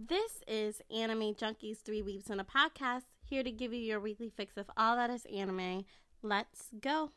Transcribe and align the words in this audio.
This 0.00 0.44
is 0.46 0.80
Anime 0.96 1.34
Junkies 1.34 1.78
Three 1.78 2.02
Weebs 2.02 2.30
in 2.30 2.38
a 2.38 2.44
Podcast, 2.44 3.02
here 3.24 3.42
to 3.42 3.50
give 3.50 3.72
you 3.72 3.80
your 3.80 3.98
weekly 3.98 4.30
fix 4.30 4.56
of 4.56 4.70
all 4.76 4.94
that 4.94 5.10
is 5.10 5.24
anime. 5.24 5.86
Let's 6.22 6.68
go. 6.80 7.10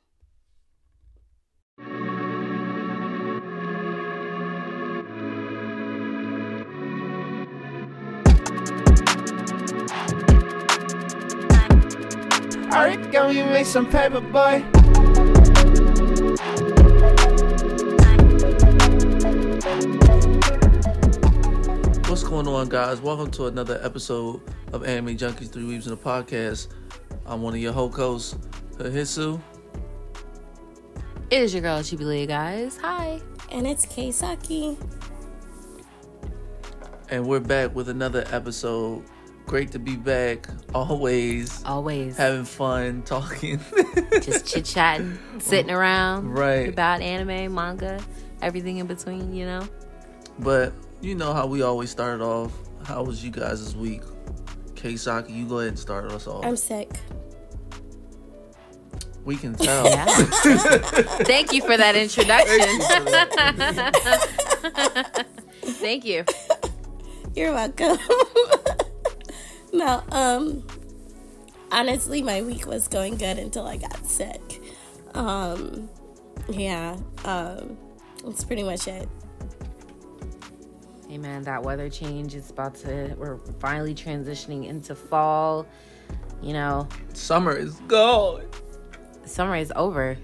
Alright, 12.74 13.12
go 13.12 13.30
you 13.30 13.46
make 13.46 13.68
some 13.68 13.86
paper, 13.86 14.22
boy. 14.22 14.81
Going 22.32 22.48
on, 22.48 22.70
guys? 22.70 23.02
Welcome 23.02 23.30
to 23.32 23.48
another 23.48 23.78
episode 23.84 24.42
of 24.72 24.86
Anime 24.86 25.18
Junkies 25.18 25.52
Three 25.52 25.64
Weebs 25.64 25.84
in 25.84 25.90
the 25.90 25.98
Podcast. 25.98 26.70
I'm 27.26 27.42
one 27.42 27.54
of 27.54 27.60
your 27.60 27.74
hosts, 27.74 28.38
Hisu. 28.78 29.38
It 31.30 31.42
is 31.42 31.54
your 31.54 31.62
girl 31.62 31.80
Chibilia, 31.80 32.26
guys. 32.26 32.78
Hi. 32.78 33.20
And 33.52 33.68
it's 33.68 33.86
Keisaki. 33.86 34.78
and 37.10 37.28
we're 37.28 37.42
back 37.42 37.76
with 37.76 37.90
another 37.90 38.24
episode. 38.32 39.04
Great 39.46 39.70
to 39.74 39.80
be 39.80 39.98
back. 39.98 40.48
Always 40.74 41.62
Always 41.66 42.16
having 42.16 42.46
fun 42.46 43.02
talking. 43.04 43.60
just 44.22 44.46
chit 44.46 44.64
chatting, 44.64 45.20
sitting 45.40 45.70
around, 45.72 46.30
Right. 46.32 46.70
About 46.70 47.02
anime, 47.02 47.54
manga, 47.54 48.02
everything 48.42 48.78
in 48.78 48.88
between. 48.88 49.34
You 49.34 49.48
know. 49.48 49.68
but 50.40 50.72
you 51.02 51.16
know 51.16 51.34
how 51.34 51.46
we 51.48 51.62
always 51.62 51.90
started 51.90 52.24
off. 52.24 52.52
How 52.86 53.04
was 53.04 53.24
you 53.24 53.32
guys 53.32 53.64
this 53.64 53.76
week? 53.76 54.02
Keisaki, 54.76 55.36
you 55.36 55.46
go 55.46 55.60
ahead 55.60 55.70
and 55.70 55.80
start 55.80 56.12
us 56.12 56.28
off. 56.28 56.46
I'm 56.46 56.58
sick. 56.58 56.90
we 59.24 59.36
can 59.36 59.54
tell. 59.56 59.86
Yeah. 59.90 60.06
Thank 61.26 61.54
you 61.54 61.62
for 61.62 61.78
that 61.78 61.96
introduction. 61.96 62.82
Thank 65.80 66.06
you. 66.06 66.26
You're 67.36 67.54
welcome. 67.54 67.98
no, 69.74 70.04
um, 70.12 70.66
honestly, 71.72 72.22
my 72.22 72.42
week 72.42 72.66
was 72.68 72.88
going 72.88 73.16
good 73.16 73.38
until 73.38 73.66
I 73.68 73.78
got 73.78 74.06
sick. 74.06 74.62
Um, 75.14 75.90
yeah, 76.50 76.98
um, 77.24 77.78
that's 78.26 78.44
pretty 78.44 78.64
much 78.64 78.88
it. 78.88 79.08
Hey 81.12 81.18
man, 81.18 81.42
that 81.42 81.62
weather 81.64 81.90
change 81.90 82.36
is 82.36 82.52
about 82.52 82.74
to. 82.76 83.14
We're 83.18 83.36
finally 83.60 83.94
transitioning 83.94 84.66
into 84.66 84.96
fall. 84.96 85.68
You 86.42 86.54
know, 86.54 86.88
Summer 87.12 87.52
is 87.52 87.76
gone, 87.82 88.46
summer 89.26 89.58
is 89.58 89.74
over. 89.76 90.18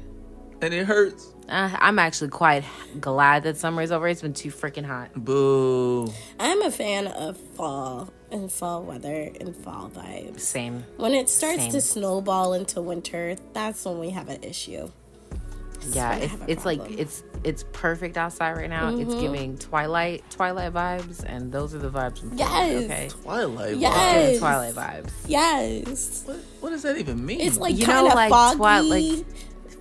and 0.62 0.74
it 0.74 0.86
hurts. 0.86 1.34
Uh, 1.50 1.76
I'm 1.78 2.00
actually 2.00 2.30
quite 2.30 2.64
glad 3.02 3.44
that 3.44 3.58
summer 3.58 3.82
is 3.82 3.92
over. 3.92 4.08
It's 4.08 4.22
been 4.22 4.32
too 4.34 4.50
freaking 4.50 4.86
hot. 4.86 5.10
Boo. 5.14 6.08
I'm 6.40 6.62
a 6.62 6.72
fan 6.72 7.08
of 7.08 7.36
fall 7.36 8.10
and 8.32 8.50
fall 8.50 8.82
weather 8.84 9.30
and 9.42 9.54
fall 9.58 9.90
vibes. 9.90 10.40
Same. 10.40 10.86
When 10.96 11.12
it 11.14 11.28
starts 11.28 11.64
Same. 11.64 11.72
to 11.74 11.82
snowball 11.82 12.54
into 12.54 12.82
winter, 12.82 13.36
that's 13.52 13.84
when 13.84 14.00
we 14.00 14.12
have 14.12 14.30
an 14.30 14.42
issue. 14.42 14.90
Yeah, 15.96 16.12
when 16.12 16.22
it's, 16.22 16.32
have 16.32 16.50
it's 16.50 16.66
like 16.66 16.92
it's 16.92 17.24
it's 17.44 17.66
perfect 17.74 18.18
outside 18.18 18.58
right 18.58 18.70
now. 18.70 18.90
It's 18.90 19.10
mm-hmm. 19.10 19.20
giving 19.20 19.58
twilight 19.58 20.24
twilight 20.30 20.74
vibes, 20.74 21.24
and 21.24 21.52
those 21.52 21.74
are 21.74 21.80
the 21.80 21.90
vibes. 21.90 22.24
I'm 22.24 22.30
feeling, 22.32 22.38
Yes. 22.38 22.84
Okay. 22.84 23.10
Twilight. 23.10 23.76
vibes. 23.76 23.82
Yes. 23.82 24.40
Twilight 24.40 24.76
vibes. 24.76 25.12
Yes. 25.28 26.24
What, 26.26 26.38
what 26.62 26.70
does 26.72 26.84
that 26.84 26.98
even 26.98 27.26
mean? 27.26 27.42
It's 27.42 27.58
like 27.58 27.78
You 27.78 27.86
kind 27.86 28.06
know, 28.06 28.10
of 28.10 28.16
like 28.16 28.30
foggy, 28.30 28.58
twi- 28.58 28.80
like 28.82 29.26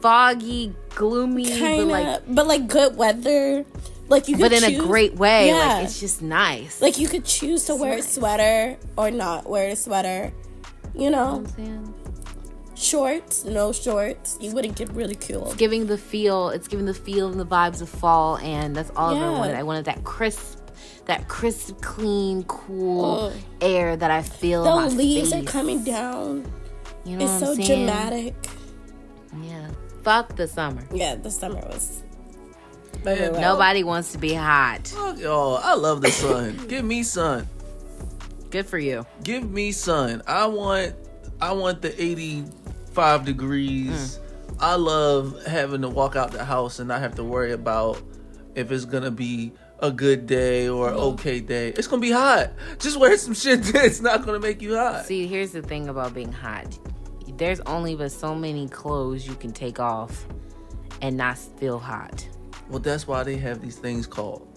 foggy, 0.01 0.75
gloomy, 0.91 1.59
kind 1.59 1.83
of, 1.83 1.89
but 1.89 1.93
like 1.93 2.23
but 2.35 2.47
like 2.47 2.69
good 2.69 2.97
weather. 2.97 3.65
Like 4.09 4.29
you 4.29 4.37
could 4.37 4.43
but 4.43 4.53
in 4.53 4.65
a 4.65 4.79
great 4.79 5.15
way. 5.15 5.49
Yeah. 5.49 5.55
Like 5.55 5.85
it's 5.85 5.99
just 5.99 6.23
nice. 6.23 6.81
Like 6.81 6.99
you 6.99 7.09
could 7.09 7.25
choose 7.25 7.65
to 7.65 7.75
wear 7.75 7.99
a 7.99 8.03
sweater 8.03 8.77
or 8.97 9.11
not 9.11 9.49
wear 9.49 9.71
a 9.71 9.77
sweater. 9.77 10.33
You 10.95 11.05
You 11.05 11.11
know 11.11 11.45
shorts, 12.77 13.45
no 13.45 13.73
shorts. 13.73 14.39
You 14.41 14.53
wouldn't 14.53 14.77
get 14.77 14.91
ridiculed. 14.93 15.49
It's 15.49 15.57
giving 15.57 15.87
the 15.87 15.99
feel. 15.99 16.51
It's 16.51 16.69
giving 16.69 16.87
the 16.87 16.95
feel 16.95 17.29
and 17.29 17.41
the 17.41 17.47
vibes 17.47 17.81
of 17.83 17.89
fall, 17.89 18.37
and 18.39 18.77
that's 18.77 18.91
all 18.97 19.15
I 19.15 19.19
Yeah. 19.19 19.27
ever 19.27 19.33
wanted. 19.39 19.57
I 19.57 19.63
wanted 19.63 19.85
that 19.87 20.05
crisp, 20.05 20.59
that 21.07 21.29
crisp, 21.29 21.81
clean, 21.81 22.45
cool 22.45 23.27
Ugh. 23.27 23.33
air 23.61 23.97
that 23.97 24.11
I 24.11 24.23
feel. 24.23 24.65
The 24.65 24.71
in 24.71 24.77
my 24.77 24.87
leaves 24.89 25.33
face. 25.33 25.43
are 25.43 25.51
coming 25.51 25.83
down. 25.85 26.45
You 27.05 27.17
know 27.17 27.25
It's 27.25 27.33
what 27.35 27.41
so 27.41 27.51
I'm 27.53 27.63
saying? 27.63 27.87
dramatic. 27.87 28.35
Yeah. 29.43 29.69
Fuck 30.03 30.37
the 30.37 30.47
summer. 30.49 30.83
Yeah, 30.93 31.15
the 31.17 31.31
summer 31.31 31.61
was. 31.67 32.03
Man, 33.05 33.15
overwhelmed. 33.15 33.41
Nobody 33.41 33.85
wants 33.85 34.13
to 34.13 34.19
be 34.19 34.33
hot. 34.35 34.89
Fuck 34.89 35.19
y'all. 35.19 35.59
I 35.63 35.75
love 35.75 36.01
the 36.01 36.11
sun. 36.11 36.57
Give 36.69 36.85
me 36.85 37.03
sun. 37.03 37.47
Good 38.51 38.67
for 38.67 38.79
you. 38.79 39.05
Give 39.23 39.49
me 39.49 39.73
sun. 39.73 40.23
I 40.27 40.47
want 40.47 40.95
I 41.41 41.53
want 41.53 41.83
the 41.83 41.95
85 42.97 43.25
degrees. 43.27 44.19
Mm. 44.19 44.57
I 44.59 44.75
love 44.77 45.45
having 45.45 45.83
to 45.83 45.89
walk 45.89 46.17
out 46.17 46.33
the 46.33 46.45
house 46.45 46.79
and 46.79 46.89
not 46.89 47.01
have 47.01 47.15
to 47.17 47.25
worry 47.25 47.53
about 47.53 48.01
if 48.55 48.73
it's 48.73 48.87
gonna 48.87 49.11
be 49.11 49.53
a 49.81 49.91
good 49.91 50.27
day 50.27 50.67
or 50.67 50.89
an 50.89 50.95
okay 50.95 51.41
day. 51.41 51.69
It's 51.71 51.87
gonna 51.87 52.01
be 52.01 52.11
hot. 52.11 52.53
Just 52.79 52.99
wear 52.99 53.19
some 53.19 53.35
shit 53.35 53.63
that's 53.65 54.01
not 54.01 54.25
gonna 54.25 54.41
make 54.41 54.63
you 54.63 54.77
hot. 54.77 55.05
See, 55.05 55.27
here's 55.27 55.53
the 55.53 55.61
thing 55.61 55.91
about 55.91 56.15
being 56.15 56.33
hot. 56.33 56.79
There's 57.37 57.61
only 57.61 57.95
but 57.97 58.13
so 58.13 58.35
many 58.35 58.67
clothes 58.67 59.27
you 59.27 59.35
can 59.35 59.53
take 59.53 59.79
off 59.79 60.25
and 61.03 61.19
not 61.19 61.37
feel 61.37 61.79
hot. 61.79 62.27
Well, 62.71 62.79
that's 62.79 63.07
why 63.07 63.25
they 63.25 63.37
have 63.37 63.61
these 63.61 63.77
things 63.77 64.07
called 64.07 64.49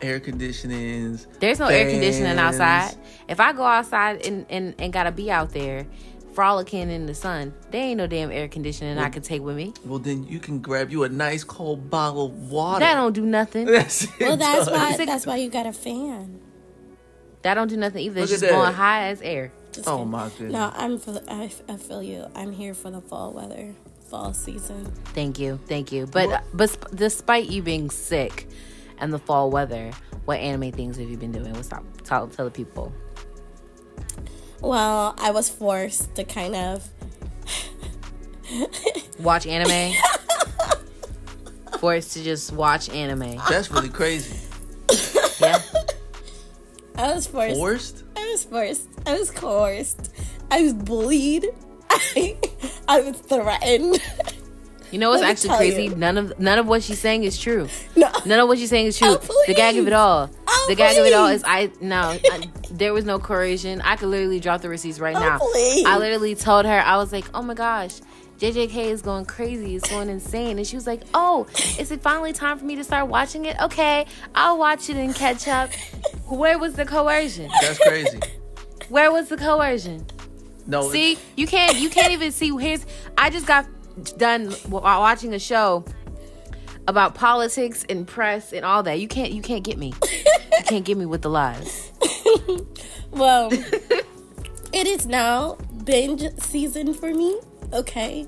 air 0.00 0.18
conditionings. 0.18 1.26
There's 1.40 1.58
no 1.58 1.66
air 1.66 1.90
conditioning 1.90 2.38
outside. 2.38 2.96
If 3.28 3.38
I 3.38 3.52
go 3.52 3.64
outside 3.64 4.26
and, 4.26 4.46
and, 4.48 4.74
and 4.78 4.92
gotta 4.94 5.12
be 5.12 5.30
out 5.30 5.50
there 5.50 5.86
frolicking 6.34 6.90
in 6.90 7.06
the 7.06 7.14
sun, 7.14 7.52
there 7.70 7.82
ain't 7.82 7.98
no 7.98 8.06
damn 8.06 8.30
air 8.30 8.48
conditioning 8.48 8.98
I 8.98 9.08
could 9.10 9.24
take 9.24 9.42
with 9.42 9.56
me. 9.56 9.72
Well, 9.84 9.98
then 9.98 10.24
you 10.24 10.38
can 10.38 10.60
grab 10.60 10.90
you 10.90 11.04
a 11.04 11.08
nice 11.08 11.44
cold 11.44 11.90
bottle 11.90 12.26
of 12.26 12.50
water. 12.50 12.80
That 12.80 12.94
don't 12.94 13.12
do 13.12 13.24
nothing. 13.26 13.66
That's 13.72 14.06
Well, 14.20 14.36
that's 14.36 14.66
dog. 14.66 14.74
why. 14.74 15.04
That's 15.04 15.26
why 15.26 15.36
you 15.36 15.50
got 15.50 15.66
a 15.66 15.72
fan. 15.72 16.40
That 17.42 17.54
don't 17.54 17.68
do 17.68 17.76
nothing 17.76 18.04
either. 18.04 18.20
Look 18.20 18.28
at 18.30 18.38
just 18.38 18.42
blowing 18.44 18.66
that. 18.66 18.74
hot 18.74 19.02
as 19.02 19.20
air. 19.22 19.52
Just 19.72 19.88
Oh 19.88 19.96
kidding. 19.98 20.10
my 20.10 20.28
goodness. 20.28 20.52
No, 20.52 20.72
I'm. 20.74 20.98
For, 20.98 21.20
I, 21.28 21.50
I 21.68 21.76
feel 21.76 22.02
you. 22.02 22.26
I'm 22.34 22.52
here 22.52 22.72
for 22.74 22.90
the 22.90 23.00
fall 23.00 23.32
weather, 23.32 23.74
fall 24.08 24.32
season. 24.32 24.84
Thank 25.14 25.38
you, 25.38 25.58
thank 25.66 25.90
you. 25.92 26.06
But 26.06 26.44
but 26.54 26.70
sp- 26.70 26.94
despite 26.94 27.46
you 27.50 27.62
being 27.62 27.90
sick 27.90 28.48
and 28.98 29.12
the 29.12 29.18
fall 29.18 29.50
weather, 29.50 29.90
what 30.24 30.38
anime 30.38 30.70
things 30.72 30.96
have 30.98 31.08
you 31.10 31.16
been 31.16 31.32
doing? 31.32 31.52
What's 31.54 31.72
up? 31.72 31.84
Tell 32.04 32.28
tell 32.28 32.44
the 32.44 32.50
people. 32.52 32.92
Well, 34.62 35.14
I 35.18 35.32
was 35.32 35.48
forced 35.48 36.14
to 36.14 36.24
kind 36.24 36.54
of. 36.54 36.88
Watch 39.18 39.46
anime. 39.46 39.94
Forced 41.78 42.12
to 42.12 42.22
just 42.22 42.52
watch 42.52 42.88
anime. 42.90 43.38
That's 43.48 43.70
really 43.72 43.88
crazy. 43.88 44.38
Yeah. 45.40 45.60
I 46.96 47.14
was 47.14 47.26
forced. 47.26 47.56
Forced? 47.56 48.04
I 48.16 48.30
was 48.30 48.44
forced. 48.44 48.88
I 49.04 49.18
was 49.18 49.30
coerced. 49.32 50.12
I 50.50 50.62
was 50.62 50.74
bullied. 50.74 51.46
I, 51.90 52.36
I 52.86 53.00
was 53.00 53.16
threatened. 53.16 53.98
You 54.92 54.98
know 54.98 55.10
what's 55.10 55.22
actually 55.22 55.56
crazy? 55.56 55.84
you. 55.84 55.94
None 55.96 56.18
of 56.18 56.38
none 56.38 56.58
of 56.58 56.66
what 56.66 56.82
she's 56.82 57.00
saying 57.00 57.24
is 57.24 57.38
true. 57.38 57.68
no. 57.96 58.10
None 58.26 58.38
of 58.38 58.46
what 58.46 58.58
she's 58.58 58.70
saying 58.70 58.86
is 58.86 58.98
true. 58.98 59.16
Oh, 59.20 59.44
the 59.46 59.54
gag 59.54 59.76
of 59.76 59.86
it 59.86 59.92
all. 59.92 60.30
Oh, 60.46 60.66
the 60.68 60.74
gag 60.76 60.96
of 60.98 61.06
it 61.06 61.12
all 61.14 61.28
is 61.28 61.42
I 61.46 61.70
no. 61.80 61.98
I, 62.22 62.48
there 62.70 62.92
was 62.92 63.04
no 63.04 63.18
coercion. 63.18 63.80
I 63.80 63.96
could 63.96 64.08
literally 64.08 64.38
drop 64.38 64.60
the 64.60 64.68
receipts 64.68 65.00
right 65.00 65.16
Oh, 65.16 65.20
now. 65.20 65.38
please. 65.38 65.84
I 65.86 65.98
literally 65.98 66.34
told 66.34 66.66
her 66.66 66.78
I 66.80 66.96
was 66.98 67.10
like, 67.12 67.24
oh 67.34 67.42
my 67.42 67.54
gosh. 67.54 68.00
JJK 68.38 68.76
is 68.86 69.02
going 69.02 69.24
crazy. 69.24 69.76
It's 69.76 69.88
going 69.88 70.08
insane. 70.08 70.58
And 70.58 70.66
she 70.66 70.74
was 70.74 70.84
like, 70.86 71.02
Oh, 71.14 71.46
is 71.78 71.92
it 71.92 72.02
finally 72.02 72.32
time 72.32 72.58
for 72.58 72.64
me 72.64 72.74
to 72.76 72.82
start 72.84 73.08
watching 73.08 73.44
it? 73.44 73.56
Okay, 73.62 74.04
I'll 74.34 74.58
watch 74.58 74.90
it 74.90 74.96
and 74.96 75.14
catch 75.14 75.46
up. 75.48 75.70
Where 76.26 76.58
was 76.58 76.74
the 76.74 76.84
coercion? 76.84 77.48
That's 77.60 77.78
crazy. 77.78 78.18
Where 78.88 79.12
was 79.12 79.28
the 79.28 79.36
coercion? 79.36 80.04
No, 80.66 80.90
See, 80.90 81.18
you 81.36 81.46
can't 81.46 81.76
you 81.78 81.88
can't 81.88 82.12
even 82.12 82.30
see 82.32 82.50
here's 82.56 82.84
I 83.16 83.30
just 83.30 83.46
got 83.46 83.64
done 84.16 84.44
w- 84.46 84.82
watching 84.82 85.34
a 85.34 85.38
show 85.38 85.84
about 86.88 87.14
politics 87.14 87.84
and 87.88 88.06
press 88.06 88.52
and 88.52 88.64
all 88.64 88.82
that. 88.82 89.00
You 89.00 89.08
can't 89.08 89.32
you 89.32 89.42
can't 89.42 89.64
get 89.64 89.78
me. 89.78 89.92
You 90.02 90.64
can't 90.64 90.84
get 90.84 90.96
me 90.96 91.06
with 91.06 91.22
the 91.22 91.30
lies. 91.30 91.92
Well, 93.12 93.50
it 93.52 94.86
is 94.86 95.04
now 95.04 95.58
binge 95.84 96.24
season 96.38 96.94
for 96.94 97.12
me. 97.12 97.38
Okay, 97.72 98.26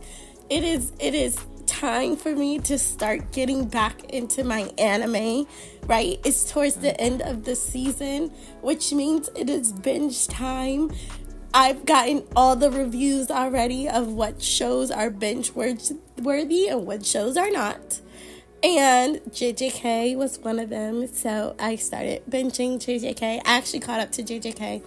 it 0.51 0.63
is. 0.63 0.93
It 1.01 1.15
is 1.15 1.39
time 1.67 2.17
for 2.17 2.37
me 2.37 2.59
to 2.59 2.79
start 2.79 3.33
getting 3.33 3.65
back 3.67 4.05
into 4.11 4.45
my 4.45 4.71
anime, 4.77 5.47
right? 5.87 6.21
It's 6.23 6.51
towards 6.53 6.77
the 6.77 7.01
end 7.01 7.23
of 7.23 7.45
the 7.45 7.57
season, 7.57 8.29
which 8.61 8.93
means 8.93 9.31
it 9.35 9.49
is 9.49 9.73
binge 9.73 10.29
time. 10.29 10.91
I've 11.57 11.87
gotten 11.87 12.25
all 12.35 12.57
the 12.57 12.69
reviews 12.69 13.31
already 13.31 13.89
of 13.89 14.09
what 14.09 14.43
shows 14.43 14.91
are 14.91 15.09
binge 15.09 15.53
worthy 15.53 16.67
and 16.67 16.85
what 16.85 17.07
shows 17.07 17.37
are 17.37 17.49
not. 17.49 18.01
And 18.65 19.19
JJK 19.31 20.17
was 20.17 20.37
one 20.41 20.59
of 20.59 20.69
them, 20.69 21.07
so 21.07 21.55
I 21.61 21.77
started 21.77 22.25
binging 22.29 22.79
JJK. 22.79 23.23
I 23.23 23.41
actually 23.45 23.79
caught 23.79 24.01
up 24.01 24.11
to 24.13 24.25
JJK. 24.25 24.85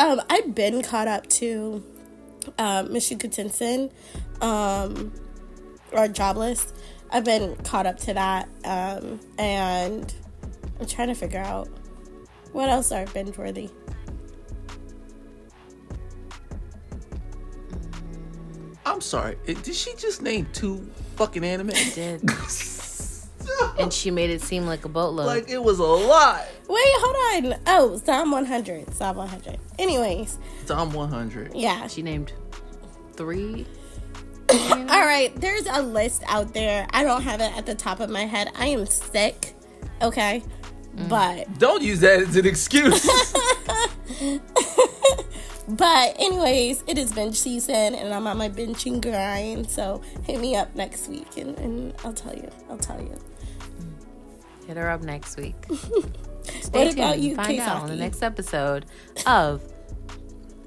Um, 0.00 0.20
I've 0.28 0.52
been 0.52 0.82
caught 0.82 1.06
up 1.06 1.28
to 1.28 1.84
um, 2.58 2.88
Mushoku 2.88 3.32
Tensei, 3.32 3.92
um, 4.42 5.12
or 5.92 6.08
Jobless. 6.08 6.72
I've 7.12 7.24
been 7.24 7.54
caught 7.56 7.86
up 7.86 7.98
to 7.98 8.14
that, 8.14 8.48
um, 8.64 9.20
and 9.38 10.12
I'm 10.80 10.86
trying 10.86 11.08
to 11.08 11.14
figure 11.14 11.38
out 11.38 11.68
what 12.50 12.68
else 12.68 12.90
are 12.90 13.06
binge 13.06 13.38
worthy. 13.38 13.70
I'm 18.86 19.00
sorry. 19.00 19.36
Eh, 19.46 19.54
did 19.62 19.74
she 19.74 19.94
just 19.96 20.22
name 20.22 20.46
two 20.52 20.86
fucking 21.16 21.44
anime? 21.44 21.68
Did. 21.94 22.22
and 23.78 23.92
she 23.92 24.10
made 24.10 24.30
it 24.30 24.42
seem 24.42 24.66
like 24.66 24.84
a 24.84 24.88
boatload. 24.88 25.26
like 25.26 25.48
it 25.48 25.62
was 25.62 25.78
a 25.78 25.84
lot. 25.84 26.44
Wait, 26.68 26.84
hold 26.98 27.44
on. 27.54 27.60
Oh, 27.66 27.96
Psalm 28.04 28.30
100. 28.30 28.94
Psalm 28.94 29.16
100. 29.16 29.58
Anyways, 29.78 30.38
Dom 30.66 30.92
100. 30.92 31.52
yeah. 31.54 31.86
she 31.86 32.02
named 32.02 32.32
three. 33.14 33.66
All 34.50 34.86
right, 34.86 35.32
there's 35.40 35.66
a 35.66 35.82
list 35.82 36.22
out 36.26 36.52
there. 36.52 36.86
I 36.90 37.02
don't 37.02 37.22
have 37.22 37.40
it 37.40 37.56
at 37.56 37.66
the 37.66 37.74
top 37.74 38.00
of 38.00 38.10
my 38.10 38.24
head. 38.26 38.50
I 38.54 38.66
am 38.68 38.86
sick. 38.86 39.54
Okay. 40.02 40.42
Mm. 40.96 41.08
But 41.08 41.58
Don't 41.58 41.82
use 41.82 42.00
that 42.00 42.20
as 42.20 42.36
an 42.36 42.46
excuse. 42.46 43.04
but 45.68 46.14
anyways, 46.18 46.84
it 46.86 46.98
is 46.98 47.12
binge 47.12 47.36
season 47.38 47.94
and 47.94 48.12
I'm 48.12 48.26
on 48.26 48.36
my 48.38 48.48
binging 48.48 49.00
grind. 49.00 49.70
So 49.70 50.02
hit 50.24 50.40
me 50.40 50.56
up 50.56 50.74
next 50.74 51.08
week 51.08 51.36
and, 51.36 51.58
and 51.58 51.94
I'll 52.04 52.12
tell 52.12 52.34
you. 52.34 52.50
I'll 52.70 52.78
tell 52.78 53.00
you. 53.00 53.18
Hit 54.66 54.76
her 54.76 54.90
up 54.90 55.02
next 55.02 55.36
week. 55.38 55.54
Stay 55.70 56.04
What 56.70 56.84
tuned. 56.84 56.98
about 56.98 57.18
you, 57.18 57.34
Find 57.36 57.60
out 57.60 57.82
on 57.82 57.88
the 57.88 57.96
next 57.96 58.22
episode 58.22 58.86
of 59.26 59.62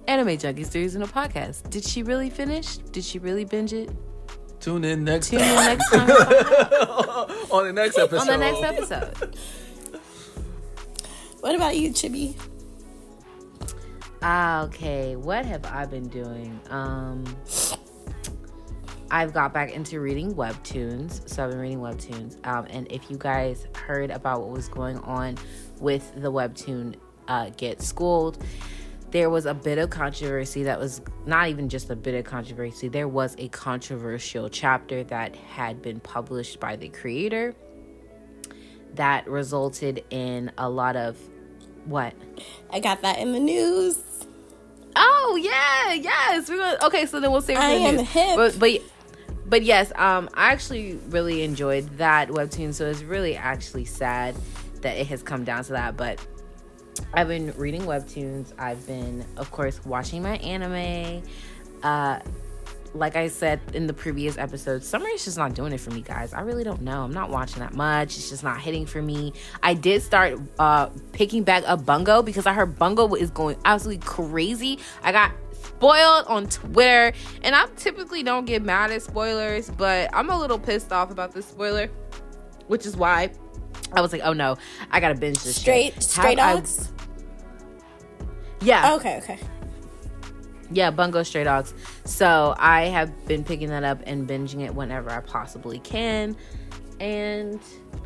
Anime 0.07 0.37
Junkie 0.37 0.63
Series 0.63 0.95
in 0.95 1.01
a 1.01 1.07
podcast. 1.07 1.69
Did 1.69 1.83
she 1.83 2.01
really 2.03 2.29
finish? 2.29 2.77
Did 2.77 3.03
she 3.03 3.19
really 3.19 3.45
binge 3.45 3.73
it? 3.73 3.89
Tune 4.59 4.83
in 4.83 5.03
next 5.03 5.29
Tune 5.29 5.39
in 5.41 5.55
next 5.55 5.89
time 5.91 6.09
on 7.51 7.65
the 7.67 7.71
next 7.73 7.97
episode. 7.97 8.19
on 8.21 8.27
the 8.27 8.37
next 8.37 8.63
episode. 8.63 9.35
What 11.41 11.55
about 11.55 11.77
you, 11.77 11.91
Chibi? 11.91 12.35
Ah, 14.21 14.63
okay. 14.63 15.15
What 15.15 15.45
have 15.45 15.65
I 15.65 15.85
been 15.85 16.07
doing? 16.07 16.59
Um 16.69 17.23
I've 19.09 19.33
got 19.33 19.53
back 19.53 19.71
into 19.71 20.01
reading 20.01 20.35
webtoons. 20.35 21.29
So 21.29 21.45
I've 21.45 21.51
been 21.51 21.59
reading 21.59 21.79
webtoons. 21.79 22.35
Um 22.45 22.65
and 22.69 22.91
if 22.91 23.09
you 23.09 23.17
guys 23.17 23.67
heard 23.75 24.11
about 24.11 24.41
what 24.41 24.49
was 24.49 24.67
going 24.69 24.97
on 24.99 25.37
with 25.79 26.13
the 26.21 26.31
webtoon 26.31 26.95
uh 27.27 27.51
Get 27.57 27.81
Schooled, 27.81 28.43
there 29.11 29.29
was 29.29 29.45
a 29.45 29.53
bit 29.53 29.77
of 29.77 29.89
controversy 29.89 30.63
that 30.63 30.79
was 30.79 31.01
not 31.25 31.47
even 31.47 31.69
just 31.69 31.89
a 31.89 31.95
bit 31.95 32.15
of 32.15 32.25
controversy. 32.25 32.87
There 32.87 33.07
was 33.07 33.35
a 33.37 33.47
controversial 33.49 34.49
chapter 34.49 35.03
that 35.05 35.35
had 35.35 35.81
been 35.81 35.99
published 35.99 36.59
by 36.59 36.75
the 36.75 36.89
creator 36.89 37.55
that 38.95 39.27
resulted 39.29 40.03
in 40.09 40.51
a 40.57 40.69
lot 40.69 40.95
of 40.95 41.17
what? 41.85 42.13
I 42.69 42.81
got 42.81 43.01
that 43.01 43.19
in 43.19 43.31
the 43.31 43.39
news. 43.39 44.06
Oh 44.97 45.39
yeah, 45.41 45.93
yes. 45.93 46.49
We're 46.49 46.57
gonna, 46.57 46.77
okay, 46.85 47.05
so 47.05 47.19
then 47.19 47.31
we'll 47.31 47.41
save 47.41 47.57
it 47.57 47.59
for 47.59 47.65
I 47.65 47.75
the 47.75 47.83
am 47.83 47.95
news. 47.97 48.09
hip. 48.09 48.35
But, 48.35 48.59
but 48.59 48.81
but 49.45 49.63
yes, 49.63 49.91
um, 49.95 50.29
I 50.33 50.51
actually 50.51 50.99
really 51.09 51.43
enjoyed 51.43 51.87
that 51.97 52.29
webtoon. 52.29 52.73
So 52.73 52.87
it's 52.87 53.03
really 53.03 53.35
actually 53.35 53.85
sad 53.85 54.35
that 54.81 54.97
it 54.97 55.07
has 55.07 55.23
come 55.23 55.43
down 55.43 55.63
to 55.65 55.73
that. 55.73 55.95
But 55.95 56.25
I've 57.13 57.27
been 57.27 57.53
reading 57.57 57.81
webtoons. 57.83 58.53
I've 58.57 58.85
been, 58.87 59.25
of 59.37 59.51
course, 59.51 59.83
watching 59.85 60.21
my 60.23 60.37
anime. 60.37 61.23
Uh, 61.83 62.19
like 62.97 63.15
I 63.15 63.27
said 63.27 63.59
in 63.73 63.87
the 63.87 63.93
previous 63.93 64.37
episode, 64.37 64.83
summer 64.83 65.07
is 65.09 65.23
just 65.25 65.37
not 65.37 65.53
doing 65.53 65.71
it 65.73 65.79
for 65.79 65.91
me, 65.91 66.01
guys. 66.01 66.33
I 66.33 66.41
really 66.41 66.63
don't 66.63 66.81
know. 66.81 67.03
I'm 67.03 67.13
not 67.13 67.29
watching 67.29 67.59
that 67.59 67.73
much. 67.73 68.17
It's 68.17 68.29
just 68.29 68.43
not 68.43 68.59
hitting 68.59 68.85
for 68.85 69.01
me. 69.01 69.33
I 69.63 69.73
did 69.73 70.01
start 70.01 70.39
uh 70.59 70.87
picking 71.13 71.43
back 71.43 71.63
up 71.67 71.85
Bungo 71.85 72.21
because 72.21 72.45
I 72.45 72.53
heard 72.53 72.77
Bungo 72.77 73.13
is 73.15 73.29
going 73.31 73.57
absolutely 73.65 74.03
crazy. 74.05 74.79
I 75.03 75.11
got 75.11 75.31
spoiled 75.53 76.25
on 76.27 76.47
Twitter, 76.47 77.13
and 77.43 77.55
I 77.55 77.67
typically 77.75 78.23
don't 78.23 78.45
get 78.45 78.63
mad 78.63 78.91
at 78.91 79.01
spoilers, 79.03 79.69
but 79.69 80.09
I'm 80.13 80.29
a 80.29 80.39
little 80.39 80.59
pissed 80.59 80.91
off 80.91 81.11
about 81.11 81.33
this 81.33 81.45
spoiler, 81.45 81.87
which 82.67 82.85
is 82.85 82.95
why 82.95 83.31
I 83.93 84.01
was 84.01 84.11
like, 84.11 84.21
oh 84.23 84.33
no, 84.33 84.57
I 84.91 84.99
gotta 84.99 85.15
binge 85.15 85.37
this. 85.43 85.55
shit. 85.55 85.61
Straight 85.61 86.03
straight 86.03 86.39
Have 86.39 86.63
I- 86.63 86.97
yeah. 88.61 88.95
Okay, 88.95 89.17
okay. 89.17 89.39
Yeah, 90.71 90.91
Bungo 90.91 91.23
Stray 91.23 91.43
Dogs. 91.43 91.73
So 92.05 92.53
I 92.57 92.85
have 92.85 93.25
been 93.27 93.43
picking 93.43 93.69
that 93.69 93.83
up 93.83 94.01
and 94.05 94.27
binging 94.27 94.65
it 94.65 94.73
whenever 94.75 95.09
I 95.09 95.19
possibly 95.21 95.79
can. 95.79 96.35
And 96.99 97.59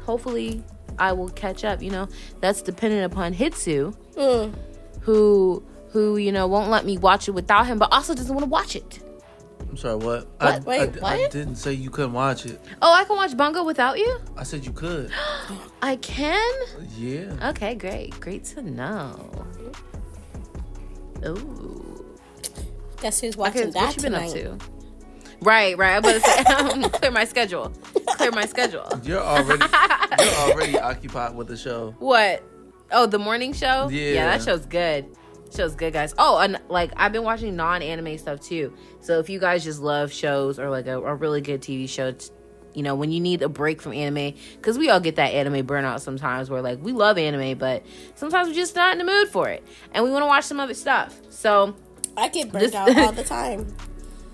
hopefully 0.05 0.63
I 0.99 1.13
will 1.13 1.29
catch 1.29 1.63
up. 1.63 1.81
You 1.81 1.91
know, 1.91 2.07
that's 2.39 2.61
dependent 2.61 3.11
upon 3.11 3.33
Hitsu, 3.33 3.95
Mm. 4.15 4.53
who 5.01 5.63
who, 5.91 6.15
you 6.17 6.31
know, 6.31 6.47
won't 6.47 6.69
let 6.69 6.85
me 6.85 6.97
watch 6.97 7.27
it 7.27 7.31
without 7.31 7.67
him, 7.67 7.77
but 7.77 7.91
also 7.91 8.13
doesn't 8.13 8.33
want 8.33 8.45
to 8.45 8.49
watch 8.49 8.75
it. 8.77 8.99
I'm 9.69 9.75
sorry, 9.77 9.95
what? 9.97 10.27
I, 10.39 10.59
Wait, 10.59 11.03
I, 11.03 11.25
I 11.25 11.27
didn't 11.29 11.55
say 11.55 11.73
you 11.73 11.89
couldn't 11.89 12.13
watch 12.13 12.45
it. 12.45 12.59
Oh, 12.81 12.93
I 12.93 13.03
can 13.03 13.15
watch 13.17 13.35
Bungo 13.37 13.63
without 13.65 13.97
you? 13.97 14.19
I 14.37 14.43
said 14.43 14.65
you 14.65 14.71
could. 14.71 15.11
I 15.81 15.95
can? 15.97 16.51
Yeah. 16.97 17.49
Okay, 17.49 17.75
great. 17.75 18.17
Great 18.21 18.43
to 18.45 18.61
know. 18.61 19.45
Ooh. 21.25 21.90
Guess 23.01 23.21
who's 23.21 23.33
Okay, 23.35 23.39
watching 23.41 23.71
that 23.71 23.75
what 23.83 23.95
you 23.97 24.01
been 24.03 24.11
tonight? 24.13 24.29
up 24.29 24.59
to? 24.59 24.65
Right, 25.41 25.75
right. 25.77 25.93
I'm 25.93 25.99
about 25.99 26.13
to 26.13 26.19
say 26.21 26.43
um, 26.53 26.83
clear 26.91 27.11
my 27.11 27.25
schedule. 27.25 27.69
Clear 28.17 28.31
my 28.31 28.45
schedule. 28.45 28.87
You're 29.03 29.19
already 29.21 29.65
you're 30.19 30.33
already 30.35 30.79
occupied 30.79 31.35
with 31.35 31.47
the 31.47 31.57
show. 31.57 31.95
What? 31.99 32.43
Oh, 32.91 33.05
the 33.07 33.17
morning 33.19 33.53
show? 33.53 33.89
Yeah. 33.89 34.25
that 34.37 34.43
show's 34.43 34.65
good. 34.65 35.05
Show's 35.55 35.75
good, 35.75 35.93
guys. 35.93 36.13
Oh, 36.17 36.37
and 36.37 36.59
like 36.69 36.91
I've 36.95 37.11
been 37.11 37.23
watching 37.23 37.55
non-anime 37.55 38.17
stuff 38.19 38.39
too. 38.39 38.73
So 38.99 39.19
if 39.19 39.29
you 39.29 39.39
guys 39.39 39.63
just 39.63 39.81
love 39.81 40.13
shows 40.13 40.59
or 40.59 40.69
like 40.69 40.85
a, 40.87 41.01
a 41.01 41.15
really 41.15 41.41
good 41.41 41.61
TV 41.61 41.89
show, 41.89 42.07
it's- 42.09 42.31
you 42.73 42.83
know, 42.83 42.95
when 42.95 43.11
you 43.11 43.19
need 43.19 43.41
a 43.41 43.49
break 43.49 43.81
from 43.81 43.91
anime, 43.91 44.33
because 44.55 44.77
we 44.77 44.89
all 44.89 45.01
get 45.01 45.17
that 45.17 45.33
anime 45.33 45.67
burnout 45.67 45.99
sometimes, 45.99 46.49
where 46.49 46.61
like 46.61 46.81
we 46.81 46.93
love 46.93 47.17
anime, 47.17 47.57
but 47.57 47.83
sometimes 48.15 48.47
we're 48.47 48.53
just 48.53 48.77
not 48.77 48.93
in 48.93 48.97
the 48.97 49.03
mood 49.03 49.27
for 49.27 49.49
it, 49.49 49.61
and 49.91 50.05
we 50.05 50.09
want 50.09 50.21
to 50.23 50.27
watch 50.27 50.45
some 50.45 50.57
other 50.57 50.73
stuff. 50.73 51.19
So 51.29 51.75
I 52.17 52.27
get 52.29 52.51
burnt 52.51 52.65
This- 52.65 52.75
out 52.75 52.95
all 52.97 53.11
the 53.11 53.23
time. 53.23 53.67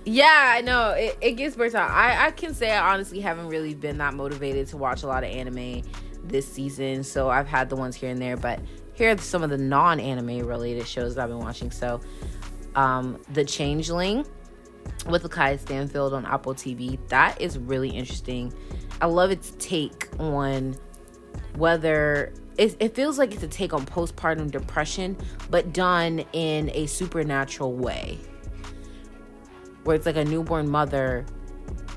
yeah, 0.05 0.53
I 0.55 0.61
know 0.61 0.91
it, 0.91 1.17
it 1.21 1.31
gets 1.33 1.55
burnt 1.55 1.75
out. 1.75 1.89
I, 1.89 2.27
I 2.27 2.31
can 2.31 2.53
say 2.53 2.71
I 2.71 2.93
honestly 2.93 3.19
haven't 3.19 3.47
really 3.47 3.73
been 3.73 3.97
that 3.99 4.13
motivated 4.13 4.67
to 4.69 4.77
watch 4.77 5.03
a 5.03 5.07
lot 5.07 5.23
of 5.23 5.29
anime 5.29 5.83
this 6.23 6.51
season. 6.51 7.03
So 7.03 7.29
I've 7.29 7.47
had 7.47 7.69
the 7.69 7.75
ones 7.75 7.95
here 7.95 8.09
and 8.09 8.21
there, 8.21 8.37
but 8.37 8.59
here 8.93 9.11
are 9.11 9.17
some 9.17 9.43
of 9.43 9.49
the 9.49 9.57
non-anime 9.57 10.39
related 10.47 10.87
shows 10.87 11.15
that 11.15 11.23
I've 11.23 11.29
been 11.29 11.39
watching. 11.39 11.71
So, 11.71 12.01
um, 12.75 13.21
The 13.33 13.45
Changeling 13.45 14.25
with 15.07 15.23
LaKeith 15.23 15.59
Stanfield 15.59 16.13
on 16.13 16.25
Apple 16.25 16.53
TV. 16.55 16.97
That 17.09 17.39
is 17.39 17.57
really 17.57 17.89
interesting. 17.89 18.51
I 19.01 19.05
love 19.05 19.29
its 19.31 19.53
take 19.59 20.07
on 20.19 20.75
whether 21.55 22.33
it, 22.57 22.75
it 22.79 22.95
feels 22.95 23.17
like 23.17 23.33
it's 23.33 23.43
a 23.43 23.47
take 23.47 23.73
on 23.73 23.85
postpartum 23.85 24.51
depression, 24.51 25.15
but 25.49 25.73
done 25.73 26.25
in 26.33 26.71
a 26.73 26.87
supernatural 26.87 27.73
way. 27.73 28.17
Where 29.83 29.95
it's 29.95 30.05
like 30.05 30.17
a 30.17 30.25
newborn 30.25 30.69
mother 30.69 31.25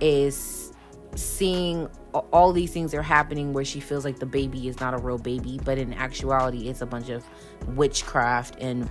is 0.00 0.72
seeing 1.16 1.88
all 2.32 2.52
these 2.52 2.72
things 2.72 2.94
are 2.94 3.02
happening 3.02 3.52
where 3.52 3.64
she 3.64 3.80
feels 3.80 4.04
like 4.04 4.18
the 4.18 4.26
baby 4.26 4.68
is 4.68 4.78
not 4.80 4.94
a 4.94 4.98
real 4.98 5.18
baby 5.18 5.58
but 5.64 5.76
in 5.76 5.92
actuality 5.94 6.68
it's 6.68 6.82
a 6.82 6.86
bunch 6.86 7.08
of 7.08 7.24
witchcraft 7.68 8.56
and 8.60 8.88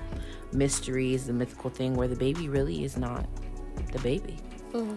mysteries 0.52 1.28
the 1.28 1.34
mythical 1.34 1.70
thing 1.70 1.94
where 1.94 2.10
the 2.10 2.16
baby 2.16 2.50
really 2.50 2.84
is 2.84 2.98
not 2.98 3.26
the 3.92 4.00
baby. 4.00 4.38
Mm-hmm. 4.74 4.96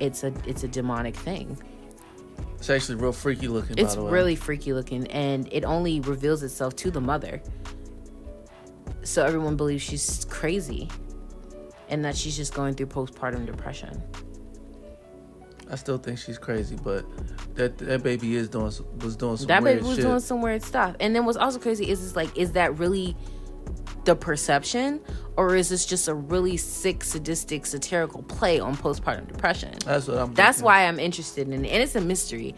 It's 0.00 0.24
a 0.24 0.32
it's 0.46 0.62
a 0.62 0.68
demonic 0.68 1.16
thing 1.16 1.56
It's 2.58 2.70
actually 2.70 2.96
real 2.96 3.12
freaky 3.12 3.48
looking. 3.48 3.76
it's 3.78 3.94
by 3.94 4.00
the 4.00 4.06
way. 4.06 4.12
really 4.12 4.36
freaky 4.36 4.72
looking 4.72 5.06
and 5.08 5.48
it 5.52 5.64
only 5.64 6.00
reveals 6.00 6.42
itself 6.42 6.74
to 6.76 6.90
the 6.90 7.00
mother 7.00 7.42
so 9.02 9.24
everyone 9.24 9.56
believes 9.56 9.82
she's 9.82 10.24
crazy 10.30 10.88
and 11.90 12.04
that 12.04 12.16
she's 12.16 12.36
just 12.36 12.54
going 12.54 12.74
through 12.74 12.86
postpartum 12.86 13.44
depression 13.44 14.02
I 15.70 15.76
still 15.76 15.96
think 15.96 16.18
she's 16.18 16.36
crazy, 16.38 16.76
but 16.76 17.04
that 17.56 17.78
that 17.78 18.02
baby 18.02 18.36
is 18.36 18.48
doing 18.50 18.70
some- 18.70 18.86
was 18.98 19.16
doing 19.16 19.38
some 19.38 19.46
that 19.46 19.62
weird 19.62 19.78
baby 19.78 19.88
was 19.88 19.96
shit. 19.96 20.04
doing 20.04 20.20
some 20.20 20.42
weird 20.42 20.62
stuff. 20.62 20.94
And 21.00 21.16
then 21.16 21.24
what's 21.24 21.38
also 21.38 21.58
crazy 21.58 21.88
is 21.88 22.04
it's 22.04 22.14
like, 22.14 22.36
is 22.36 22.52
that 22.52 22.78
really 22.78 23.16
the 24.04 24.14
perception, 24.14 25.00
or 25.36 25.56
is 25.56 25.68
this 25.68 25.86
just 25.86 26.08
a 26.08 26.14
really 26.14 26.56
sick, 26.56 27.02
sadistic, 27.02 27.66
satirical 27.66 28.22
play 28.22 28.60
on 28.60 28.76
postpartum 28.76 29.28
depression? 29.28 29.74
That's 29.84 30.06
what 30.08 30.18
I'm. 30.18 30.34
That's 30.34 30.62
why 30.62 30.86
I'm 30.86 30.98
interested 30.98 31.48
in 31.48 31.64
it, 31.64 31.68
and 31.68 31.82
it's 31.82 31.94
a 31.94 32.00
mystery. 32.00 32.54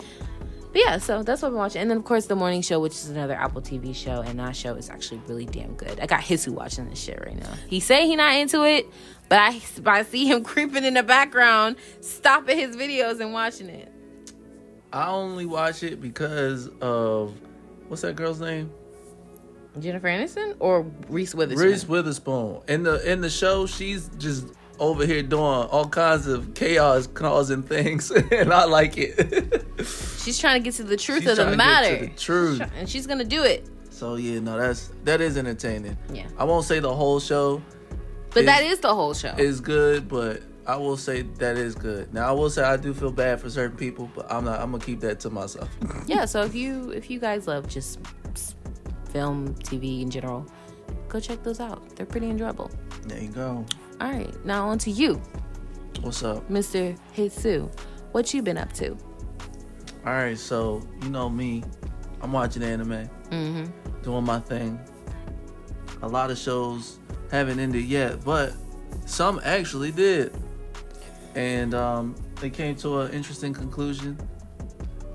But 0.77 0.83
yeah, 0.85 0.99
so 0.99 1.23
that's 1.23 1.41
what 1.41 1.49
I'm 1.49 1.55
watching. 1.55 1.81
And 1.81 1.91
then 1.91 1.97
of 1.97 2.05
course 2.05 2.27
the 2.27 2.37
morning 2.37 2.61
show, 2.61 2.81
which 2.81 2.93
is 2.93 3.09
another 3.09 3.35
Apple 3.35 3.63
TV 3.63 3.95
show, 3.95 4.21
and 4.21 4.39
that 4.39 4.55
show 4.55 4.75
is 4.75 4.91
actually 4.91 5.23
really 5.27 5.47
damn 5.47 5.73
good. 5.75 5.99
I 6.01 6.07
got 6.07 6.21
Hisu 6.21 6.49
watching 6.49 6.91
this 6.91 7.03
shit 7.03 7.19
right 7.25 7.39
now. 7.39 7.51
He 7.67 7.81
say 7.81 8.07
he 8.07 8.15
not 8.15 8.35
into 8.35 8.63
it, 8.65 8.87
but 9.31 9.39
I, 9.39 9.61
but 9.81 9.91
I 9.95 10.03
see 10.03 10.27
him 10.27 10.45
creeping 10.45 10.85
in 10.85 10.93
the 10.93 11.03
background, 11.03 11.77
stopping 12.03 12.59
his 12.59 12.77
videos 12.77 13.21
and 13.21 13.33
watching 13.33 13.71
it. 13.71 13.91
I 14.93 15.09
only 15.09 15.47
watch 15.47 15.83
it 15.83 16.01
because 16.01 16.69
of 16.83 17.35
what's 17.89 18.03
that 18.03 18.17
girl's 18.17 18.41
name? 18.41 18.71
Jennifer 19.81 20.09
Aniston 20.09 20.57
or 20.59 20.87
Reese 21.09 21.35
Witherspoon? 21.35 21.69
Reese 21.69 21.89
Witherspoon. 21.89 22.61
In 22.69 22.83
the 22.83 23.11
in 23.11 23.21
the 23.21 23.31
show, 23.31 23.67
she's 23.67 24.09
just 24.19 24.47
over 24.79 25.07
here 25.07 25.23
doing 25.23 25.43
all 25.43 25.89
kinds 25.89 26.27
of 26.27 26.55
chaos, 26.55 27.07
causing 27.07 27.63
things, 27.63 28.11
and 28.31 28.53
I 28.53 28.65
like 28.65 28.97
it. 28.99 29.65
She's 30.19 30.39
trying 30.39 30.61
to 30.61 30.65
get 30.65 30.75
to 30.75 30.83
the 30.85 30.97
truth 30.97 31.21
She's 31.23 31.31
of 31.31 31.37
the 31.37 31.43
trying 31.45 31.53
to 31.53 31.57
get 31.57 31.65
matter. 31.65 31.99
to 31.99 32.05
the 32.07 32.19
truth. 32.19 32.71
and 32.77 32.89
she's 32.89 33.07
gonna 33.07 33.25
do 33.25 33.43
it. 33.45 33.67
so 33.91 34.17
yeah, 34.17 34.41
no, 34.41 34.59
that's 34.59 34.91
that 35.05 35.21
is 35.21 35.37
entertaining. 35.39 35.97
Yeah. 36.13 36.27
I 36.37 36.45
won't 36.45 36.65
say 36.67 36.81
the 36.81 36.93
whole 36.95 37.21
show 37.21 37.63
But 38.31 38.41
Is- 38.41 38.47
that 38.47 38.65
is 38.65 38.79
the 38.81 38.95
whole 38.95 39.15
show. 39.15 39.35
is 39.39 39.61
good, 39.61 40.09
but 40.09 40.43
I 40.67 40.77
will 40.77 40.97
say 40.97 41.23
that 41.23 41.57
is 41.57 41.75
good. 41.77 42.13
Now 42.13 42.29
I 42.29 42.33
will 42.33 42.51
say 42.51 42.63
I 42.65 42.77
do 42.77 42.93
feel 42.93 43.13
bad 43.13 43.41
for 43.41 43.49
certain 43.49 43.77
people, 43.77 44.11
but 44.17 44.31
I'm 44.31 44.45
not. 44.45 44.61
I'm 44.61 44.73
gonna 44.73 44.85
keep 44.85 45.01
that 45.01 45.21
to 45.21 45.31
myself. 45.31 45.69
yeah 46.07 46.25
so 46.25 46.43
if 46.43 46.55
you 46.55 46.91
if 46.91 47.09
you 47.09 47.21
guys 47.21 47.47
love 47.47 47.69
just 47.69 48.01
film 49.17 49.55
tv 49.69 50.03
in 50.03 50.11
general 50.11 50.45
go 51.09 51.19
check 51.19 51.43
those 51.43 51.59
out 51.59 51.81
they're 51.97 52.05
pretty 52.15 52.29
enjoyable 52.29 52.71
there 53.09 53.23
you 53.23 53.29
go. 53.29 53.65
all 54.01 54.11
right 54.13 54.45
now 54.45 54.69
on 54.69 54.77
to 54.79 54.91
you 54.91 55.21
What's 56.03 56.23
up? 56.23 56.47
mr 56.51 56.95
jesus 57.15 57.71
what 58.13 58.35
you 58.35 58.43
been 58.43 58.59
up 58.59 58.73
to 58.75 58.91
All 60.05 60.13
right, 60.13 60.39
so 60.39 60.83
you 61.03 61.09
know 61.09 61.29
me, 61.29 61.65
I'm 62.23 62.31
watching 62.33 62.63
anime, 62.63 63.09
mm-hmm 63.31 63.65
doing 64.03 64.23
my 64.25 64.39
thing. 64.39 64.79
A 66.03 66.07
lot 66.09 66.31
of 66.31 66.39
shows 66.39 67.01
haven't 67.33 67.59
ended 67.59 67.85
yet, 67.87 68.25
but 68.25 68.53
some 69.05 69.41
actually 69.43 69.91
did, 69.91 70.33
and 71.35 71.75
um, 71.75 72.15
they 72.41 72.49
came 72.51 72.77
to 72.77 73.01
an 73.01 73.11
interesting 73.13 73.53
conclusion. 73.53 74.17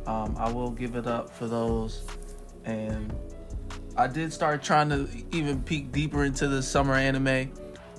Um, 0.08 0.36
I 0.38 0.51
will 0.51 0.72
give 0.72 0.96
it 0.98 1.08
up 1.08 1.29
for 1.38 1.48
those, 1.48 2.03
and 2.65 3.13
I 4.01 4.08
did 4.08 4.34
start 4.34 4.63
trying 4.63 4.89
to 4.89 5.08
even 5.31 5.62
peek 5.62 5.91
deeper 5.91 6.24
into 6.25 6.48
the 6.48 6.63
summer 6.63 6.96
anime 6.96 7.51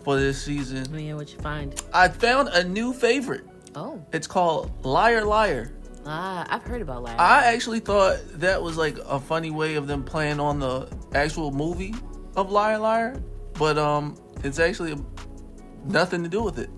for 0.04 0.16
this 0.18 0.42
season. 0.42 0.84
oh 0.92 0.98
yeah 0.98 1.14
what 1.14 1.32
you 1.32 1.38
find 1.38 1.80
I 1.94 2.08
found 2.08 2.48
a 2.48 2.64
new 2.64 2.92
favorite. 2.92 3.44
oh 3.76 4.04
It's 4.12 4.26
called 4.26 4.84
Liar 4.84 5.24
Liar. 5.24 5.72
ah 6.04 6.44
i've 6.50 6.62
heard 6.62 6.82
about 6.82 7.04
Liar. 7.04 7.16
I 7.18 7.52
actually 7.54 7.78
thought 7.78 8.18
that 8.40 8.60
was 8.60 8.76
like 8.76 8.98
a 9.06 9.20
funny 9.20 9.52
way 9.52 9.76
of 9.76 9.86
them 9.86 10.02
playing 10.02 10.40
on 10.40 10.58
the 10.58 10.88
actual 11.14 11.52
movie 11.52 11.94
of 12.34 12.50
Liar 12.50 12.78
Liar, 12.78 13.22
but 13.54 13.78
um, 13.78 14.16
it's 14.42 14.58
actually 14.58 14.96
nothing 15.84 16.24
to 16.24 16.28
do 16.28 16.42
with 16.42 16.58
it. 16.58 16.70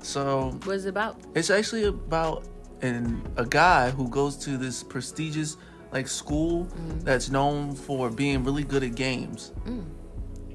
So 0.00 0.50
what 0.64 0.76
is 0.76 0.86
it 0.86 0.90
about 0.90 1.20
it's 1.34 1.50
actually 1.50 1.84
about 1.84 2.44
an 2.82 3.22
a 3.36 3.44
guy 3.44 3.90
who 3.90 4.08
goes 4.08 4.36
to 4.44 4.56
this 4.56 4.82
prestigious 4.84 5.56
like 5.92 6.08
school 6.08 6.66
mm. 6.66 7.04
that's 7.04 7.30
known 7.30 7.74
for 7.74 8.10
being 8.10 8.44
really 8.44 8.64
good 8.64 8.82
at 8.82 8.94
games. 8.94 9.52
Mm. 9.66 9.84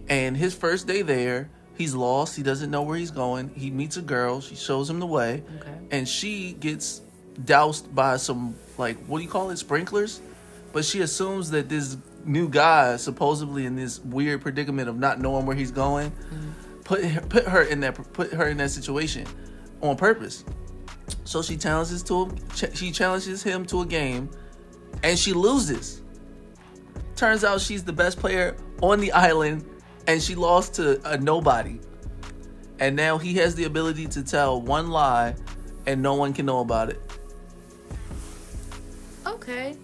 And 0.10 0.38
his 0.38 0.56
first 0.56 0.88
day 0.88 1.02
there, 1.02 1.50
he's 1.78 1.94
lost. 1.94 2.36
He 2.36 2.44
doesn't 2.44 2.72
know 2.72 2.82
where 2.82 2.98
he's 2.98 3.12
going. 3.12 3.50
He 3.50 3.70
meets 3.70 3.98
a 3.98 4.02
girl. 4.02 4.42
She 4.42 4.56
shows 4.56 4.90
him 4.90 5.00
the 5.00 5.06
way, 5.06 5.44
Okay. 5.58 5.78
and 5.92 6.08
she 6.08 6.54
gets 6.54 7.02
doused 7.46 7.94
by 7.94 8.18
some 8.18 8.56
like 8.80 8.98
what 9.06 9.20
do 9.20 9.24
you 9.24 9.30
call 9.30 9.52
it 9.52 9.58
sprinklers? 9.58 10.22
But 10.74 10.86
she 10.86 11.02
assumes 11.02 11.52
that 11.52 11.70
this 11.70 11.98
new 12.26 12.50
guy, 12.50 12.98
supposedly 12.98 13.66
in 13.66 13.76
this 13.76 14.00
weird 14.00 14.42
predicament 14.42 14.90
of 14.90 14.98
not 14.98 15.20
knowing 15.20 15.46
where 15.46 15.56
he's 15.56 15.72
going, 15.72 16.12
mm. 16.12 16.84
put 16.84 17.04
her, 17.04 17.22
put 17.22 17.46
her 17.46 17.62
in 17.62 17.80
that 17.82 17.96
put 18.14 18.34
her 18.34 18.48
in 18.48 18.58
that 18.58 18.72
situation 18.72 19.26
on 19.82 19.96
purpose. 19.96 20.44
So 21.24 21.42
she 21.42 21.58
challenges 21.58 22.04
to 22.04 22.26
him. 22.26 22.38
Ch- 22.56 22.76
she 22.76 22.92
challenges 22.92 23.44
him 23.44 23.66
to 23.68 23.82
a 23.82 23.86
game, 23.86 24.30
and 25.04 25.18
she 25.18 25.34
loses. 25.34 26.02
Turns 27.16 27.44
out 27.44 27.62
she's 27.62 27.84
the 27.84 27.94
best 27.94 28.20
player 28.20 28.56
on 28.82 29.00
the 29.00 29.12
island, 29.12 29.66
and 30.08 30.22
she 30.22 30.36
lost 30.36 30.76
to 30.76 31.00
a 31.12 31.18
nobody. 31.18 31.80
And 32.80 32.96
now 32.96 33.18
he 33.18 33.34
has 33.36 33.56
the 33.56 33.64
ability 33.64 34.06
to 34.08 34.24
tell 34.24 34.62
one 34.62 34.90
lie, 34.92 35.36
and 35.88 36.02
no 36.02 36.14
one 36.16 36.34
can 36.34 36.46
know 36.46 36.60
about 36.60 36.90
it. 36.90 37.02
okay 39.26 39.76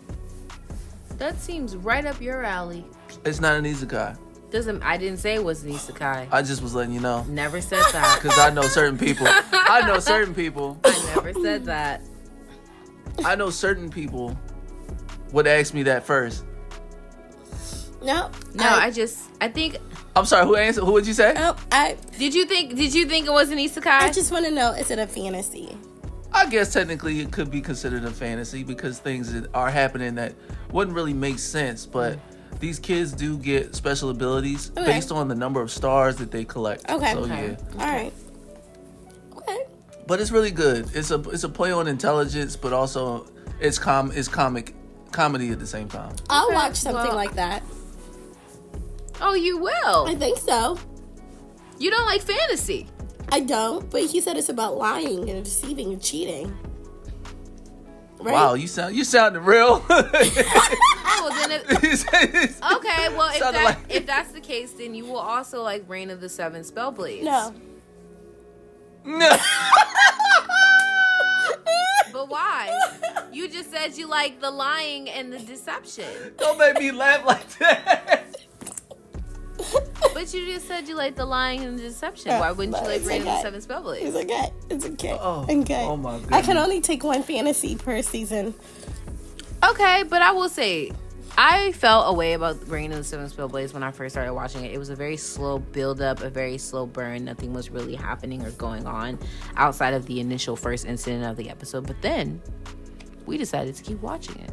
that 1.18 1.40
seems 1.40 1.76
right 1.76 2.06
up 2.06 2.20
your 2.20 2.44
alley 2.44 2.86
It's 3.24 3.40
not 3.40 3.54
an 3.56 3.66
isekai. 3.66 4.18
doesn't 4.52 4.82
i 4.84 4.98
didn't 4.98 5.18
say 5.20 5.36
it 5.36 5.44
was 5.44 5.64
an 5.64 5.72
isekai 5.72 6.28
I 6.32 6.42
just 6.42 6.62
was 6.62 6.74
letting 6.74 6.94
you 6.94 7.00
know, 7.00 7.24
never 7.30 7.62
said 7.62 7.84
that 7.94 8.20
because 8.22 8.38
I 8.38 8.50
know 8.50 8.64
certain 8.64 8.98
people. 8.98 9.28
I 9.52 9.84
know 9.88 10.00
certain 10.00 10.34
people. 10.34 10.80
i 10.84 11.14
never 11.16 11.34
said 11.42 11.66
that 11.66 12.02
I 13.24 13.36
know 13.36 13.50
certain 13.52 13.90
people 13.90 14.38
would 15.34 15.48
ask 15.48 15.74
me 15.74 15.84
that 15.84 16.06
first. 16.06 16.46
No. 18.02 18.30
no 18.54 18.66
I, 18.66 18.92
just 18.92 19.30
i 19.40 19.48
think 19.48 19.78
I'm 20.16 20.26
sorry. 20.26 20.46
Who 20.46 20.56
answered? 20.56 20.84
Who 20.84 20.92
would 20.92 21.08
you 21.08 21.14
say? 21.14 21.34
Oh, 21.38 21.56
I, 21.72 21.98
did 22.20 22.34
you 22.36 22.46
think 22.46 22.76
did 22.76 22.94
you 22.94 23.06
think 23.06 23.26
it 23.26 23.32
was 23.32 23.50
an 23.50 23.58
isekai 23.58 23.88
I 23.88 24.12
just 24.12 24.32
want 24.32 24.46
to 24.46 24.52
know: 24.52 24.72
is 24.72 24.92
it 24.92 25.00
a 25.00 25.08
fantasy? 25.08 25.76
I 26.32 26.48
guess 26.48 26.74
technically 26.74 27.20
it 27.20 27.32
could 27.32 27.50
be 27.50 27.62
considered 27.62 28.04
a 28.06 28.12
fantasy 28.12 28.64
because 28.64 29.00
things 29.00 29.32
that 29.34 29.48
are 29.54 29.70
happening 29.70 30.16
that 30.16 30.34
wouldn't 30.72 30.96
really 30.96 31.14
make 31.14 31.40
sense, 31.40 31.86
but 31.86 32.20
these 32.60 32.80
kids 32.80 33.14
do 33.14 33.38
get 33.38 33.76
special 33.76 34.10
abilities 34.10 34.72
Okay. 34.78 34.86
based 34.86 35.12
on 35.12 35.28
the 35.28 35.36
number 35.36 35.62
of 35.62 35.72
stars 35.72 36.16
that 36.18 36.32
they 36.32 36.44
collect. 36.44 36.90
Okay. 36.90 37.14
So 37.14 37.20
Okay. 37.20 37.58
yeah. 37.76 37.82
All 37.84 37.88
right. 37.88 38.14
Okay. 39.38 39.60
But 40.08 40.20
it's 40.22 40.32
really 40.32 40.52
good. 40.52 40.90
It's 40.94 41.12
a 41.12 41.20
it's 41.30 41.44
a 41.44 41.50
play 41.50 41.72
on 41.72 41.88
intelligence, 41.88 42.56
but 42.56 42.74
also 42.74 43.28
it's 43.60 43.80
com 43.80 44.12
it's 44.14 44.28
comic 44.28 44.76
comedy 45.14 45.50
at 45.52 45.60
the 45.60 45.68
same 45.68 45.88
time. 45.88 46.16
I'll 46.30 46.48
Okay, 46.48 46.56
watch 46.56 46.76
something 46.76 47.04
well- 47.06 47.16
like 47.16 47.34
that. 47.36 47.64
oh 49.22 49.34
you 49.36 49.58
will 49.60 50.08
I 50.08 50.16
think 50.16 50.38
so. 50.40 50.78
You 51.80 51.90
don't 51.92 52.06
like 52.06 52.22
fantasy. 52.22 52.88
I 53.32 53.40
don't, 53.40 53.90
but 53.90 54.02
he 54.04 54.22
said 54.22 54.38
it's 54.38 54.50
about 54.50 54.78
lying 54.78 55.30
and 55.30 55.44
deceiving 55.44 55.92
and 55.94 56.02
cheating. 56.02 56.56
Right? 58.20 58.34
Wow, 58.34 58.54
you 58.54 58.68
sound 58.68 58.96
you 58.96 59.04
sounding 59.04 59.44
real. 59.44 59.84
Oh, 61.26 61.30
then 61.48 61.52
it, 61.52 61.64
okay. 61.70 63.08
Well, 63.16 63.30
if 63.34 63.40
that 63.40 63.64
like- 63.64 63.78
if 63.88 64.06
that's 64.06 64.32
the 64.34 64.42
case, 64.42 64.72
then 64.74 64.94
you 64.94 65.06
will 65.06 65.20
also 65.20 65.62
like 65.62 65.88
Reign 65.88 66.10
of 66.10 66.20
the 66.20 66.28
Seven 66.28 66.64
Spellblades. 66.64 67.24
No. 67.24 67.54
but 72.12 72.30
why? 72.30 72.70
You 73.32 73.48
just 73.50 73.72
said 73.72 73.98
you 73.98 74.08
like 74.08 74.40
the 74.40 74.52
lying 74.52 75.10
and 75.10 75.34
the 75.34 75.40
deception, 75.40 76.06
Don't 76.38 76.58
make 76.58 76.78
me 76.80 76.92
laugh 76.92 77.26
like 77.26 77.58
that. 77.60 78.36
but 80.14 80.34
you 80.34 80.46
just 80.46 80.68
said 80.68 80.88
you 80.88 80.96
like 80.96 81.16
the 81.16 81.26
lying 81.26 81.64
and 81.64 81.78
the 81.78 81.84
deception. 81.84 82.32
Yeah, 82.32 82.40
Why 82.42 82.52
wouldn't 82.52 82.78
you 82.78 82.84
like 82.84 82.98
it's 82.98 83.08
Reign 83.08 83.22
of 83.22 83.26
the 83.26 83.32
okay. 83.32 83.42
Seven 83.42 83.62
It's 84.08 84.16
okay. 84.16 84.54
It's 84.70 84.86
okay. 84.86 85.18
Oh, 85.20 85.46
okay. 85.50 85.84
oh 85.84 85.98
my 85.98 86.20
god. 86.20 86.34
I 86.34 86.42
can 86.42 86.58
only 86.58 86.82
take 86.82 87.04
one 87.04 87.24
fantasy 87.24 87.76
per 87.76 88.02
season. 88.02 88.54
Okay, 89.68 90.04
but 90.10 90.22
I 90.22 90.32
will 90.32 90.50
say. 90.50 90.92
I 91.38 91.72
felt 91.72 92.06
a 92.08 92.14
way 92.14 92.34
about 92.34 92.68
Reign 92.70 92.92
of 92.92 93.00
the 93.00 93.04
Seven 93.04 93.28
Spellblades 93.28 93.74
when 93.74 93.82
I 93.82 93.92
first 93.92 94.14
started 94.14 94.34
watching 94.34 94.66
it. 94.66 94.74
It 94.74 94.78
was 94.78 94.90
a 94.90 94.96
very 94.96 95.18
slow 95.18 95.58
build 95.58 96.02
up, 96.02 96.22
a 96.22 96.30
very 96.30 96.58
slow 96.58 96.86
burn. 96.86 97.26
Nothing 97.26 97.54
was 97.54 97.70
really 97.72 97.96
happening 97.96 98.44
or 98.44 98.52
going 98.52 98.86
on 98.86 99.18
outside 99.56 99.94
of 99.94 100.06
the 100.06 100.20
initial 100.20 100.56
first 100.56 100.86
incident 100.86 101.26
of 101.26 101.36
the 101.36 101.50
episode. 101.50 101.88
But 101.88 102.02
then 102.02 102.42
we 103.26 103.38
decided 103.38 103.74
to 103.76 103.84
keep 103.84 104.00
watching 104.02 104.38
it. 104.40 104.52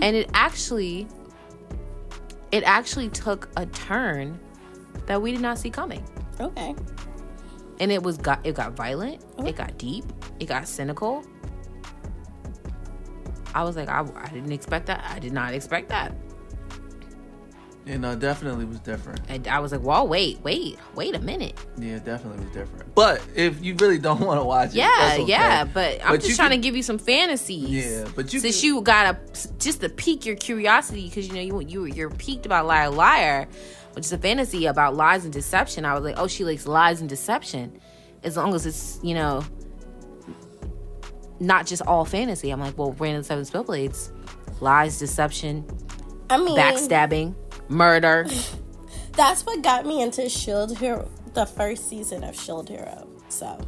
And 0.00 0.16
it 0.16 0.30
actually 0.32 1.06
it 2.52 2.62
actually 2.64 3.08
took 3.08 3.48
a 3.56 3.66
turn 3.66 4.38
that 5.06 5.20
we 5.20 5.32
did 5.32 5.40
not 5.40 5.58
see 5.58 5.70
coming. 5.70 6.04
Okay. 6.40 6.74
And 7.80 7.92
it 7.92 8.02
was 8.02 8.16
got 8.16 8.44
it 8.46 8.54
got 8.54 8.72
violent, 8.72 9.22
it 9.38 9.56
got 9.56 9.76
deep, 9.76 10.04
it 10.40 10.46
got 10.46 10.66
cynical. 10.66 11.24
I 13.54 13.64
was 13.64 13.76
like, 13.76 13.88
I, 13.88 14.04
I 14.16 14.28
didn't 14.28 14.52
expect 14.52 14.86
that. 14.86 15.04
I 15.08 15.18
did 15.18 15.32
not 15.32 15.52
expect 15.54 15.88
that. 15.90 16.12
You 17.84 17.94
uh, 17.94 17.98
know, 17.98 18.14
definitely 18.14 18.64
was 18.64 18.78
different. 18.78 19.20
And 19.28 19.48
I 19.48 19.58
was 19.58 19.72
like, 19.72 19.82
"Well, 19.82 20.06
wait, 20.06 20.38
wait, 20.44 20.78
wait 20.94 21.16
a 21.16 21.18
minute." 21.18 21.58
Yeah, 21.76 21.98
definitely 21.98 22.44
was 22.44 22.54
different. 22.54 22.94
But 22.94 23.20
if 23.34 23.60
you 23.64 23.74
really 23.74 23.98
don't 23.98 24.20
want 24.26 24.40
to 24.40 24.44
watch 24.44 24.68
it, 24.70 24.76
Yeah, 24.76 24.88
that's 25.00 25.18
okay. 25.20 25.30
yeah, 25.30 25.64
but 25.64 26.00
I'm 26.04 26.12
But 26.12 26.20
just 26.22 26.36
trying 26.36 26.50
can- 26.50 26.60
to 26.60 26.62
give 26.62 26.76
you 26.76 26.84
some 26.84 26.98
fantasies. 26.98 27.68
Yeah, 27.68 28.04
but 28.14 28.32
you 28.32 28.38
since 28.38 28.60
can- 28.60 28.66
you 28.68 28.82
got 28.82 29.34
to 29.34 29.58
just 29.58 29.80
to 29.80 29.88
pique 29.88 30.24
your 30.24 30.36
curiosity 30.36 31.08
because 31.08 31.26
you 31.26 31.34
know 31.34 31.40
you 31.40 31.60
you 31.60 31.84
you're 31.86 32.10
piqued 32.10 32.46
about 32.46 32.66
liar 32.66 32.88
liar, 32.88 33.48
which 33.94 34.04
is 34.04 34.12
a 34.12 34.18
fantasy 34.18 34.66
about 34.66 34.94
lies 34.94 35.24
and 35.24 35.32
deception. 35.32 35.84
I 35.84 35.94
was 35.94 36.04
like, 36.04 36.14
oh, 36.18 36.28
she 36.28 36.44
likes 36.44 36.68
lies 36.68 37.00
and 37.00 37.08
deception, 37.08 37.80
as 38.22 38.36
long 38.36 38.54
as 38.54 38.64
it's 38.64 39.00
you 39.02 39.14
know 39.14 39.42
not 41.42 41.66
just 41.66 41.82
all 41.82 42.04
fantasy. 42.04 42.50
I'm 42.50 42.60
like, 42.60 42.78
well, 42.78 42.92
Brandon 42.92 43.22
Seven 43.24 43.44
Spellblades, 43.44 44.10
lies, 44.60 44.98
deception, 44.98 45.64
I 46.30 46.38
mean, 46.38 46.56
backstabbing, 46.56 47.34
murder. 47.68 48.26
that's 49.12 49.44
what 49.44 49.62
got 49.62 49.84
me 49.86 50.00
into 50.02 50.28
Shield 50.28 50.78
Hero, 50.78 51.08
the 51.34 51.44
first 51.46 51.88
season 51.88 52.24
of 52.24 52.38
Shield 52.38 52.68
Hero. 52.68 53.08
So, 53.28 53.58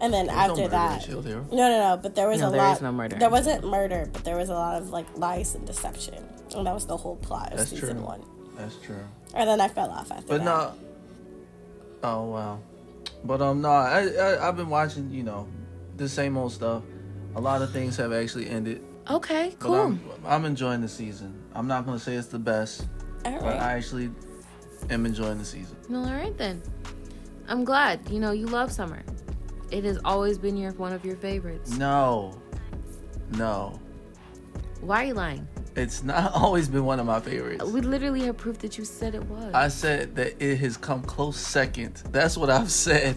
and 0.00 0.12
then 0.14 0.26
no 0.26 0.32
after 0.32 0.52
murder 0.52 0.62
in 0.64 0.70
that, 0.70 1.02
Shield 1.02 1.26
Hero. 1.26 1.46
no, 1.50 1.56
no, 1.56 1.78
no. 1.90 1.96
But 2.02 2.14
there 2.14 2.28
was 2.28 2.40
No, 2.40 2.48
a 2.48 2.50
there 2.50 2.60
lot. 2.62 2.76
is 2.76 2.82
no 2.82 2.92
murder. 2.92 3.16
There 3.16 3.30
wasn't 3.30 3.64
murder, 3.66 4.08
but 4.12 4.24
there 4.24 4.36
was 4.36 4.48
a 4.48 4.54
lot 4.54 4.80
of 4.80 4.90
like 4.90 5.06
lies 5.16 5.54
and 5.54 5.66
deception, 5.66 6.24
and 6.56 6.66
that 6.66 6.74
was 6.74 6.86
the 6.86 6.96
whole 6.96 7.16
plot 7.16 7.52
of 7.52 7.58
That's 7.58 7.70
season 7.70 7.96
true. 7.96 8.06
one. 8.06 8.22
That's 8.56 8.76
true. 8.76 9.04
And 9.34 9.48
then 9.48 9.60
I 9.60 9.68
fell 9.68 9.90
off 9.90 10.10
after 10.10 10.26
But 10.26 10.38
that. 10.38 10.44
no. 10.44 10.74
Oh 12.02 12.24
wow. 12.26 12.60
But 13.24 13.42
um, 13.42 13.60
no, 13.60 13.70
I, 13.70 14.06
I 14.06 14.48
I've 14.48 14.56
been 14.56 14.68
watching. 14.70 15.10
You 15.10 15.22
know, 15.22 15.48
the 16.00 16.08
same 16.08 16.36
old 16.36 16.50
stuff. 16.52 16.82
A 17.36 17.40
lot 17.40 17.62
of 17.62 17.70
things 17.72 17.96
have 17.98 18.12
actually 18.12 18.48
ended. 18.48 18.82
Okay, 19.08 19.54
cool. 19.58 19.74
I'm, 19.74 20.00
I'm 20.24 20.44
enjoying 20.44 20.80
the 20.80 20.88
season. 20.88 21.40
I'm 21.54 21.66
not 21.68 21.86
gonna 21.86 21.98
say 21.98 22.14
it's 22.14 22.28
the 22.28 22.38
best, 22.38 22.86
All 23.24 23.32
but 23.32 23.42
right. 23.42 23.60
I 23.60 23.72
actually 23.74 24.10
am 24.88 25.06
enjoying 25.06 25.38
the 25.38 25.44
season. 25.44 25.76
Well, 25.88 26.04
all 26.06 26.12
right 26.14 26.36
then. 26.36 26.62
I'm 27.48 27.64
glad. 27.64 28.08
You 28.08 28.18
know, 28.20 28.32
you 28.32 28.46
love 28.46 28.72
summer. 28.72 29.02
It 29.70 29.84
has 29.84 29.98
always 30.04 30.38
been 30.38 30.56
your 30.56 30.72
one 30.72 30.92
of 30.92 31.04
your 31.04 31.16
favorites. 31.16 31.76
No, 31.76 32.40
no, 33.36 33.78
Why 34.80 35.04
are 35.04 35.06
you 35.08 35.14
lying? 35.14 35.46
it's 35.76 36.02
not 36.02 36.32
always 36.34 36.68
been 36.68 36.84
one 36.84 36.98
of 36.98 37.06
my 37.06 37.20
favorites. 37.20 37.64
We 37.64 37.80
literally 37.80 38.22
have 38.22 38.36
proof 38.36 38.58
that 38.58 38.76
you 38.76 38.84
said 38.84 39.14
it 39.14 39.24
was. 39.26 39.54
I 39.54 39.68
said 39.68 40.16
that 40.16 40.42
it 40.42 40.56
has 40.58 40.76
come 40.76 41.02
close 41.02 41.36
second. 41.36 42.02
That's 42.10 42.36
what 42.36 42.50
I've 42.50 42.70
said. 42.86 43.16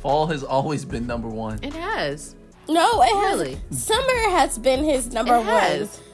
Fall 0.00 0.26
has 0.26 0.42
always 0.42 0.84
been 0.84 1.06
number 1.06 1.28
one. 1.28 1.58
it 1.62 1.72
has. 1.74 2.34
no, 2.68 3.02
it 3.02 3.06
has. 3.28 3.38
Really? 3.38 3.60
Summer 3.70 4.30
has 4.30 4.58
been 4.58 4.82
his 4.84 5.12
number 5.12 5.36
It 5.36 5.42
has. 5.44 5.98
one. 5.98 6.06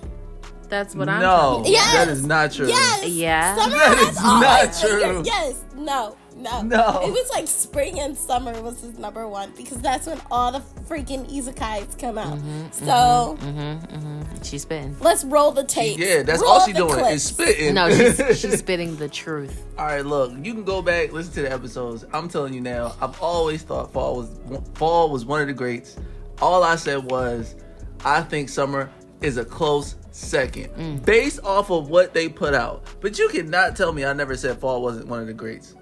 That's 0.68 0.94
what 0.96 1.08
I'm. 1.08 1.20
no, 1.20 1.58
talking 1.58 1.72
Yes. 1.72 1.94
that 1.94 2.08
is 2.08 2.26
not 2.26 2.50
true. 2.52 2.66
Yes. 2.68 3.06
Yeah. 3.08 3.54
Summer 3.56 3.76
That 3.76 3.98
has 3.98 4.08
is 4.08 4.18
always 4.24 4.42
not 4.42 4.82
been 4.82 5.00
your- 5.00 5.12
true. 5.12 5.22
yes. 5.24 5.64
No. 5.76 6.16
No. 6.36 6.60
No. 6.62 7.00
It 7.02 7.10
was 7.10 7.30
like 7.30 7.48
spring 7.48 7.98
and 7.98 8.16
summer 8.16 8.60
was 8.60 8.80
his 8.80 8.98
number 8.98 9.26
one 9.26 9.52
because 9.56 9.78
that's 9.78 10.06
when 10.06 10.20
all 10.30 10.52
the 10.52 10.60
freaking 10.88 11.26
isekais 11.30 11.98
come 11.98 12.18
out. 12.18 12.38
Mm-hmm, 12.38 12.70
so 12.72 13.36
about. 13.40 14.44
She's 14.44 14.62
spitting. 14.62 14.96
let's 15.00 15.24
roll 15.24 15.50
the 15.52 15.64
tape. 15.64 15.98
Yeah, 15.98 16.22
that's 16.22 16.42
Roll 16.42 16.50
all 16.52 16.66
she 16.66 16.72
the 16.72 16.78
doing 16.80 16.92
clips. 16.92 17.10
is 17.14 17.22
spitting. 17.24 17.74
No, 17.74 17.90
she's, 17.90 18.16
she's 18.40 18.58
spitting 18.58 18.96
the 18.96 19.08
truth. 19.08 19.64
All 19.78 19.86
right, 19.86 20.04
look, 20.04 20.32
you 20.42 20.52
can 20.54 20.64
go 20.64 20.82
back 20.82 21.12
listen 21.12 21.32
to 21.34 21.42
the 21.42 21.50
episodes. 21.52 22.04
I'm 22.12 22.28
telling 22.28 22.52
you 22.54 22.60
now, 22.60 22.94
I've 23.00 23.20
always 23.20 23.62
thought 23.62 23.92
fall 23.92 24.16
was 24.16 24.30
fall 24.74 25.10
was 25.10 25.24
one 25.24 25.40
of 25.40 25.46
the 25.48 25.54
greats. 25.54 25.96
All 26.42 26.62
I 26.62 26.76
said 26.76 27.10
was, 27.10 27.56
I 28.04 28.20
think 28.20 28.50
summer 28.50 28.90
is 29.22 29.38
a 29.38 29.44
close 29.44 29.96
second, 30.10 30.68
Mm. 30.74 31.04
based 31.04 31.40
off 31.42 31.70
of 31.70 31.88
what 31.88 32.12
they 32.14 32.28
put 32.28 32.52
out. 32.54 32.84
But 33.00 33.18
you 33.18 33.28
cannot 33.28 33.74
tell 33.74 33.92
me 33.92 34.04
I 34.04 34.12
never 34.12 34.36
said 34.36 34.58
fall 34.58 34.82
wasn't 34.82 35.08
one 35.08 35.20
of 35.20 35.26
the 35.26 35.32
greats. 35.34 35.74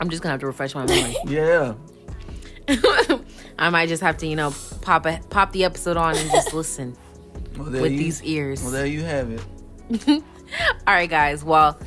I'm 0.00 0.10
just 0.10 0.22
gonna 0.22 0.32
have 0.32 0.40
to 0.40 0.46
refresh 0.46 0.74
my 0.74 0.86
memory. 0.86 1.16
Yeah, 1.26 1.74
I 3.58 3.70
might 3.70 3.88
just 3.88 4.02
have 4.02 4.18
to, 4.18 4.26
you 4.26 4.36
know, 4.36 4.54
pop 4.82 5.06
a, 5.06 5.20
pop 5.30 5.52
the 5.52 5.64
episode 5.64 5.96
on 5.96 6.16
and 6.16 6.30
just 6.30 6.52
listen 6.52 6.96
well, 7.56 7.70
there 7.70 7.82
with 7.82 7.92
you, 7.92 7.98
these 7.98 8.22
ears. 8.22 8.62
Well, 8.62 8.72
there 8.72 8.86
you 8.86 9.02
have 9.02 9.30
it. 9.30 9.42
All 10.86 10.94
right, 10.94 11.08
guys. 11.08 11.42
Well, 11.42 11.78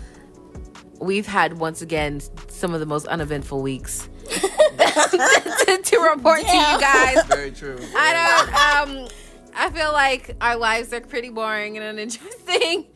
we've 1.00 1.28
had 1.28 1.60
once 1.60 1.82
again 1.82 2.22
some 2.48 2.74
of 2.74 2.80
the 2.80 2.86
most 2.86 3.08
uneventful 3.08 3.62
weeks 3.62 4.10
to, 4.30 5.82
to 5.84 5.98
report 6.00 6.42
to 6.42 6.56
you 6.56 6.80
guys. 6.80 7.24
Very 7.26 7.52
true. 7.52 7.80
I 7.96 8.88
don't. 8.88 9.00
Um, 9.00 9.08
I 9.56 9.70
feel 9.70 9.92
like 9.94 10.36
our 10.42 10.56
lives 10.58 10.94
are 10.94 11.02
pretty 11.02 11.30
boring 11.30 11.78
and 11.78 11.86
uninteresting. 11.86 12.88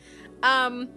Um, 0.42 0.88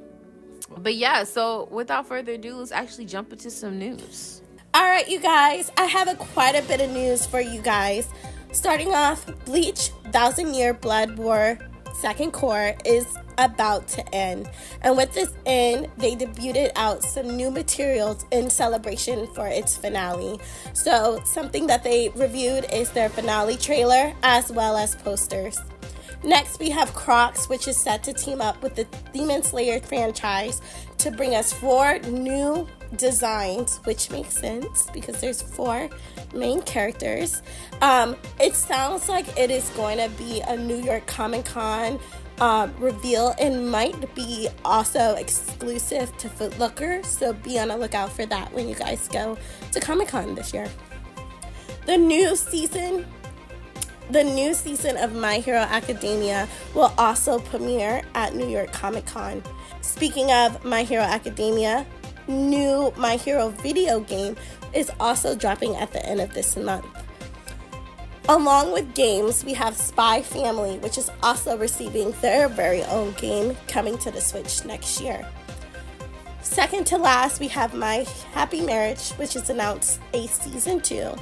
but 0.77 0.95
yeah. 0.95 1.23
So 1.23 1.67
without 1.71 2.07
further 2.07 2.33
ado, 2.33 2.57
let's 2.57 2.71
actually 2.71 3.05
jump 3.05 3.31
into 3.31 3.49
some 3.49 3.77
news. 3.77 4.41
All 4.73 4.83
right, 4.83 5.07
you 5.09 5.19
guys, 5.19 5.71
I 5.77 5.85
have 5.85 6.07
a 6.07 6.15
quite 6.15 6.55
a 6.55 6.61
bit 6.67 6.79
of 6.79 6.91
news 6.91 7.25
for 7.25 7.41
you 7.41 7.61
guys. 7.61 8.07
Starting 8.51 8.93
off, 8.93 9.25
Bleach 9.45 9.89
Thousand 10.11 10.53
Year 10.53 10.73
Blood 10.73 11.17
War 11.17 11.57
Second 11.99 12.31
Cour 12.33 12.75
is 12.85 13.05
about 13.37 13.87
to 13.89 14.15
end. 14.15 14.49
And 14.81 14.95
with 14.95 15.13
this 15.13 15.31
end, 15.45 15.87
they 15.97 16.15
debuted 16.15 16.71
out 16.75 17.03
some 17.03 17.35
new 17.35 17.49
materials 17.51 18.25
in 18.31 18.49
celebration 18.49 19.27
for 19.33 19.47
its 19.47 19.75
finale. 19.75 20.39
So, 20.73 21.19
something 21.25 21.67
that 21.67 21.83
they 21.83 22.09
reviewed 22.09 22.65
is 22.71 22.91
their 22.91 23.09
finale 23.09 23.57
trailer 23.57 24.13
as 24.23 24.51
well 24.51 24.77
as 24.77 24.95
posters. 24.95 25.59
Next, 26.23 26.59
we 26.59 26.69
have 26.69 26.93
Crocs, 26.93 27.47
which 27.47 27.67
is 27.67 27.77
set 27.77 28.03
to 28.03 28.13
team 28.13 28.41
up 28.41 28.61
with 28.61 28.75
the 28.75 28.85
Demon 29.13 29.41
Slayer 29.41 29.79
franchise 29.79 30.61
to 30.97 31.11
bring 31.11 31.33
us 31.33 31.53
four 31.53 31.99
new 31.99 32.67
designs, 32.97 33.77
which 33.85 34.11
makes 34.11 34.37
sense 34.37 34.89
because 34.91 35.21
there's 35.21 35.41
four 35.41 35.89
main 36.33 36.61
characters. 36.63 37.41
Um, 37.81 38.17
it 38.39 38.55
sounds 38.55 39.07
like 39.07 39.25
it 39.37 39.49
is 39.49 39.69
going 39.71 39.97
to 39.97 40.09
be 40.17 40.41
a 40.41 40.57
New 40.57 40.81
York 40.81 41.05
Comic 41.07 41.45
Con 41.45 41.99
um, 42.41 42.73
reveal 42.79 43.33
and 43.39 43.69
might 43.69 44.13
be 44.15 44.49
also 44.65 45.15
exclusive 45.15 46.15
to 46.17 46.29
Foot 46.29 46.57
Locker, 46.59 47.01
so 47.03 47.33
be 47.33 47.59
on 47.59 47.69
the 47.69 47.77
lookout 47.77 48.11
for 48.11 48.25
that 48.25 48.51
when 48.53 48.67
you 48.67 48.75
guys 48.75 49.07
go 49.07 49.37
to 49.71 49.79
Comic 49.79 50.09
Con 50.09 50.35
this 50.35 50.53
year. 50.53 50.67
The 51.85 51.97
new 51.97 52.35
season 52.35 53.05
the 54.09 54.23
new 54.23 54.53
season 54.53 54.97
of 54.97 55.13
My 55.13 55.35
Hero 55.35 55.59
Academia 55.59 56.47
will 56.73 56.93
also 56.97 57.39
premiere 57.39 58.01
at 58.15 58.35
New 58.35 58.47
York 58.47 58.71
Comic 58.71 59.05
Con. 59.05 59.43
Speaking 59.81 60.31
of 60.31 60.65
My 60.65 60.83
Hero 60.83 61.03
Academia, 61.03 61.85
new 62.27 62.91
My 62.97 63.17
Hero 63.17 63.49
video 63.49 63.99
game 63.99 64.35
is 64.73 64.91
also 64.99 65.35
dropping 65.35 65.75
at 65.75 65.93
the 65.93 66.03
end 66.05 66.21
of 66.21 66.33
this 66.33 66.57
month. 66.57 66.85
Along 68.27 68.71
with 68.71 68.93
games, 68.93 69.43
we 69.43 69.53
have 69.53 69.75
Spy 69.75 70.21
Family, 70.21 70.77
which 70.79 70.97
is 70.97 71.09
also 71.23 71.57
receiving 71.57 72.11
their 72.21 72.47
very 72.47 72.83
own 72.83 73.13
game 73.13 73.57
coming 73.67 73.97
to 73.99 74.11
the 74.11 74.21
Switch 74.21 74.65
next 74.65 75.01
year. 75.01 75.27
Second 76.41 76.85
to 76.87 76.97
last, 76.97 77.39
we 77.39 77.47
have 77.47 77.73
My 77.73 78.05
Happy 78.33 78.61
Marriage, 78.61 79.09
which 79.13 79.35
is 79.35 79.49
announced 79.49 79.99
a 80.13 80.27
season 80.27 80.79
two. 80.79 81.13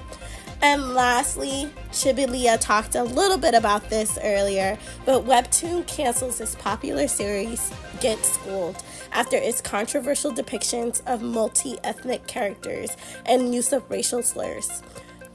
And 0.62 0.96
lastly, 0.96 1.70
Chibilia 1.92 2.60
talked 2.60 2.96
a 2.96 3.04
little 3.04 3.38
bit 3.38 3.54
about 3.54 3.90
this 3.90 4.18
earlier, 4.24 4.78
but 5.06 5.26
Webtoon 5.26 5.86
cancels 5.86 6.42
its 6.42 6.56
popular 6.56 7.08
series, 7.08 7.72
Get 8.02 8.18
Schooled, 8.26 8.84
after 9.12 9.38
its 9.38 9.62
controversial 9.62 10.32
depictions 10.32 11.02
of 11.06 11.22
multi 11.22 11.78
ethnic 11.84 12.26
characters 12.26 12.98
and 13.26 13.54
use 13.54 13.72
of 13.72 13.90
racial 13.90 14.24
slurs. 14.24 14.82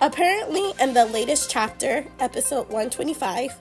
Apparently, 0.00 0.72
in 0.80 0.94
the 0.94 1.06
latest 1.06 1.48
chapter, 1.48 2.04
episode 2.18 2.66
125, 2.68 3.56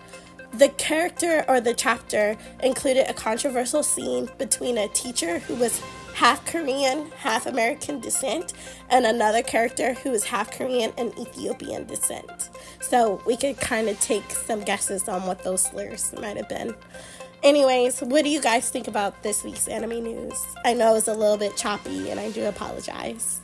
the 0.53 0.69
character 0.69 1.45
or 1.47 1.61
the 1.61 1.73
chapter 1.73 2.35
included 2.63 3.09
a 3.09 3.13
controversial 3.13 3.83
scene 3.83 4.29
between 4.37 4.77
a 4.77 4.87
teacher 4.89 5.39
who 5.39 5.55
was 5.55 5.81
half 6.13 6.45
Korean, 6.45 7.09
half 7.17 7.45
American 7.45 7.99
descent, 7.99 8.53
and 8.89 9.05
another 9.05 9.41
character 9.41 9.93
who 9.93 10.11
is 10.11 10.23
half 10.23 10.51
Korean 10.51 10.91
and 10.97 11.17
Ethiopian 11.17 11.85
descent. 11.85 12.49
So 12.81 13.21
we 13.25 13.37
could 13.37 13.57
kind 13.57 13.89
of 13.89 13.99
take 13.99 14.29
some 14.31 14.61
guesses 14.61 15.07
on 15.07 15.25
what 15.25 15.43
those 15.43 15.63
slurs 15.63 16.13
might 16.19 16.37
have 16.37 16.49
been. 16.49 16.75
Anyways, 17.43 18.01
what 18.01 18.23
do 18.23 18.29
you 18.29 18.41
guys 18.41 18.69
think 18.69 18.87
about 18.87 19.23
this 19.23 19.43
week's 19.43 19.67
anime 19.67 20.03
news? 20.03 20.45
I 20.63 20.73
know 20.73 20.95
it's 20.95 21.07
a 21.07 21.13
little 21.13 21.37
bit 21.37 21.57
choppy 21.57 22.11
and 22.11 22.19
I 22.19 22.29
do 22.29 22.45
apologize. 22.45 23.41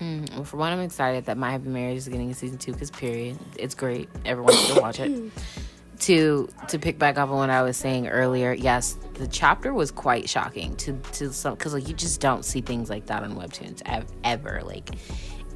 Mm, 0.00 0.32
well, 0.32 0.44
for 0.44 0.56
one, 0.56 0.72
I'm 0.72 0.80
excited 0.80 1.26
that 1.26 1.36
My 1.36 1.50
Happy 1.50 1.68
Marriage 1.68 1.98
is 1.98 2.08
getting 2.08 2.30
a 2.30 2.34
season 2.34 2.56
two 2.56 2.72
because 2.72 2.90
period, 2.90 3.36
it's 3.58 3.74
great. 3.74 4.08
Everyone 4.24 4.54
should 4.54 4.80
watch 4.80 5.00
it. 5.00 5.32
to 6.00 6.48
to 6.68 6.78
pick 6.78 6.98
back 6.98 7.18
up 7.18 7.28
on 7.30 7.36
what 7.36 7.50
I 7.50 7.62
was 7.62 7.76
saying 7.76 8.08
earlier, 8.08 8.52
yes, 8.52 8.96
the 9.14 9.26
chapter 9.26 9.74
was 9.74 9.90
quite 9.90 10.28
shocking 10.28 10.76
to 10.76 10.92
to 11.14 11.32
some 11.32 11.54
because 11.54 11.74
like 11.74 11.88
you 11.88 11.94
just 11.94 12.20
don't 12.20 12.44
see 12.44 12.60
things 12.60 12.88
like 12.90 13.06
that 13.06 13.22
on 13.22 13.34
webtoons 13.34 13.82
ever. 14.24 14.62
Like 14.64 14.90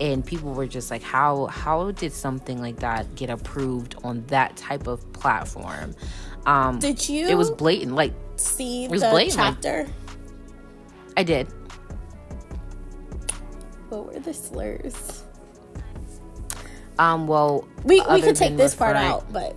and 0.01 0.25
people 0.25 0.53
were 0.55 0.67
just 0.67 0.91
like 0.91 1.03
how 1.03 1.47
how 1.47 1.91
did 1.93 2.13
something 2.13 2.61
like 2.61 2.77
that 2.77 3.15
get 3.15 3.31
approved 3.31 3.95
on 4.03 4.25
that 4.27 4.57
type 4.57 4.87
of 4.87 5.13
platform 5.13 5.95
um 6.47 6.79
Did 6.79 7.09
you 7.09 7.29
it 7.29 7.35
was 7.37 7.51
blatant 7.51 7.95
like 7.95 8.15
see 8.37 8.89
was 8.89 9.03
the 9.03 9.11
blatant, 9.11 9.37
like- 9.39 9.55
chapter? 9.55 9.87
i 11.19 11.23
did 11.23 11.47
What 13.91 14.07
were 14.07 14.19
the 14.19 14.33
slurs? 14.33 15.23
um 16.99 17.27
well 17.27 17.69
We 17.85 18.01
we 18.11 18.23
could 18.23 18.35
take 18.37 18.57
this 18.57 18.75
part 18.75 18.97
out, 18.97 19.31
but 19.33 19.55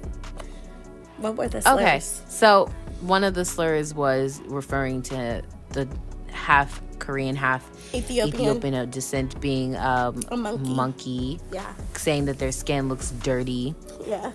what 1.17 1.35
were 1.35 1.47
the 1.47 1.61
slurs? 1.61 1.79
Okay, 1.79 1.99
so 2.29 2.71
one 3.01 3.23
of 3.23 3.33
the 3.33 3.45
slurs 3.45 3.93
was 3.93 4.41
referring 4.45 5.01
to 5.03 5.41
the 5.69 5.87
half 6.31 6.81
Korean, 6.99 7.35
half 7.35 7.67
Ethiopian. 7.93 8.35
Ethiopian 8.35 8.73
of 8.73 8.91
descent 8.91 9.39
being 9.41 9.75
um, 9.77 10.21
A 10.29 10.37
monkey. 10.37 10.69
monkey, 10.73 11.39
Yeah, 11.51 11.73
saying 11.95 12.25
that 12.25 12.39
their 12.39 12.51
skin 12.51 12.89
looks 12.89 13.11
dirty, 13.11 13.75
yeah. 14.07 14.31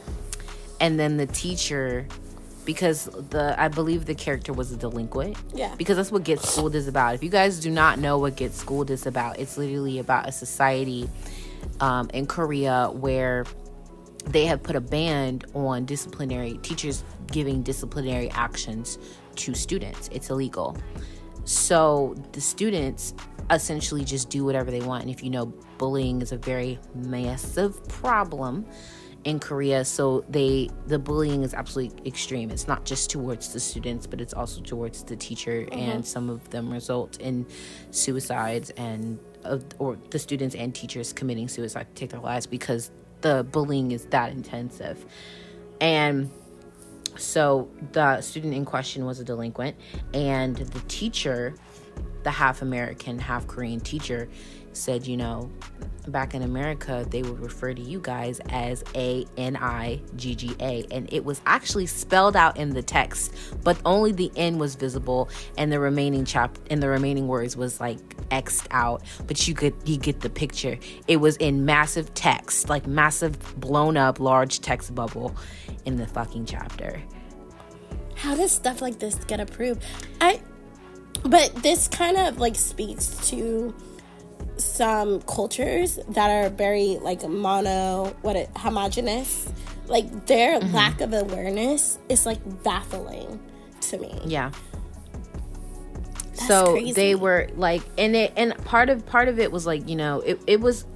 and 0.80 0.98
then 0.98 1.16
the 1.16 1.26
teacher, 1.26 2.06
because 2.64 3.06
the 3.30 3.54
I 3.60 3.68
believe 3.68 4.04
the 4.06 4.14
character 4.14 4.52
was 4.52 4.70
a 4.72 4.76
delinquent. 4.76 5.36
Yeah. 5.54 5.74
Because 5.76 5.96
that's 5.96 6.12
what 6.12 6.24
Get 6.24 6.40
Schooled 6.40 6.74
is 6.74 6.86
about. 6.88 7.14
If 7.14 7.22
you 7.22 7.30
guys 7.30 7.58
do 7.60 7.70
not 7.70 7.98
know 7.98 8.18
what 8.18 8.36
Get 8.36 8.52
Schooled 8.54 8.90
is 8.90 9.06
about, 9.06 9.38
it's 9.38 9.56
literally 9.58 9.98
about 9.98 10.28
a 10.28 10.32
society 10.32 11.08
um, 11.80 12.08
in 12.14 12.26
Korea 12.26 12.88
where 12.92 13.44
they 14.26 14.46
have 14.46 14.62
put 14.62 14.76
a 14.76 14.80
ban 14.80 15.40
on 15.54 15.84
disciplinary 15.84 16.58
teachers 16.58 17.04
giving 17.32 17.62
disciplinary 17.62 18.30
actions 18.30 18.98
to 19.36 19.54
students. 19.54 20.08
It's 20.12 20.30
illegal. 20.30 20.76
So 21.44 22.14
the 22.32 22.40
students 22.40 23.14
essentially 23.50 24.04
just 24.04 24.30
do 24.30 24.44
whatever 24.44 24.70
they 24.70 24.80
want. 24.80 25.02
And 25.02 25.10
if 25.10 25.22
you 25.22 25.30
know, 25.30 25.46
bullying 25.78 26.22
is 26.22 26.32
a 26.32 26.36
very 26.36 26.78
massive 26.94 27.86
problem 27.88 28.66
in 29.24 29.38
Korea. 29.38 29.84
So 29.84 30.24
they 30.28 30.70
the 30.86 30.98
bullying 30.98 31.42
is 31.42 31.54
absolutely 31.54 32.06
extreme. 32.06 32.50
It's 32.50 32.68
not 32.68 32.84
just 32.84 33.10
towards 33.10 33.52
the 33.52 33.60
students, 33.60 34.06
but 34.06 34.20
it's 34.20 34.32
also 34.34 34.60
towards 34.60 35.02
the 35.02 35.16
teacher, 35.16 35.66
and 35.72 36.06
some 36.06 36.30
of 36.30 36.48
them 36.50 36.72
result 36.72 37.20
in 37.20 37.46
suicides 37.90 38.70
and 38.70 39.18
uh, 39.44 39.58
or 39.78 39.98
the 40.10 40.18
students 40.18 40.54
and 40.54 40.74
teachers 40.74 41.12
committing 41.12 41.48
suicide 41.48 41.88
to 41.88 41.94
take 41.94 42.10
their 42.10 42.20
lives 42.20 42.46
because 42.46 42.90
the 43.20 43.44
bullying 43.50 43.92
is 43.92 44.06
that 44.06 44.32
intensive. 44.32 45.04
And 45.80 46.30
so 47.16 47.68
the 47.92 48.20
student 48.20 48.54
in 48.54 48.64
question 48.64 49.04
was 49.04 49.20
a 49.20 49.24
delinquent, 49.24 49.76
and 50.14 50.56
the 50.56 50.80
teacher, 50.88 51.54
the 52.22 52.30
half 52.30 52.62
American, 52.62 53.18
half 53.18 53.46
Korean 53.46 53.80
teacher, 53.80 54.28
said, 54.72 55.06
you 55.06 55.16
know, 55.16 55.50
back 56.10 56.34
in 56.34 56.42
America, 56.42 57.06
they 57.08 57.22
would 57.22 57.40
refer 57.40 57.74
to 57.74 57.80
you 57.80 58.00
guys 58.00 58.40
as 58.50 58.84
A 58.94 59.26
N 59.36 59.56
I 59.56 60.00
G 60.16 60.34
G 60.34 60.54
A. 60.60 60.84
And 60.90 61.12
it 61.12 61.24
was 61.24 61.40
actually 61.46 61.86
spelled 61.86 62.36
out 62.36 62.56
in 62.56 62.70
the 62.70 62.82
text, 62.82 63.34
but 63.62 63.78
only 63.84 64.12
the 64.12 64.30
N 64.36 64.58
was 64.58 64.74
visible, 64.74 65.28
and 65.56 65.72
the 65.72 65.80
remaining 65.80 66.24
chap 66.24 66.58
and 66.70 66.82
the 66.82 66.88
remaining 66.88 67.28
words 67.28 67.56
was 67.56 67.80
like 67.80 67.98
X'd 68.30 68.68
out. 68.70 69.02
But 69.26 69.46
you 69.46 69.54
could 69.54 69.74
you 69.84 69.96
get 69.96 70.20
the 70.20 70.30
picture. 70.30 70.78
It 71.08 71.16
was 71.16 71.36
in 71.36 71.64
massive 71.64 72.12
text, 72.14 72.68
like 72.68 72.86
massive 72.86 73.38
blown 73.60 73.96
up 73.96 74.20
large 74.20 74.60
text 74.60 74.94
bubble 74.94 75.34
in 75.84 75.96
the 75.96 76.06
fucking 76.06 76.46
chapter. 76.46 77.02
How 78.14 78.34
does 78.34 78.52
stuff 78.52 78.82
like 78.82 78.98
this 78.98 79.14
get 79.24 79.40
approved? 79.40 79.82
I 80.20 80.40
but 81.24 81.54
this 81.56 81.88
kind 81.88 82.16
of 82.16 82.38
like 82.38 82.56
speaks 82.56 83.28
to 83.30 83.74
some 84.64 85.20
cultures 85.22 85.98
that 86.10 86.30
are 86.30 86.48
very 86.50 86.98
like 87.02 87.26
mono 87.28 88.14
what 88.22 88.36
it 88.36 88.50
homogenous. 88.56 89.52
Like 89.86 90.26
their 90.26 90.60
Mm-hmm. 90.60 90.74
lack 90.74 91.00
of 91.00 91.12
awareness 91.12 91.98
is 92.08 92.24
like 92.26 92.38
baffling 92.62 93.40
to 93.82 93.98
me. 93.98 94.18
Yeah. 94.24 94.50
That's 96.32 96.46
so 96.46 96.72
crazy. 96.72 96.92
they 96.92 97.14
were 97.14 97.48
like 97.56 97.82
and 97.98 98.14
it 98.16 98.32
and 98.36 98.56
part 98.64 98.88
of 98.88 99.04
part 99.06 99.28
of 99.28 99.38
it 99.38 99.50
was 99.52 99.66
like 99.66 99.88
you 99.88 99.96
know 99.96 100.20
it, 100.20 100.40
it 100.46 100.60
was 100.60 100.86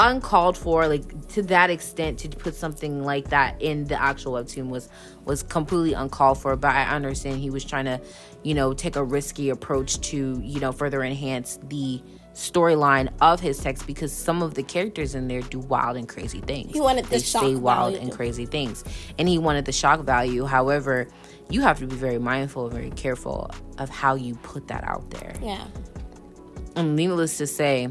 uncalled 0.00 0.56
for 0.56 0.86
like 0.86 1.28
to 1.28 1.42
that 1.42 1.70
extent 1.70 2.18
to 2.20 2.28
put 2.28 2.54
something 2.54 3.02
like 3.02 3.28
that 3.30 3.60
in 3.60 3.84
the 3.84 4.00
actual 4.00 4.32
webtoon 4.34 4.68
was 4.68 4.88
was 5.24 5.42
completely 5.42 5.92
uncalled 5.92 6.38
for 6.38 6.54
but 6.56 6.70
i 6.72 6.84
understand 6.84 7.40
he 7.40 7.50
was 7.50 7.64
trying 7.64 7.84
to 7.84 8.00
you 8.44 8.54
know 8.54 8.72
take 8.72 8.94
a 8.94 9.02
risky 9.02 9.50
approach 9.50 10.00
to 10.00 10.40
you 10.42 10.60
know 10.60 10.70
further 10.70 11.02
enhance 11.02 11.58
the 11.64 12.00
storyline 12.38 13.08
of 13.20 13.40
his 13.40 13.58
text 13.58 13.84
because 13.84 14.12
some 14.12 14.42
of 14.42 14.54
the 14.54 14.62
characters 14.62 15.16
in 15.16 15.26
there 15.26 15.40
do 15.40 15.58
wild 15.58 15.96
and 15.96 16.08
crazy 16.08 16.40
things 16.40 16.72
He 16.72 16.80
wanted 16.80 17.04
the 17.06 17.10
they 17.16 17.18
shock 17.20 17.42
say 17.42 17.56
wild 17.56 17.94
value. 17.94 17.98
and 17.98 18.12
crazy 18.16 18.46
things 18.46 18.84
and 19.18 19.28
he 19.28 19.38
wanted 19.38 19.64
the 19.64 19.72
shock 19.72 20.00
value 20.00 20.44
however 20.44 21.08
you 21.50 21.62
have 21.62 21.80
to 21.80 21.86
be 21.88 21.96
very 21.96 22.18
mindful 22.20 22.66
and 22.66 22.72
very 22.74 22.90
careful 22.90 23.50
of 23.78 23.88
how 23.90 24.14
you 24.14 24.36
put 24.36 24.68
that 24.68 24.84
out 24.84 25.10
there 25.10 25.34
Yeah. 25.42 25.64
and 26.76 26.94
needless 26.94 27.38
to 27.38 27.46
say, 27.48 27.88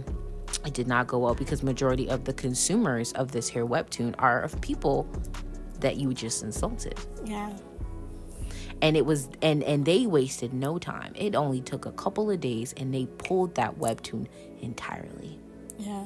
it 0.66 0.74
did 0.74 0.88
not 0.88 1.08
go 1.08 1.20
well 1.20 1.36
because 1.36 1.62
majority 1.62 2.10
of 2.10 2.24
the 2.24 2.34
consumers 2.34 3.12
of 3.14 3.32
this 3.34 3.50
here 3.50 3.66
webtoon 3.66 4.16
are 4.18 4.42
of 4.42 4.60
people 4.62 5.06
that 5.82 5.98
you 5.98 6.14
just 6.14 6.42
insulted. 6.44 6.98
Yeah. 7.26 7.52
And 8.82 8.96
it 8.96 9.06
was 9.06 9.30
and 9.42 9.64
and 9.64 9.86
they 9.86 10.06
wasted 10.06 10.54
no 10.54 10.78
time. 10.78 11.14
It 11.16 11.36
only 11.36 11.62
took 11.62 11.86
a 11.86 11.92
couple 11.92 12.30
of 12.30 12.40
days 12.40 12.74
and 12.78 12.94
they 12.94 13.06
pulled 13.06 13.56
that 13.56 13.80
webtoon 13.80 14.28
entirely. 14.62 15.40
Yeah. 15.80 16.06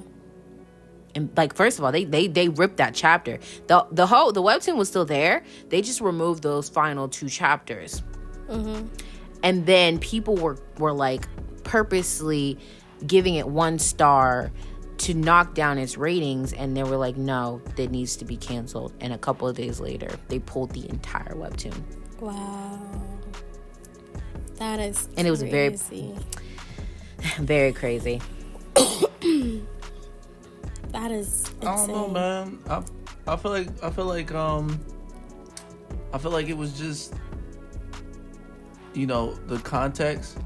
And 1.13 1.29
like 1.35 1.53
first 1.53 1.79
of 1.79 1.85
all, 1.85 1.91
they 1.91 2.05
they 2.05 2.27
they 2.27 2.49
ripped 2.49 2.77
that 2.77 2.93
chapter. 2.93 3.39
The 3.67 3.85
the 3.91 4.07
whole 4.07 4.31
the 4.31 4.41
webtoon 4.41 4.77
was 4.77 4.87
still 4.87 5.05
there. 5.05 5.43
They 5.69 5.81
just 5.81 6.01
removed 6.01 6.43
those 6.43 6.69
final 6.69 7.09
two 7.09 7.27
chapters. 7.27 8.01
Mm-hmm. 8.47 8.87
And 9.43 9.65
then 9.65 9.99
people 9.99 10.35
were 10.35 10.57
were 10.77 10.93
like 10.93 11.27
purposely 11.63 12.57
giving 13.05 13.35
it 13.35 13.47
one 13.47 13.79
star 13.79 14.51
to 14.99 15.13
knock 15.15 15.55
down 15.55 15.79
its 15.79 15.97
ratings 15.97 16.53
and 16.53 16.77
they 16.77 16.83
were 16.83 16.97
like 16.97 17.17
no 17.17 17.59
that 17.75 17.89
needs 17.89 18.15
to 18.17 18.25
be 18.25 18.37
canceled 18.37 18.93
and 18.99 19.11
a 19.13 19.17
couple 19.17 19.47
of 19.47 19.55
days 19.55 19.79
later 19.79 20.09
they 20.27 20.37
pulled 20.37 20.69
the 20.71 20.87
entire 20.89 21.33
webtoon 21.33 21.73
Wow. 22.21 22.79
That 24.57 24.79
is 24.79 25.09
And 25.17 25.27
it 25.27 25.31
was 25.31 25.41
very- 25.41 25.69
crazy. 25.69 26.15
very 27.39 27.73
crazy 27.73 28.21
That 30.91 31.11
is 31.11 31.49
insane. 31.61 31.67
I 31.67 31.75
don't 31.75 31.87
know, 31.87 32.07
man. 32.09 32.59
I 32.69 32.83
I 33.27 33.35
feel 33.37 33.51
like 33.51 33.67
I 33.83 33.89
feel 33.89 34.05
like 34.05 34.31
um 34.33 34.79
I 36.13 36.17
feel 36.17 36.31
like 36.31 36.47
it 36.49 36.57
was 36.57 36.77
just 36.77 37.13
you 38.93 39.07
know 39.07 39.33
the 39.47 39.57
context 39.59 40.37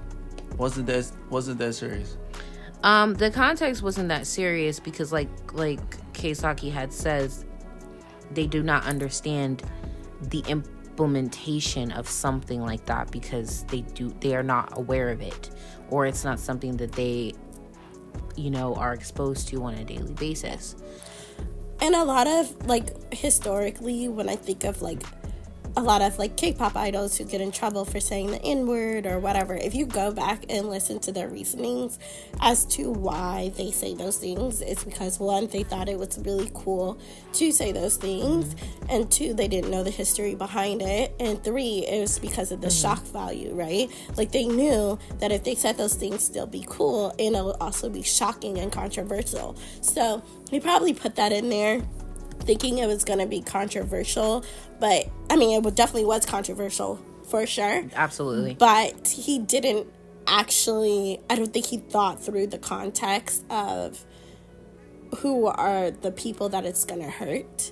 wasn't 0.58 0.86
that 0.88 1.12
wasn't 1.30 1.58
that 1.60 1.74
serious. 1.74 2.18
um 2.84 3.16
the 3.16 3.32
context 3.32 3.82
wasn't 3.82 4.08
that 4.10 4.28
serious 4.28 4.80
because 4.80 5.12
like 5.12 5.30
like 5.54 5.82
Keisaki 6.14 6.72
had 6.72 6.94
says 6.94 7.46
they 8.32 8.46
do 8.48 8.62
not 8.62 8.86
understand 8.86 9.64
the 10.30 10.44
implementation 10.96 11.92
of 11.92 12.08
something 12.08 12.62
like 12.62 12.86
that 12.86 13.12
because 13.12 13.66
they 13.66 13.82
do 13.82 14.16
they 14.22 14.34
are 14.34 14.44
not 14.44 14.78
aware 14.78 15.10
of 15.10 15.22
it 15.22 15.50
or 15.90 16.06
it's 16.06 16.24
not 16.24 16.40
something 16.40 16.78
that 16.78 16.94
they 16.94 17.34
you 18.38 18.50
know 18.50 18.74
are 18.76 18.94
exposed 18.94 19.50
to 19.50 19.62
on 19.62 19.74
a 19.74 19.84
daily 19.84 20.14
basis. 20.14 20.78
And 21.82 21.96
a 21.96 22.06
lot 22.06 22.28
of 22.28 22.66
like 22.66 23.14
historically, 23.14 24.08
when 24.08 24.30
I 24.30 24.38
think 24.38 24.64
of 24.64 24.82
like 24.82 25.04
a 25.78 25.82
lot 25.82 26.02
of 26.02 26.18
like 26.18 26.38
K-pop 26.38 26.76
idols 26.76 27.18
who 27.18 27.26
get 27.26 27.42
in 27.42 27.52
trouble 27.52 27.84
for 27.84 28.00
saying 28.00 28.32
the 28.32 28.42
N-word 28.42 29.06
or 29.06 29.20
whatever, 29.20 29.56
if 29.56 29.76
you 29.76 29.86
go 29.86 30.12
back 30.12 30.46
and 30.50 30.70
listen 30.70 31.00
to 31.00 31.12
their 31.12 31.28
reasonings 31.28 32.00
as 32.40 32.66
to 32.68 32.92
why 32.92 33.52
they 33.58 33.72
say 33.72 33.94
those 33.94 34.18
things, 34.18 34.62
it's 34.62 34.84
because 34.84 35.20
one, 35.20 35.48
they 35.48 35.64
thought 35.64 35.90
it 35.90 36.00
was 36.00 36.18
really 36.20 36.50
cool 36.54 36.98
to 37.34 37.52
say 37.52 37.72
those 37.72 37.98
things, 37.98 38.56
and 38.90 39.12
two, 39.12 39.34
they 39.34 39.48
didn't 39.48 39.70
know 39.70 39.84
the 39.84 39.92
history 39.92 40.36
behind 40.36 40.82
it, 40.82 41.14
and 41.20 41.44
three, 41.44 41.86
it 41.86 42.00
was 42.00 42.20
because 42.20 42.52
of 42.52 42.62
the 42.62 42.68
mm-hmm. 42.68 42.82
shock 42.82 43.04
value, 43.08 43.54
right? 43.54 43.90
Like 44.16 44.32
they 44.32 44.46
knew 44.46 44.98
that 45.20 45.32
if 45.32 45.44
they 45.44 45.56
said 45.56 45.78
those 45.78 45.96
things, 45.96 46.24
still 46.24 46.48
be 46.48 46.66
cool, 46.70 47.14
and 47.20 47.36
it 47.36 47.44
would 47.44 47.58
also 47.60 47.90
be 47.90 48.02
shocking 48.02 48.60
and 48.60 48.72
controversial. 48.72 49.58
So 49.82 50.24
he 50.50 50.60
probably 50.60 50.94
put 50.94 51.16
that 51.16 51.34
in 51.34 51.50
there 51.50 51.82
thinking 52.42 52.78
it 52.78 52.88
was 52.88 53.04
going 53.04 53.20
to 53.20 53.26
be 53.26 53.42
controversial, 53.42 54.46
but 54.80 55.10
I 55.30 55.36
mean, 55.36 55.64
it 55.64 55.76
definitely 55.76 56.06
was 56.06 56.26
controversial 56.26 57.00
for 57.30 57.46
sure. 57.46 57.86
absolutely 57.96 58.54
But 58.54 59.08
he 59.08 59.40
didn't 59.40 59.88
actually, 60.28 61.20
I 61.30 61.36
don't 61.36 61.52
think 61.52 61.66
he 61.66 61.78
thought 61.78 62.22
through 62.24 62.48
the 62.48 62.58
context 62.58 63.44
of 63.50 64.06
who 65.18 65.48
are 65.48 65.92
the 65.92 66.12
people 66.12 66.50
that 66.50 66.66
it's 66.66 66.86
going 66.86 67.02
to 67.02 67.10
hurt. 67.10 67.72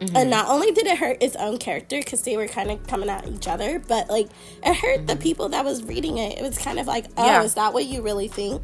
And 0.00 0.10
mm-hmm. 0.10 0.30
not 0.30 0.48
only 0.48 0.72
did 0.72 0.86
it 0.86 0.98
hurt 0.98 1.22
his 1.22 1.36
own 1.36 1.58
character 1.58 1.98
because 1.98 2.22
they 2.22 2.36
were 2.36 2.48
kind 2.48 2.70
of 2.70 2.86
coming 2.86 3.08
at 3.08 3.26
each 3.28 3.48
other, 3.48 3.78
but 3.78 4.10
like 4.10 4.28
it 4.62 4.74
hurt 4.74 5.06
the 5.06 5.14
mm-hmm. 5.14 5.22
people 5.22 5.48
that 5.50 5.64
was 5.64 5.84
reading 5.84 6.18
it. 6.18 6.38
It 6.38 6.42
was 6.42 6.58
kind 6.58 6.78
of 6.78 6.86
like, 6.86 7.06
oh, 7.16 7.24
Yeah. 7.24 7.42
is 7.42 7.54
that 7.54 7.72
what 7.72 7.86
you 7.86 8.02
really 8.02 8.28
think? 8.28 8.62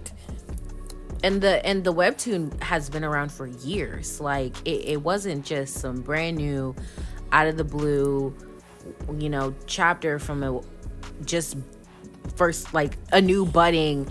And 1.22 1.40
the 1.40 1.64
and 1.66 1.84
the 1.84 1.92
webtoon 1.92 2.60
has 2.62 2.88
been 2.88 3.04
around 3.04 3.32
for 3.32 3.46
years. 3.46 4.20
Like 4.20 4.56
it, 4.64 4.88
it 4.88 5.02
wasn't 5.02 5.44
just 5.44 5.74
some 5.74 6.00
brand 6.02 6.36
new 6.36 6.74
out 7.32 7.46
of 7.46 7.56
the 7.56 7.64
blue 7.64 8.34
you 9.18 9.28
know 9.28 9.54
chapter 9.66 10.18
from 10.18 10.42
a 10.42 10.60
just 11.24 11.56
first 12.36 12.72
like 12.72 12.96
a 13.12 13.20
new 13.20 13.44
budding 13.44 14.08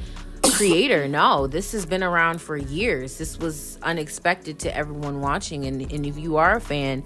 creator. 0.54 1.08
No 1.08 1.48
this 1.48 1.72
has 1.72 1.86
been 1.86 2.04
around 2.04 2.42
for 2.42 2.58
years. 2.58 3.18
This 3.18 3.38
was 3.38 3.80
unexpected 3.82 4.60
to 4.60 4.76
everyone 4.76 5.22
watching. 5.22 5.66
And, 5.66 5.82
and 5.92 6.06
if 6.06 6.18
you 6.18 6.38
are 6.38 6.58
a 6.58 6.62
fan 6.62 7.04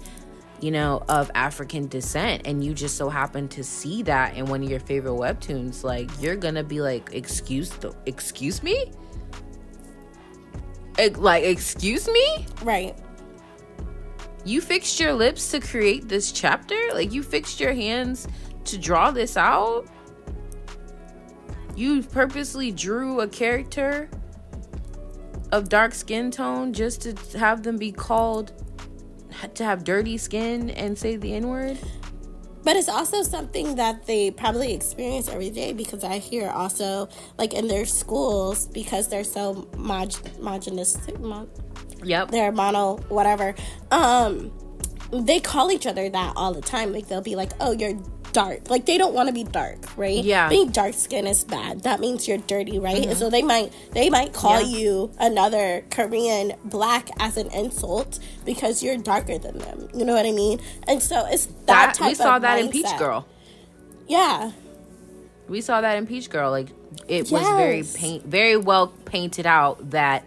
you 0.60 0.70
know 0.70 1.02
of 1.08 1.30
african 1.34 1.88
descent 1.88 2.42
and 2.46 2.64
you 2.64 2.72
just 2.72 2.96
so 2.96 3.08
happen 3.08 3.48
to 3.48 3.64
see 3.64 4.02
that 4.02 4.36
in 4.36 4.46
one 4.46 4.62
of 4.62 4.70
your 4.70 4.78
favorite 4.78 5.10
webtoons 5.10 5.82
like 5.82 6.08
you're 6.20 6.36
gonna 6.36 6.62
be 6.62 6.80
like 6.80 7.10
excuse 7.12 7.70
the 7.70 7.92
excuse 8.06 8.62
me 8.62 8.90
like 11.16 11.44
excuse 11.44 12.08
me? 12.08 12.46
Right. 12.62 12.96
you 14.44 14.60
fixed 14.60 15.00
your 15.00 15.12
lips 15.12 15.50
to 15.50 15.60
create 15.60 16.08
this 16.08 16.32
chapter? 16.32 16.78
Like 16.92 17.12
you 17.12 17.22
fixed 17.22 17.60
your 17.60 17.72
hands 17.72 18.28
to 18.64 18.78
draw 18.78 19.10
this 19.10 19.36
out? 19.36 19.86
You 21.76 22.02
purposely 22.02 22.70
drew 22.70 23.20
a 23.20 23.28
character 23.28 24.08
of 25.50 25.68
dark 25.68 25.94
skin 25.94 26.30
tone 26.30 26.72
just 26.72 27.02
to 27.02 27.38
have 27.38 27.62
them 27.62 27.76
be 27.76 27.92
called 27.92 28.52
to 29.54 29.64
have 29.64 29.84
dirty 29.84 30.16
skin 30.16 30.70
and 30.70 30.96
say 30.96 31.16
the 31.16 31.34
n-word 31.34 31.78
But 32.64 32.76
it's 32.76 32.88
also 32.88 33.22
something 33.22 33.76
that 33.76 34.06
they 34.06 34.30
probably 34.30 34.72
experience 34.72 35.28
every 35.28 35.50
day 35.50 35.72
because 35.72 36.02
I 36.02 36.18
hear 36.18 36.48
also 36.48 37.08
like 37.38 37.52
in 37.52 37.68
their 37.68 37.84
schools 37.84 38.66
because 38.68 39.08
they're 39.08 39.22
so 39.22 39.68
mod- 39.76 40.14
homogenous, 40.36 40.96
mo- 41.20 41.48
yep 42.02 42.30
they're 42.30 42.52
mono 42.52 42.96
whatever. 43.08 43.54
Um, 43.90 44.50
they 45.12 45.40
call 45.40 45.70
each 45.70 45.86
other 45.86 46.08
that 46.08 46.32
all 46.36 46.54
the 46.54 46.62
time. 46.62 46.92
Like 46.92 47.06
they'll 47.08 47.20
be 47.20 47.36
like, 47.36 47.52
"Oh, 47.60 47.72
you're 47.72 47.98
dark." 48.34 48.68
Like 48.68 48.84
they 48.84 48.98
don't 48.98 49.14
want 49.14 49.28
to 49.28 49.32
be 49.32 49.44
dark, 49.44 49.96
right? 49.96 50.22
Yeah. 50.22 50.50
Being 50.50 50.70
dark 50.70 50.92
skin 50.92 51.26
is 51.26 51.42
bad. 51.44 51.84
That 51.84 52.00
means 52.00 52.28
you're 52.28 52.36
dirty, 52.36 52.78
right? 52.78 53.06
And 53.06 53.16
so 53.16 53.30
they 53.30 53.40
might 53.42 53.72
they 53.92 54.10
might 54.10 54.34
call 54.34 54.60
Mm-hmm. 54.60 54.70
Yeah. 54.74 54.78
you 54.78 55.10
another 55.18 55.84
Korean 55.90 56.52
black 56.64 57.08
as 57.18 57.38
an 57.38 57.48
insult 57.52 58.18
because 58.44 58.82
you're 58.82 58.98
darker 58.98 59.38
than 59.38 59.56
them. 59.58 59.88
You 59.94 60.04
know 60.04 60.12
what 60.14 60.26
I 60.26 60.32
mean? 60.32 60.60
And 60.86 61.02
so 61.02 61.24
it's 61.26 61.46
that, 61.46 61.66
that 61.66 61.94
type 61.94 62.08
we 62.10 62.14
saw 62.14 62.38
that 62.38 62.58
in 62.58 62.70
peach 62.70 62.94
girl 62.98 63.26
Yeah. 64.06 64.52
we 65.48 65.60
saw 65.62 65.80
that 65.80 65.96
in 65.96 66.06
peach 66.06 66.28
girl 66.28 66.50
like 66.50 66.68
it 67.08 67.30
was 67.30 67.42
very 67.56 67.82
paint 67.82 68.24
very 68.26 68.56
well 68.56 68.88
painted 69.04 69.46
out 69.46 69.90
that 69.90 70.24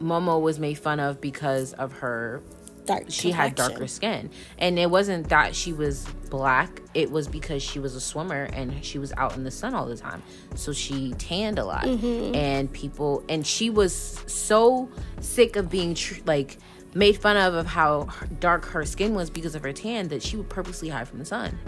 momo 0.00 0.40
was 0.40 0.58
made 0.58 0.74
fun 0.78 1.00
of 1.00 1.20
because 1.20 1.72
of 1.74 1.92
her 2.04 2.42
Dark. 2.86 3.04
she 3.08 3.30
had 3.30 3.54
darker 3.54 3.86
skin. 3.86 4.30
And 4.58 4.78
it 4.78 4.90
wasn't 4.90 5.28
that 5.28 5.54
she 5.54 5.72
was 5.72 6.06
black. 6.30 6.82
It 6.94 7.10
was 7.10 7.28
because 7.28 7.62
she 7.62 7.78
was 7.78 7.94
a 7.94 8.00
swimmer 8.00 8.44
and 8.52 8.84
she 8.84 8.98
was 8.98 9.12
out 9.16 9.36
in 9.36 9.44
the 9.44 9.50
sun 9.50 9.74
all 9.74 9.86
the 9.86 9.96
time. 9.96 10.22
So 10.54 10.72
she 10.72 11.12
tanned 11.14 11.58
a 11.58 11.64
lot. 11.64 11.84
Mm-hmm. 11.84 12.34
And 12.34 12.72
people 12.72 13.24
and 13.28 13.46
she 13.46 13.70
was 13.70 13.94
so 14.26 14.88
sick 15.20 15.56
of 15.56 15.70
being 15.70 15.94
tr- 15.94 16.20
like 16.24 16.58
made 16.94 17.16
fun 17.18 17.36
of 17.36 17.54
of 17.54 17.66
how 17.66 18.08
dark 18.40 18.64
her 18.66 18.84
skin 18.84 19.14
was 19.14 19.28
because 19.30 19.54
of 19.54 19.62
her 19.62 19.72
tan 19.72 20.08
that 20.08 20.22
she 20.22 20.36
would 20.36 20.48
purposely 20.48 20.88
hide 20.88 21.08
from 21.08 21.18
the 21.18 21.24
sun. 21.24 21.58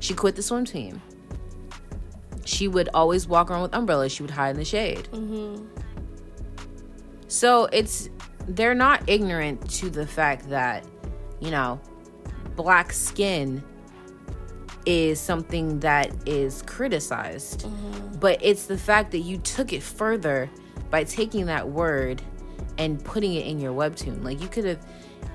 She 0.00 0.14
quit 0.14 0.36
the 0.36 0.42
swim 0.42 0.64
team. 0.64 1.02
She 2.44 2.68
would 2.68 2.88
always 2.94 3.26
walk 3.26 3.50
around 3.50 3.62
with 3.62 3.74
umbrellas. 3.74 4.12
She 4.12 4.22
would 4.22 4.30
hide 4.30 4.50
in 4.50 4.56
the 4.56 4.64
shade. 4.64 5.08
Mm-hmm. 5.12 5.66
So 7.26 7.66
it's 7.66 8.08
they're 8.48 8.74
not 8.74 9.02
ignorant 9.06 9.68
to 9.70 9.90
the 9.90 10.06
fact 10.06 10.48
that, 10.48 10.84
you 11.40 11.50
know, 11.50 11.80
black 12.56 12.92
skin 12.92 13.62
is 14.86 15.20
something 15.20 15.80
that 15.80 16.10
is 16.26 16.62
criticized. 16.62 17.60
Mm-hmm. 17.64 18.18
But 18.18 18.38
it's 18.42 18.66
the 18.66 18.78
fact 18.78 19.10
that 19.12 19.18
you 19.18 19.38
took 19.38 19.72
it 19.72 19.82
further 19.82 20.50
by 20.90 21.04
taking 21.04 21.46
that 21.46 21.68
word 21.68 22.22
and 22.78 23.04
putting 23.04 23.34
it 23.34 23.46
in 23.46 23.60
your 23.60 23.72
webtoon. 23.72 24.24
Like 24.24 24.40
you 24.40 24.48
could 24.48 24.64
have 24.64 24.84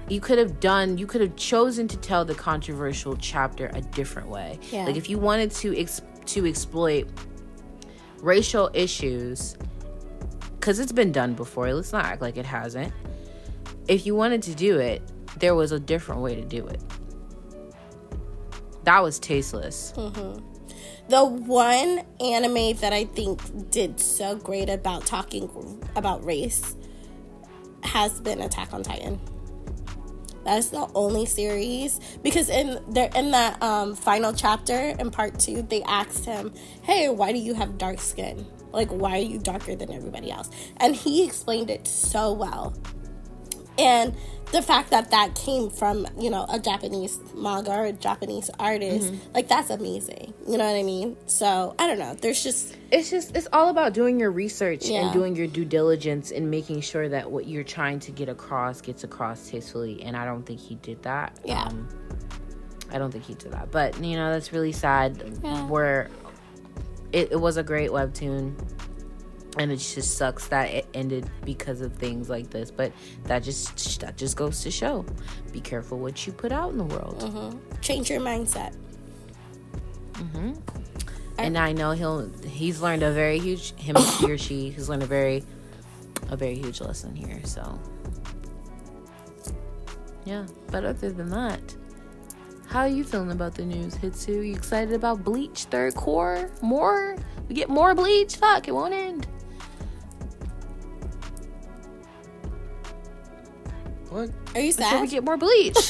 you 0.10 0.20
could 0.20 0.38
have 0.38 0.60
done 0.60 0.98
you 0.98 1.06
could 1.06 1.22
have 1.22 1.36
chosen 1.36 1.88
to 1.88 1.98
tell 1.98 2.26
the 2.26 2.36
controversial 2.36 3.16
chapter 3.18 3.70
a 3.74 3.82
different 3.82 4.28
way. 4.28 4.60
Yeah. 4.72 4.86
Like 4.86 4.96
if 4.96 5.10
you 5.10 5.20
wanted 5.20 5.52
to 5.52 5.80
ex- 5.80 6.02
to 6.26 6.46
exploit 6.48 7.08
racial 8.20 8.72
issues 8.74 9.56
because 10.64 10.80
it's 10.80 10.94
been 10.94 11.12
done 11.12 11.34
before. 11.34 11.74
Let's 11.74 11.92
not 11.92 12.06
act 12.06 12.22
like 12.22 12.38
it 12.38 12.46
hasn't. 12.46 12.94
If 13.90 14.06
you 14.06 14.16
wanted 14.16 14.42
to 14.44 14.56
do 14.56 14.80
it, 14.80 15.02
there 15.38 15.56
was 15.56 15.74
a 15.74 15.80
different 15.80 16.22
way 16.22 16.36
to 16.36 16.42
do 16.42 16.66
it. 16.66 16.82
That 18.86 19.04
was 19.04 19.20
tasteless. 19.20 19.92
The 21.10 21.26
one 21.26 22.04
anime 22.22 22.78
that 22.78 22.94
I 22.94 23.04
think 23.04 23.72
did 23.72 24.00
so 24.00 24.38
great 24.38 24.70
about 24.70 25.06
talking 25.06 25.50
about 25.98 26.24
race 26.24 26.78
has 27.84 28.22
been 28.22 28.40
Attack 28.40 28.74
on 28.74 28.84
Titan. 28.84 29.20
That 30.46 30.60
is 30.60 30.70
the 30.70 30.90
only 30.96 31.26
series 31.26 32.00
because 32.22 32.50
in 32.50 32.80
there 32.88 33.10
in 33.16 33.32
that 33.32 33.62
um, 33.62 33.96
final 33.96 34.32
chapter 34.32 34.96
in 34.98 35.12
part 35.12 35.42
two, 35.42 35.64
they 35.64 35.84
asked 35.84 36.24
him, 36.24 36.54
"Hey, 36.84 37.10
why 37.10 37.34
do 37.34 37.38
you 37.38 37.54
have 37.54 37.78
dark 37.78 38.00
skin? 38.00 38.46
Like, 38.74 38.90
why 38.90 39.12
are 39.12 39.22
you 39.22 39.40
darker 39.40 39.76
than 39.76 39.94
everybody 39.94 40.32
else?" 40.32 40.50
And 40.78 40.96
he 40.96 41.24
explained 41.26 41.70
it 41.70 41.88
so 41.88 42.34
well. 42.34 42.74
And 43.80 44.16
the 44.52 44.62
fact 44.62 44.92
that 44.92 45.10
that 45.10 45.34
came 45.34 45.72
from 45.72 46.06
you 46.20 46.30
know 46.30 46.46
a 46.48 46.60
Japanese 46.60 47.18
manga 47.34 47.72
or 47.72 47.86
a 47.86 47.92
Japanese 47.92 48.52
artist, 48.60 49.12
like 49.34 49.48
that's 49.48 49.72
amazing. 49.72 50.32
You 50.48 50.58
know 50.60 50.66
what 50.72 50.78
I 50.78 50.84
mean? 50.84 51.18
So 51.26 51.74
I 51.80 51.88
don't 51.88 51.98
know. 51.98 52.14
There's 52.14 52.44
just 52.44 52.76
It's 52.92 53.10
just 53.10 53.36
it's 53.36 53.48
all 53.52 53.70
about 53.70 53.94
doing 53.94 54.20
your 54.20 54.30
research 54.30 54.86
Yeah. 54.86 55.06
and 55.06 55.14
doing 55.14 55.36
your 55.36 55.48
due 55.48 55.66
diligence 55.66 56.30
and 56.32 56.52
making 56.52 56.82
sure 56.82 57.10
that 57.10 57.32
what 57.32 57.48
you're 57.48 57.64
trying 57.64 58.00
to 58.02 58.12
get 58.12 58.30
across 58.30 58.80
gets 58.80 59.04
across 59.04 59.50
tastefully. 59.50 60.04
And 60.04 60.16
I 60.16 60.24
don't 60.26 60.44
think 60.46 60.60
he 60.60 60.76
did 60.76 61.02
that. 61.02 61.40
Yeah. 61.44 61.64
Um, 61.64 61.90
I 62.92 63.00
don't 63.00 63.10
think 63.10 63.24
he 63.24 63.34
did 63.34 63.54
that. 63.54 63.72
But 63.72 64.00
you 64.04 64.16
know 64.18 64.32
that's 64.32 64.54
really 64.54 64.72
sad. 64.72 65.24
Yeah. 65.44 65.66
Where 65.66 66.12
it, 67.14 67.32
it 67.32 67.40
was 67.40 67.58
a 67.58 67.64
great 67.64 67.92
webtoon. 67.92 68.54
And 69.56 69.72
it 69.72 69.78
just 69.78 70.18
sucks 70.18 70.48
that 70.48 70.72
it 70.72 70.88
ended 70.96 71.30
because 71.46 71.82
of 71.82 71.94
things 71.94 72.28
like 72.28 72.50
this, 72.50 72.72
but 72.72 72.92
that 73.26 73.44
just 73.44 74.02
that 74.02 74.18
just 74.18 74.36
goes 74.36 74.62
to 74.64 74.72
show: 74.72 75.06
be 75.52 75.62
careful 75.62 76.00
what 76.00 76.26
you 76.26 76.34
put 76.34 76.52
out 76.52 76.72
in 76.72 76.80
the 76.80 76.84
world. 76.84 77.20
Mm-hmm. 77.20 77.80
change 77.80 78.10
your 78.10 78.20
mindset. 78.20 78.76
Mm-hmm. 80.14 80.54
and 81.38 81.56
I 81.56 81.72
know 81.72 81.92
he'll 81.92 82.32
he's 82.48 82.82
learned 82.82 83.04
a 83.04 83.12
very 83.12 83.38
huge 83.38 83.76
him 83.76 83.96
he 83.96 84.32
or 84.32 84.40
she 84.40 84.72
has 84.72 84.90
learned 84.90 85.04
a 85.04 85.08
very 85.08 85.44
a 86.30 86.36
very 86.36 86.56
huge 86.56 86.82
lesson 86.82 87.16
here. 87.16 87.40
So 87.44 87.80
yeah, 90.26 90.48
but 90.72 90.84
other 90.84 91.12
than 91.12 91.30
that, 91.30 91.76
how 92.68 92.82
are 92.82 92.88
you 92.88 93.04
feeling 93.04 93.32
about 93.32 93.56
the 93.56 93.66
news, 93.66 93.96
Hitsu? 93.96 94.46
You 94.48 94.54
excited 94.54 94.94
about 94.94 95.24
Bleach 95.24 95.66
third 95.66 95.96
cour? 95.96 96.50
More? 96.62 97.16
We 97.48 97.56
get 97.56 97.70
more 97.70 97.94
Bleach? 97.94 98.36
Fuck, 98.38 98.68
it 98.68 98.72
won't 98.72 98.94
end. 98.94 99.28
What? 104.10 104.30
Are 104.56 104.62
you 104.62 104.72
So 104.72 105.02
we 105.02 105.08
get 105.08 105.24
more 105.24 105.38
Bleach. 105.38 105.78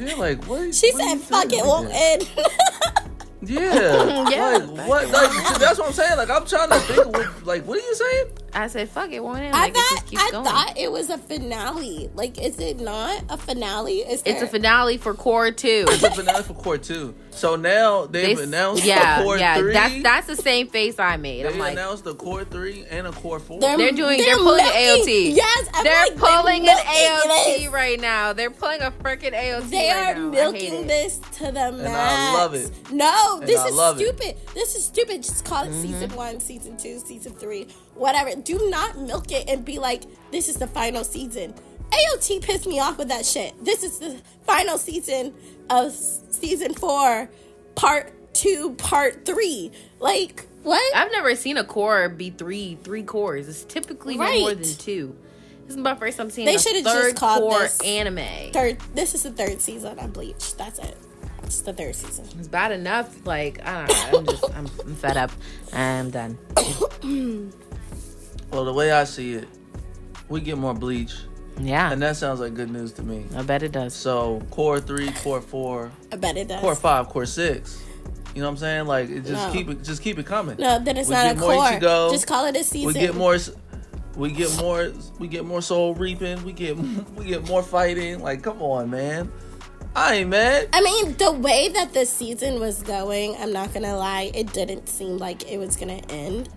Yeah, 0.00 0.14
like 0.14 0.44
what? 0.46 0.74
She 0.74 0.90
what 0.92 1.02
said, 1.08 1.20
"Fuck 1.20 1.52
it, 1.52 1.58
like 1.58 1.64
won't 1.64 1.88
that? 1.88 2.20
end." 2.20 3.08
Yeah. 3.42 4.28
Yeah. 4.30 4.56
Like 4.58 4.88
what? 4.88 5.10
Like 5.10 5.58
that's 5.58 5.78
what 5.78 5.88
I'm 5.88 5.92
saying. 5.92 6.16
Like 6.16 6.30
I'm 6.30 6.44
trying 6.46 6.70
to 6.70 6.78
think. 6.80 6.98
Of 7.06 7.12
what, 7.12 7.46
like 7.46 7.64
what 7.64 7.78
are 7.78 7.82
you 7.86 7.94
saying? 7.94 8.26
I 8.54 8.68
said, 8.68 8.88
fuck 8.88 9.10
it, 9.10 9.22
won't 9.22 9.40
end. 9.40 9.54
I 9.54 9.62
Like 9.62 9.70
it 9.72 9.74
thought 9.76 9.90
just 9.90 10.06
keeps 10.06 10.22
I 10.22 10.30
going. 10.30 10.44
thought 10.44 10.78
it 10.78 10.92
was 10.92 11.10
a 11.10 11.18
finale. 11.18 12.08
Like, 12.14 12.38
is 12.40 12.58
it 12.60 12.78
not 12.78 13.22
a 13.28 13.36
finale? 13.36 13.98
Is 13.98 14.22
it's 14.24 14.38
there- 14.40 14.44
a 14.44 14.46
finale 14.46 14.96
for 14.96 15.14
cour 15.14 15.50
two. 15.50 15.86
It's 15.88 16.02
a 16.02 16.10
finale 16.12 16.42
for 16.44 16.54
cour 16.54 16.78
two. 16.78 17.14
So 17.30 17.56
now 17.56 18.06
they've 18.06 18.36
They- 18.36 18.44
announced 18.44 18.84
yeah, 18.84 19.18
the 19.18 19.24
cour 19.24 19.38
yeah. 19.38 19.56
three. 19.58 19.72
That's 19.72 20.02
that's 20.02 20.26
the 20.28 20.36
same 20.36 20.68
face 20.68 20.98
I 21.00 21.16
made. 21.16 21.44
they 21.44 21.48
I'm 21.52 21.58
like, 21.58 21.72
announced 21.72 22.04
the 22.04 22.14
cour 22.14 22.44
three 22.44 22.84
and 22.90 23.06
a 23.08 23.12
cour 23.12 23.40
4 23.40 23.60
They're- 23.60 23.76
They're 23.76 23.90
doing. 23.92 24.18
They're, 24.18 24.26
They're 24.26 24.36
pulling 24.36 24.64
milking- 24.64 25.00
an 25.00 25.00
AOT. 25.00 25.34
Yes, 25.34 25.68
I'm 25.74 25.84
they're 25.84 26.02
like, 26.04 26.08
they're 26.16 26.18
pulling 26.36 26.68
an 26.68 26.76
AOT 26.76 27.58
this. 27.64 27.68
right 27.72 28.00
now. 28.00 28.32
They're 28.32 28.50
pulling 28.50 28.82
a 28.82 28.90
freaking 28.92 29.32
AOT. 29.34 29.70
They 29.70 29.90
right 29.90 30.16
are 30.16 30.20
now. 30.20 30.28
I 30.48 30.52
hate 30.52 30.52
milking 30.70 30.86
this 30.86 31.18
to 31.38 31.44
the 31.46 31.72
max. 31.72 31.90
I 31.90 32.34
love 32.34 32.54
it. 32.54 32.70
No, 32.92 33.38
And 33.40 33.48
this 33.48 33.58
I 33.60 33.66
is 33.68 33.74
love 33.74 34.00
it. 34.00 34.06
stupid. 34.06 34.36
This 34.54 34.76
is 34.76 34.84
stupid. 34.84 35.22
Just 35.24 35.44
call 35.44 35.64
it 35.64 35.70
Mm-hmm. 35.70 35.82
season 35.82 36.10
one, 36.14 36.40
season 36.40 36.76
two, 36.76 36.98
season 37.00 37.32
three, 37.32 37.66
whatever. 37.94 38.34
Do 38.40 38.68
not 38.70 38.98
milk 38.98 39.30
it 39.32 39.48
and 39.48 39.64
be 39.64 39.78
like, 39.78 40.02
this 40.30 40.48
is 40.48 40.56
the 40.56 40.66
final 40.66 41.04
season. 41.04 41.54
AOT 41.90 42.42
pissed 42.42 42.66
me 42.66 42.80
off 42.80 42.98
with 42.98 43.08
that 43.08 43.24
shit. 43.24 43.52
This 43.64 43.82
is 43.84 43.98
the 43.98 44.20
final 44.46 44.78
season 44.78 45.34
of 45.70 45.92
season 45.92 46.74
four, 46.74 47.30
part 47.74 48.12
two, 48.34 48.72
part 48.74 49.24
three. 49.24 49.70
Like, 50.00 50.46
What? 50.64 50.96
I've 50.96 51.12
never 51.12 51.36
seen 51.36 51.56
a 51.56 51.64
cour 51.64 52.08
be 52.08 52.30
three 52.30 52.78
three 52.82 53.02
cours. 53.04 53.48
It's 53.48 53.64
typically 53.64 54.16
no 54.16 54.40
more 54.40 54.54
than 54.54 54.64
two. 54.64 55.14
This 55.66 55.76
is 55.76 55.80
my 55.80 55.94
first 55.94 56.16
time 56.18 56.30
seeing 56.30 56.46
They 56.46 56.56
a 56.56 56.58
should've 56.58 56.84
just 56.84 57.16
called 57.16 57.50
cour 57.52 57.60
this 57.60 57.80
anime. 57.82 58.52
third. 58.52 58.78
This 58.94 59.14
is 59.14 59.22
the 59.22 59.30
third 59.30 59.60
season 59.60 59.98
of 59.98 60.12
Bleach. 60.12 60.56
That's 60.56 60.78
it. 60.78 60.96
It's 61.44 61.60
the 61.60 61.72
third 61.74 61.94
season. 61.94 62.26
It's 62.38 62.48
bad 62.48 62.72
enough. 62.72 63.24
Like 63.26 63.64
I 63.66 63.86
don't 63.86 64.12
know. 64.12 64.18
I'm 64.18 64.26
just 64.26 64.44
I'm, 64.56 64.66
I'm 64.84 64.94
fed 64.96 65.16
up. 65.16 65.30
I'm 65.72 66.10
done. 66.10 66.38
Well, 68.50 68.64
the 68.64 68.72
way 68.72 68.92
I 68.92 69.04
see 69.04 69.34
it, 69.34 69.48
we 70.28 70.40
get 70.40 70.56
more 70.58 70.74
bleach, 70.74 71.14
Yeah, 71.60 71.92
and 71.92 72.00
that 72.02 72.16
sounds 72.16 72.40
like 72.40 72.54
good 72.54 72.70
news 72.70 72.92
to 72.94 73.02
me. 73.02 73.24
I 73.36 73.42
bet 73.42 73.62
it 73.62 73.72
does. 73.72 73.94
So 73.94 74.40
cour 74.50 74.80
three, 74.80 75.10
cour 75.10 75.40
four, 75.40 75.90
I 76.12 76.16
bet 76.16 76.36
it 76.36 76.48
does. 76.48 76.60
cour 76.60 76.74
five, 76.74 77.08
cour 77.08 77.26
six. 77.26 77.82
You 78.34 78.40
know 78.42 78.48
what 78.48 78.52
I'm 78.52 78.56
saying? 78.58 78.86
Like 78.86 79.10
it 79.10 79.20
just 79.24 79.46
No. 79.46 79.52
keep 79.52 79.68
it, 79.68 79.82
just 79.84 80.02
keep 80.02 80.18
it 80.18 80.26
coming. 80.26 80.56
No, 80.58 80.78
then 80.82 80.96
it's 80.96 81.08
We 81.08 81.14
not 81.14 81.26
a 81.26 81.28
get 81.34 81.38
more 81.38 81.52
cour. 81.54 81.80
Ichigo. 81.80 82.10
Just 82.12 82.26
call 82.26 82.46
it 82.46 82.56
a 82.56 82.64
season. 82.64 82.88
We 82.88 82.94
get 82.94 83.14
more. 83.14 83.36
We 84.16 84.30
get 84.32 84.56
more. 84.58 84.92
We 85.18 85.28
get 85.28 85.44
more 85.44 85.62
soul 85.62 85.94
reaping. 85.94 86.42
We 86.44 86.52
get. 86.52 86.76
We 87.16 87.26
get 87.26 87.46
more 87.48 87.62
fighting. 87.62 88.20
Like, 88.20 88.42
come 88.42 88.60
on, 88.62 88.90
man. 88.90 89.30
I 89.96 90.14
ain't 90.16 90.30
mad. 90.30 90.68
I 90.72 90.80
mean, 90.80 91.14
the 91.16 91.30
way 91.30 91.68
that 91.68 91.94
the 91.94 92.04
season 92.04 92.58
was 92.58 92.82
going, 92.82 93.36
I'm 93.38 93.52
not 93.52 93.72
gonna 93.72 93.96
lie, 93.96 94.32
it 94.34 94.52
didn't 94.52 94.88
seem 94.88 95.18
like 95.18 95.48
it 95.48 95.58
was 95.58 95.76
gonna 95.76 96.02
end 96.08 96.48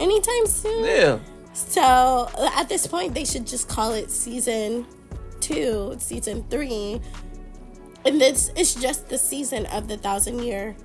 anytime 0.00 0.46
soon. 0.46 0.84
Yeah. 0.84 1.18
So 1.52 2.28
at 2.56 2.68
this 2.68 2.86
point, 2.86 3.14
they 3.14 3.24
should 3.24 3.46
just 3.46 3.68
call 3.68 3.92
it 3.92 4.10
season 4.10 4.86
two, 5.40 5.96
season 5.98 6.44
three, 6.50 7.00
and 8.04 8.20
this 8.20 8.50
it's 8.56 8.74
just 8.74 9.08
the 9.08 9.18
season 9.18 9.66
of 9.66 9.88
the 9.88 9.96
thousand 9.96 10.40
year 10.42 10.76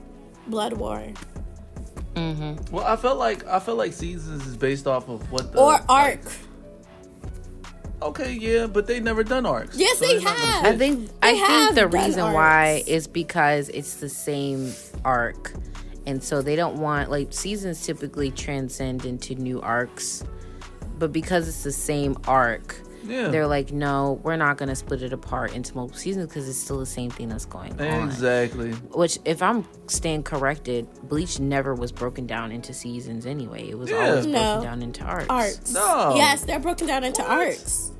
blood 0.47 0.73
war 0.73 1.01
Mm-hmm. 2.15 2.75
Well, 2.75 2.85
I 2.85 2.95
felt 2.95 3.17
like 3.17 3.45
I 3.47 3.59
felt 3.59 3.77
like 3.77 3.91
seasons 3.93 4.45
is 4.45 4.55
based 4.55 4.85
off 4.85 5.09
of 5.09 5.31
what 5.31 5.51
the 5.51 5.59
or 5.59 5.71
like- 5.71 5.89
arc. 5.89 6.21
Okay, 8.03 8.33
yeah, 8.33 8.67
but 8.67 8.85
they 8.85 8.99
never 8.99 9.23
done 9.23 9.45
arcs. 9.45 9.77
Yes, 9.77 9.99
they 9.99 10.07
it's 10.07 10.23
not 10.23 10.35
gonna 10.35 10.45
have. 10.47 10.65
I 10.65 10.77
think 10.77 11.07
They 11.07 11.13
I 11.21 11.33
think 11.47 11.75
the 11.75 11.81
done 11.87 11.91
reason 12.05 12.33
why 12.33 12.83
is 12.85 13.07
because 13.07 13.69
it's 13.69 13.95
the 13.95 14.09
same 14.09 14.73
arc, 15.05 15.53
and 16.05 16.23
so 16.23 16.41
they 16.41 16.55
don't 16.55 16.77
want 16.77 17.09
like 17.09 17.31
seasons 17.33 17.85
typically 17.85 18.31
transcend 18.31 19.05
into 19.05 19.35
new 19.35 19.61
arcs, 19.61 20.23
but 20.99 21.11
because 21.11 21.47
it's 21.47 21.63
the 21.63 21.71
same 21.71 22.17
arc, 22.27 22.75
Yeah. 23.05 23.29
they're 23.29 23.47
like, 23.47 23.71
no, 23.73 24.19
we're 24.23 24.35
not 24.35 24.57
gonna 24.57 24.75
split 24.75 25.01
it 25.01 25.11
apart 25.13 25.53
into 25.53 25.75
multiple 25.75 25.99
seasons 25.99 26.27
because 26.27 26.47
it's 26.47 26.57
still 26.57 26.79
the 26.79 26.85
same 26.85 27.09
thing 27.09 27.29
that's 27.29 27.45
going 27.45 27.73
on. 27.81 28.07
Exactly. 28.07 28.71
Which, 28.93 29.17
if 29.25 29.41
I'm 29.41 29.65
staying 29.87 30.23
corrected, 30.23 30.87
Bleach 31.09 31.39
never 31.39 31.73
was 31.73 31.91
broken 31.91 32.27
down 32.27 32.51
into 32.51 32.73
seasons 32.73 33.25
anyway. 33.25 33.69
It 33.69 33.77
was 33.77 33.89
Yeah. 33.89 34.09
always 34.09 34.25
No. 34.25 34.31
broken 34.31 34.63
down 34.63 34.81
into 34.83 35.03
arcs. 35.03 35.25
Arcs. 35.29 35.73
No. 35.73 36.13
Yes, 36.15 36.43
they're 36.43 36.59
broken 36.59 36.87
down 36.87 37.03
into 37.03 37.23
arcs. 37.23 37.91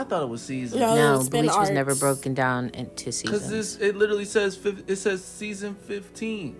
I 0.00 0.04
thought 0.04 0.22
it 0.22 0.28
was 0.28 0.42
season. 0.42 0.80
No. 0.80 0.94
No, 0.94 1.20
it's 1.20 1.28
been 1.28 1.46
Bleach 1.46 1.56
was 1.56 1.70
never 1.70 1.94
broken 1.94 2.34
down 2.34 2.70
into 2.70 3.06
Because 3.06 3.16
seasons. 3.16 3.50
this 3.50 3.76
it 3.78 3.96
literally 3.96 4.24
says 4.24 4.58
it 4.86 4.96
says 4.96 5.24
season 5.24 5.74
fifteen. 5.74 6.56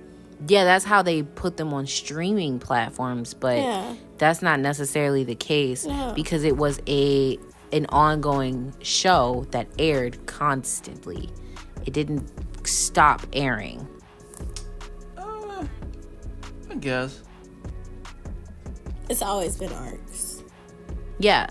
Yeah, 0.49 0.65
that's 0.65 0.85
how 0.85 1.03
they 1.03 1.23
put 1.23 1.57
them 1.57 1.73
on 1.73 1.87
streaming 1.87 2.59
platforms, 2.59 3.33
but 3.35 3.57
Yeah. 3.57 3.95
that's 4.19 4.43
not 4.43 4.61
necessarily 4.61 5.25
the 5.25 5.35
case 5.35 5.87
No. 5.87 6.13
because 6.15 6.45
it 6.45 6.57
was 6.57 6.81
a 6.87 7.39
an 7.73 7.87
ongoing 7.89 8.73
show 8.83 9.47
that 9.51 9.67
aired 9.79 10.25
constantly. 10.27 11.31
It 11.85 11.93
didn't 11.93 12.31
stop 12.67 13.27
airing. 13.33 13.87
Uh, 15.17 15.65
I 16.71 16.75
guess. 16.77 17.23
It's 19.09 19.23
always 19.23 19.57
been 19.57 19.73
arcs. 19.73 20.43
Yeah. 21.19 21.47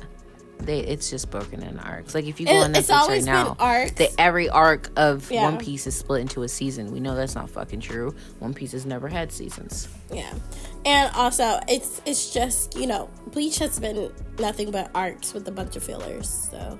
They 0.65 0.79
it's 0.79 1.09
just 1.09 1.29
broken 1.31 1.61
in 1.63 1.79
arcs. 1.79 2.13
Like 2.15 2.25
if 2.25 2.39
you 2.39 2.45
go 2.47 2.53
It- 2.53 2.63
on 2.63 2.75
it's 2.75 2.87
Netflix 2.87 2.91
right 2.91 3.01
always 3.01 3.25
been 3.25 3.33
now, 3.33 3.55
arcs. 3.59 3.91
the 3.93 4.21
every 4.21 4.49
arc 4.49 4.89
of 4.97 5.29
Yeah. 5.31 5.43
One 5.43 5.57
Piece 5.57 5.85
is 5.87 5.95
split 5.95 6.21
into 6.21 6.43
a 6.43 6.47
season. 6.49 6.91
We 6.91 6.99
know 6.99 7.15
that's 7.15 7.35
not 7.35 7.49
fucking 7.49 7.79
true. 7.81 8.15
One 8.39 8.53
Piece 8.53 8.71
has 8.73 8.85
never 8.85 9.07
had 9.07 9.31
seasons. 9.31 9.87
Yeah, 10.11 10.33
and 10.85 11.11
also 11.15 11.59
it's 11.67 12.01
it's 12.05 12.33
just 12.33 12.75
you 12.77 12.87
know 12.87 13.09
Bleach 13.27 13.57
has 13.59 13.79
been 13.79 14.11
nothing 14.39 14.71
but 14.71 14.91
arcs 14.95 15.33
with 15.33 15.47
a 15.47 15.51
bunch 15.51 15.75
of 15.75 15.83
fillers. 15.83 16.49
So 16.51 16.77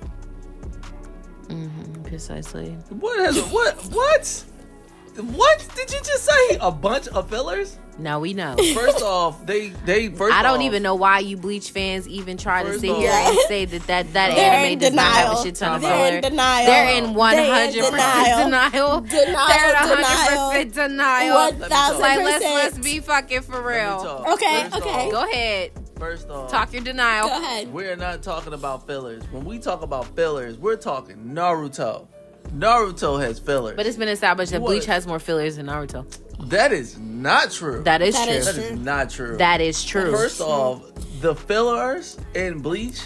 Mm-hmm, 1.48 2.02
Precisely. 2.02 2.70
What 2.90 3.18
has 3.20 3.38
what 3.52 3.74
what 3.94 4.44
what 5.18 5.66
did 5.74 5.90
you 5.90 5.98
just 5.98 6.24
say? 6.24 6.58
A 6.60 6.70
bunch 6.70 7.08
of 7.08 7.28
fillers? 7.30 7.78
Now 7.98 8.20
we 8.20 8.34
know. 8.34 8.54
First 8.74 9.02
off, 9.02 9.46
they 9.46 9.68
they 9.86 10.08
first. 10.08 10.34
I 10.34 10.42
don't 10.42 10.58
off, 10.58 10.64
even 10.64 10.82
know 10.82 10.94
why 10.94 11.20
you 11.20 11.38
Bleach 11.38 11.70
fans 11.70 12.06
even 12.06 12.36
try 12.36 12.62
to 12.62 12.78
sit 12.78 12.90
off- 12.90 12.98
here 12.98 13.10
and 13.10 13.38
say 13.48 13.64
that 13.64 13.86
that, 13.86 14.12
that 14.12 14.30
anime 14.36 14.72
in 14.74 14.78
does 14.78 14.92
not 14.92 15.14
have 15.14 15.38
a 15.38 15.42
shit 15.42 15.54
ton 15.54 15.76
of 15.76 15.80
They're 15.80 15.90
filler. 15.96 16.16
in 16.16 16.20
denial. 16.22 16.66
They're 16.66 16.96
in 17.02 17.14
one 17.14 17.34
They're 17.36 17.44
in 17.46 17.50
hundred 17.50 17.90
percent 17.90 18.50
denial. 18.50 19.00
denial. 19.00 19.00
Denial, 19.00 19.46
They're 19.48 19.70
in 19.70 19.74
hundred 19.76 20.04
percent 20.04 20.74
denial. 20.74 21.52
thousand 21.52 22.00
Like 22.02 22.18
let's 22.18 22.44
let's 22.44 22.78
be 22.78 23.00
fucking 23.00 23.40
for 23.40 23.62
Let 23.62 23.64
me 23.64 23.72
real. 23.80 24.02
talk. 24.04 24.28
Okay, 24.34 24.62
First 24.64 24.76
okay. 24.76 25.06
off- 25.06 25.12
Go 25.12 25.30
ahead, 25.30 25.70
First 25.98 26.28
off, 26.28 26.50
talk 26.50 26.74
your 26.74 26.82
denial. 26.82 27.28
Go 27.28 27.38
ahead. 27.42 27.72
We're 27.72 27.96
not 27.96 28.22
talking 28.22 28.52
about 28.52 28.86
fillers. 28.86 29.22
When 29.32 29.46
we 29.46 29.58
talk 29.58 29.80
about 29.80 30.14
fillers, 30.14 30.58
we're 30.58 30.76
talking 30.76 31.16
Naruto. 31.32 32.08
Naruto 32.54 33.20
has 33.20 33.38
fillers. 33.38 33.76
But 33.76 33.86
it's 33.86 33.96
been 33.96 34.08
established 34.08 34.52
that 34.52 34.60
What? 34.62 34.68
Bleach 34.70 34.86
has 34.86 35.06
more 35.06 35.18
fillers 35.18 35.56
than 35.56 35.66
Naruto. 35.66 36.04
that 36.48 36.72
is 36.72 36.98
not 36.98 37.50
true. 37.50 37.82
That 37.82 38.02
is 38.02 38.14
That 38.14 38.26
true. 38.28 38.34
is 38.34 38.44
That 38.46 38.54
true. 38.54 38.62
is 38.64 38.80
not 38.80 39.10
true. 39.10 39.36
That 39.36 39.60
is 39.60 39.84
true. 39.84 40.12
First 40.12 40.40
off, 40.40 40.82
the 41.20 41.34
fillers 41.34 42.18
in 42.34 42.60
Bleach 42.60 43.00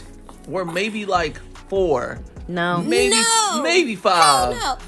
were 0.47 0.65
maybe 0.65 1.07
like 1.07 1.39
four, 1.69 2.19
no. 2.49 2.79
maybe 2.83 3.15
No. 3.15 3.61
maybe 3.63 3.95
Hell 3.95 4.03
five. 4.03 4.57
no. 4.57 4.79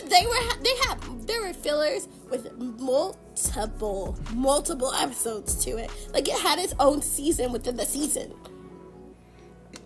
And 0.00 0.10
they 0.10 0.24
were 0.26 0.62
they 0.62 0.74
had 0.86 1.26
there 1.26 1.42
were 1.42 1.52
fillers 1.52 2.08
with 2.30 2.50
multiple 2.58 4.16
multiple 4.34 4.92
episodes 4.94 5.54
to 5.64 5.76
it. 5.78 5.90
Like 6.12 6.28
it 6.28 6.38
had 6.38 6.58
its 6.58 6.74
own 6.78 7.02
season 7.02 7.52
within 7.52 7.76
the 7.76 7.84
season. 7.86 8.32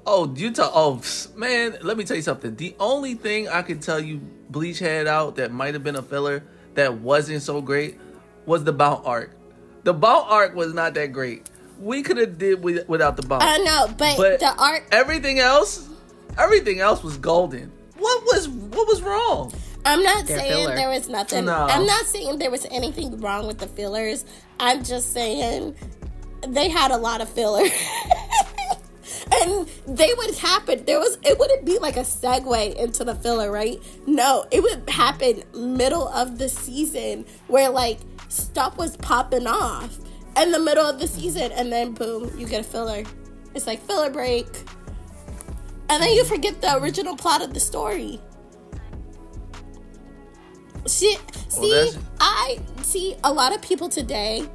Oh, 0.07 0.33
you 0.37 0.51
talk. 0.51 0.71
Oh, 0.75 1.01
man, 1.37 1.79
let 1.83 1.97
me 1.97 2.05
tell 2.05 2.17
you 2.17 2.23
something. 2.23 2.57
The 2.57 2.77
only 2.79 3.15
thing 3.15 3.49
I 3.49 3.63
can 3.63 3.81
tell 3.81 3.99
you 3.99 4.19
Bleach 4.51 4.79
had 4.79 5.07
out 5.07 5.37
that 5.37 5.51
might 5.51 5.75
have 5.75 5.83
been 5.83 5.97
a 5.97 6.03
filler 6.03 6.45
that 6.75 6.99
wasn't 6.99 7.43
so 7.43 7.61
great 7.63 7.99
was 8.47 8.65
the 8.65 8.73
Bount 8.73 9.07
arc. 9.07 9.31
The 9.85 9.95
Bount 9.95 10.31
arc 10.31 10.55
was 10.55 10.75
not 10.75 10.95
that 10.95 11.13
great. 11.13 11.49
We 11.79 12.03
could 12.03 12.19
have 12.19 12.39
did 12.39 12.63
with, 12.63 12.89
without 12.89 13.17
the 13.17 13.23
Bount. 13.23 13.43
I 13.43 13.59
know, 13.59 13.87
but, 13.97 14.17
But 14.17 14.41
the 14.41 14.55
art 14.59 14.85
everything 14.93 15.41
else, 15.41 15.89
everything 16.39 16.81
else 16.81 17.03
was 17.03 17.17
golden. 17.17 17.73
What 17.97 18.23
was 18.25 18.49
what 18.49 18.87
was 18.87 19.03
wrong? 19.03 19.53
I'm 19.87 20.03
not 20.03 20.27
They're 20.27 20.39
saying 20.39 20.65
filler. 20.65 20.77
there 20.77 20.89
was 20.89 21.09
nothing. 21.09 21.45
No. 21.47 21.55
I'm 21.55 21.87
not 21.87 22.07
saying 22.07 22.39
there 22.39 22.51
was 22.51 22.67
anything 22.71 23.21
wrong 23.21 23.47
with 23.47 23.59
the 23.59 23.67
fillers. 23.67 24.25
I'm 24.59 24.83
just 24.83 25.13
saying 25.13 25.75
they 26.49 26.69
had 26.69 26.91
a 26.91 26.97
lot 26.97 27.21
of 27.21 27.29
filler. 27.29 27.65
and 29.43 29.69
they 29.87 30.13
would 30.17 30.35
happen. 30.37 30.85
There 30.85 30.99
was 30.99 31.19
it 31.23 31.39
wouldn't 31.39 31.65
be 31.65 31.79
like 31.79 31.97
a 31.97 32.01
segue 32.01 32.75
into 32.77 33.05
the 33.05 33.15
filler, 33.15 33.51
right? 33.51 33.83
No, 34.07 34.45
it 34.51 34.63
would 34.63 34.89
happen 34.89 35.43
middle 35.55 36.09
of 36.09 36.39
the 36.39 36.49
season 36.49 37.25
where 37.49 37.71
like 37.71 37.99
stuff 38.29 38.77
was 38.77 38.97
popping 38.97 39.47
off 39.47 39.99
in 40.37 40.51
the 40.53 40.59
middle 40.59 40.85
of 40.85 40.99
the 40.99 41.07
season 41.07 41.53
and 41.53 41.73
then 41.73 41.93
boom, 41.93 42.31
you 42.39 42.47
get 42.47 42.61
a 42.61 42.65
filler. 42.65 43.05
It's 43.55 43.67
like 43.67 43.81
filler 43.83 44.11
break. 44.11 44.47
And 45.89 46.03
then 46.03 46.13
you 46.15 46.25
forget 46.25 46.61
the 46.61 46.77
original 46.79 47.17
plot 47.17 47.43
of 47.43 47.55
the 47.55 47.61
story. 47.61 48.21
See, 50.87 51.17
see, 51.49 51.71
that's- 51.71 51.99
I 52.21 52.59
see 52.83 53.17
a 53.25 53.33
lot 53.33 53.55
of 53.55 53.63
people 53.63 53.89
today 53.89 54.49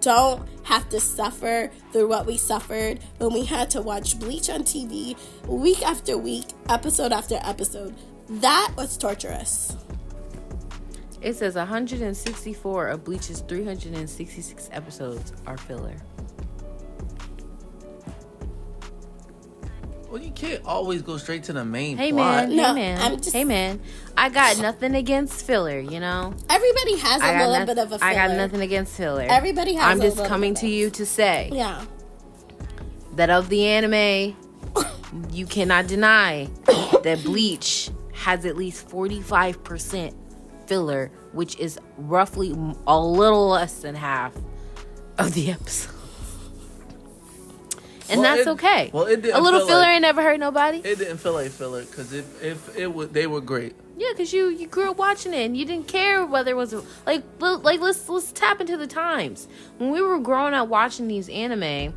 don't 0.00 0.48
have 0.64 0.88
to 0.90 1.00
suffer 1.00 1.70
through 1.92 2.08
what 2.08 2.26
we 2.26 2.36
suffered 2.36 3.00
when 3.18 3.32
we 3.32 3.44
had 3.44 3.70
to 3.70 3.82
watch 3.82 4.18
Bleach 4.18 4.50
on 4.50 4.62
TV 4.62 5.16
week 5.46 5.82
after 5.82 6.16
week, 6.16 6.46
episode 6.68 7.12
after 7.12 7.38
episode. 7.42 7.94
That 8.28 8.72
was 8.76 8.96
torturous. 8.96 9.76
It 11.20 11.36
says 11.36 11.54
164 11.54 12.88
of 12.88 13.04
Bleach's 13.04 13.40
366 13.40 14.70
episodes 14.72 15.32
are 15.46 15.58
filler. 15.58 15.96
Well, 20.10 20.20
you 20.20 20.30
can't 20.32 20.64
always 20.64 21.02
go 21.02 21.16
straight 21.18 21.44
to 21.44 21.52
the 21.52 21.64
main 21.64 21.96
Hey 21.96 22.10
plot. 22.10 22.48
man, 22.48 22.56
No, 22.56 22.64
hey 22.68 22.74
man, 22.74 23.00
I'm 23.00 23.16
just- 23.18 23.32
hey 23.32 23.44
man. 23.44 23.80
I 24.16 24.28
got 24.28 24.58
nothing 24.58 24.94
against 24.96 25.46
filler, 25.46 25.78
you 25.78 26.00
know. 26.00 26.34
Everybody 26.48 26.96
has 26.98 27.22
a 27.22 27.26
little 27.38 27.52
noth- 27.58 27.66
bit 27.68 27.78
of 27.78 27.92
a 27.92 27.98
filler. 27.98 28.10
I 28.10 28.14
got 28.14 28.36
nothing 28.36 28.60
against 28.60 28.94
filler. 28.96 29.26
Everybody 29.28 29.74
has 29.74 29.84
a 29.84 29.86
little 29.94 30.00
bit 30.00 30.00
of 30.00 30.00
a 30.00 30.00
few. 30.00 30.00
I'm 30.00 30.00
a 30.00 30.02
just 30.02 30.16
little 30.16 30.28
coming 30.28 30.52
bit 30.54 30.60
to 30.60 30.66
you 30.68 30.90
to 30.90 31.06
say 31.06 31.50
Yeah. 31.52 31.84
that 33.14 33.30
of 33.30 33.48
the 33.50 33.64
anime, 33.66 34.34
you 35.32 35.46
cannot 35.46 35.86
deny 35.86 36.48
that 37.04 37.22
Bleach 37.24 37.90
has 38.12 38.44
at 38.44 38.56
least 38.56 38.88
45% 38.88 40.14
filler, 40.66 41.10
which 41.32 41.56
is 41.58 41.78
roughly 41.96 42.54
a 42.86 42.98
little 42.98 43.48
less 43.48 43.74
than 43.74 43.94
half 43.94 44.32
of 45.18 45.34
the 45.34 45.52
episode. 45.52 45.94
And 48.10 48.20
Well, 48.20 48.36
that's 48.36 48.46
it- 48.46 48.50
okay. 48.50 48.90
well, 48.92 49.04
it 49.04 49.22
didn't 49.22 49.36
a 49.36 49.40
little 49.40 49.60
feel 49.60 49.68
filler 49.68 49.80
like- 49.80 49.88
ain't 49.90 50.02
never 50.02 50.22
hurt 50.22 50.40
nobody. 50.40 50.78
It 50.78 50.98
didn't 50.98 51.18
feel 51.18 51.32
like 51.32 51.50
filler 51.50 51.82
because 51.82 52.12
if 52.12 52.42
if 52.44 52.76
it 52.76 52.92
would 52.92 53.12
they 53.14 53.26
were 53.26 53.40
great. 53.40 53.74
Yeah, 53.96 54.08
because 54.12 54.32
you 54.32 54.48
you 54.48 54.66
grew 54.66 54.90
up 54.90 54.96
watching 54.96 55.32
it 55.34 55.44
and 55.44 55.56
you 55.56 55.64
didn't 55.64 55.86
care 55.86 56.24
whether 56.24 56.50
it 56.52 56.56
was 56.56 56.74
like 57.06 57.22
like 57.40 57.80
let's 57.80 58.08
let's 58.08 58.32
tap 58.32 58.60
into 58.60 58.76
the 58.76 58.86
times 58.86 59.46
when 59.78 59.90
we 59.90 60.00
were 60.00 60.18
growing 60.18 60.54
up 60.54 60.68
watching 60.68 61.06
these 61.06 61.28
anime 61.28 61.94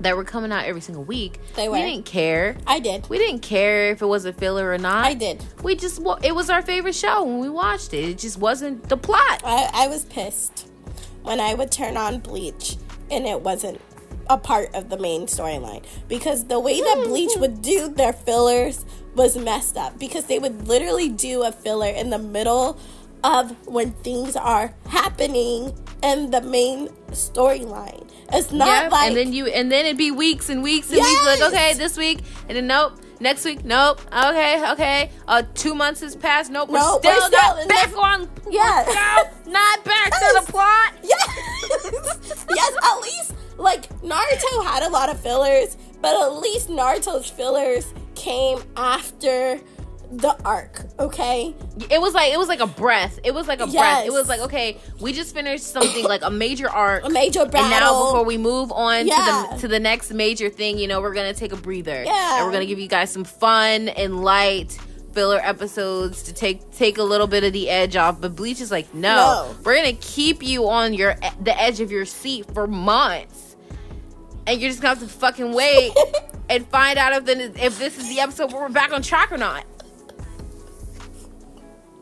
that 0.00 0.16
were 0.16 0.24
coming 0.24 0.50
out 0.50 0.64
every 0.64 0.80
single 0.80 1.04
week. 1.04 1.38
They 1.54 1.68
We 1.68 1.78
didn't 1.80 2.06
care. 2.06 2.56
I 2.66 2.80
did. 2.80 3.08
We 3.08 3.18
didn't 3.18 3.40
care 3.40 3.90
if 3.90 4.02
it 4.02 4.06
was 4.06 4.24
a 4.24 4.32
filler 4.32 4.70
or 4.70 4.78
not. 4.78 5.04
I 5.04 5.14
did. 5.14 5.42
We 5.62 5.74
just 5.76 6.00
it 6.22 6.34
was 6.34 6.50
our 6.50 6.62
favorite 6.62 6.94
show 6.94 7.22
when 7.24 7.38
we 7.38 7.48
watched 7.48 7.94
it. 7.94 8.08
It 8.08 8.18
just 8.18 8.38
wasn't 8.38 8.88
the 8.88 8.96
plot. 8.96 9.42
I, 9.44 9.70
I 9.72 9.88
was 9.88 10.04
pissed 10.06 10.68
when 11.22 11.40
I 11.40 11.54
would 11.54 11.70
turn 11.70 11.96
on 11.96 12.18
Bleach 12.18 12.76
and 13.10 13.26
it 13.26 13.40
wasn't 13.40 13.80
a 14.32 14.38
part 14.38 14.74
of 14.74 14.88
the 14.88 14.98
main 14.98 15.22
storyline 15.26 15.84
because 16.08 16.44
the 16.44 16.58
way 16.58 16.80
that 16.80 17.04
Bleach 17.04 17.32
would 17.36 17.60
do 17.62 17.88
their 17.88 18.12
fillers 18.12 18.84
was 19.14 19.36
messed 19.36 19.76
up 19.76 19.98
because 19.98 20.24
they 20.26 20.38
would 20.38 20.66
literally 20.66 21.08
do 21.08 21.42
a 21.42 21.52
filler 21.52 21.88
in 21.88 22.10
the 22.10 22.18
middle 22.18 22.78
of 23.22 23.50
when 23.68 23.92
things 24.02 24.34
are 24.36 24.74
happening 24.88 25.72
in 26.02 26.30
the 26.30 26.40
main 26.40 26.88
storyline. 27.10 28.08
It's 28.32 28.50
not 28.50 28.66
Yeah, 28.66 28.88
like 28.88 29.08
and 29.08 29.16
then 29.16 29.32
you 29.32 29.46
and 29.46 29.70
then 29.70 29.84
it'd 29.86 29.98
be 29.98 30.10
weeks 30.10 30.48
and 30.48 30.62
weeks 30.62 30.88
and 30.88 30.96
weeks 30.98 31.10
Yes! 31.24 31.40
like 31.40 31.52
okay 31.52 31.74
this 31.74 31.96
week 31.96 32.20
and 32.48 32.56
then 32.56 32.66
nope 32.66 32.98
next 33.22 33.44
week? 33.44 33.64
Nope. 33.64 34.00
Okay 34.12 34.70
okay. 34.72 35.10
Uh 35.26 35.42
two 35.54 35.74
months 35.74 36.00
has 36.00 36.14
passed. 36.16 36.50
Nope 36.50 36.68
we're 36.68 36.78
Nope, 36.78 37.00
still 37.00 37.12
we're 37.14 37.26
still 37.26 37.56
not 37.56 37.68
back 37.68 37.96
on 37.96 38.28
Yes. 38.50 38.86
no 39.46 39.52
not 39.52 39.84
back 39.84 40.10
to 40.10 40.40
the 40.44 40.52
plot. 40.52 40.94
Yes, 41.02 42.46
yes. 42.54 42.76
At 42.82 43.00
least 43.00 43.34
like 43.58 43.88
Naruto 44.00 44.64
had 44.64 44.82
a 44.82 44.88
lot 44.90 45.08
of 45.08 45.20
fillers, 45.20 45.76
but 46.00 46.14
at 46.20 46.34
least 46.40 46.68
Naruto's 46.68 47.30
fillers 47.30 47.92
came 48.14 48.62
after 48.76 49.58
the 50.12 50.36
arc. 50.44 50.82
Okay, 50.98 51.54
it 51.90 52.00
was 52.00 52.12
like 52.14 52.32
it 52.32 52.38
was 52.38 52.46
like 52.46 52.60
a 52.60 52.66
breath 52.66 53.18
it 53.24 53.32
was 53.32 53.48
like 53.48 53.60
a 53.60 53.66
breath 53.66 54.04
it 54.04 54.12
was 54.12 54.28
like 54.28 54.40
okay 54.40 54.76
we 55.00 55.12
just 55.12 55.34
finished 55.34 55.64
something 55.64 56.04
like 56.04 56.20
a 56.22 56.30
major 56.30 56.68
arc 56.68 57.04
a 57.04 57.08
major 57.08 57.46
battle. 57.46 57.60
and 57.62 57.70
now 57.70 58.04
before 58.04 58.24
we 58.24 58.36
move 58.36 58.70
on 58.72 59.06
Yeah. 59.06 59.14
to 59.16 59.54
the 59.54 59.60
to 59.62 59.68
the 59.68 59.80
next 59.80 60.12
major 60.12 60.50
thing 60.50 60.78
you 60.78 60.86
know 60.86 61.00
we're 61.00 61.14
gonna 61.14 61.32
take 61.32 61.52
a 61.52 61.56
breather 61.56 62.02
Yeah. 62.04 62.36
and 62.38 62.46
we're 62.46 62.52
gonna 62.52 62.66
give 62.66 62.78
you 62.78 62.88
guys 62.88 63.10
some 63.10 63.24
fun 63.24 63.88
and 63.88 64.22
light 64.22 64.78
filler 65.14 65.40
episodes 65.42 66.22
to 66.24 66.34
take 66.34 66.70
take 66.72 66.98
a 66.98 67.02
little 67.02 67.26
bit 67.26 67.42
of 67.42 67.52
the 67.54 67.70
edge 67.70 67.96
off 67.96 68.20
but 68.20 68.36
bleach 68.36 68.60
is 68.60 68.70
like 68.70 68.92
no, 68.94 69.16
No. 69.48 69.56
we're 69.64 69.76
gonna 69.76 69.92
keep 69.94 70.42
you 70.42 70.68
on 70.68 70.92
your 70.94 71.16
the 71.40 71.58
edge 71.58 71.80
of 71.80 71.90
your 71.90 72.04
seat 72.04 72.46
for 72.52 72.66
months 72.66 73.56
and 74.46 74.60
you're 74.60 74.70
just 74.70 74.82
gonna 74.82 74.94
have 74.98 75.02
to 75.08 75.08
fucking 75.18 75.54
wait 75.54 75.92
and 76.50 76.66
find 76.68 76.98
out 76.98 77.12
if 77.14 77.24
then 77.24 77.40
if 77.58 77.78
this 77.78 77.96
is 77.98 78.08
the 78.08 78.20
episode 78.20 78.52
where 78.52 78.62
we're 78.62 78.68
back 78.68 78.92
on 78.92 79.00
track 79.02 79.32
or 79.32 79.38
not 79.38 79.64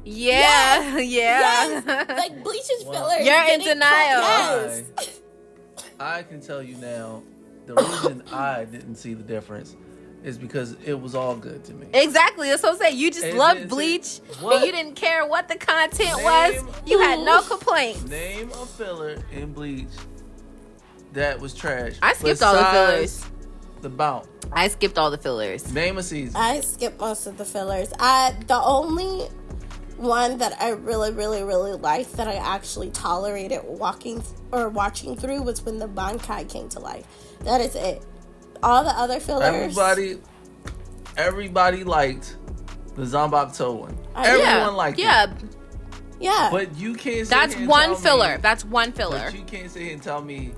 yeah 0.03 0.97
yeah 0.97 0.99
Yes, 0.99 1.85
like 2.09 2.43
Bleach's 2.43 2.83
Wow. 2.85 2.91
fillers. 2.93 3.25
You're 3.25 3.43
in 3.53 3.59
denial. 3.61 4.21
Yes. 4.21 4.83
I 5.99 6.23
can 6.23 6.41
tell 6.41 6.61
you 6.61 6.75
now, 6.77 7.23
the 7.65 7.75
reason 7.75 8.23
I 8.31 8.65
didn't 8.65 8.95
see 8.95 9.13
the 9.13 9.23
difference 9.23 9.75
is 10.23 10.37
because 10.37 10.75
it 10.83 10.99
was 10.99 11.13
all 11.15 11.35
good 11.35 11.63
to 11.65 11.73
me. 11.73 11.87
Exactly. 11.93 12.49
That's 12.49 12.63
what 12.63 12.73
I'm 12.73 12.77
saying. 12.79 12.97
You 12.97 13.11
just 13.11 13.25
It 13.25 13.35
loved 13.35 13.69
Bleach, 13.69 14.19
What? 14.41 14.55
and 14.57 14.65
you 14.65 14.71
didn't 14.71 14.95
care 14.95 15.25
what 15.25 15.47
the 15.47 15.55
content 15.55 16.15
Name- 16.17 16.23
was. 16.25 16.63
You 16.87 16.99
had 16.99 17.19
no 17.19 17.41
complaints. 17.43 18.03
Name 18.05 18.49
a 18.51 18.65
filler 18.65 19.17
in 19.31 19.53
Bleach 19.53 19.87
that 21.13 21.39
was 21.39 21.53
trash. 21.53 21.93
I 22.01 22.13
skipped 22.13 22.41
all 22.41 22.53
the 22.55 22.59
besides 22.59 23.23
fillers. 23.23 23.31
The 23.85 23.89
Bount. 23.89 24.27
I 24.51 24.67
skipped 24.67 24.97
all 24.97 25.11
the 25.11 25.17
fillers. 25.19 25.71
Name 25.71 25.99
a 25.99 26.03
season. 26.03 26.35
I 26.35 26.61
skipped 26.61 26.99
most 26.99 27.27
of 27.27 27.37
the 27.37 27.45
fillers. 27.45 27.93
I 27.99 28.35
the 28.47 28.59
only 28.59 29.27
one 29.97 30.39
that 30.39 30.59
I 30.59 30.69
really, 30.69 31.13
really, 31.13 31.43
really 31.43 31.73
liked 31.73 32.13
that 32.13 32.27
I 32.27 32.33
actually 32.33 32.89
tolerated 32.89 33.61
walking 33.63 34.23
or 34.51 34.69
watching 34.69 35.15
through 35.15 35.43
was 35.43 35.61
when 35.61 35.77
the 35.77 35.87
Bankai 35.87 36.49
came 36.49 36.67
to 36.69 36.79
life. 36.79 37.05
That 37.41 37.61
is 37.61 37.75
it. 37.75 38.03
All 38.63 38.83
the 38.83 38.89
other 38.89 39.19
fillers. 39.19 39.53
Everybody, 39.53 40.17
everybody 41.15 41.83
liked 41.83 42.37
the 42.95 43.05
Zombok 43.05 43.55
one. 43.79 43.95
I- 44.15 44.29
Everyone 44.29 44.47
yeah, 44.47 44.67
liked 44.69 44.97
yeah. 44.97 45.23
it. 45.25 45.29
Yeah. 45.29 45.47
Yeah. 46.19 46.49
But 46.51 46.75
you 46.75 46.95
can't. 46.95 47.27
Sit 47.27 47.29
That's 47.29 47.53
here 47.53 47.61
and 47.61 47.69
one 47.69 47.89
tell 47.89 47.97
filler. 47.97 48.35
Me, 48.37 48.41
That's 48.41 48.65
one 48.65 48.93
filler. 48.93 49.25
but 49.25 49.35
you 49.37 49.43
can't 49.45 49.69
sit 49.69 49.83
here 49.83 49.93
and 49.93 50.01
tell 50.01 50.23
me 50.23 50.53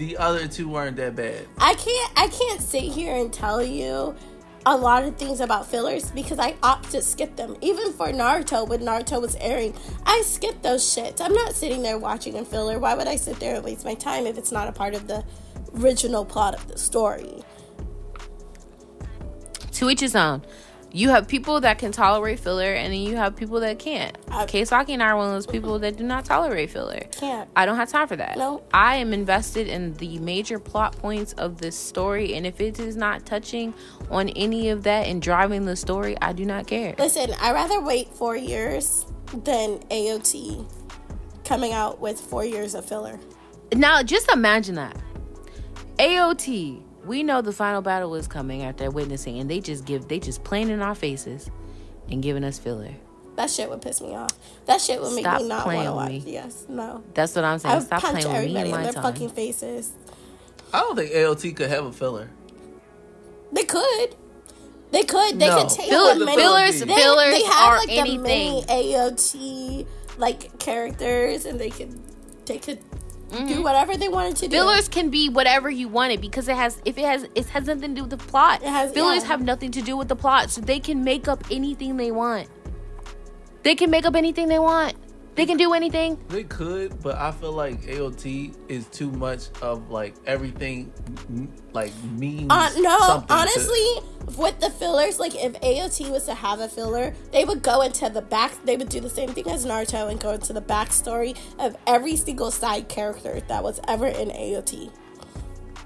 the 0.00 0.16
other 0.16 0.48
two 0.48 0.66
weren't 0.66 0.96
that 0.96 1.14
bad. 1.14 1.46
I 1.58 1.74
can't 1.74 2.12
I 2.16 2.28
can't 2.28 2.62
sit 2.62 2.84
here 2.84 3.14
and 3.14 3.30
tell 3.30 3.62
you 3.62 4.16
a 4.64 4.74
lot 4.74 5.04
of 5.04 5.16
things 5.16 5.40
about 5.40 5.66
fillers 5.66 6.10
because 6.10 6.38
I 6.38 6.56
opt 6.62 6.90
to 6.92 7.02
skip 7.02 7.36
them. 7.36 7.54
Even 7.60 7.92
for 7.92 8.06
Naruto, 8.08 8.66
when 8.66 8.80
Naruto 8.80 9.20
was 9.20 9.36
airing, 9.36 9.74
I 10.06 10.22
skipped 10.22 10.62
those 10.62 10.82
shits. 10.82 11.20
I'm 11.20 11.34
not 11.34 11.54
sitting 11.54 11.82
there 11.82 11.98
watching 11.98 12.36
a 12.36 12.44
filler. 12.46 12.78
Why 12.78 12.94
would 12.94 13.08
I 13.08 13.16
sit 13.16 13.40
there 13.40 13.56
and 13.56 13.64
waste 13.64 13.84
my 13.84 13.94
time 13.94 14.26
if 14.26 14.38
it's 14.38 14.50
not 14.50 14.68
a 14.68 14.72
part 14.72 14.94
of 14.94 15.06
the 15.06 15.22
original 15.74 16.24
plot 16.24 16.54
of 16.54 16.66
the 16.66 16.78
story? 16.78 17.44
to 19.80 19.88
each 19.88 20.00
his 20.00 20.14
own. 20.14 20.42
You 20.92 21.10
have 21.10 21.28
people 21.28 21.60
that 21.60 21.78
can 21.78 21.92
tolerate 21.92 22.40
filler, 22.40 22.72
and 22.72 22.92
then 22.92 23.00
you 23.00 23.16
have 23.16 23.36
people 23.36 23.60
that 23.60 23.78
can't. 23.78 24.16
I- 24.28 24.46
Keisaki 24.46 24.90
and 24.90 25.02
I 25.02 25.10
are 25.10 25.16
one 25.16 25.26
of 25.28 25.32
those 25.32 25.46
people 25.46 25.78
that 25.78 25.96
do 25.96 26.02
not 26.04 26.24
tolerate 26.24 26.70
filler. 26.70 27.00
Can't. 27.12 27.48
I 27.54 27.64
don't 27.64 27.76
have 27.76 27.88
time 27.90 28.08
for 28.08 28.16
that. 28.16 28.36
No. 28.36 28.62
I 28.74 28.96
am 28.96 29.12
invested 29.12 29.68
in 29.68 29.94
the 29.94 30.18
major 30.18 30.58
plot 30.58 30.96
points 30.98 31.32
of 31.34 31.58
this 31.60 31.76
story, 31.76 32.34
and 32.34 32.44
if 32.46 32.60
it 32.60 32.80
is 32.80 32.96
not 32.96 33.24
touching 33.24 33.72
on 34.10 34.30
any 34.30 34.70
of 34.70 34.82
that 34.82 35.06
and 35.06 35.22
driving 35.22 35.64
the 35.64 35.76
story, 35.76 36.16
I 36.20 36.32
do 36.32 36.44
not 36.44 36.66
care. 36.66 36.94
Listen, 36.98 37.30
I 37.40 37.52
rather 37.52 37.80
wait 37.80 38.12
four 38.12 38.36
years 38.36 39.06
than 39.32 39.78
AOT 39.90 40.66
coming 41.44 41.72
out 41.72 42.00
with 42.00 42.20
four 42.20 42.44
years 42.44 42.74
of 42.74 42.84
filler. 42.84 43.18
Now, 43.72 44.02
just 44.02 44.28
imagine 44.32 44.74
that. 44.74 44.96
AOT, 45.98 46.82
we 47.04 47.22
know 47.22 47.40
the 47.42 47.52
final 47.52 47.82
battle 47.82 48.14
is 48.14 48.26
coming 48.28 48.62
after 48.62 48.90
witnessing, 48.90 49.38
and 49.38 49.50
they 49.50 49.60
just 49.60 49.84
give, 49.84 50.08
they 50.08 50.18
just 50.20 50.44
playing 50.44 50.68
in 50.70 50.80
our 50.82 50.94
faces 50.94 51.50
and 52.10 52.22
giving 52.22 52.44
us 52.44 52.58
filler. 52.58 52.92
That 53.36 53.48
shit 53.48 53.70
would 53.70 53.80
piss 53.80 54.00
me 54.02 54.14
off. 54.14 54.30
That 54.66 54.80
shit 54.80 55.00
would 55.00 55.14
make 55.14 55.24
Stop 55.24 55.40
me 55.42 55.48
not 55.48 55.62
playing 55.64 55.84
want 55.92 56.08
to 56.10 56.14
with 56.14 56.22
watch. 56.22 56.26
me. 56.26 56.32
Yes, 56.32 56.66
no. 56.68 57.02
That's 57.14 57.34
what 57.34 57.44
I'm 57.44 57.54
I 57.54 57.56
saying. 57.58 57.74
would 57.76 57.86
Stop 57.86 58.02
punch 58.02 58.12
playing 58.24 58.26
with 58.26 58.34
me 58.34 58.38
everybody 58.38 58.58
and 58.58 58.66
in 58.66 58.72
my 58.72 58.82
their 58.82 58.92
time. 58.92 59.02
fucking 59.02 59.28
faces. 59.30 59.92
I 60.74 60.80
don't 60.80 60.96
think 60.96 61.10
AOT 61.12 61.56
could 61.56 61.70
have 61.70 61.86
a 61.86 61.92
filler. 61.92 62.28
They 63.52 63.64
could. 63.64 64.14
They 64.90 65.04
could. 65.04 65.38
They 65.38 65.48
No. 65.48 65.60
could 65.62 65.70
take 65.70 65.88
Fill- 65.88 66.18
the 66.18 66.24
many, 66.24 66.40
fillers, 66.42 66.80
They- 66.80 66.86
they, 66.86 66.94
fillers 66.96 67.34
they 67.34 67.42
have 67.44 67.68
are 67.68 67.78
like 67.78 67.88
anything. 67.90 68.16
the 68.22 68.22
many 68.28 68.62
AOT 68.68 69.86
like 70.18 70.58
characters, 70.58 71.46
and 71.46 71.58
they 71.58 71.70
could 71.70 71.98
they 72.46 72.58
could 72.58 72.80
do 73.30 73.62
whatever 73.62 73.96
they 73.96 74.08
wanted 74.08 74.36
to 74.36 74.48
do. 74.48 74.56
Mm-hmm. 74.56 74.66
Fillers 74.68 74.88
can 74.88 75.10
be 75.10 75.28
whatever 75.28 75.70
you 75.70 75.88
want 75.88 76.12
it 76.12 76.20
because 76.20 76.48
it 76.48 76.56
has 76.56 76.80
if 76.84 76.98
it 76.98 77.04
has 77.04 77.26
it 77.34 77.46
has 77.46 77.66
nothing 77.66 77.90
to 77.90 77.94
do 77.94 78.02
with 78.02 78.10
the 78.10 78.16
plot. 78.16 78.62
It 78.62 78.68
has- 78.68 78.92
Fillers 78.92 79.22
yeah. 79.22 79.28
have 79.28 79.42
nothing 79.42 79.70
to 79.72 79.82
do 79.82 79.96
with 79.96 80.08
the 80.08 80.16
plot, 80.16 80.50
so 80.50 80.60
they 80.60 80.80
can 80.80 81.04
make 81.04 81.28
up 81.28 81.44
anything 81.50 81.96
they 81.96 82.10
want. 82.10 82.48
They 83.62 83.74
can 83.74 83.90
make 83.90 84.06
up 84.06 84.16
anything 84.16 84.48
they 84.48 84.58
want. 84.58 84.94
They 85.40 85.46
can 85.46 85.56
do 85.56 85.72
anything. 85.72 86.18
They 86.28 86.44
could, 86.44 87.02
but 87.02 87.16
I 87.16 87.30
feel 87.30 87.52
like 87.52 87.80
AOT 87.84 88.54
is 88.68 88.84
too 88.88 89.10
much 89.10 89.48
of 89.62 89.88
like 89.88 90.14
everything, 90.26 90.92
like 91.72 91.94
means. 92.18 92.48
Uh, 92.50 92.68
no, 92.76 92.98
something 92.98 93.26
to- 93.28 93.32
honestly, 93.32 93.86
with 94.36 94.60
the 94.60 94.68
fillers, 94.68 95.18
like 95.18 95.34
if 95.34 95.54
AOT 95.62 96.10
was 96.10 96.26
to 96.26 96.34
have 96.34 96.60
a 96.60 96.68
filler, 96.68 97.14
they 97.32 97.46
would 97.46 97.62
go 97.62 97.80
into 97.80 98.10
the 98.10 98.20
back. 98.20 98.52
They 98.66 98.76
would 98.76 98.90
do 98.90 99.00
the 99.00 99.08
same 99.08 99.30
thing 99.30 99.48
as 99.48 99.64
Naruto 99.64 100.10
and 100.10 100.20
go 100.20 100.32
into 100.32 100.52
the 100.52 100.60
backstory 100.60 101.34
of 101.58 101.74
every 101.86 102.16
single 102.16 102.50
side 102.50 102.90
character 102.90 103.40
that 103.48 103.62
was 103.62 103.80
ever 103.88 104.08
in 104.08 104.28
AOT. 104.28 104.92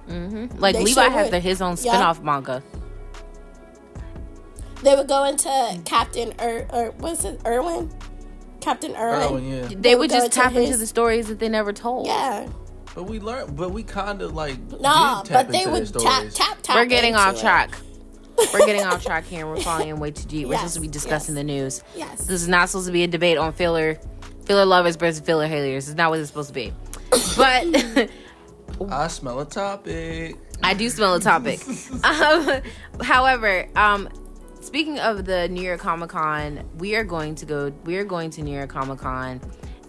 Mm-hmm. 0.08 0.58
Like 0.58 0.74
They 0.74 0.82
Levi 0.82 1.00
sure 1.00 1.10
has 1.12 1.30
the, 1.30 1.38
his 1.38 1.62
own 1.62 1.76
Yeah. 1.80 1.92
spin-off 1.92 2.20
manga. 2.24 2.60
They 4.82 4.96
would 4.96 5.06
go 5.06 5.22
into 5.22 5.80
Captain 5.84 6.34
Er, 6.40 6.66
or 6.72 6.90
what's 6.98 7.24
it, 7.24 7.40
Erwin? 7.46 7.88
Captain 8.64 8.96
Erwin. 8.96 9.22
Oh 9.22 9.36
yeah, 9.36 9.68
They 9.78 9.94
would 9.94 10.10
just 10.10 10.32
tap 10.32 10.52
into 10.54 10.68
his- 10.68 10.80
the 10.80 10.86
stories 10.86 11.26
that 11.28 11.38
they 11.38 11.48
never 11.48 11.72
told. 11.72 12.06
Yeah. 12.06 12.48
but 12.94 13.04
we 13.04 13.18
learned, 13.20 13.56
but 13.56 13.70
we 13.72 13.82
kind 13.82 14.22
of 14.22 14.34
like 14.34 14.56
Nah, 14.80 15.22
but 15.24 15.50
they 15.50 15.60
into 15.62 15.70
would 15.72 15.86
tap, 15.92 16.00
stories. 16.02 16.34
tap, 16.34 16.58
tap. 16.62 16.76
We're 16.76 16.86
getting 16.86 17.10
into 17.14 17.20
off 17.22 17.34
it. 17.36 17.40
track. 17.40 17.76
We're 18.52 18.66
getting 18.66 18.84
off 18.84 19.04
track 19.04 19.24
here 19.24 19.40
and 19.40 19.50
we're 19.50 19.60
falling 19.60 19.88
in 19.88 19.98
way 20.00 20.10
too 20.12 20.26
deep. 20.28 20.48
We're 20.48 20.56
supposed 20.56 20.74
to 20.74 20.80
be 20.80 20.88
discussing 20.88 21.34
yes. 21.34 21.40
the 21.40 21.44
news. 21.44 21.82
Yes. 21.96 22.26
This 22.26 22.42
is 22.42 22.48
not 22.48 22.68
supposed 22.70 22.86
to 22.86 22.92
be 22.92 23.02
a 23.04 23.06
debate 23.08 23.36
on 23.38 23.52
filler 23.52 23.98
filler 24.46 24.64
lovers 24.64 24.96
versus 24.96 25.20
filler 25.20 25.46
haters. 25.46 25.88
It's 25.88 25.96
not 25.96 26.10
what 26.10 26.18
it's 26.20 26.28
supposed 26.28 26.48
to 26.48 26.54
be. 26.54 26.72
But 27.36 28.10
I 28.90 29.06
smell 29.08 29.40
a 29.40 29.44
topic. 29.44 30.36
I 30.62 30.74
do 30.74 30.88
smell 30.88 31.14
a 31.14 31.20
topic. 31.20 31.60
um, 32.04 32.60
however, 33.02 33.68
um, 33.76 34.08
speaking 34.64 34.98
of 34.98 35.24
the 35.26 35.48
New 35.48 35.62
York 35.62 35.80
Comic 35.80 36.10
Con, 36.10 36.64
we 36.78 36.96
are 36.96 37.04
going 37.04 37.34
to 37.36 37.46
go. 37.46 37.72
We 37.84 37.96
are 37.96 38.04
going 38.04 38.30
to 38.30 38.42
New 38.42 38.54
York 38.54 38.70
Comic 38.70 38.98
Con, 38.98 39.40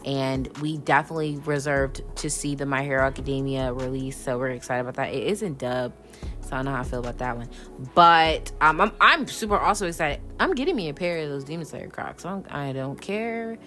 and 0.03 0.55
we 0.57 0.77
definitely 0.77 1.37
reserved 1.45 2.01
to 2.17 2.29
see 2.29 2.55
the 2.55 2.65
My 2.65 2.83
Hero 2.83 3.03
Academia 3.05 3.73
release. 3.73 4.17
So 4.17 4.37
we're 4.37 4.49
excited 4.49 4.81
about 4.81 4.95
that. 4.95 5.13
It 5.13 5.27
isn't 5.27 5.57
dub, 5.57 5.93
so 6.41 6.49
I 6.51 6.55
don't 6.57 6.65
know 6.65 6.71
how 6.71 6.81
I 6.81 6.83
feel 6.83 6.99
about 6.99 7.17
that 7.19 7.37
one. 7.37 7.49
But 7.95 8.51
um, 8.61 8.81
I'm 8.81 8.91
I'm 8.99 9.27
super 9.27 9.57
also 9.57 9.87
excited. 9.87 10.19
I'm 10.39 10.53
getting 10.53 10.75
me 10.75 10.89
a 10.89 10.93
pair 10.93 11.19
of 11.19 11.29
those 11.29 11.45
Demon 11.45 11.65
Slayer 11.65 11.87
Crocs. 11.87 12.25
I 12.25 12.29
don't, 12.29 12.51
I 12.51 12.73
don't 12.73 12.99
care. 12.99 13.57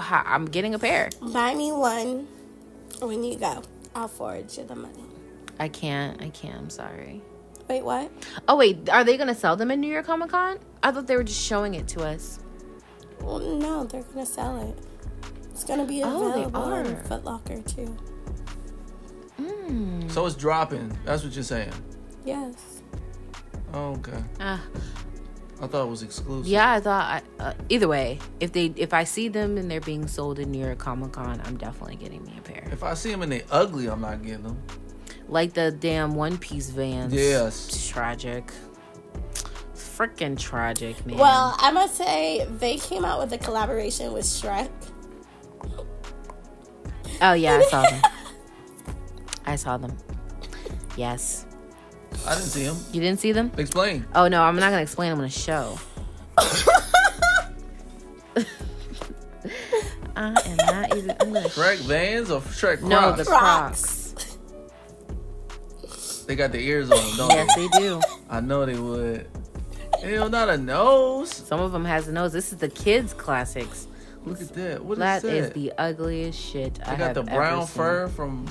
How, 0.00 0.22
I'm 0.26 0.46
getting 0.46 0.74
a 0.74 0.78
pair. 0.78 1.10
Buy 1.32 1.54
me 1.54 1.70
one 1.70 2.26
when 3.00 3.22
you 3.22 3.38
go. 3.38 3.62
I'll 3.94 4.08
forward 4.08 4.54
you 4.56 4.64
the 4.64 4.74
money. 4.74 5.04
I 5.60 5.68
can't. 5.68 6.20
I 6.20 6.30
can't. 6.30 6.56
I'm 6.56 6.70
sorry. 6.70 7.22
Wait, 7.68 7.82
what? 7.84 8.10
Oh 8.46 8.56
wait, 8.56 8.88
are 8.90 9.04
they 9.04 9.16
gonna 9.16 9.34
sell 9.34 9.56
them 9.56 9.70
in 9.70 9.80
New 9.80 9.90
York 9.90 10.06
Comic 10.06 10.30
Con? 10.30 10.58
I 10.82 10.90
thought 10.92 11.06
they 11.06 11.16
were 11.16 11.24
just 11.24 11.40
showing 11.42 11.74
it 11.74 11.88
to 11.88 12.02
us. 12.04 12.38
Well, 13.20 13.38
no, 13.38 13.84
they're 13.84 14.02
gonna 14.02 14.26
sell 14.26 14.58
it. 14.68 14.78
It's 15.50 15.64
gonna 15.64 15.84
be 15.86 16.02
Oh, 16.04 16.32
they 16.32 16.42
available 16.42 16.72
in 16.74 16.86
are. 16.94 17.04
Foot 17.04 17.24
Locker 17.24 17.62
too. 17.62 17.96
So 20.08 20.26
it's 20.26 20.36
dropping. 20.36 20.96
That's 21.04 21.24
what 21.24 21.32
you're 21.34 21.42
saying. 21.42 21.72
Yes. 22.24 22.82
Oh, 23.72 23.92
okay. 23.94 24.22
Ah, 24.38 24.62
I 25.60 25.66
thought 25.66 25.86
it 25.86 25.90
was 25.90 26.02
exclusive. 26.02 26.46
yeah, 26.46 26.72
I 26.74 26.80
thought. 26.80 27.04
I, 27.40 27.42
uh, 27.42 27.54
either 27.68 27.88
way, 27.88 28.18
if 28.40 28.52
they 28.52 28.66
if 28.76 28.92
I 28.94 29.02
see 29.04 29.28
them 29.28 29.56
and 29.56 29.68
they're 29.70 29.80
being 29.80 30.06
sold 30.06 30.38
in 30.38 30.52
New 30.52 30.64
York 30.64 30.78
Comic 30.78 31.12
Con, 31.12 31.40
I'm 31.44 31.56
definitely 31.56 31.96
getting 31.96 32.22
me 32.24 32.34
a 32.38 32.42
pair. 32.42 32.68
If 32.70 32.84
I 32.84 32.94
see 32.94 33.10
them 33.10 33.22
and 33.22 33.32
they 33.32 33.42
ugly, 33.50 33.88
I'm 33.88 34.00
not 34.02 34.22
getting 34.22 34.42
them. 34.44 34.62
Like 35.28 35.54
the 35.54 35.70
damn 35.72 36.14
One 36.14 36.38
Piece 36.38 36.70
Vans. 36.70 37.12
Yes. 37.12 37.68
It's 37.68 37.88
tragic. 37.88 38.52
Freaking 39.74 40.38
tragic, 40.38 41.04
man. 41.06 41.18
Well, 41.18 41.54
I 41.58 41.70
must 41.70 41.94
say 41.94 42.46
they 42.58 42.76
came 42.76 43.04
out 43.04 43.20
with 43.20 43.32
a 43.32 43.38
collaboration 43.38 44.12
with 44.12 44.24
Shrek. 44.24 44.68
oh 47.22 47.32
yeah, 47.32 47.58
I 47.58 47.62
saw 47.68 47.82
them. 47.82 48.02
I 49.46 49.56
saw 49.56 49.76
them. 49.76 49.96
Yes, 50.96 51.46
I 52.26 52.34
didn't 52.34 52.48
see 52.48 52.64
them. 52.64 52.76
you 52.92 53.00
didn't 53.00 53.20
see 53.20 53.32
them? 53.32 53.52
Explain. 53.56 54.04
Oh 54.14 54.26
no, 54.26 54.42
I'm 54.42 54.56
not 54.56 54.70
gonna 54.70 54.82
explain 54.82 55.10
them 55.10 55.20
on 55.20 55.26
a 55.26 55.30
show. 55.30 55.78
I 60.16 60.28
am 60.44 60.56
not 60.56 60.96
even. 60.96 61.16
I'm 61.20 61.32
gonna 61.32 61.48
Shrek 61.48 61.78
Vans 61.78 62.30
or 62.30 62.40
Shrek 62.40 62.78
Crocs? 62.78 62.82
No, 62.82 63.12
the 63.12 63.24
Crocs. 63.24 63.30
Crocs. 63.82 64.03
They 66.26 66.36
got 66.36 66.52
the 66.52 66.58
ears 66.60 66.90
on 66.90 66.96
them, 66.98 67.16
don't 67.16 67.30
Yes, 67.30 67.54
they? 67.54 67.62
Yes, 67.62 67.72
they 67.72 67.78
do. 67.78 68.00
I 68.30 68.40
know 68.40 68.64
they 68.66 68.78
would. 68.78 69.26
Hell, 70.02 70.28
not 70.28 70.48
have 70.48 70.58
a 70.60 70.62
nose. 70.62 71.30
Some 71.32 71.60
of 71.60 71.72
them 71.72 71.84
has 71.84 72.08
a 72.08 72.12
nose. 72.12 72.32
This 72.32 72.52
is 72.52 72.58
the 72.58 72.68
kids' 72.68 73.14
classics. 73.14 73.86
Look 74.24 74.40
at 74.40 74.48
that. 74.54 74.84
What 74.84 74.94
is 74.94 74.98
That 74.98 75.22
that? 75.22 75.34
is 75.34 75.50
the 75.50 75.72
ugliest 75.78 76.38
shit 76.40 76.78
I 76.86 76.92
They 76.92 76.96
got 76.98 77.14
the 77.14 77.20
ever 77.20 77.30
brown 77.30 77.66
seen. 77.66 77.76
fur 77.76 78.08
from 78.08 78.46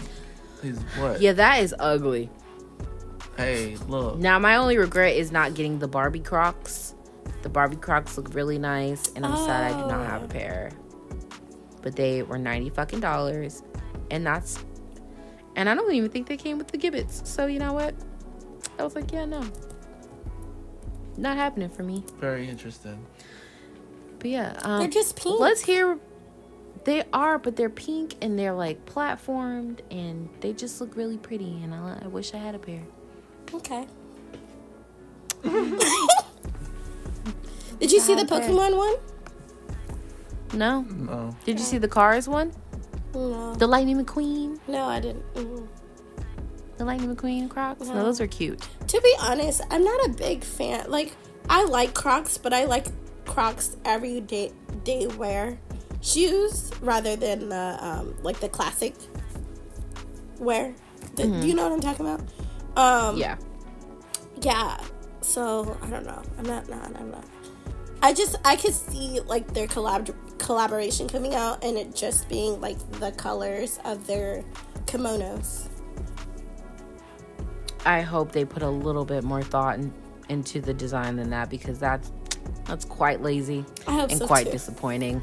his 0.62 0.80
what? 0.98 1.20
Yeah, 1.22 1.34
that 1.34 1.62
is 1.64 1.74
ugly. 1.80 2.30
Hey, 3.38 3.76
look. 3.88 4.18
Now 4.20 4.38
my 4.38 4.56
only 4.56 4.78
regret 4.78 5.16
is 5.16 5.32
not 5.32 5.56
getting 5.56 5.80
the 5.80 5.88
Barbie 5.88 6.20
Crocs. 6.20 6.94
The 7.42 7.50
Barbie 7.50 7.78
Crocs 7.78 8.18
look 8.18 8.34
really 8.36 8.60
nice, 8.60 9.12
and 9.16 9.26
I'm 9.26 9.36
sad 9.36 9.74
I 9.74 9.82
do 9.82 9.88
not 9.88 10.06
have 10.08 10.22
a 10.22 10.26
oh. 10.26 10.28
pair. 10.28 10.72
But 11.82 11.96
they 11.96 12.22
were 12.24 12.38
ninety 12.38 12.70
fucking 12.70 13.00
dollars, 13.00 13.64
and 14.12 14.26
that's, 14.26 14.64
and 15.56 15.70
I 15.70 15.76
don't 15.76 15.92
even 15.94 16.10
think 16.10 16.28
they 16.28 16.38
came 16.38 16.58
with 16.58 16.68
the 16.70 16.78
Jibbitz. 16.78 17.26
So 17.26 17.46
you 17.46 17.60
know 17.60 17.74
what? 17.74 17.96
I 18.80 18.84
was 18.84 18.96
like, 18.96 19.12
yeah, 19.12 19.26
no, 19.26 19.44
not 21.18 21.38
happening 21.38 21.70
for 21.70 21.84
me. 21.84 22.04
Very 22.20 22.50
interesting. 22.50 23.06
But 24.20 24.30
yeah, 24.30 24.60
um, 24.64 24.80
They're 24.80 24.90
just 24.90 25.16
pink. 25.16 25.40
Let's 25.40 25.62
hear. 25.62 26.00
They 26.86 27.04
are, 27.14 27.38
but 27.40 27.56
they're 27.56 27.70
pink 27.70 28.16
and 28.22 28.38
they're 28.38 28.54
like 28.54 28.86
platformed, 28.86 29.80
and 29.90 30.28
they 30.42 30.52
just 30.54 30.82
look 30.82 30.96
really 30.98 31.18
pretty. 31.18 31.62
And 31.64 31.74
I, 31.74 32.00
I 32.04 32.08
wish 32.08 32.34
I 32.34 32.38
had 32.38 32.56
a 32.56 32.60
pair. 32.60 32.82
Okay. 33.54 33.86
Did 37.80 37.92
you 37.92 38.00
see 38.00 38.16
the 38.16 38.24
Pokemon 38.24 38.78
one? 38.78 38.96
No, 40.54 40.82
No. 40.84 41.36
did 41.46 41.58
you 41.60 41.66
see 41.66 41.78
the 41.80 41.88
Cars 41.88 42.28
one? 42.30 42.54
No. 43.14 43.54
The 43.56 43.68
Lightning 43.68 44.04
McQueen, 44.04 44.60
No, 44.68 44.86
I 44.86 45.00
didn't. 45.00 45.34
Mm. 45.36 45.68
the 46.78 46.86
Lightning 46.86 47.16
McQueen 47.16 47.50
Crocs. 47.50 47.88
No, 47.88 47.94
No. 47.94 48.04
those 48.06 48.20
are 48.20 48.28
cute. 48.28 48.60
To 48.88 49.02
be 49.02 49.16
honest, 49.22 49.62
I'm 49.70 49.84
not 49.84 50.06
a 50.06 50.10
big 50.10 50.44
fan. 50.44 50.86
Like, 50.90 51.16
I 51.50 51.64
like 51.66 51.94
Crocs, 51.94 52.38
but 52.38 52.54
I 52.54 52.66
like 52.66 52.88
Crocs 53.26 53.78
everyday 53.86 54.52
day 54.84 55.08
wear 55.08 55.58
shoes 56.02 56.72
rather 56.82 57.16
than 57.16 57.48
the 57.50 57.78
um 57.80 58.16
like 58.24 58.40
the 58.42 58.50
classic 58.50 58.96
wear. 60.40 60.74
The, 61.16 61.28
You 61.28 61.54
know 61.54 61.64
what 61.64 61.72
I'm 61.72 61.80
talking 61.80 62.06
about? 62.08 62.22
Um, 62.76 63.18
Yeah, 63.18 63.38
yeah. 64.42 64.78
So 65.22 65.78
I 65.82 65.88
don't 65.90 66.06
know. 66.06 66.22
I'm 66.38 66.46
not. 66.46 66.68
Not. 66.68 66.92
I'm 67.00 67.12
not. 67.12 67.24
I 68.04 68.14
just 68.14 68.36
I 68.46 68.58
could 68.58 68.74
see 68.74 69.22
like 69.22 69.54
their 69.54 69.68
collab 69.68 70.14
collaboration 70.38 71.08
coming 71.08 71.36
out 71.36 71.64
and 71.64 71.78
it 71.78 71.96
just 71.96 72.30
being 72.30 72.62
like 72.62 72.78
the 73.00 73.12
colors 73.14 73.80
of 73.86 74.06
their 74.08 74.44
kimonos. 74.86 75.70
I 77.86 78.02
hope 78.02 78.34
they 78.34 78.46
put 78.46 78.62
a 78.62 78.70
little 78.70 79.06
bit 79.06 79.24
more 79.24 79.42
thought 79.42 79.80
in, 79.80 79.94
into 80.30 80.62
the 80.62 80.74
design 80.74 81.16
than 81.16 81.30
that 81.32 81.50
because 81.50 81.80
that's 81.80 82.12
that's 82.66 82.86
quite 82.86 83.22
lazy 83.22 83.66
and 83.88 84.18
so 84.18 84.28
quite 84.28 84.48
too. 84.48 84.52
disappointing. 84.52 85.22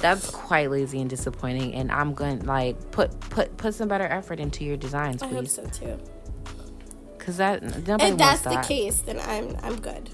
That's 0.00 0.30
quite 0.30 0.70
lazy 0.70 1.00
and 1.00 1.08
disappointing, 1.08 1.74
and 1.74 1.92
I'm 1.92 2.14
going 2.14 2.40
to 2.40 2.46
like 2.46 2.90
put 2.90 3.18
put 3.20 3.56
put 3.56 3.74
some 3.74 3.88
better 3.88 4.04
effort 4.06 4.40
into 4.40 4.64
your 4.64 4.76
designs, 4.76 5.22
please. 5.22 5.32
I 5.32 5.34
hope 5.34 5.48
so 5.48 5.64
too. 5.66 5.98
because 7.18 7.36
that 7.38 7.62
nobody 7.86 8.12
If 8.12 8.18
that's 8.18 8.44
wants 8.44 8.68
the 8.68 8.74
case, 8.74 9.00
then 9.02 9.20
I'm 9.20 9.56
I'm 9.62 9.80
good. 9.80 10.10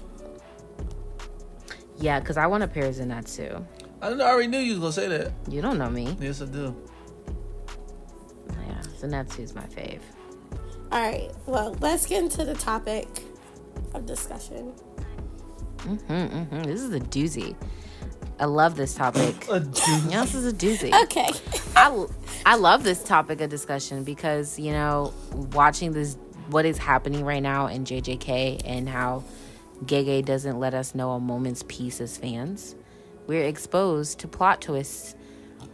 Yeah, 1.99 2.19
because 2.19 2.37
I 2.37 2.47
want 2.47 2.63
a 2.63 2.67
pair 2.67 2.85
of 2.85 2.95
Zenitsu. 2.95 3.63
I 4.01 4.09
I 4.09 4.21
already 4.21 4.47
knew 4.47 4.59
you 4.59 4.79
was 4.79 4.79
gonna 4.79 4.91
say 5.09 5.17
that. 5.17 5.31
You 5.49 5.61
don't 5.61 5.77
know 5.77 5.89
me. 5.89 6.15
Yes, 6.19 6.41
I 6.41 6.45
do. 6.45 6.75
Yeah, 8.67 8.81
Zenitsu 8.99 9.39
is 9.39 9.55
my 9.55 9.63
fave. 9.63 10.01
All 10.91 11.01
right. 11.01 11.31
Well, 11.45 11.75
let's 11.79 12.05
get 12.05 12.23
into 12.23 12.45
the 12.45 12.53
topic 12.53 13.07
of 13.93 14.05
discussion. 14.05 14.73
Mm-hmm, 15.79 16.61
This 16.63 16.81
is 16.81 16.93
a 16.93 16.99
doozy. 16.99 17.55
I 18.39 18.45
love 18.45 18.75
this 18.75 18.93
topic. 18.93 19.47
A 19.49 19.59
dude. 19.59 20.03
Yeah, 20.11 20.21
this 20.21 20.35
is 20.35 20.45
a 20.45 20.55
doozy. 20.55 20.93
Okay. 21.03 21.27
I, 21.75 22.05
I 22.45 22.55
love 22.55 22.83
this 22.83 23.03
topic 23.03 23.41
of 23.41 23.49
discussion 23.49 24.03
because, 24.03 24.59
you 24.59 24.71
know, 24.71 25.13
watching 25.53 25.91
this, 25.93 26.17
what 26.49 26.65
is 26.65 26.77
happening 26.77 27.25
right 27.25 27.41
now 27.41 27.65
in 27.67 27.83
JJK 27.83 28.61
and 28.63 28.87
how 28.87 29.23
Gege 29.85 30.25
doesn't 30.25 30.59
let 30.59 30.73
us 30.73 30.95
know 30.95 31.11
a 31.11 31.19
moment's 31.19 31.63
peace 31.67 32.01
as 32.01 32.17
fans, 32.17 32.75
we're 33.27 33.43
exposed 33.43 34.19
to 34.19 34.27
plot 34.27 34.61
twists 34.61 35.15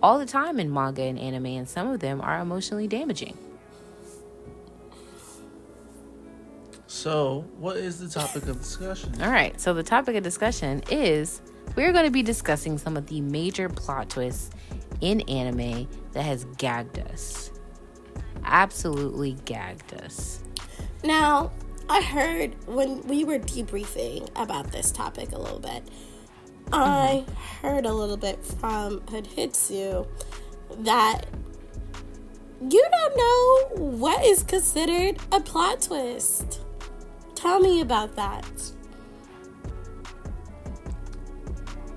all 0.01 0.20
the 0.20 0.26
time 0.26 0.60
in 0.60 0.74
manga 0.74 1.04
and 1.04 1.20
anime, 1.20 1.45
and 1.45 1.70
some 1.70 1.88
of 1.88 1.99
them 1.99 2.20
are 2.20 2.39
emotionally 2.39 2.88
damaging. 2.88 3.38
So, 6.88 7.45
what 7.58 7.78
is 7.78 7.99
the 7.99 8.08
topic 8.08 8.47
of 8.47 8.60
discussion? 8.60 9.22
All 9.22 9.30
right, 9.30 9.60
so 9.60 9.74
the 9.74 9.84
topic 9.84 10.16
of 10.16 10.24
discussion 10.24 10.84
is 10.89 11.41
we're 11.76 11.91
going 11.91 12.06
to 12.06 12.12
be 12.12 12.24
discussing 12.24 12.78
some 12.78 12.97
of 12.97 13.08
the 13.08 13.22
major 13.22 13.70
plot 13.70 14.10
twists 14.10 14.51
in 15.01 15.22
anime 15.22 15.88
that 16.12 16.24
has 16.24 16.45
gagged 16.58 16.99
us. 16.99 17.51
Absolutely 18.45 19.34
gagged 19.45 19.93
us. 19.95 20.43
Now, 21.04 21.51
I 21.89 22.01
heard 22.01 22.55
when 22.67 23.01
we 23.07 23.23
were 23.23 23.39
debriefing 23.39 24.29
about 24.36 24.71
this 24.71 24.91
topic 24.91 25.31
a 25.31 25.38
little 25.38 25.59
bit, 25.59 25.84
I 26.71 27.25
mm-hmm. 27.27 27.67
heard 27.67 27.86
a 27.86 27.93
little 27.93 28.17
bit 28.17 28.43
from 28.45 29.01
Hudhitsu 29.01 30.07
that 30.79 31.25
you 32.61 32.86
don't 32.91 33.17
know 33.17 33.86
what 33.86 34.23
is 34.25 34.43
considered 34.43 35.17
a 35.31 35.39
plot 35.39 35.81
twist. 35.81 36.61
Tell 37.36 37.59
me 37.59 37.81
about 37.81 38.15
that. 38.15 38.45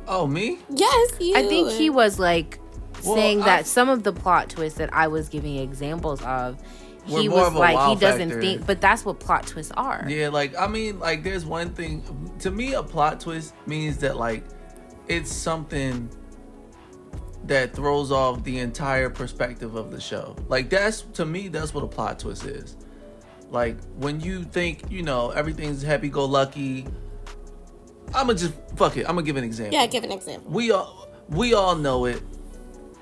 Oh, 0.09 0.27
me? 0.27 0.59
Yes, 0.71 1.13
you. 1.21 1.37
I 1.37 1.47
think 1.47 1.71
he 1.71 1.91
was 1.91 2.19
like 2.19 2.59
Well, 3.05 3.15
saying 3.15 3.43
I- 3.43 3.45
that 3.45 3.67
some 3.67 3.89
of 3.89 4.03
the 4.03 4.13
plot 4.13 4.51
twists 4.51 4.79
that 4.79 4.93
I 4.93 5.09
was 5.09 5.29
giving 5.29 5.57
examples 5.57 6.23
of, 6.23 6.59
Were 7.09 7.21
he 7.21 7.29
more 7.29 7.39
was 7.39 7.49
of 7.49 7.55
a 7.55 7.59
like 7.59 7.75
wow 7.75 7.95
he 7.95 8.01
doesn't 8.01 8.29
factor. 8.31 8.41
think, 8.41 8.67
but 8.67 8.81
that's 8.81 9.05
what 9.05 9.21
plot 9.21 9.47
twists 9.47 9.73
are. 9.77 10.05
Yeah, 10.09 10.29
like 10.29 10.57
I 10.57 10.67
mean, 10.67 10.99
like 10.99 11.23
there's 11.23 11.45
one 11.45 11.71
thing 11.71 12.03
to 12.41 12.51
me. 12.51 12.75
A 12.75 12.83
plot 12.83 13.21
twist 13.21 13.55
means 13.67 13.99
that 13.99 14.17
like 14.17 14.45
it's 15.09 15.33
something 15.33 16.11
that 17.45 17.75
throws 17.75 18.11
off 18.11 18.43
the 18.43 18.59
entire 18.59 19.09
perspective 19.09 19.77
of 19.77 19.91
the 19.91 20.01
show. 20.01 20.37
Like 20.49 20.69
that's 20.69 21.03
to 21.03 21.25
me, 21.25 21.49
that's 21.49 21.73
what 21.73 21.85
a 21.85 21.89
plot 21.89 22.19
twist 22.19 22.45
is. 22.45 22.77
Like 23.51 23.77
when 23.95 24.21
you 24.21 24.43
think 24.43 24.91
you 24.91 25.03
know 25.03 25.31
everything's 25.31 25.83
happy 25.83 26.09
go 26.09 26.25
lucky. 26.25 26.87
I'ma 28.15 28.35
just 28.35 28.55
fuck 28.77 28.97
it. 28.97 29.03
I'm 29.09 29.15
gonna 29.15 29.23
give 29.23 29.37
an 29.37 29.45
example. 29.45 29.75
Yeah, 29.75 29.87
give 29.87 30.05
an 30.05 30.13
example. 30.13 30.51
We 30.51 30.71
all 30.73 31.09
we 31.29 31.55
all 31.55 31.77
know 31.77 32.07
it. 32.07 32.23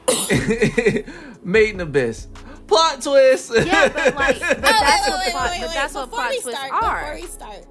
Made 1.45 1.75
in 1.75 1.81
Abyss. 1.81 2.29
Plot 2.67 3.03
twist. 3.03 3.53
Yeah, 3.55 3.89
but 3.89 4.15
like, 4.15 4.41
but 4.41 4.59
Oh, 4.59 4.61
that's 4.61 5.07
wait, 5.07 5.13
what 5.13 5.25
wait, 5.25 5.33
plot, 5.33 5.51
wait, 5.51 5.61
but 5.61 5.69
wait. 5.69 5.75
that's 5.75 5.95
what 5.95 6.05
Before 6.11 6.19
plot 6.19 6.31
we 6.31 6.41
twists 6.41 6.61
start, 6.61 6.83
are. 6.83 7.01
Before 7.01 7.15
we 7.15 7.27
start, 7.27 7.67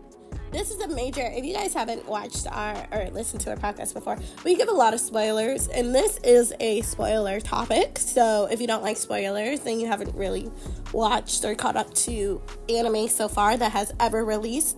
this 0.51 0.69
is 0.69 0.79
a 0.81 0.87
major. 0.87 1.23
If 1.33 1.43
you 1.45 1.53
guys 1.55 1.73
haven't 1.73 2.05
watched 2.07 2.45
our 2.51 2.87
or 2.91 3.09
listened 3.09 3.41
to 3.41 3.49
our 3.49 3.55
podcast 3.55 3.95
before, 3.95 4.19
we 4.45 4.55
give 4.55 4.67
a 4.67 4.73
lot 4.73 4.93
of 4.93 4.99
spoilers, 4.99 5.67
and 5.67 5.95
this 5.95 6.19
is 6.23 6.53
a 6.59 6.81
spoiler 6.81 7.39
topic. 7.39 7.97
So 7.97 8.47
if 8.51 8.61
you 8.61 8.67
don't 8.67 8.83
like 8.83 8.97
spoilers, 8.97 9.61
then 9.61 9.79
you 9.79 9.87
haven't 9.87 10.13
really 10.15 10.51
watched 10.91 11.43
or 11.43 11.55
caught 11.55 11.75
up 11.75 11.91
to 11.95 12.39
anime 12.69 13.07
so 13.07 13.27
far 13.27 13.57
that 13.57 13.71
has 13.71 13.91
ever 13.99 14.23
released 14.23 14.77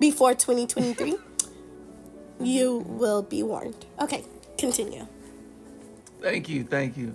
before 0.00 0.34
2023. 0.34 1.14
you 2.40 2.78
will 2.88 3.22
be 3.22 3.44
warned. 3.44 3.86
Okay, 4.00 4.24
continue. 4.58 5.06
Thank 6.20 6.48
you, 6.48 6.64
thank 6.64 6.96
you. 6.96 7.14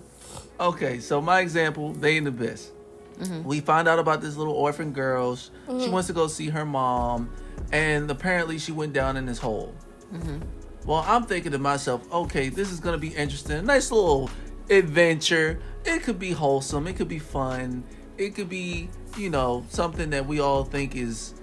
Okay, 0.60 0.99
so 0.99 1.22
my 1.22 1.39
example, 1.39 1.93
they 1.93 2.18
in 2.18 2.26
the 2.26 2.30
abyss. 2.30 2.72
Mm-hmm. 3.20 3.43
We 3.43 3.60
find 3.60 3.88
out 3.88 3.99
about 3.99 4.22
this 4.22 4.36
little 4.36 4.53
orphan 4.53 4.93
girl. 4.93 5.36
She 5.36 5.49
she 5.80 5.89
wants 5.89 6.07
to 6.07 6.14
go 6.14 6.28
see 6.28 6.49
her 6.49 6.66
mom, 6.66 7.30
and 7.72 8.10
apparently 8.10 8.57
she 8.60 8.72
went 8.72 8.93
down 8.93 9.18
in 9.18 9.26
this 9.26 9.38
hole. 9.38 9.74
Mm-hmm. 10.14 10.39
Well, 10.86 11.03
I'm 11.07 11.24
thinking 11.24 11.51
to 11.51 11.60
myself, 11.60 12.12
okay, 12.12 12.49
this 12.49 12.72
is 12.72 12.80
gonna 12.80 12.97
be 12.97 13.10
interesting. 13.10 13.66
Nice 13.66 13.91
little 13.91 14.30
adventure. 14.70 15.60
It 15.86 16.03
could 16.03 16.20
be 16.20 16.32
wholesome. 16.32 16.88
It 16.88 16.95
could 16.95 17.07
be 17.07 17.20
fun. 17.20 17.84
It 18.18 18.36
could 18.36 18.49
be, 18.49 18.89
you 19.18 19.30
know, 19.30 19.66
something 19.70 20.10
that 20.12 20.26
we 20.26 20.39
all 20.39 20.64
think 20.64 20.95
is 20.95 21.36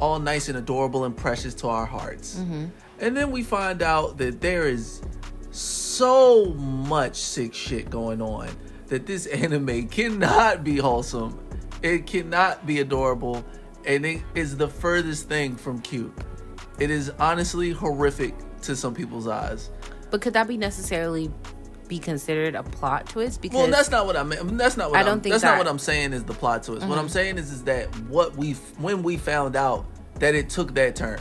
all 0.00 0.18
nice 0.18 0.48
and 0.48 0.58
adorable 0.58 1.04
and 1.04 1.16
precious 1.16 1.54
to 1.54 1.68
our 1.68 1.86
hearts. 1.86 2.36
And 3.00 3.16
then 3.16 3.30
we 3.30 3.42
find 3.42 3.82
out 3.82 4.18
that 4.18 4.40
there 4.40 4.66
is 4.66 5.00
so 5.50 6.46
much 6.54 7.16
sick 7.16 7.54
shit 7.54 7.90
going 7.90 8.20
on 8.22 8.48
that 8.88 9.06
this 9.06 9.26
anime 9.26 9.88
cannot 9.88 10.64
be 10.64 10.76
wholesome. 10.76 11.38
It 11.82 12.06
cannot 12.06 12.66
be 12.66 12.80
adorable. 12.80 13.44
And 13.86 14.04
it 14.04 14.22
is 14.34 14.56
the 14.56 14.68
furthest 14.68 15.28
thing 15.28 15.56
from 15.56 15.80
cute. 15.80 16.12
It 16.78 16.90
is 16.90 17.10
honestly 17.18 17.70
horrific 17.70 18.34
to 18.62 18.76
some 18.76 18.94
people's 18.94 19.26
eyes. 19.26 19.70
But 20.10 20.20
could 20.20 20.32
that 20.34 20.46
be 20.48 20.56
necessarily 20.56 21.30
be 21.86 21.98
considered 21.98 22.54
a 22.54 22.62
plot 22.62 23.08
twist? 23.08 23.40
Because 23.40 23.56
Well, 23.58 23.66
that's 23.70 23.90
not 23.90 24.04
what 24.06 24.16
I 24.16 24.22
mean. 24.24 24.56
That's 24.58 24.76
not 24.76 24.90
what 24.90 24.96
I 24.98 25.00
I'm, 25.00 25.06
don't 25.06 25.20
think 25.22 25.32
that's 25.32 25.42
that- 25.42 25.48
Mm-hmm. 25.48 25.58
not 25.58 25.64
what 25.66 25.70
I'm 25.70 25.78
saying 25.78 26.12
is 26.12 26.24
the 26.24 26.34
plot 26.34 26.64
twist. 26.64 26.86
What 26.86 26.98
I'm 26.98 27.08
saying 27.08 27.38
is 27.38 27.50
is 27.50 27.64
that 27.64 27.86
what 28.08 28.36
we 28.36 28.52
when 28.78 29.02
we 29.02 29.16
found 29.16 29.56
out 29.56 29.86
that 30.18 30.34
it 30.34 30.50
took 30.50 30.74
that 30.74 30.94
turn. 30.96 31.20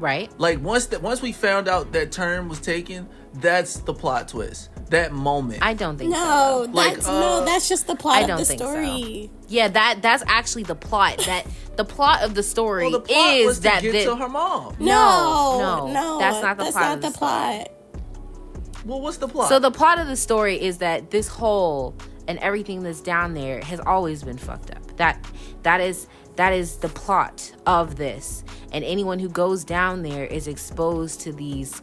Right. 0.00 0.30
Like 0.38 0.60
once 0.60 0.86
that 0.86 1.02
once 1.02 1.22
we 1.22 1.32
found 1.32 1.68
out 1.68 1.92
that 1.92 2.12
turn 2.12 2.48
was 2.48 2.60
taken, 2.60 3.08
that's 3.34 3.80
the 3.80 3.94
plot 3.94 4.28
twist. 4.28 4.70
That 4.90 5.12
moment. 5.12 5.62
I 5.62 5.74
don't 5.74 5.96
think 5.96 6.12
so. 6.12 6.20
No, 6.20 6.66
though. 6.66 6.72
Like, 6.72 6.94
that's 6.94 7.08
uh, 7.08 7.20
no, 7.20 7.44
that's 7.44 7.68
just 7.68 7.86
the 7.86 7.94
plot 7.94 8.16
I 8.16 8.26
don't 8.26 8.38
the 8.38 8.44
think 8.44 8.60
so. 8.60 9.30
Yeah, 9.48 9.68
that 9.68 10.02
that's 10.02 10.24
actually 10.26 10.64
the 10.64 10.74
plot. 10.74 11.18
That 11.26 11.46
the 11.76 11.84
plot 11.84 12.22
of 12.22 12.34
the 12.34 12.42
story 12.42 12.84
well, 12.84 12.92
the 12.92 13.00
plot 13.00 13.34
is 13.34 13.46
was 13.46 13.56
to 13.58 13.62
that 13.64 13.82
get 13.82 13.92
the, 13.92 14.04
to 14.04 14.16
her 14.16 14.28
mom. 14.28 14.74
No, 14.80 15.58
no, 15.86 15.92
no, 15.92 16.18
that's 16.18 16.42
not 16.42 16.56
the 16.56 16.64
that's 16.64 16.76
plot 16.76 16.84
not 16.84 16.94
of 16.96 17.02
the 17.02 17.08
the 17.08 17.14
story. 17.14 17.30
plot. 17.30 17.70
Well, 18.84 19.00
what's 19.00 19.18
the 19.18 19.28
plot? 19.28 19.48
So 19.48 19.58
the 19.58 19.70
plot 19.70 19.98
of 19.98 20.06
the 20.06 20.16
story 20.16 20.60
is 20.60 20.78
that 20.78 21.10
this 21.10 21.28
hole 21.28 21.94
and 22.26 22.38
everything 22.38 22.82
that's 22.82 23.00
down 23.00 23.34
there 23.34 23.60
has 23.60 23.80
always 23.80 24.22
been 24.22 24.38
fucked 24.38 24.70
up. 24.70 24.96
That 24.96 25.24
that 25.62 25.80
is 25.80 26.06
that 26.36 26.52
is 26.52 26.76
the 26.78 26.88
plot 26.88 27.52
of 27.66 27.96
this. 27.96 28.44
And 28.72 28.84
anyone 28.84 29.18
who 29.18 29.28
goes 29.28 29.64
down 29.64 30.02
there 30.02 30.24
is 30.24 30.46
exposed 30.48 31.20
to 31.22 31.32
these 31.32 31.80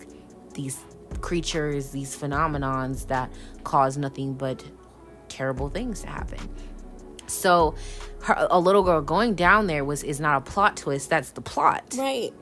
these 0.54 0.80
creatures, 1.22 1.91
these 1.91 2.16
phenomenons 2.16 3.08
that 3.08 3.32
cause 3.64 3.98
nothing 3.98 4.34
but 4.34 4.64
terrible 5.30 5.70
things 5.70 6.02
to 6.02 6.08
happen. 6.08 6.39
So 7.28 7.76
her, 8.24 8.48
a 8.50 8.60
little 8.60 8.84
girl 8.84 9.02
going 9.02 9.36
down 9.36 9.68
there 9.68 9.84
was 9.86 10.04
is 10.04 10.20
not 10.20 10.38
a 10.38 10.41
plot 10.52 10.78
twist, 10.78 11.10
that's 11.10 11.32
the 11.32 11.41
plot 11.41 11.84
Right. 11.98 12.34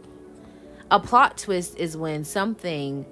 a 0.92 1.00
plot 1.00 1.38
twist 1.38 1.78
is 1.78 1.98
when 1.98 2.24
something 2.24 3.06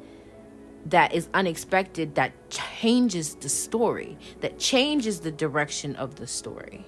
that 0.86 1.14
is 1.14 1.30
unexpected 1.34 2.16
that 2.16 2.32
changes 2.50 3.36
the 3.36 3.50
story 3.50 4.18
that 4.42 4.60
changes 4.60 5.22
the 5.22 5.32
direction 5.32 5.96
of 5.96 6.16
the 6.16 6.28
story 6.28 6.86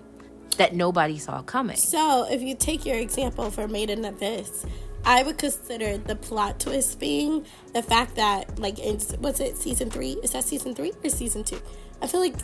that 0.57 0.73
nobody 0.75 1.17
saw 1.17 1.41
coming 1.41 1.77
So 1.77 2.25
if 2.29 2.41
you 2.41 2.55
take 2.55 2.85
your 2.85 2.97
example 2.97 3.49
for 3.51 3.67
Made 3.67 3.89
in 3.89 4.03
Abyss, 4.05 4.65
I 5.03 5.23
would 5.23 5.37
consider 5.37 5.97
the 5.97 6.15
plot 6.15 6.59
twist 6.59 6.99
being 6.99 7.45
the 7.73 7.83
fact 7.83 8.15
that, 8.15 8.57
like, 8.57 8.79
in 8.79 8.99
what's 9.19 9.39
it, 9.39 9.57
season 9.57 9.89
three? 9.89 10.13
Is 10.23 10.31
that 10.31 10.43
season 10.43 10.73
three 10.73 10.93
or 11.03 11.09
season 11.09 11.43
two? 11.43 11.59
I 12.01 12.07
feel 12.07 12.19
like, 12.21 12.35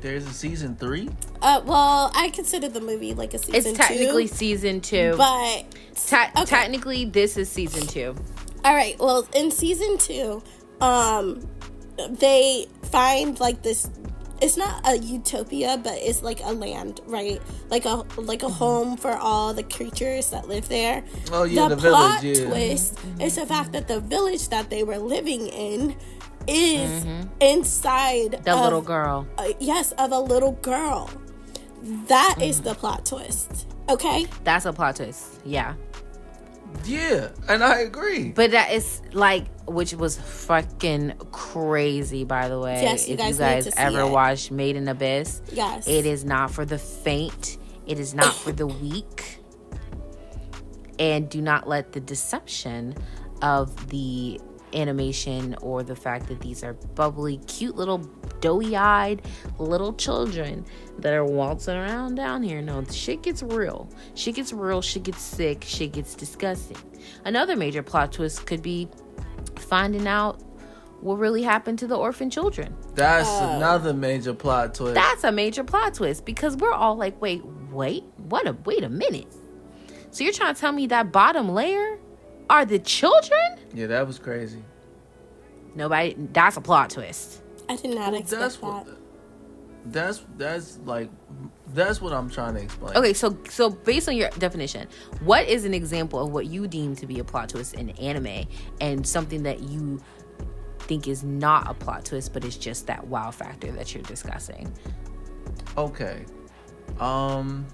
There's 0.00 0.26
a 0.26 0.32
season 0.32 0.76
three. 0.76 1.08
uh, 1.42 1.62
well, 1.64 2.10
I 2.14 2.28
consider 2.30 2.68
the 2.68 2.80
movie 2.80 3.14
like 3.14 3.34
a 3.34 3.38
season 3.38 3.70
it's 3.72 3.78
technically 3.78 4.28
two, 4.28 4.34
season 4.34 4.80
two 4.80 5.14
but 5.16 5.64
Te- 5.94 6.16
okay. 6.36 6.44
technically 6.44 7.04
this 7.06 7.36
is 7.36 7.48
season 7.48 7.86
two 7.86 8.14
All 8.64 8.74
right. 8.74 8.98
Well, 8.98 9.26
in 9.34 9.50
season 9.50 9.96
two, 9.98 10.42
um, 10.80 11.46
they 12.10 12.66
find 12.84 13.38
like 13.40 13.62
this. 13.62 13.88
It's 14.44 14.58
not 14.58 14.86
a 14.86 14.98
utopia, 14.98 15.80
but 15.82 15.94
it's 15.94 16.22
like 16.22 16.40
a 16.44 16.52
land, 16.52 17.00
right? 17.06 17.40
Like 17.70 17.86
a 17.86 18.04
like 18.20 18.42
a 18.42 18.46
mm-hmm. 18.46 18.52
home 18.52 18.96
for 18.98 19.16
all 19.16 19.54
the 19.54 19.62
creatures 19.62 20.28
that 20.32 20.48
live 20.48 20.68
there. 20.68 21.02
Oh, 21.32 21.44
yeah, 21.44 21.68
the 21.68 21.78
plot 21.78 22.20
village, 22.20 22.40
yeah. 22.40 22.46
twist 22.48 22.98
is 23.18 23.36
the 23.36 23.46
fact 23.46 23.72
that 23.72 23.88
the 23.88 24.00
village 24.00 24.50
that 24.50 24.68
they 24.68 24.84
were 24.84 24.98
living 24.98 25.46
in 25.46 25.96
is 26.46 27.06
mm-hmm. 27.06 27.22
inside 27.40 28.44
the 28.44 28.52
of- 28.52 28.60
little 28.60 28.82
girl 28.82 29.26
uh, 29.38 29.48
yes, 29.60 29.92
of 29.92 30.12
a 30.12 30.20
little 30.20 30.52
girl. 30.60 31.08
That 32.08 32.36
is 32.42 32.56
mm-hmm. 32.56 32.68
the 32.68 32.74
plot 32.74 33.06
twist. 33.06 33.66
Okay. 33.88 34.26
that's 34.44 34.64
a 34.66 34.72
plot 34.72 34.96
twist 34.96 35.40
yeah 35.44 35.74
Yeah, 36.84 37.28
and 37.48 37.62
I 37.62 37.80
agree. 37.80 38.32
but 38.32 38.50
that 38.52 38.72
is 38.72 39.00
like 39.12 39.44
which 39.66 39.94
was 39.94 40.18
fucking 40.18 41.14
crazy 41.32 42.24
by 42.24 42.48
the 42.48 42.58
way 42.58 42.82
Yes, 42.82 43.08
you 43.08 43.14
if 43.14 43.18
guys 43.20 43.30
you 43.32 43.38
guys 43.38 43.68
ever 43.76 44.00
it. 44.00 44.10
watched 44.10 44.50
made 44.50 44.76
in 44.76 44.86
abyss 44.88 45.40
Yes. 45.52 45.86
It 45.88 46.06
is 46.06 46.24
not 46.24 46.50
for 46.50 46.64
the 46.64 46.78
faint. 46.78 47.58
It 47.86 47.98
is 47.98 48.14
not 48.14 48.32
for 48.34 48.52
the 48.52 48.66
weak. 48.66 49.38
And 50.98 51.28
do 51.28 51.42
not 51.42 51.68
let 51.68 51.92
the 51.92 52.00
deception 52.00 52.94
of 53.42 53.88
the 53.90 54.40
animation 54.72 55.54
or 55.60 55.82
the 55.82 55.94
fact 55.96 56.28
that 56.28 56.40
these 56.40 56.62
are 56.64 56.72
bubbly, 56.72 57.38
cute 57.46 57.76
little 57.76 57.98
doughy 58.40 58.76
eyed 58.76 59.22
little 59.58 59.92
children 59.94 60.64
that 60.98 61.12
are 61.12 61.24
waltzing 61.24 61.76
around 61.76 62.14
down 62.16 62.42
here. 62.42 62.60
No, 62.62 62.84
shit 62.84 63.22
gets 63.22 63.42
real. 63.42 63.88
Shit 64.14 64.36
gets 64.36 64.52
real. 64.52 64.82
Shit 64.82 65.04
gets 65.04 65.20
sick. 65.22 65.64
Shit 65.64 65.92
gets 65.92 66.14
disgusting. 66.14 66.76
Another 67.24 67.56
major 67.56 67.82
plot 67.82 68.12
twist 68.12 68.46
could 68.46 68.62
be 68.62 68.88
finding 69.56 70.06
out 70.06 70.40
what 71.00 71.16
really 71.18 71.42
happened 71.42 71.78
to 71.80 71.86
the 71.86 71.96
orphan 71.96 72.30
children. 72.30 72.74
That's 72.94 73.28
Oh. 73.28 73.56
another 73.56 73.92
major 73.92 74.32
plot 74.34 74.74
twist. 74.74 74.94
That's 74.94 75.22
a 75.24 75.32
major 75.32 75.62
plot 75.64 75.94
twist 75.94 76.24
because 76.24 76.56
we're 76.56 76.72
all 76.72 76.96
like, 76.96 77.20
wait, 77.20 77.42
wait, 77.70 78.04
what 78.16 78.46
a 78.46 78.56
wait 78.64 78.82
a 78.84 78.88
minute. 78.88 79.26
So 80.10 80.24
you're 80.24 80.32
trying 80.32 80.54
to 80.54 80.60
tell 80.60 80.72
me 80.72 80.86
that 80.88 81.12
bottom 81.12 81.48
layer 81.52 81.98
are 82.48 82.64
the 82.64 82.78
children? 82.78 83.58
yeah, 83.74 83.86
that 83.88 84.06
was 84.06 84.18
crazy. 84.18 84.62
Nobody 85.74 86.14
that's 86.32 86.56
a 86.56 86.60
plot 86.60 86.90
twist. 86.90 87.42
I 87.68 87.76
did 87.76 87.94
not 87.94 88.14
expect 88.14 88.40
That's 88.40 88.56
that. 88.56 88.66
what. 88.66 88.86
That's 89.86 90.24
that's 90.38 90.78
like 90.84 91.10
that's 91.74 92.00
what 92.00 92.12
I'm 92.12 92.30
trying 92.30 92.54
to 92.54 92.62
explain. 92.62 92.96
Okay, 92.96 93.12
so 93.12 93.36
so 93.50 93.68
based 93.70 94.08
on 94.08 94.16
your 94.16 94.30
definition, 94.38 94.88
what 95.20 95.46
is 95.46 95.64
an 95.66 95.74
example 95.74 96.20
of 96.24 96.30
what 96.32 96.46
you 96.46 96.66
deem 96.66 96.96
to 96.96 97.06
be 97.06 97.18
a 97.18 97.24
plot 97.24 97.50
twist 97.50 97.74
in 97.74 97.90
anime 97.90 98.46
and 98.80 99.06
something 99.06 99.42
that 99.42 99.60
you 99.60 100.00
think 100.80 101.06
is 101.08 101.22
not 101.22 101.70
a 101.70 101.74
plot 101.74 102.04
twist 102.04 102.32
but 102.34 102.44
it's 102.44 102.56
just 102.58 102.86
that 102.86 103.06
wow 103.06 103.30
factor 103.30 103.70
that 103.72 103.92
you're 103.94 104.02
discussing? 104.04 104.72
Okay. 105.76 106.24
Um. 106.98 107.66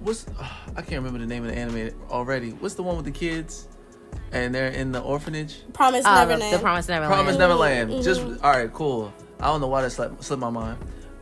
What's 0.00 0.26
I 0.76 0.82
can't 0.82 1.02
remember 1.02 1.18
the 1.20 1.26
name 1.26 1.44
of 1.44 1.50
the 1.50 1.56
anime 1.56 1.90
already. 2.10 2.50
What's 2.50 2.74
the 2.74 2.82
one 2.82 2.96
with 2.96 3.04
the 3.04 3.10
kids, 3.12 3.68
and 4.32 4.52
they're 4.54 4.68
in 4.68 4.90
the 4.92 5.00
orphanage? 5.00 5.58
Promise 5.72 6.04
Uh, 6.04 6.24
Neverland. 6.24 6.54
the 6.54 6.58
Promise 6.58 6.88
Neverland. 6.88 7.14
Promise 7.14 7.38
Neverland. 7.38 8.02
Just 8.02 8.22
all 8.42 8.50
right, 8.52 8.72
cool. 8.72 9.12
I 9.40 9.46
don't 9.46 9.60
know 9.60 9.66
why 9.68 9.82
that 9.82 9.90
slipped, 9.90 10.22
slipped 10.24 10.40
my 10.40 10.50
mind. 10.50 10.78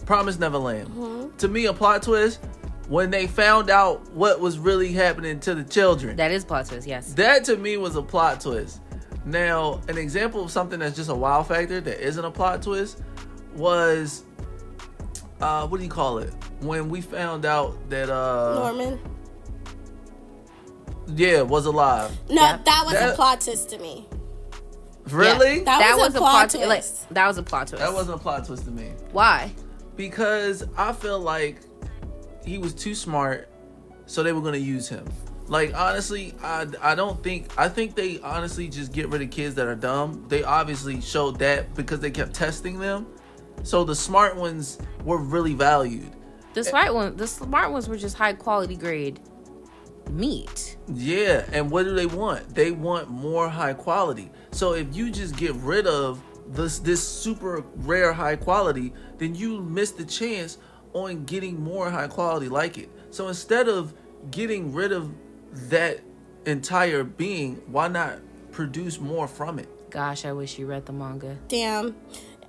Promise 0.06 0.38
Neverland. 0.38 1.38
To 1.38 1.48
me, 1.48 1.66
a 1.66 1.72
plot 1.72 2.02
twist 2.02 2.40
when 2.88 3.10
they 3.10 3.26
found 3.26 3.68
out 3.70 4.08
what 4.12 4.40
was 4.40 4.58
really 4.58 4.92
happening 4.92 5.40
to 5.40 5.54
the 5.54 5.64
children. 5.64 6.16
That 6.16 6.30
is 6.30 6.44
plot 6.44 6.66
twist, 6.66 6.86
yes. 6.86 7.12
That 7.14 7.44
to 7.44 7.56
me 7.56 7.76
was 7.76 7.96
a 7.96 8.02
plot 8.02 8.40
twist 8.40 8.80
Now, 9.24 9.80
an 9.88 9.98
example 9.98 10.44
of 10.44 10.52
something 10.52 10.78
that's 10.78 10.94
just 10.94 11.10
a 11.10 11.14
wow 11.14 11.42
factor 11.42 11.80
that 11.80 12.06
isn't 12.06 12.24
a 12.24 12.30
plot 12.30 12.62
twist 12.62 13.02
was 13.56 14.22
uh 15.40 15.66
what 15.66 15.78
do 15.78 15.84
you 15.84 15.90
call 15.90 16.18
it? 16.18 16.32
When 16.60 16.88
we 16.88 17.00
found 17.00 17.44
out 17.44 17.90
that 17.90 18.08
uh 18.08 18.54
Norman. 18.54 19.00
yeah, 21.08 21.42
was 21.42 21.66
alive. 21.66 22.10
No, 22.30 22.40
Yep. 22.42 22.64
that 22.64 22.82
was 22.86 22.94
a 22.94 23.14
plot 23.14 23.40
twist 23.40 23.70
to 23.70 23.78
me. 23.78 24.08
Really? 25.10 25.60
That 25.60 25.78
That, 25.78 25.96
was 25.96 26.08
was, 26.08 26.14
a 26.14 26.18
a 26.18 26.20
plot 26.20 26.50
plot 26.50 26.50
twist. 26.50 27.00
Like, 27.02 27.14
that 27.14 27.26
was 27.26 27.38
a 27.38 27.42
plot 27.42 27.68
twist. 27.68 27.82
that 27.82 27.92
wasn't 27.92 28.16
a 28.16 28.18
plot 28.18 28.46
twist 28.46 28.64
to 28.64 28.70
me. 28.70 28.92
Why? 29.12 29.52
because 29.96 30.64
I 30.76 30.92
feel 30.92 31.18
like 31.18 31.60
he 32.44 32.58
was 32.58 32.74
too 32.74 32.94
smart, 32.94 33.48
so 34.06 34.22
they 34.22 34.32
were 34.32 34.40
gonna 34.40 34.58
use 34.58 34.88
him. 34.88 35.06
Like 35.48 35.74
honestly, 35.74 36.34
I 36.42 36.66
I 36.80 36.94
don't 36.94 37.22
think 37.22 37.48
I 37.58 37.68
think 37.68 37.94
they 37.94 38.20
honestly 38.20 38.68
just 38.68 38.92
get 38.92 39.08
rid 39.08 39.22
of 39.22 39.30
kids 39.30 39.54
that 39.56 39.66
are 39.66 39.74
dumb. 39.74 40.24
They 40.28 40.44
obviously 40.44 41.00
showed 41.00 41.38
that 41.38 41.74
because 41.74 42.00
they 42.00 42.10
kept 42.10 42.34
testing 42.34 42.78
them, 42.78 43.06
so 43.62 43.84
the 43.84 43.94
smart 43.94 44.36
ones 44.36 44.78
were 45.04 45.18
really 45.18 45.54
valued. 45.54 46.12
The 46.54 46.60
eh. 46.60 46.64
smart 46.64 46.94
one, 46.94 47.16
the 47.16 47.26
smart 47.26 47.72
ones 47.72 47.88
were 47.88 47.96
just 47.96 48.16
high 48.16 48.32
quality 48.32 48.76
grade 48.76 49.20
meat. 50.10 50.76
Yeah, 50.92 51.44
and 51.52 51.70
what 51.70 51.84
do 51.84 51.94
they 51.94 52.06
want? 52.06 52.54
They 52.54 52.70
want 52.70 53.08
more 53.10 53.48
high 53.48 53.74
quality. 53.74 54.30
So 54.56 54.72
if 54.72 54.96
you 54.96 55.10
just 55.10 55.36
get 55.36 55.54
rid 55.56 55.86
of 55.86 56.22
this 56.48 56.78
this 56.78 57.06
super 57.06 57.62
rare 57.76 58.14
high 58.14 58.36
quality, 58.36 58.94
then 59.18 59.34
you 59.34 59.60
miss 59.60 59.90
the 59.90 60.04
chance 60.06 60.56
on 60.94 61.26
getting 61.26 61.62
more 61.62 61.90
high 61.90 62.08
quality 62.08 62.48
like 62.48 62.78
it. 62.78 62.88
So 63.10 63.28
instead 63.28 63.68
of 63.68 63.92
getting 64.30 64.72
rid 64.72 64.92
of 64.92 65.12
that 65.68 66.00
entire 66.46 67.04
being, 67.04 67.56
why 67.66 67.88
not 67.88 68.20
produce 68.50 68.98
more 68.98 69.28
from 69.28 69.58
it? 69.58 69.68
Gosh, 69.90 70.24
I 70.24 70.32
wish 70.32 70.58
you 70.58 70.64
read 70.64 70.86
the 70.86 70.92
manga. 70.94 71.36
Damn. 71.48 71.94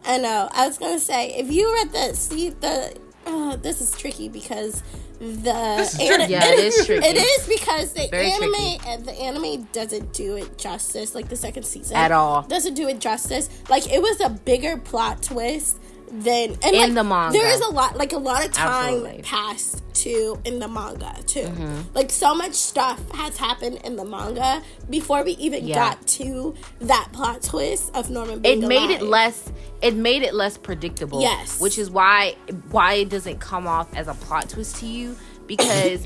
I 0.05 0.17
know. 0.17 0.47
I 0.53 0.65
was 0.65 0.77
gonna 0.77 0.99
say 0.99 1.33
if 1.37 1.51
you 1.51 1.73
read 1.73 1.91
the 1.91 2.15
see 2.15 2.51
the 2.51 2.97
uh, 3.27 3.55
this 3.61 3.81
is 3.81 3.91
tricky 3.91 4.29
because 4.29 4.81
the 5.19 5.51
is 5.79 5.95
ani- 5.99 6.07
tricky. 6.15 6.31
Yeah, 6.33 6.45
it 6.53 6.59
is 6.59 6.85
tricky. 6.85 7.05
It 7.07 7.17
is 7.17 7.47
because 7.47 7.93
the 7.93 8.07
Very 8.09 8.31
anime 8.31 8.53
tricky. 8.53 9.03
the 9.03 9.11
anime 9.13 9.63
doesn't 9.73 10.13
do 10.13 10.35
it 10.37 10.57
justice. 10.57 11.13
Like 11.15 11.27
the 11.29 11.35
second 11.35 11.63
season 11.63 11.97
At 11.97 12.11
all. 12.11 12.43
doesn't 12.43 12.75
do 12.75 12.87
it 12.87 12.99
justice. 12.99 13.49
Like 13.69 13.91
it 13.91 14.01
was 14.01 14.19
a 14.21 14.29
bigger 14.29 14.77
plot 14.77 15.21
twist 15.23 15.77
than 16.09 16.51
and 16.63 16.75
In 16.75 16.79
like, 16.81 16.93
the 16.93 17.03
manga. 17.03 17.37
There 17.37 17.47
is 17.47 17.61
a 17.61 17.69
lot 17.69 17.97
like 17.97 18.13
a 18.13 18.17
lot 18.17 18.45
of 18.45 18.51
time 18.51 18.95
Absolutely. 18.95 19.21
passed 19.23 19.83
too 19.93 20.39
in 20.45 20.59
the 20.59 20.67
manga 20.67 21.13
too. 21.25 21.41
Mm-hmm. 21.41 21.81
Like 21.93 22.11
so 22.11 22.33
much 22.33 22.53
stuff 22.53 22.99
has 23.11 23.37
happened 23.37 23.79
in 23.83 23.95
the 23.95 24.05
manga 24.05 24.61
before 24.89 25.23
we 25.23 25.31
even 25.33 25.67
Yeah. 25.67 25.75
got 25.75 26.07
to 26.07 26.55
that 26.81 27.09
plot 27.11 27.41
twist 27.41 27.93
of 27.95 28.09
Norman 28.09 28.39
being 28.39 28.63
It 28.63 28.67
made 28.67 28.89
it 28.89 29.01
less. 29.01 29.51
It 29.81 29.95
made 29.95 30.23
it 30.23 30.33
less 30.33 30.57
predictable. 30.57 31.21
Yes. 31.21 31.59
which 31.59 31.77
is 31.77 31.89
why 31.89 32.35
why 32.71 32.93
it 32.93 33.09
doesn't 33.09 33.39
come 33.39 33.67
off 33.67 33.93
as 33.95 34.07
a 34.07 34.13
plot 34.13 34.49
twist 34.49 34.77
to 34.77 34.85
you 34.85 35.15
because 35.45 36.05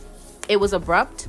it 0.48 0.56
was 0.56 0.72
abrupt 0.72 1.28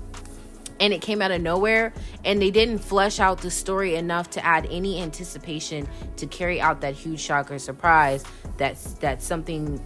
and 0.83 0.93
it 0.93 1.01
came 1.01 1.21
out 1.21 1.31
of 1.31 1.41
nowhere 1.41 1.93
and 2.25 2.41
they 2.41 2.51
didn't 2.51 2.79
flesh 2.79 3.21
out 3.21 3.39
the 3.39 3.49
story 3.49 3.95
enough 3.95 4.29
to 4.29 4.45
add 4.45 4.67
any 4.69 5.01
anticipation 5.01 5.87
to 6.17 6.27
carry 6.27 6.59
out 6.59 6.81
that 6.81 6.93
huge 6.93 7.21
shock 7.21 7.49
or 7.49 7.57
surprise 7.57 8.25
that's 8.57 8.95
that 8.95 9.21
something 9.21 9.81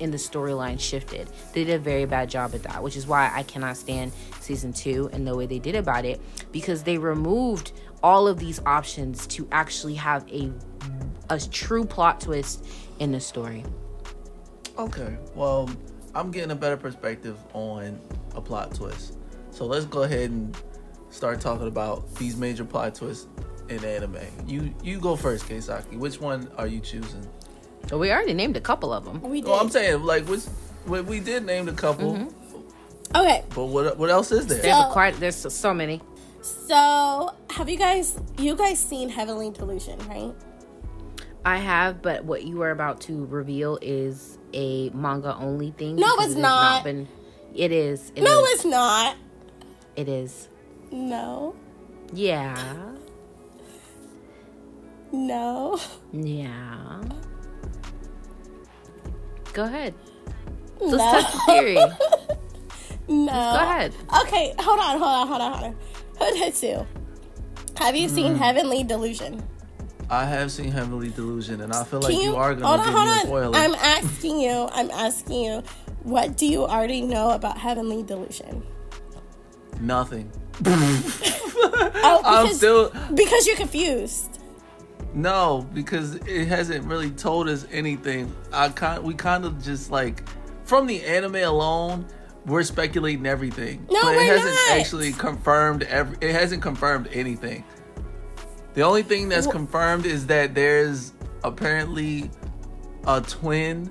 in 0.00 0.10
the 0.10 0.16
storyline 0.16 0.80
shifted. 0.80 1.30
They 1.52 1.62
did 1.62 1.74
a 1.74 1.78
very 1.78 2.06
bad 2.06 2.28
job 2.28 2.56
at 2.56 2.64
that, 2.64 2.82
which 2.82 2.96
is 2.96 3.06
why 3.06 3.30
I 3.32 3.44
cannot 3.44 3.76
stand 3.76 4.10
season 4.40 4.72
two 4.72 5.08
and 5.12 5.24
the 5.24 5.36
way 5.36 5.46
they 5.46 5.60
did 5.60 5.76
about 5.76 6.04
it 6.04 6.20
because 6.50 6.82
they 6.82 6.98
removed 6.98 7.70
all 8.02 8.26
of 8.26 8.40
these 8.40 8.60
options 8.66 9.28
to 9.28 9.46
actually 9.52 9.94
have 9.94 10.28
a 10.28 10.52
a 11.30 11.38
true 11.38 11.84
plot 11.84 12.20
twist 12.20 12.66
in 12.98 13.12
the 13.12 13.20
story. 13.20 13.64
Okay, 14.76 15.16
well, 15.36 15.70
I'm 16.16 16.32
getting 16.32 16.50
a 16.50 16.56
better 16.56 16.76
perspective 16.76 17.38
on 17.54 18.00
a 18.34 18.40
plot 18.40 18.74
twist. 18.74 19.18
So 19.52 19.66
let's 19.66 19.84
go 19.84 20.02
ahead 20.02 20.30
and 20.30 20.56
start 21.10 21.40
talking 21.40 21.68
about 21.68 22.12
these 22.16 22.36
major 22.36 22.64
plot 22.64 22.94
twists 22.94 23.28
in 23.68 23.84
anime. 23.84 24.16
You 24.46 24.74
you 24.82 24.98
go 24.98 25.14
first, 25.14 25.46
Keisaki. 25.48 25.98
Which 25.98 26.20
one 26.20 26.50
are 26.56 26.66
you 26.66 26.80
choosing? 26.80 27.26
So 27.88 27.98
we 27.98 28.10
already 28.10 28.32
named 28.34 28.56
a 28.56 28.60
couple 28.60 28.92
of 28.92 29.04
them. 29.04 29.20
We 29.22 29.38
oh, 29.38 29.42
did. 29.42 29.44
Well, 29.50 29.60
I'm 29.60 29.68
saying 29.70 30.02
like 30.02 30.26
which 30.26 30.40
we, 30.86 31.00
we 31.02 31.20
did 31.20 31.44
name 31.44 31.68
a 31.68 31.72
couple, 31.72 32.14
mm-hmm. 32.14 33.16
okay, 33.16 33.44
but 33.54 33.66
what 33.66 33.98
what 33.98 34.10
else 34.10 34.32
is 34.32 34.46
there? 34.46 34.58
There's 34.62 34.74
So- 34.74 34.88
a 34.88 34.92
quite 34.92 35.14
there's 35.20 35.36
so, 35.36 35.48
so 35.48 35.74
many. 35.74 36.00
so 36.40 37.34
have 37.50 37.68
you 37.68 37.76
guys 37.76 38.18
you 38.38 38.56
guys 38.56 38.80
seen 38.80 39.08
Heavenly 39.10 39.50
Delusion, 39.50 39.98
right? 40.08 40.34
I 41.44 41.56
have, 41.58 42.02
but 42.02 42.24
what 42.24 42.44
you 42.44 42.62
are 42.62 42.70
about 42.70 43.00
to 43.02 43.26
reveal 43.26 43.76
is 43.82 44.38
a 44.54 44.90
manga 44.90 45.36
only 45.36 45.72
thing. 45.72 45.96
No, 45.96 46.16
because 46.16 46.32
it's 46.32 46.34
it 46.34 46.36
has 46.36 46.42
not. 46.42 46.84
been, 46.84 47.08
it 47.54 47.72
is. 47.72 48.12
It 48.14 48.22
No, 48.22 48.44
is. 48.44 48.50
it's 48.52 48.64
not. 48.64 49.16
It 49.96 50.08
is. 50.08 50.48
No, 50.90 51.54
Yeah. 52.12 52.56
no. 55.12 55.78
Yeah. 56.12 57.00
Go 59.52 59.64
ahead. 59.64 59.94
No. 60.80 60.86
Let's 60.96 61.24
test 61.26 61.32
the 61.46 61.52
theory. 61.52 61.74
no. 63.08 63.26
Go 63.26 63.32
ahead. 63.32 63.94
Okay, 64.22 64.54
hold 64.58 64.80
on, 64.80 64.98
hold 64.98 65.02
on, 65.02 65.28
hold 65.28 65.40
on, 65.40 65.52
hold 65.52 65.64
on. 65.64 65.76
Hoodhitsu. 66.18 66.86
Have 67.78 67.96
you 67.96 68.08
Hmm. 68.08 68.14
seen 68.14 68.34
Heavenly 68.36 68.82
Delusion? 68.84 69.42
I 70.10 70.24
have 70.24 70.50
seen 70.52 70.70
Heavenly 70.70 71.08
Delusion, 71.10 71.60
and 71.62 71.72
I 71.72 71.84
feel 71.84 72.00
like 72.00 72.12
Can 72.12 72.20
you, 72.20 72.36
are 72.36 72.54
gonna 72.54 72.66
hold 72.66 72.80
on, 72.80 72.86
give 72.86 72.94
hold 72.94 73.06
me 73.06 73.10
a 73.10 73.14
on. 73.14 73.26
spoiler. 73.26 73.58
I'm 73.58 73.74
asking 73.76 74.40
you. 74.40 74.68
I'm 74.72 74.90
asking 74.90 75.44
you. 75.44 75.62
What 76.02 76.36
do 76.36 76.46
you 76.46 76.64
already 76.66 77.00
know 77.02 77.30
about 77.30 77.58
Heavenly 77.58 78.02
Delusion? 78.02 78.62
Nothing. 79.82 80.30
Oh, 82.04 82.20
I'm 82.24 82.44
because, 82.44 82.56
still 82.58 82.92
because 83.14 83.46
you're 83.46 83.56
confused. 83.56 84.40
no 85.14 85.66
because 85.72 86.16
it 86.16 86.46
hasn't 86.46 86.84
really 86.84 87.10
told 87.10 87.48
us 87.48 87.66
anything. 87.70 88.34
I 88.52 88.68
kind 88.70 89.02
we 89.04 89.14
kind 89.14 89.44
of 89.44 89.62
just 89.62 89.90
like 89.90 90.24
from 90.64 90.86
the 90.86 91.04
anime 91.04 91.36
alone. 91.36 92.06
We're 92.44 92.64
speculating 92.64 93.24
everything, 93.26 93.86
No, 93.88 94.02
but 94.02 94.14
it 94.14 94.16
we're 94.16 94.24
hasn't 94.36 94.54
not. 94.68 94.78
actually 94.78 95.12
confirmed. 95.12 95.84
Every 95.84 96.16
it 96.20 96.32
hasn't 96.32 96.60
confirmed 96.62 97.08
anything. 97.12 97.64
The 98.74 98.82
only 98.82 99.04
thing 99.04 99.28
that's 99.28 99.46
Wh- 99.46 99.50
confirmed 99.52 100.04
is 100.06 100.26
that 100.26 100.54
there's 100.54 101.12
apparently 101.44 102.30
a 103.06 103.20
twin 103.20 103.90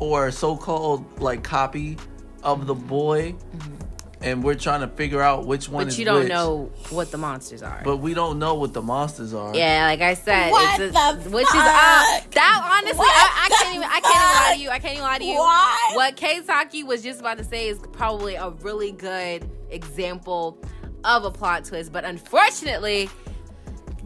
or 0.00 0.30
so-called 0.30 1.20
like 1.20 1.42
copy 1.44 1.98
of 2.42 2.66
the 2.66 2.74
boy, 2.74 3.32
mm-hmm. 3.32 3.91
And 4.22 4.42
we're 4.44 4.54
trying 4.54 4.80
to 4.80 4.88
figure 4.88 5.20
out 5.20 5.46
which 5.46 5.68
one. 5.68 5.84
But 5.84 5.88
is 5.92 5.98
you 5.98 6.04
don't 6.04 6.20
which. 6.20 6.28
know 6.28 6.70
what 6.90 7.10
the 7.10 7.18
monsters 7.18 7.62
are. 7.62 7.80
But 7.84 7.96
we 7.98 8.14
don't 8.14 8.38
know 8.38 8.54
what 8.54 8.72
the 8.72 8.82
monsters 8.82 9.34
are. 9.34 9.54
yeah, 9.54 9.84
like 9.86 10.00
I 10.00 10.14
said, 10.14 10.50
What 10.50 10.80
it's 10.80 10.96
a, 10.96 11.18
the 11.22 11.30
which 11.30 11.46
is 11.46 11.54
uh, 11.54 12.20
that 12.30 12.80
honestly, 12.82 12.98
What 12.98 13.08
I, 13.14 13.46
I 13.46 13.48
can't 13.48 13.74
even, 13.76 13.88
I 13.88 14.00
can't 14.00 14.14
even 14.14 14.48
lie 14.48 14.52
to 14.56 14.60
you. 14.62 14.70
I 14.70 14.78
can't 14.78 14.92
even 14.94 15.04
lie 15.04 15.18
to 15.18 15.24
you. 15.24 15.34
What? 15.38 15.96
What 15.96 16.16
Keisaki 16.16 16.84
was 16.84 17.02
just 17.02 17.20
about 17.20 17.38
to 17.38 17.44
say 17.44 17.68
is 17.68 17.78
probably 17.92 18.34
a 18.36 18.50
really 18.50 18.92
good 18.92 19.48
example 19.70 20.58
of 21.04 21.24
a 21.24 21.30
plot 21.30 21.64
twist, 21.64 21.92
but 21.92 22.04
unfortunately, 22.04 23.08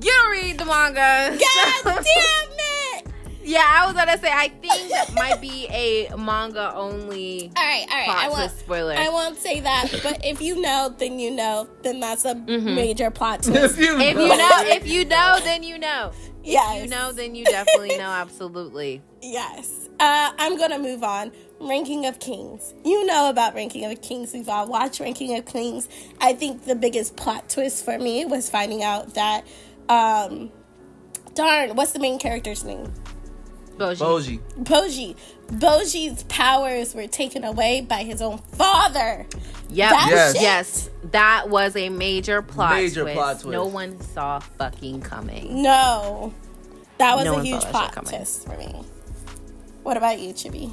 you 0.01 0.11
don't 0.11 0.31
read 0.31 0.59
the 0.59 0.65
manga. 0.65 1.37
God 1.39 1.83
So- 1.83 1.91
damn 1.91 2.03
it! 2.03 2.86
Yeah, 3.47 3.65
I 3.65 3.87
was 3.87 3.95
gonna 3.95 4.19
say 4.19 4.31
I 4.33 4.49
think 4.49 4.91
that 4.91 5.15
might 5.15 5.41
be 5.41 5.67
a 5.71 6.17
manga 6.17 6.75
only 6.75 7.53
All 7.57 7.65
right, 7.65 7.87
all 7.89 7.97
right. 7.97 8.05
plot 8.07 8.17
I 8.19 8.29
won't. 8.29 8.39
twist 8.51 8.59
spoiler. 8.59 8.95
I 8.95 9.09
won't 9.09 9.39
say 9.39 9.61
that, 9.61 10.01
but 10.03 10.25
if 10.25 10.41
you 10.43 10.61
know, 10.61 10.93
then 10.99 11.19
you 11.21 11.31
know. 11.31 11.69
Then 11.83 12.01
that's 12.01 12.25
a 12.25 12.35
major 12.35 13.11
plot 13.13 13.43
twist. 13.45 13.79
If 13.79 13.85
you 13.85 13.99
if 14.01 14.17
you 14.17 14.29
know, 14.37 14.51
if 14.65 14.87
you 14.89 15.05
know, 15.05 15.39
then 15.45 15.63
you 15.63 15.79
know. 15.79 16.11
yes. 16.43 16.83
You 16.85 16.91
know, 16.91 17.13
then 17.13 17.35
you 17.37 17.45
definitely 17.45 17.97
know. 17.97 18.11
Absolutely. 18.11 19.01
Yes. 19.23 19.89
Uh, 20.01 20.33
I'm 20.39 20.59
gonna 20.59 20.79
move 20.81 21.05
on. 21.05 21.31
Ranking 21.61 22.05
of 22.05 22.19
Kings. 22.19 22.75
You 22.85 23.07
know 23.07 23.31
about 23.31 23.55
Ranking 23.55 23.85
of 23.91 24.03
Kings. 24.03 24.33
We've 24.35 24.49
all 24.49 24.67
watched 24.67 24.99
Ranking 25.01 25.39
of 25.39 25.47
Kings. 25.47 25.89
I 26.21 26.35
think 26.35 26.65
the 26.65 26.75
biggest 26.75 27.17
plot 27.17 27.49
twist 27.49 27.85
for 27.85 27.97
me 27.97 28.25
was 28.27 28.51
finding 28.51 28.83
out 28.83 29.15
that, 29.15 29.47
um, 29.89 30.51
darn, 31.35 31.75
what's 31.77 31.93
the 31.93 31.99
main 32.01 32.19
character's 32.19 32.63
name? 32.65 32.93
Bojji. 33.77 33.99
Bojji. 33.99 34.41
Bojji. 34.63 35.17
Bojji's 35.49 36.23
powers 36.25 36.95
were 36.95 37.07
taken 37.07 37.45
away 37.45 37.81
by 37.83 38.03
his 38.03 38.21
own 38.23 38.39
father. 38.39 39.27
Yep. 39.69 39.91
That 39.91 40.09
Yes. 40.11 40.33
shit- 40.33 40.43
Yes, 40.43 40.91
that 41.13 41.49
was 41.51 41.77
a 41.77 41.89
major 41.89 42.41
plot 42.43 42.75
Major 42.77 43.03
twist. 43.03 43.15
plot 43.17 43.33
twist. 43.41 43.47
No 43.53 43.65
one 43.67 44.01
saw 44.01 44.39
fucking 44.39 45.03
coming. 45.03 45.63
No, 45.63 46.33
that 46.99 47.17
was 47.17 47.25
No 47.25 47.39
a 47.39 47.43
huge 47.43 47.63
plot 47.63 47.93
twist 48.07 48.45
for 48.47 48.57
me. 48.57 48.83
What 49.83 49.97
about 49.97 50.19
you, 50.21 50.33
Chibi? 50.33 50.73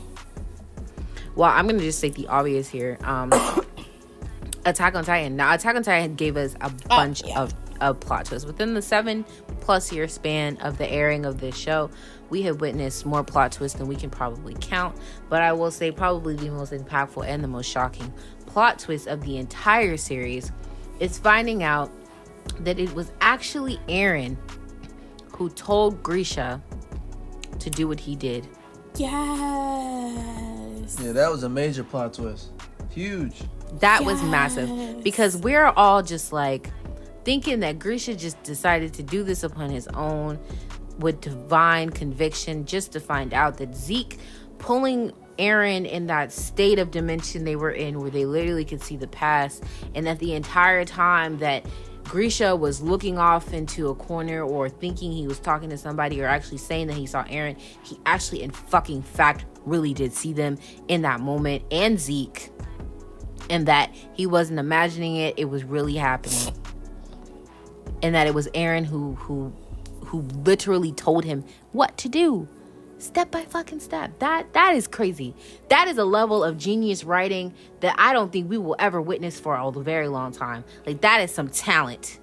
Well, 1.36 1.49
I'm 1.49 1.68
gonna 1.68 1.80
just 1.80 1.97
state 1.99 2.16
the 2.16 2.28
obvious 2.28 2.70
here. 2.70 2.97
Um, 3.04 3.32
Attack 4.66 4.95
on 4.95 5.04
Titan. 5.04 5.36
Now, 5.36 5.54
Attack 5.54 5.76
on 5.76 5.84
Titan 5.84 6.16
gave 6.16 6.38
us 6.38 6.56
a 6.62 6.70
bunch 6.88 7.24
yeah. 7.26 7.41
of 7.41 7.54
of 7.82 7.99
plot 7.99 8.26
twists. 8.26 8.45
Within 8.45 8.76
the 8.76 8.82
seven 8.82 9.26
plus 9.64 9.91
year 9.93 10.07
span 10.09 10.57
of 10.57 10.78
the 10.78 10.89
airing 10.91 11.26
of 11.26 11.39
this 11.39 11.55
show, 11.55 11.89
we 12.30 12.41
have 12.43 12.59
witnessed 12.59 13.05
more 13.05 13.24
plot 13.24 13.53
twists 13.53 13.78
than 13.78 13.88
we 13.88 13.95
can 13.95 14.09
probably 14.09 14.55
count. 14.59 14.97
But 15.30 15.41
I 15.41 15.53
will 15.53 15.72
say, 15.72 15.89
probably 15.89 16.36
the 16.36 16.49
most 16.49 16.74
impactful 16.74 17.26
and 17.26 17.41
the 17.41 17.47
most 17.47 17.70
shocking 17.70 18.14
plot 18.45 18.78
twist 18.78 19.07
of 19.07 19.22
the 19.22 19.38
entire 19.38 19.95
series 19.95 20.51
is 20.99 21.18
finding 21.18 21.64
out 21.64 21.89
that 22.59 22.78
it 22.78 22.93
was 22.93 23.11
actually 23.22 23.78
Eren 23.88 24.36
who 25.32 25.49
told 25.49 26.03
Grisha 26.03 26.61
to 27.59 27.70
do 27.70 27.88
what 27.88 28.01
he 28.01 28.16
did. 28.18 28.47
Yes. 28.95 29.14
Yeah, 31.01 31.14
that 31.14 31.32
was 31.32 31.43
a 31.43 31.49
major 31.49 31.84
plot 31.86 32.14
twist. 32.14 32.49
Huge. 32.89 33.41
That 33.80 34.03
was 34.03 34.22
massive 34.24 35.03
because 35.03 35.38
we're 35.38 35.66
all 35.66 36.03
just 36.03 36.34
like 36.34 36.70
thinking 37.24 37.59
that 37.61 37.80
Grisha 37.80 38.15
just 38.15 38.41
decided 38.43 38.93
to 38.95 39.03
do 39.03 39.24
this 39.24 39.43
upon 39.43 39.69
his 39.69 39.88
own 39.89 40.39
with 40.99 41.21
divine 41.21 41.89
conviction 41.89 42.65
just 42.65 42.91
to 42.93 42.99
find 42.99 43.34
out 43.34 43.57
that 43.57 43.76
Zeke 43.76 44.19
pulling 44.59 45.11
Eren 45.38 45.89
in 45.89 46.07
that 46.07 46.32
state 46.32 46.78
of 46.78 46.91
dimension 46.91 47.43
they 47.43 47.55
were 47.55 47.71
in 47.71 47.99
where 47.99 48.11
they 48.11 48.26
literally 48.26 48.65
could 48.65 48.82
see 48.82 48.95
the 48.95 49.07
past 49.07 49.63
and 49.95 50.05
that 50.05 50.19
the 50.19 50.34
entire 50.34 50.86
time 50.86 51.39
that 51.39 51.65
Grisha 52.03 52.55
was 52.55 52.82
looking 52.82 53.17
off 53.17 53.53
into 53.53 53.89
a 53.89 53.95
corner 53.95 54.43
or 54.43 54.69
thinking 54.69 55.11
he 55.11 55.26
was 55.26 55.39
talking 55.39 55.69
to 55.69 55.78
somebody 55.78 56.21
or 56.21 56.28
actually 56.28 56.57
saying 56.57 56.88
that 56.88 56.97
he 56.97 57.07
saw 57.07 57.24
Eren, 57.24 57.57
he 57.84 57.97
actually 58.05 58.43
in 58.43 58.51
fucking 58.51 59.01
fact 59.01 59.45
really 59.65 59.93
did 59.93 60.13
see 60.13 60.34
them 60.34 60.57
in 60.88 61.01
that 61.01 61.19
moment 61.21 61.63
and 61.71 61.99
Zeke 61.99 62.51
and 63.49 63.65
that 63.67 63.93
he 64.13 64.28
wasn't 64.28 64.59
imagining 64.59 65.15
it. 65.15 65.34
It 65.38 65.45
was 65.45 65.63
really 65.63 65.95
happening 65.95 66.53
and 68.04 68.14
that 68.14 68.28
it 68.28 68.36
was 68.36 68.47
Eren 68.49 68.86
who 68.86 69.16
who 69.16 69.51
who 70.06 70.22
literally 70.45 70.91
told 70.91 71.24
him 71.24 71.43
what 71.72 71.97
to 71.97 72.10
do. 72.10 72.47
Step 72.99 73.32
by 73.32 73.43
fucking 73.43 73.80
step. 73.80 74.20
That 74.20 74.54
that 74.54 74.76
is 74.76 74.88
crazy. 74.88 75.34
That 75.70 75.88
is 75.88 75.97
a 75.97 76.06
level 76.06 76.43
of 76.43 76.58
genius 76.58 77.04
writing 77.04 77.54
that 77.80 77.95
i 77.97 78.14
don't 78.14 78.32
think 78.32 78.49
we 78.49 78.58
will 78.58 78.76
ever 78.80 79.01
witness 79.01 79.39
for 79.39 79.56
a 79.56 79.72
very 79.72 80.08
long 80.08 80.32
time. 80.32 80.64
Like 80.86 81.01
that 81.01 81.22
is 81.22 81.34
some 81.34 81.49
talent. 81.49 82.20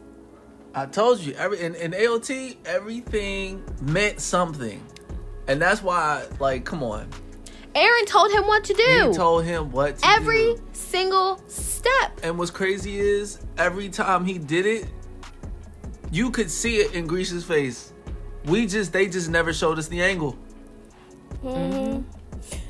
I 0.72 0.86
told 0.86 1.18
you, 1.18 1.32
every 1.34 1.60
in, 1.60 1.74
in 1.74 1.90
AOT, 1.90 2.56
everything 2.64 3.64
meant 3.82 4.20
something. 4.20 4.80
And 5.48 5.60
that's 5.60 5.82
why, 5.82 6.24
like, 6.38 6.64
come 6.64 6.84
on. 6.84 7.08
Eren 7.74 8.06
told 8.06 8.30
him 8.30 8.46
what 8.46 8.62
to 8.64 8.74
do. 8.74 9.08
He 9.08 9.14
told 9.14 9.44
him 9.44 9.72
what 9.72 9.98
to 9.98 10.06
every 10.06 10.54
do. 10.54 10.62
single 10.72 11.42
step. 11.48 12.20
And 12.22 12.38
what's 12.38 12.52
crazy 12.52 13.00
is 13.00 13.40
every 13.58 13.88
time 13.88 14.24
he 14.24 14.38
did 14.38 14.64
it, 14.64 14.86
you 16.10 16.30
could 16.30 16.50
see 16.50 16.76
it 16.78 16.94
in 16.94 17.06
Grisha's 17.06 17.44
face. 17.44 17.92
We 18.44 18.66
just 18.66 18.92
they 18.92 19.06
just 19.06 19.28
never 19.28 19.52
showed 19.52 19.78
us 19.78 19.88
the 19.88 20.02
angle. 20.02 20.36
Mm-hmm. 21.42 22.02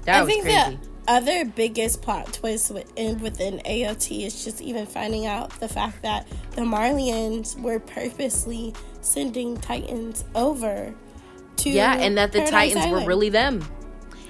that 0.05 0.17
I 0.17 0.23
was 0.23 0.29
think 0.31 0.43
crazy 0.45 0.77
the 0.77 0.91
other 1.09 1.45
biggest 1.45 2.03
plot 2.03 2.33
twist 2.33 2.71
within 2.71 3.19
within 3.21 3.59
AOT 3.61 4.25
is 4.27 4.45
just 4.45 4.61
even 4.61 4.87
finding 4.87 5.27
out 5.27 5.51
the 5.59 5.69
fact 5.69 6.03
that 6.03 6.29
the 6.53 6.63
Marleyans 6.63 7.61
were 7.61 7.81
purposely 7.81 8.75
sending 9.01 9.57
Titans 9.57 10.25
over 10.35 10.95
to 11.57 11.71
yeah 11.71 11.95
and 11.95 12.17
that 12.17 12.33
the 12.33 12.41
Paradise 12.41 12.75
titans 12.75 12.93
were 12.93 13.07
really 13.07 13.29
them 13.29 13.65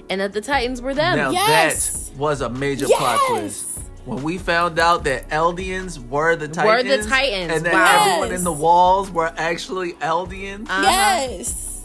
and 0.08 0.20
that 0.20 0.32
the 0.32 0.40
titans 0.40 0.80
were 0.80 0.94
them 0.94 1.16
Now 1.16 1.30
Yes. 1.30 2.08
that 2.08 2.16
was 2.18 2.40
a 2.40 2.48
major 2.48 2.86
plot 2.86 3.20
twist. 3.28 3.69
When 4.06 4.22
we 4.22 4.38
found 4.38 4.78
out 4.78 5.04
that 5.04 5.28
Eldians 5.28 5.98
were 6.08 6.34
the 6.34 6.48
Titans, 6.48 6.64
Were 6.66 6.82
Titans, 6.82 7.04
the 7.06 7.10
Titans, 7.10 7.52
and 7.52 7.66
that 7.66 7.72
wow. 7.74 8.04
everyone 8.08 8.30
Yes. 8.30 8.38
in 8.38 8.44
the 8.44 8.52
walls 8.52 9.10
were 9.10 9.32
actually 9.36 9.92
Eldians, 9.94 10.68
Uh-huh. 10.68 10.82
Yes. 10.82 11.84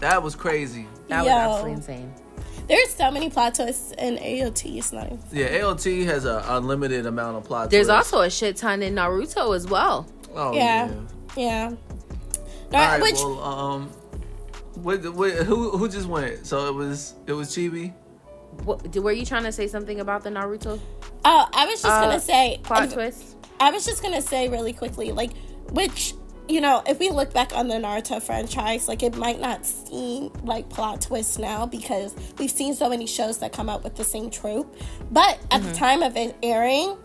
that 0.00 0.22
was 0.22 0.34
crazy. 0.36 0.86
that 1.08 1.22
was 1.24 1.30
absolutely 1.32 1.72
insane 1.72 2.14
There's 2.68 2.90
so 2.94 3.10
many 3.10 3.30
plot 3.30 3.54
twists 3.56 3.92
in 3.98 4.16
AOT. 4.18 4.78
It's 4.78 4.92
not 4.92 5.06
even 5.06 5.20
Yeah, 5.32 5.48
AOT 5.60 6.04
has 6.06 6.24
an 6.24 6.42
unlimited 6.46 7.06
amount 7.06 7.36
of 7.36 7.44
plot. 7.44 7.70
There's 7.70 7.86
twists. 7.88 8.12
also 8.12 8.24
a 8.26 8.30
shit 8.30 8.56
ton 8.56 8.82
in 8.82 8.94
Naruto 8.94 9.54
as 9.54 9.66
well. 9.66 10.06
oh 10.34 10.52
Yeah. 10.54 10.88
yeah. 10.88 10.94
Yeah. 11.36 11.72
All 12.72 12.80
right, 12.80 13.00
Which 13.02 13.14
well, 13.16 13.42
um, 13.42 13.88
what, 14.82 15.04
what, 15.14 15.32
who 15.32 15.70
who 15.78 15.88
just 15.88 16.06
went? 16.06 16.46
So 16.46 16.66
it 16.68 16.74
was 16.74 17.14
it 17.26 17.32
was 17.32 17.48
Chibi. 17.50 17.92
What, 18.64 18.94
were 18.96 19.12
you 19.12 19.24
trying 19.24 19.44
to 19.44 19.52
say 19.52 19.66
something 19.68 20.00
about 20.00 20.24
the 20.24 20.30
Naruto 20.30 20.80
oh, 21.24 21.48
I 21.52 21.66
was 21.66 21.82
just 21.82 21.84
Uh, 21.86 22.00
gonna 22.02 22.20
say 22.20 22.60
plot 22.62 22.90
twist? 22.90 23.36
I 23.60 23.70
was 23.70 23.84
just 23.84 24.02
gonna 24.02 24.22
say 24.22 24.48
really 24.48 24.72
quickly, 24.72 25.12
like, 25.12 25.30
which 25.70 26.14
you 26.48 26.60
know, 26.60 26.80
if 26.86 27.00
we 27.00 27.10
look 27.10 27.32
back 27.32 27.52
on 27.56 27.66
the 27.66 27.74
Naruto 27.74 28.22
franchise, 28.22 28.86
like 28.86 29.02
it 29.02 29.16
might 29.16 29.40
not 29.40 29.66
seem 29.66 30.30
like 30.44 30.68
plot 30.68 31.00
twists 31.00 31.38
now 31.38 31.66
because 31.66 32.14
we've 32.38 32.50
seen 32.52 32.72
so 32.74 32.88
many 32.88 33.06
shows 33.06 33.38
that 33.38 33.52
come 33.52 33.68
out 33.68 33.82
with 33.82 33.96
the 33.96 34.04
same 34.04 34.30
trope. 34.30 34.72
But 35.10 35.40
at 35.50 35.60
Mm-hmm. 35.60 35.68
the 35.68 35.74
time 35.74 36.02
of 36.04 36.16
it 36.16 36.36
airing, 36.44 36.96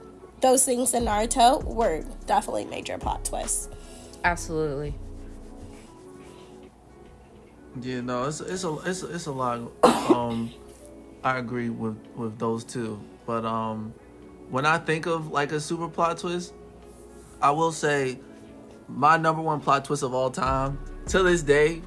those 0.41 0.63
things 0.63 0.93
in 0.93 1.05
Naruto 1.05 1.63
were 1.63 2.03
definitely 2.27 2.65
major 2.65 2.99
plot 2.99 3.25
twists. 3.25 3.67
Absolutely. 4.23 4.93
Yeah, 7.81 8.01
no, 8.01 8.25
it's 8.25 8.41
it's 8.41 8.63
a 8.63 8.77
it's 8.85 9.01
a, 9.03 9.07
it's 9.15 9.25
a 9.27 9.31
lot. 9.31 9.71
Um, 9.83 10.51
I 11.23 11.37
agree 11.37 11.69
with 11.69 11.97
with 12.15 12.39
those 12.39 12.63
two, 12.63 12.99
but 13.25 13.45
um, 13.45 13.93
when 14.49 14.65
I 14.65 14.77
think 14.77 15.05
of 15.05 15.31
like 15.31 15.51
a 15.51 15.59
super 15.59 15.87
plot 15.87 16.17
twist, 16.17 16.53
I 17.41 17.51
will 17.51 17.71
say 17.71 18.19
my 18.87 19.17
number 19.17 19.41
one 19.41 19.61
plot 19.61 19.85
twist 19.85 20.03
of 20.03 20.13
all 20.13 20.31
time 20.31 20.79
to 21.07 21.23
this 21.23 21.43
day 21.43 21.81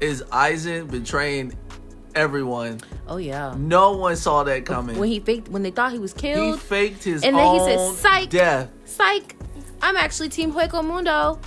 is 0.00 0.22
Aizen 0.30 0.90
betraying 0.90 1.52
everyone. 2.14 2.80
Oh 3.06 3.18
yeah. 3.18 3.54
No 3.58 3.92
one 3.92 4.16
saw 4.16 4.42
that 4.44 4.64
coming. 4.64 4.98
When 4.98 5.08
he 5.08 5.20
faked, 5.20 5.48
when 5.48 5.62
they 5.62 5.70
thought 5.70 5.92
he 5.92 5.98
was 5.98 6.12
killed, 6.12 6.54
he 6.54 6.60
faked 6.60 7.04
his 7.04 7.22
and 7.22 7.36
then 7.36 7.54
he 7.54 7.60
said, 7.60 7.94
"Psych." 7.96 8.30
death. 8.30 8.70
psych. 8.84 9.36
I'm 9.82 9.96
actually 9.96 10.28
Team 10.28 10.52
Hueco 10.52 10.84
Mundo. 10.84 11.38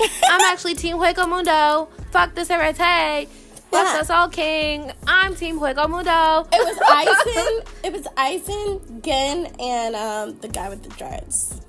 I'm 0.00 0.40
actually 0.40 0.74
Team 0.74 0.96
Hueco 0.96 1.28
Mundo. 1.28 1.88
Fuck 2.10 2.34
this 2.34 2.50
Arete. 2.50 3.28
Fuck 3.72 3.86
Yeah. 3.94 4.00
us 4.00 4.10
all 4.10 4.28
king. 4.28 4.92
I'm 5.06 5.34
Team 5.34 5.58
Hueco 5.58 5.88
Mundo. 5.88 6.46
It 6.52 6.62
was 6.62 6.76
Aizen. 6.98 7.66
it 7.84 7.92
was 7.92 8.06
Aizen, 8.16 9.02
Gin, 9.02 9.46
and 9.58 9.96
um, 9.96 10.38
the 10.40 10.48
guy 10.48 10.68
with 10.68 10.82
the 10.82 10.90
dreads. 10.90 11.60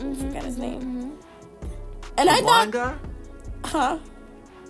I 0.00 0.14
forgot 0.14 0.44
his 0.44 0.56
name. 0.56 1.12
And 2.16 2.28
I 2.30 2.40
Blind 2.40 2.72
thought, 2.72 2.98
guy. 3.62 3.68
huh? 3.68 3.98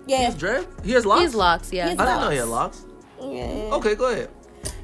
He 0.05 0.11
Yeah. 0.13 0.17
has 0.25 0.35
dread. 0.35 0.67
He 0.83 0.91
has 0.91 1.05
locks. 1.05 1.21
He's 1.21 1.35
locks, 1.35 1.71
yeah. 1.73 1.89
He's 1.89 1.99
I 1.99 2.05
didn't 2.05 2.21
know 2.21 2.29
he 2.29 2.37
had 2.37 2.47
locks. 2.49 2.85
yeah. 3.21 3.69
Okay, 3.77 3.95
go 3.95 4.11
ahead. 4.11 4.29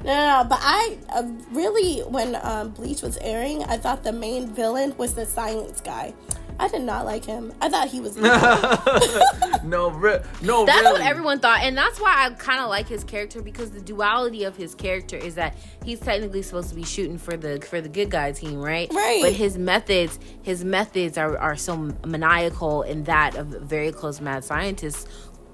No, 0.04 0.14
no, 0.14 0.42
no, 0.42 0.48
but 0.48 0.58
I 0.62 0.96
uh, 1.10 1.22
really, 1.50 2.00
when 2.00 2.36
um, 2.42 2.70
Bleach 2.70 3.02
was 3.02 3.16
airing, 3.18 3.64
I 3.64 3.76
thought 3.76 4.02
the 4.04 4.12
main 4.12 4.48
villain 4.48 4.96
was 4.96 5.14
the 5.14 5.26
science 5.26 5.80
guy. 5.80 6.14
I 6.60 6.68
did 6.68 6.82
not 6.82 7.04
like 7.04 7.24
him. 7.24 7.52
I 7.60 7.68
thought 7.68 7.88
he 7.88 8.00
was. 8.00 8.16
no, 9.64 9.90
re- 9.90 10.20
no, 10.42 10.66
That's 10.66 10.82
really. 10.82 10.92
what 10.92 11.00
everyone 11.02 11.38
thought, 11.38 11.60
and 11.62 11.76
that's 11.76 12.00
why 12.00 12.26
I 12.26 12.30
kind 12.30 12.60
of 12.60 12.68
like 12.68 12.88
his 12.88 13.04
character 13.04 13.42
because 13.42 13.70
the 13.70 13.80
duality 13.80 14.44
of 14.44 14.56
his 14.56 14.74
character 14.74 15.16
is 15.16 15.36
that 15.36 15.56
he's 15.84 16.00
technically 16.00 16.42
supposed 16.42 16.70
to 16.70 16.74
be 16.74 16.84
shooting 16.84 17.18
for 17.18 17.36
the 17.36 17.60
for 17.60 17.80
the 17.80 17.88
good 17.88 18.10
guy 18.10 18.32
team, 18.32 18.60
right? 18.60 18.92
Right. 18.92 19.22
But 19.22 19.34
his 19.34 19.56
methods, 19.56 20.18
his 20.42 20.64
methods 20.64 21.16
are 21.16 21.38
are 21.38 21.56
so 21.56 21.76
maniacal 22.04 22.82
in 22.82 23.04
that 23.04 23.36
of 23.36 23.46
very 23.46 23.92
close 23.92 24.20
mad 24.20 24.42
scientists, 24.42 25.06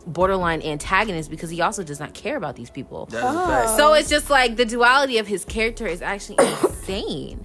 borderline 0.07 0.63
antagonist 0.63 1.31
because 1.31 1.51
he 1.51 1.61
also 1.61 1.83
does 1.83 2.01
not 2.01 2.15
care 2.15 2.37
about 2.37 2.57
these 2.57 2.71
people. 2.71 3.07
That 3.07 3.19
is 3.19 3.25
a 3.25 3.29
oh. 3.29 3.47
fact. 3.47 3.71
So 3.77 3.93
it's 3.95 4.09
just 4.09 4.31
like 4.31 4.57
the 4.57 4.65
duality 4.65 5.19
of 5.19 5.27
his 5.27 5.45
character 5.45 5.87
is 5.87 6.03
actually 6.03 6.45
insane. 6.47 7.45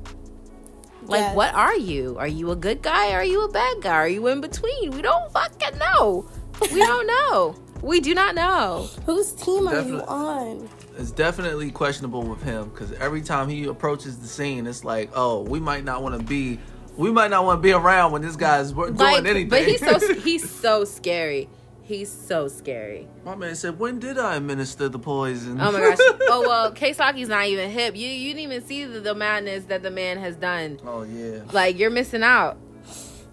Like, 1.10 1.22
Yes. 1.22 1.36
what 1.36 1.54
are 1.56 1.76
you? 1.76 2.16
Are 2.20 2.28
you 2.28 2.52
a 2.52 2.56
good 2.56 2.82
guy? 2.82 3.12
Or 3.12 3.16
are 3.18 3.24
you 3.26 3.42
a 3.44 3.50
bad 3.52 3.78
guy? 3.82 3.94
Are 3.96 4.08
you 4.08 4.28
in 4.28 4.42
between? 4.42 4.92
We 4.92 5.02
don't 5.02 5.32
fucking 5.34 5.78
know. 5.80 6.30
We 6.72 6.80
don't 6.80 7.08
know. 7.32 7.56
We 7.82 8.00
do 8.02 8.14
not 8.14 8.36
know. 8.36 8.90
Whose 9.06 9.32
team 9.32 9.68
are 9.68 9.82
you 9.82 10.02
on? 10.02 10.70
It's 10.98 11.12
definitely 11.12 11.72
questionable 11.72 12.24
with 12.24 12.44
him 12.44 12.70
because 12.70 12.92
every 12.94 13.22
time 13.22 13.48
he 13.50 13.64
approaches 13.66 14.18
the 14.20 14.28
scene, 14.28 14.68
it's 14.68 14.84
like, 14.84 15.10
oh, 15.16 15.42
we 15.44 15.60
might 15.60 15.86
not 15.86 16.04
want 16.04 16.20
to 16.20 16.24
be, 16.24 16.60
we 16.98 17.10
might 17.10 17.32
not 17.32 17.46
want 17.46 17.60
to 17.60 17.62
be 17.62 17.72
around 17.72 18.12
when 18.12 18.22
this 18.22 18.36
guy's 18.36 18.74
doing 18.74 18.96
Like, 18.96 19.26
anything. 19.26 19.48
but 19.50 19.64
he's 19.66 19.80
so 19.80 20.14
he's 20.20 20.50
so 20.50 20.84
scary. 20.84 21.48
He's 21.90 22.12
so 22.12 22.48
scary. 22.48 23.08
My 23.26 23.34
man 23.36 23.56
said, 23.56 23.80
when 23.80 23.98
did 23.98 24.20
I 24.20 24.36
administer 24.36 24.90
the 24.90 25.00
poison? 25.00 25.60
Oh 25.60 25.72
my 25.72 25.80
gosh. 25.80 25.98
Oh 26.32 26.42
well, 26.48 26.72
Keisaki's 26.72 27.28
not 27.30 27.48
even 27.48 27.72
hip. 27.72 27.96
You 27.96 28.08
you 28.08 28.36
didn't 28.36 28.52
even 28.52 28.62
see 28.64 28.86
the, 28.86 29.00
the 29.00 29.16
madness 29.16 29.64
that 29.66 29.82
the 29.82 29.90
man 29.90 30.20
has 30.20 30.36
done. 30.36 30.80
oh 30.86 31.02
yeah. 31.02 31.40
Like 31.52 31.80
you're 31.80 31.90
missing 31.90 32.22
out. 32.22 32.60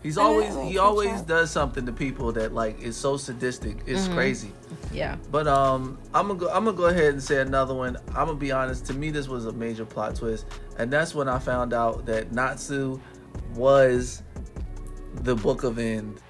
He's 0.02 0.16
always 0.16 0.54
he 0.56 0.78
always 0.78 1.20
does 1.22 1.50
something 1.50 1.84
to 1.84 1.92
people 1.92 2.32
that 2.32 2.54
like 2.54 2.80
is 2.80 2.96
so 2.96 3.18
sadistic. 3.18 3.76
It's 3.86 4.02
Mm-hmm. 4.06 4.14
crazy. 4.14 4.52
Yeah. 4.90 5.16
But 5.30 5.46
um, 5.46 5.98
I'm 6.14 6.28
gonna 6.28 6.38
go, 6.40 6.48
I'm 6.48 6.64
gonna 6.64 6.76
go 6.76 6.86
ahead 6.86 7.12
and 7.12 7.22
say 7.22 7.40
another 7.42 7.74
one. 7.74 7.98
I'm 8.08 8.26
gonna 8.26 8.34
be 8.36 8.52
honest. 8.52 8.86
To 8.86 8.94
me, 8.94 9.10
this 9.10 9.28
was 9.28 9.44
a 9.44 9.52
major 9.52 9.84
plot 9.84 10.14
twist, 10.16 10.46
and 10.78 10.90
that's 10.90 11.14
when 11.14 11.28
I 11.28 11.38
found 11.38 11.74
out 11.74 12.06
that 12.06 12.32
Natsu 12.32 12.98
was 13.54 14.22
the 15.22 15.34
Book 15.34 15.62
of 15.64 15.78
End. 15.78 16.20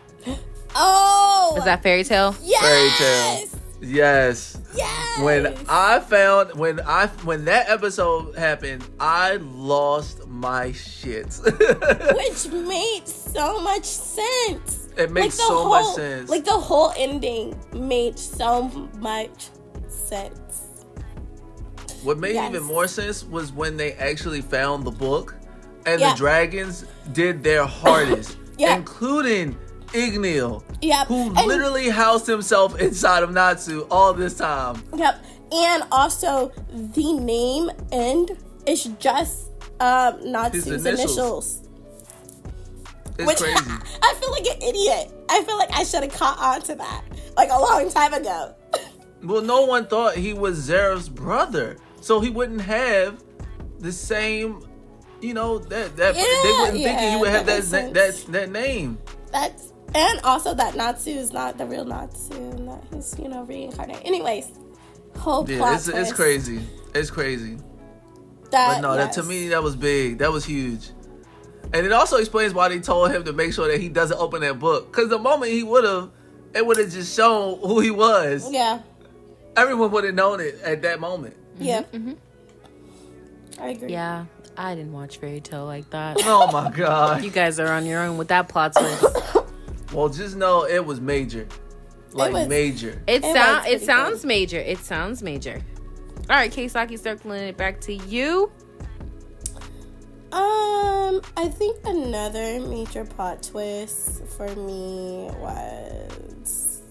Oh, 0.78 1.52
Was 1.56 1.64
that 1.64 1.82
fairy 1.82 2.04
tale? 2.04 2.34
yes, 2.42 2.62
Fairy 2.62 2.90
tale. 2.98 3.60
Yes. 3.80 4.58
Yes. 4.74 5.20
When 5.22 5.54
I 5.68 6.00
found 6.00 6.54
when 6.58 6.80
I 6.80 7.06
when 7.24 7.44
that 7.46 7.68
episode 7.68 8.34
happened, 8.36 8.84
I 9.00 9.36
lost 9.36 10.26
my 10.26 10.72
shit. 10.72 11.38
which 11.44 12.48
made 12.52 13.06
so 13.06 13.60
much 13.62 13.84
sense. 13.84 14.88
It 14.96 15.10
makes 15.12 15.36
the 15.36 15.42
so 15.42 15.54
whole, 15.62 15.68
much 15.68 15.94
sense. 15.94 16.30
Like 16.30 16.44
the 16.44 16.52
whole 16.52 16.92
ending 16.96 17.58
made 17.74 18.18
so 18.18 18.64
much 18.98 19.48
sense. 19.88 20.62
what 22.02 22.18
made 22.18 22.34
Yes. 22.34 22.50
even 22.50 22.62
more 22.64 22.86
sense 22.88 23.24
was 23.24 23.52
when 23.52 23.76
they 23.76 23.92
actually 23.94 24.40
found 24.42 24.84
the 24.84 24.90
book 24.90 25.34
and 25.86 26.00
Yeah. 26.00 26.10
the 26.12 26.16
dragons 26.16 26.84
did 27.12 27.42
their 27.42 27.64
hardest, 27.66 28.36
Yeah. 28.58 28.76
including 28.76 29.56
Igneel, 29.92 30.62
Yep. 30.82 31.06
who 31.08 31.14
And- 31.36 31.46
literally 31.46 31.88
housed 31.88 32.26
himself 32.26 32.78
inside 32.78 33.22
of 33.22 33.30
Natsu 33.32 33.86
all 33.90 34.12
this 34.12 34.34
time. 34.34 34.82
Yep. 34.96 35.24
And 35.52 35.84
also 35.92 36.52
the 36.72 37.12
name 37.14 37.70
end 37.92 38.36
is 38.66 38.84
just 38.98 39.50
um 39.80 40.18
Natsu's 40.32 40.64
His 40.64 40.86
initials. 40.86 41.16
initials. 41.16 41.62
It's 43.18 43.26
Which 43.26 43.38
crazy. 43.38 43.70
I 44.02 44.14
feel 44.20 44.30
like 44.30 44.46
an 44.46 44.62
idiot. 44.62 45.10
I 45.30 45.42
feel 45.44 45.56
like 45.56 45.70
I 45.72 45.84
should 45.84 46.02
have 46.02 46.12
caught 46.12 46.38
on 46.38 46.62
to 46.62 46.74
that 46.74 47.02
like 47.36 47.48
a 47.50 47.58
long 47.58 47.90
time 47.90 48.14
ago. 48.14 48.54
Well, 49.22 49.42
no 49.42 49.64
one 49.64 49.86
thought 49.86 50.14
he 50.14 50.34
was 50.34 50.68
Zeref's 50.68 51.08
brother, 51.08 51.78
so 52.00 52.20
he 52.20 52.28
wouldn't 52.30 52.60
have 52.60 53.24
the 53.80 53.90
same, 53.90 54.60
you 55.20 55.32
know, 55.34 55.58
that 55.58 55.96
that 55.96 56.14
they 56.14 56.20
wouldn't 56.22 56.72
think 56.74 56.82
yeah, 56.84 57.10
he 57.14 57.16
would 57.20 57.30
have 57.30 57.46
that 57.46 57.62
that 57.64 57.92
makes 57.92 57.92
that, 57.94 58.14
sense. 58.14 58.24
that 58.24 58.32
that 58.32 58.50
name. 58.52 58.98
That's 59.32 59.72
and 59.96 60.20
also 60.24 60.54
that 60.54 60.76
Natsu 60.76 61.10
is 61.10 61.32
not 61.32 61.56
the 61.56 61.66
real 61.66 61.84
Natsu 61.84 62.34
and 62.34 62.68
that 62.68 62.82
he's, 62.92 63.18
you 63.18 63.28
know, 63.28 63.44
reincarnated. 63.44 64.04
Anyways, 64.04 64.50
whole 65.16 65.48
Yeah, 65.48 65.58
plot 65.58 65.74
it's, 65.74 65.88
it's 65.88 66.12
crazy. 66.12 66.60
It's 66.94 67.10
crazy. 67.10 67.56
That, 68.50 68.76
But 68.76 68.80
no, 68.80 68.96
that 68.96 69.12
to 69.12 69.22
me 69.22 69.48
that 69.48 69.62
was 69.62 69.74
big. 69.74 70.18
That 70.18 70.30
was 70.32 70.44
huge. 70.44 70.90
And 71.72 71.84
it 71.84 71.92
also 71.92 72.18
explains 72.18 72.54
why 72.54 72.68
they 72.68 72.78
told 72.78 73.10
him 73.10 73.24
to 73.24 73.32
make 73.32 73.52
sure 73.52 73.68
that 73.68 73.80
he 73.80 73.88
doesn't 73.88 74.18
open 74.18 74.42
that 74.42 74.58
book. 74.58 74.92
Because 74.92 75.08
the 75.08 75.18
moment 75.18 75.50
he 75.50 75.62
would 75.62 75.84
have, 75.84 76.10
it 76.54 76.64
would 76.64 76.76
have 76.76 76.90
just 76.90 77.14
shown 77.16 77.58
who 77.60 77.80
he 77.80 77.90
was. 77.90 78.50
Yeah. 78.52 78.80
Everyone 79.56 79.90
would 79.90 80.04
have 80.04 80.14
known 80.14 80.40
it 80.40 80.60
at 80.62 80.82
that 80.82 81.00
moment. 81.00 81.34
Yeah. 81.58 81.82
Mm-hmm, 81.92 82.12
I 83.58 83.68
agree. 83.68 83.90
Yeah, 83.90 84.26
I 84.56 84.74
didn't 84.74 84.92
watch 84.92 85.16
Fairy 85.18 85.40
Tail 85.40 85.64
like 85.64 85.88
that. 85.90 86.18
Oh 86.24 86.50
my 86.52 86.70
god. 86.70 87.24
You 87.24 87.30
guys 87.30 87.58
are 87.58 87.72
on 87.72 87.86
your 87.86 88.02
own 88.02 88.18
with 88.18 88.28
that 88.28 88.48
plot 88.48 88.74
twist. 88.74 89.04
Well, 89.92 90.08
just 90.08 90.36
know 90.36 90.64
it 90.64 90.84
was 90.84 91.00
major. 91.00 91.46
Like 92.12 92.32
was- 92.32 92.48
major. 92.48 93.02
It 93.06 93.24
It 93.24 93.34
sound 93.34 93.66
it 93.66 93.82
sounds 93.82 94.20
good. 94.22 94.28
major. 94.28 94.58
It 94.58 94.78
sounds 94.78 95.22
major. 95.22 95.60
All 96.28 96.36
right, 96.36 96.50
Keisaki, 96.50 96.98
circling 96.98 97.42
it 97.42 97.56
back 97.56 97.80
to 97.82 97.94
you. 97.94 98.50
Um, 100.32 101.22
I 101.36 101.48
think 101.48 101.78
another 101.84 102.60
major 102.60 103.04
plot 103.04 103.42
twist 103.42 104.24
for 104.36 104.48
me 104.56 105.30
was. 105.40 106.82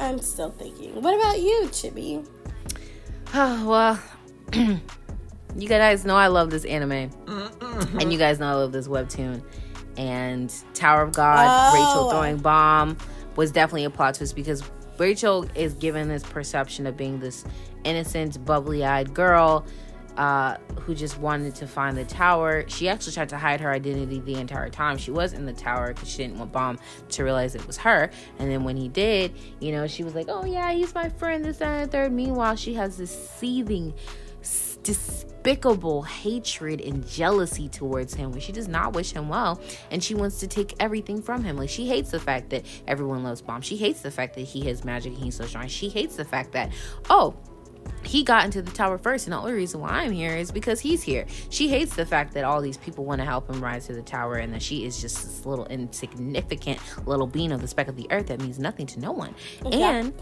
I'm 0.00 0.18
still 0.20 0.50
thinking. 0.50 1.00
What 1.02 1.14
about 1.18 1.40
you, 1.40 1.62
Chibi? 1.70 2.26
Oh, 3.34 3.68
well, 3.68 4.00
you 5.56 5.68
guys 5.68 6.04
know 6.04 6.16
I 6.16 6.28
love 6.28 6.50
this 6.50 6.64
anime, 6.64 7.10
Mm-hmm. 7.26 7.98
and 8.00 8.12
you 8.12 8.18
guys 8.18 8.38
know 8.38 8.46
I 8.48 8.54
love 8.54 8.72
this 8.72 8.86
webtoon. 8.88 9.42
And 9.96 10.52
Tower 10.74 11.02
of 11.02 11.12
God, 11.12 11.46
Oh. 11.48 11.74
Rachel 11.74 12.10
throwing 12.10 12.38
Bam 12.38 12.96
was 13.36 13.52
definitely 13.52 13.84
a 13.84 13.90
plot 13.90 14.14
twist 14.14 14.34
because 14.34 14.62
Rachel 14.98 15.46
is 15.54 15.74
given 15.74 16.08
this 16.08 16.22
perception 16.22 16.86
of 16.86 16.96
being 16.96 17.18
this 17.20 17.44
innocent, 17.84 18.44
bubbly-eyed 18.44 19.12
girl 19.12 19.66
uh, 20.16 20.56
who 20.80 20.94
just 20.94 21.18
wanted 21.18 21.52
to 21.56 21.66
find 21.66 21.96
the 21.96 22.04
tower. 22.04 22.64
She 22.68 22.88
actually 22.88 23.12
tried 23.14 23.28
to 23.30 23.36
hide 23.36 23.60
her 23.60 23.72
identity 23.72 24.20
the 24.20 24.34
entire 24.36 24.68
time. 24.68 24.96
She 24.96 25.10
was 25.10 25.32
in 25.32 25.44
the 25.44 25.52
tower 25.52 25.92
because 25.92 26.08
she 26.08 26.18
didn't 26.18 26.38
want 26.38 26.52
Bam 26.52 26.78
to 27.08 27.24
realize 27.24 27.56
it 27.56 27.66
was 27.66 27.76
her. 27.78 28.10
And 28.38 28.48
then 28.48 28.62
when 28.62 28.76
he 28.76 28.88
did, 28.88 29.32
you 29.58 29.72
know, 29.72 29.88
she 29.88 30.04
was 30.04 30.14
like, 30.14 30.26
"Oh 30.28 30.44
yeah, 30.44 30.70
he's 30.72 30.94
my 30.94 31.08
friend." 31.08 31.44
This 31.44 31.56
that, 31.56 31.68
and 31.68 31.88
the 31.88 31.90
third. 31.92 32.12
Meanwhile, 32.12 32.54
she 32.54 32.74
has 32.74 32.96
this 32.96 33.10
seething, 33.10 33.92
despicable 34.84 36.02
hatred 36.02 36.80
and 36.80 37.06
jealousy 37.08 37.68
towards 37.68 38.14
him, 38.14 38.30
where 38.30 38.40
she 38.40 38.52
does 38.52 38.68
not 38.68 38.92
wish 38.92 39.12
him 39.12 39.28
well, 39.28 39.60
and 39.90 40.02
she 40.02 40.14
wants 40.14 40.38
to 40.40 40.46
take 40.46 40.74
everything 40.78 41.20
from 41.20 41.42
him. 41.42 41.56
Like 41.56 41.70
she 41.70 41.86
hates 41.86 42.10
the 42.10 42.20
fact 42.20 42.50
that 42.50 42.64
everyone 42.86 43.24
loves 43.24 43.42
Bam. 43.42 43.60
She 43.62 43.76
hates 43.76 44.02
the 44.02 44.10
fact 44.10 44.34
that 44.36 44.42
he 44.42 44.66
has 44.66 44.84
magic 44.84 45.14
and 45.14 45.22
he's 45.24 45.36
so 45.36 45.46
strong. 45.46 45.66
She 45.66 45.88
hates 45.88 46.16
the 46.16 46.24
fact 46.24 46.52
that, 46.52 46.70
oh 47.10 47.34
he 48.02 48.22
got 48.22 48.44
into 48.44 48.62
the 48.62 48.70
tower 48.70 48.98
first, 48.98 49.26
and 49.26 49.32
the 49.32 49.38
only 49.38 49.52
reason 49.52 49.80
why 49.80 49.90
I'm 49.90 50.12
here 50.12 50.34
is 50.34 50.50
because 50.50 50.80
he's 50.80 51.02
here. 51.02 51.26
She 51.50 51.68
hates 51.68 51.96
the 51.96 52.06
fact 52.06 52.34
that 52.34 52.44
all 52.44 52.60
these 52.60 52.76
people 52.76 53.04
want 53.04 53.20
to 53.20 53.24
help 53.24 53.48
him 53.48 53.62
rise 53.62 53.86
to 53.86 53.94
the 53.94 54.02
tower, 54.02 54.36
and 54.36 54.52
that 54.52 54.62
she 54.62 54.84
is 54.84 55.00
just 55.00 55.16
this 55.16 55.46
little 55.46 55.66
insignificant 55.66 56.78
little 57.06 57.26
being 57.26 57.52
of 57.52 57.60
the 57.60 57.68
speck 57.68 57.88
of 57.88 57.96
the 57.96 58.06
earth 58.10 58.26
that 58.26 58.40
means 58.40 58.58
nothing 58.58 58.86
to 58.86 59.00
no 59.00 59.12
one. 59.12 59.34
And 59.72 60.12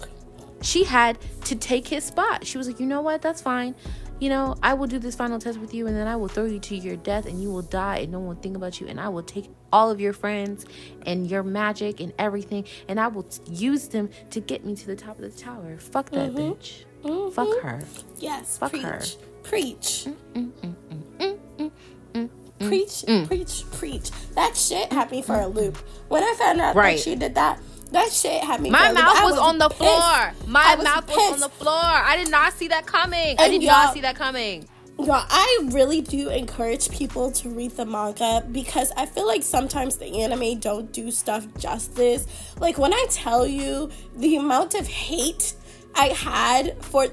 she 0.63 0.85
had 0.85 1.19
to 1.45 1.57
take 1.57 1.89
his 1.89 2.05
spot. 2.05 2.47
She 2.47 2.57
was 2.57 2.69
like, 2.69 2.79
you 2.79 2.87
know 2.87 3.03
what? 3.03 3.21
That's 3.21 3.43
fine. 3.43 3.75
You 4.23 4.29
know, 4.29 4.55
I 4.63 4.75
will 4.75 4.87
do 4.87 5.01
this 5.01 5.17
final 5.17 5.41
test 5.41 5.59
with 5.59 5.75
you, 5.75 5.89
and 5.89 5.97
then 5.97 6.07
I 6.07 6.15
will 6.15 6.29
throw 6.29 6.45
you 6.45 6.61
to 6.61 6.77
your 6.77 6.95
death, 6.95 7.27
and 7.27 7.43
you 7.43 7.51
will 7.51 7.63
die, 7.63 7.97
and 7.97 8.13
no 8.13 8.21
one 8.21 8.29
will 8.29 8.35
think 8.37 8.55
about 8.55 8.81
you. 8.81 8.87
And 8.87 9.01
I 9.01 9.09
will 9.09 9.25
take 9.25 9.51
all 9.73 9.91
of 9.91 10.01
your 10.01 10.13
friends 10.13 10.65
and 11.05 11.29
your 11.29 11.43
magic 11.43 11.99
and 11.99 12.13
everything, 12.21 12.65
and 12.87 13.01
I 13.01 13.09
will 13.09 13.25
t- 13.25 13.41
use 13.51 13.89
them 13.89 14.11
to 14.31 14.39
get 14.39 14.65
me 14.65 14.77
to 14.77 14.87
the 14.87 14.95
top 14.95 15.19
of 15.19 15.23
the 15.23 15.37
tower. 15.37 15.77
Fuck 15.77 16.11
that 16.11 16.31
mm-hmm. 16.31 16.53
bitch. 16.53 17.33
Fuck 17.35 17.49
mm-hmm. 17.49 17.67
her. 17.67 17.83
Yes. 18.21 18.59
Fuck 18.59 18.71
preach. 18.71 18.85
her. 18.85 19.03
Preach. 19.43 20.07
Mm, 20.35 20.53
mm, 20.53 20.75
mm, 21.19 21.71
mm 22.15 22.31
Preach, 22.61 23.05
preach, 23.27 23.65
preach. 23.73 24.11
That 24.37 24.57
shit 24.57 24.93
had 24.93 25.11
me 25.11 25.23
for 25.23 25.35
a 25.35 25.49
loop. 25.49 25.79
When 26.07 26.23
I 26.23 26.37
found 26.39 26.61
out 26.61 26.77
Right. 26.77 26.97
that 26.97 27.03
she 27.03 27.17
did 27.17 27.35
that, 27.35 27.59
that 27.93 28.11
shit 28.11 28.43
had 28.43 28.61
me. 28.61 28.71
My 28.71 28.89
loop. 28.89 28.95
mouth 28.95 29.17
I 29.17 29.25
was, 29.25 29.39
on 29.39 29.59
the 29.59 29.69
pissed. 29.69 29.79
floor. 29.81 30.33
My 30.47 30.75
was 30.75 30.85
mouth 30.85 31.09
was 31.09 31.33
on 31.35 31.41
the 31.41 31.49
floor. 31.49 31.75
I 31.75 32.17
did 32.17 32.31
not 32.31 32.53
see 32.55 32.69
that 32.69 32.87
coming. 32.87 33.37
I 33.39 33.49
did 33.49 33.63
not 33.63 33.95
see 33.95 34.01
that 34.01 34.17
coming. 34.17 34.69
Y'all, 34.99 35.25
I 35.29 35.69
really 35.73 36.01
do 36.01 36.29
encourage 36.29 36.91
people 36.91 37.33
to 37.33 37.49
read 37.49 37.73
the 37.73 37.85
manga 37.85 38.47
because 38.53 38.93
I 38.97 39.07
feel 39.07 39.27
like 39.27 39.43
sometimes 39.43 39.97
the 39.97 40.23
anime 40.23 40.61
don't 40.61 40.93
do 40.93 41.11
stuff 41.11 41.47
justice. 41.59 42.27
Like 42.61 42.79
when 42.79 42.93
I 42.93 43.07
tell 43.11 43.47
you 43.47 43.91
the 44.17 44.37
amount 44.37 44.75
of 44.75 44.87
hate 44.87 45.55
I 45.95 46.09
had 46.09 46.83
for 46.85 47.09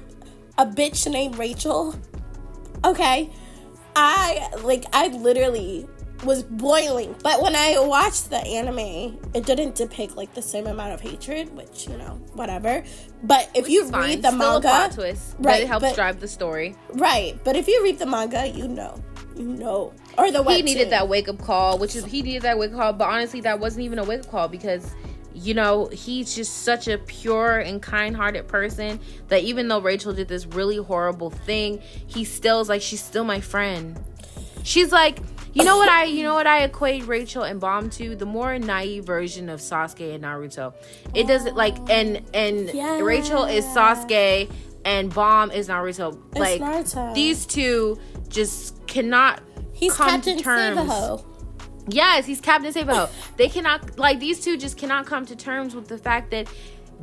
a 0.56 0.66
bitch 0.66 1.10
named 1.10 1.38
Rachel, 1.38 1.96
okay, 2.84 3.30
I 3.96 4.50
like 4.62 4.84
I 4.92 5.08
literally 5.08 5.88
was 6.24 6.42
boiling. 6.42 7.14
But 7.22 7.42
when 7.42 7.54
I 7.56 7.78
watched 7.78 8.30
the 8.30 8.38
anime, 8.38 9.18
it 9.34 9.46
didn't 9.46 9.74
depict 9.74 10.16
like 10.16 10.34
the 10.34 10.42
same 10.42 10.66
amount 10.66 10.92
of 10.92 11.00
hatred, 11.00 11.54
which 11.56 11.88
you 11.88 11.96
know, 11.96 12.20
whatever. 12.34 12.82
But 13.22 13.50
if 13.54 13.68
you 13.68 13.82
It's 13.82 13.90
read 13.92 13.92
fine. 13.92 14.20
the 14.22 14.28
Still 14.28 14.60
manga, 14.60 14.94
twist, 14.94 15.36
right, 15.38 15.62
it 15.62 15.68
helps 15.68 15.86
but- 15.86 15.94
drive 15.94 16.20
the 16.20 16.28
story. 16.28 16.76
Right, 16.90 17.38
but 17.44 17.56
if 17.56 17.68
you 17.68 17.82
read 17.82 17.98
the 17.98 18.06
manga, 18.06 18.46
you 18.48 18.68
know, 18.68 19.00
you 19.36 19.44
know, 19.44 19.92
or 20.18 20.30
the 20.30 20.42
He 20.44 20.62
needed 20.62 20.90
that 20.90 21.08
wake 21.08 21.28
up 21.28 21.38
call, 21.38 21.78
which 21.78 21.96
is 21.96 22.04
he 22.04 22.22
needed 22.22 22.42
that 22.42 22.58
wake 22.58 22.72
up 22.72 22.76
call. 22.78 22.92
But 22.92 23.08
honestly, 23.08 23.40
that 23.42 23.58
wasn't 23.60 23.84
even 23.84 23.98
a 23.98 24.04
wake 24.04 24.20
up 24.20 24.30
call 24.30 24.48
because 24.48 24.94
you 25.32 25.54
know 25.54 25.86
he's 25.92 26.34
just 26.34 26.64
such 26.64 26.88
a 26.88 26.98
pure 26.98 27.58
and 27.60 27.80
kind-hearted 27.80 28.48
person 28.48 28.98
that 29.28 29.42
even 29.42 29.68
though 29.68 29.80
Rachel 29.80 30.12
did 30.12 30.28
this 30.28 30.44
really 30.44 30.76
horrible 30.76 31.30
thing, 31.30 31.80
he 32.06 32.24
still 32.24 32.60
is 32.60 32.68
like 32.68 32.82
she's 32.82 33.02
still 33.02 33.24
my 33.24 33.40
friend. 33.40 33.98
She's 34.64 34.92
like, 34.92 35.20
you 35.52 35.64
know 35.64 35.76
what 35.76 35.88
I, 35.88 36.04
you 36.04 36.22
know 36.22 36.34
what 36.34 36.46
I 36.46 36.62
equate 36.62 37.06
Rachel 37.06 37.42
and 37.42 37.60
Bam 37.60 37.90
to 37.90 38.14
the 38.16 38.26
more 38.26 38.58
naive 38.58 39.04
version 39.04 39.48
of 39.48 39.60
Sasuke 39.60 40.14
and 40.14 40.24
Naruto. 40.24 40.74
It 41.14 41.26
doesn't 41.26 41.56
like 41.56 41.76
and 41.90 42.22
and 42.34 42.70
Yeah. 42.72 43.00
Rachel 43.00 43.44
is 43.44 43.64
Sasuke 43.66 44.50
and 44.84 45.14
Bam 45.14 45.50
is 45.50 45.68
Naruto. 45.68 46.18
like 46.36 46.60
Naruto. 46.60 47.14
these 47.14 47.46
two 47.46 47.98
just 48.28 48.86
cannot 48.86 49.40
He's 49.72 49.94
come 49.94 50.08
Captain 50.10 50.36
to 50.36 50.42
terms. 50.44 51.22
Yes, 51.88 52.26
he's 52.26 52.40
Captain 52.40 52.72
Sabo. 52.72 53.08
they 53.36 53.48
cannot 53.48 53.98
like 53.98 54.20
these 54.20 54.40
two 54.40 54.56
just 54.56 54.76
cannot 54.76 55.06
come 55.06 55.24
to 55.26 55.34
terms 55.34 55.74
with 55.74 55.88
the 55.88 55.98
fact 55.98 56.30
that 56.30 56.46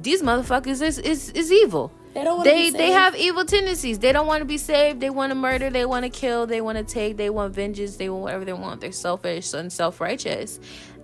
these 0.01 0.21
motherfuckers 0.21 0.81
is 0.81 0.99
is, 0.99 1.31
is 1.31 1.51
evil. 1.51 1.91
They 2.18 2.24
don't 2.24 2.43
They 2.43 2.72
they 2.72 2.91
have 2.91 3.15
evil 3.15 3.45
tendencies. 3.45 3.99
They 3.99 4.11
don't 4.11 4.26
want 4.26 4.41
to 4.41 4.45
be 4.45 4.57
saved. 4.57 4.99
They 5.01 5.11
want 5.11 5.30
to 5.30 5.36
murder. 5.36 5.70
They 5.70 5.86
want 5.86 6.03
to 6.03 6.09
kill. 6.09 6.47
They 6.47 6.61
want 6.61 6.80
to 6.80 6.84
take. 6.84 7.15
They 7.15 7.30
want 7.30 7.53
vengeance. 7.53 7.97
They 7.97 8.09
want 8.09 8.24
whatever 8.24 8.43
they 8.43 8.53
want. 8.53 8.82
They're 8.82 8.91
selfish 8.91 9.53
and 9.53 9.72
self 9.72 10.01
righteous, 10.01 10.59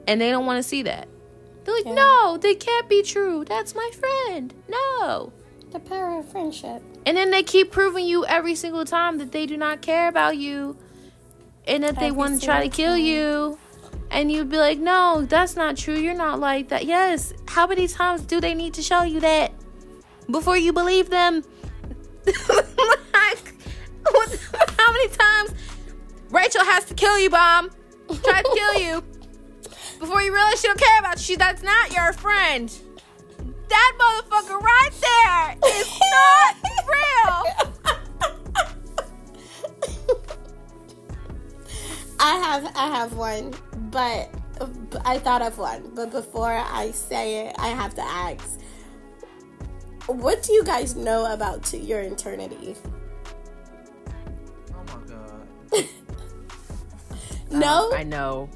and 0.07 0.20
they 0.20 0.32
don't 0.32 0.47
want 0.47 0.57
to 0.57 0.68
see 0.68 0.82
that. 0.82 1.07
They're 1.66 1.76
like, 1.76 1.86
Yeah. 1.86 1.93
no, 1.93 2.38
they 2.38 2.55
can't 2.55 2.89
be 2.89 3.03
true. 3.03 3.45
That's 3.45 3.76
my 3.76 3.91
friend. 3.93 4.55
No. 4.68 5.32
the 5.72 5.80
power 5.80 6.18
of 6.20 6.32
friendship. 6.32 6.82
And 7.05 7.16
then 7.16 7.30
they 7.30 7.43
keep 7.43 7.72
proving 7.72 8.05
you 8.07 8.26
every 8.26 8.55
single 8.55 8.86
time 8.86 9.18
that 9.20 9.32
they 9.32 9.45
do 9.45 9.55
not 9.57 9.82
care 9.82 10.07
about 10.07 10.38
you 10.38 10.78
and 11.68 11.84
that 11.84 11.99
they 11.99 12.09
want 12.11 12.39
to 12.39 12.45
try 12.45 12.64
to 12.64 12.70
kill 12.70 12.93
time. 12.93 13.05
you. 13.05 13.57
and 14.11 14.32
you'd 14.32 14.49
be 14.49 14.57
like, 14.57 14.78
"No, 14.80 15.26
that's 15.28 15.55
not 15.55 15.78
true. 15.78 15.95
You're 15.95 16.14
not 16.16 16.39
like 16.39 16.70
that." 16.70 16.86
Yes. 16.86 17.34
How 17.47 17.66
many 17.68 17.88
times 17.88 18.22
do 18.24 18.39
they 18.41 18.53
need 18.55 18.74
to 18.76 18.82
show 18.84 19.03
you 19.03 19.20
that 19.22 19.51
before 20.30 20.57
you 20.57 20.74
believe 20.74 21.09
them? 21.09 21.43
like, 22.26 23.53
how 24.78 24.91
many 24.91 25.07
times 25.09 25.53
Rachel 26.30 26.63
has 26.63 26.86
to 26.86 26.93
kill 26.93 27.19
you, 27.19 27.30
Bam? 27.30 27.69
Try 28.24 28.41
to 28.41 28.51
kill 28.55 28.82
you 28.82 29.03
before 29.99 30.21
you 30.21 30.34
realize 30.34 30.59
she 30.59 30.67
don't 30.67 30.80
care 30.80 30.99
about 30.99 31.30
you. 31.30 31.38
That's 31.38 31.63
not 31.63 31.93
your 31.93 32.13
friend. 32.13 32.69
That 33.69 33.93
motherfucker 33.99 34.61
right 34.61 34.91
there 35.01 35.57
is 35.80 35.99
not 36.11 36.55
real. 36.88 37.53
I 42.19 42.36
have 42.36 42.71
I 42.76 42.88
have 42.88 43.13
one, 43.13 43.53
but 43.91 44.30
I 45.05 45.19
thought 45.19 45.41
of 45.41 45.57
one. 45.57 45.91
But 45.95 46.11
before 46.11 46.51
I 46.53 46.91
say 46.91 47.47
it, 47.47 47.55
I 47.57 47.69
have 47.69 47.95
to 47.95 48.01
ask. 48.01 48.59
What 50.08 50.43
do 50.43 50.54
you 50.54 50.64
guys 50.64 50.95
know 50.95 51.32
about 51.32 51.64
To 51.66 51.78
Your 51.78 52.01
Eternity? 52.01 52.76
Oh 54.74 54.84
my 54.88 55.01
god. 55.08 55.86
No? 57.51 57.91
Uh, 57.91 57.95
I 57.97 58.04
know. 58.04 58.49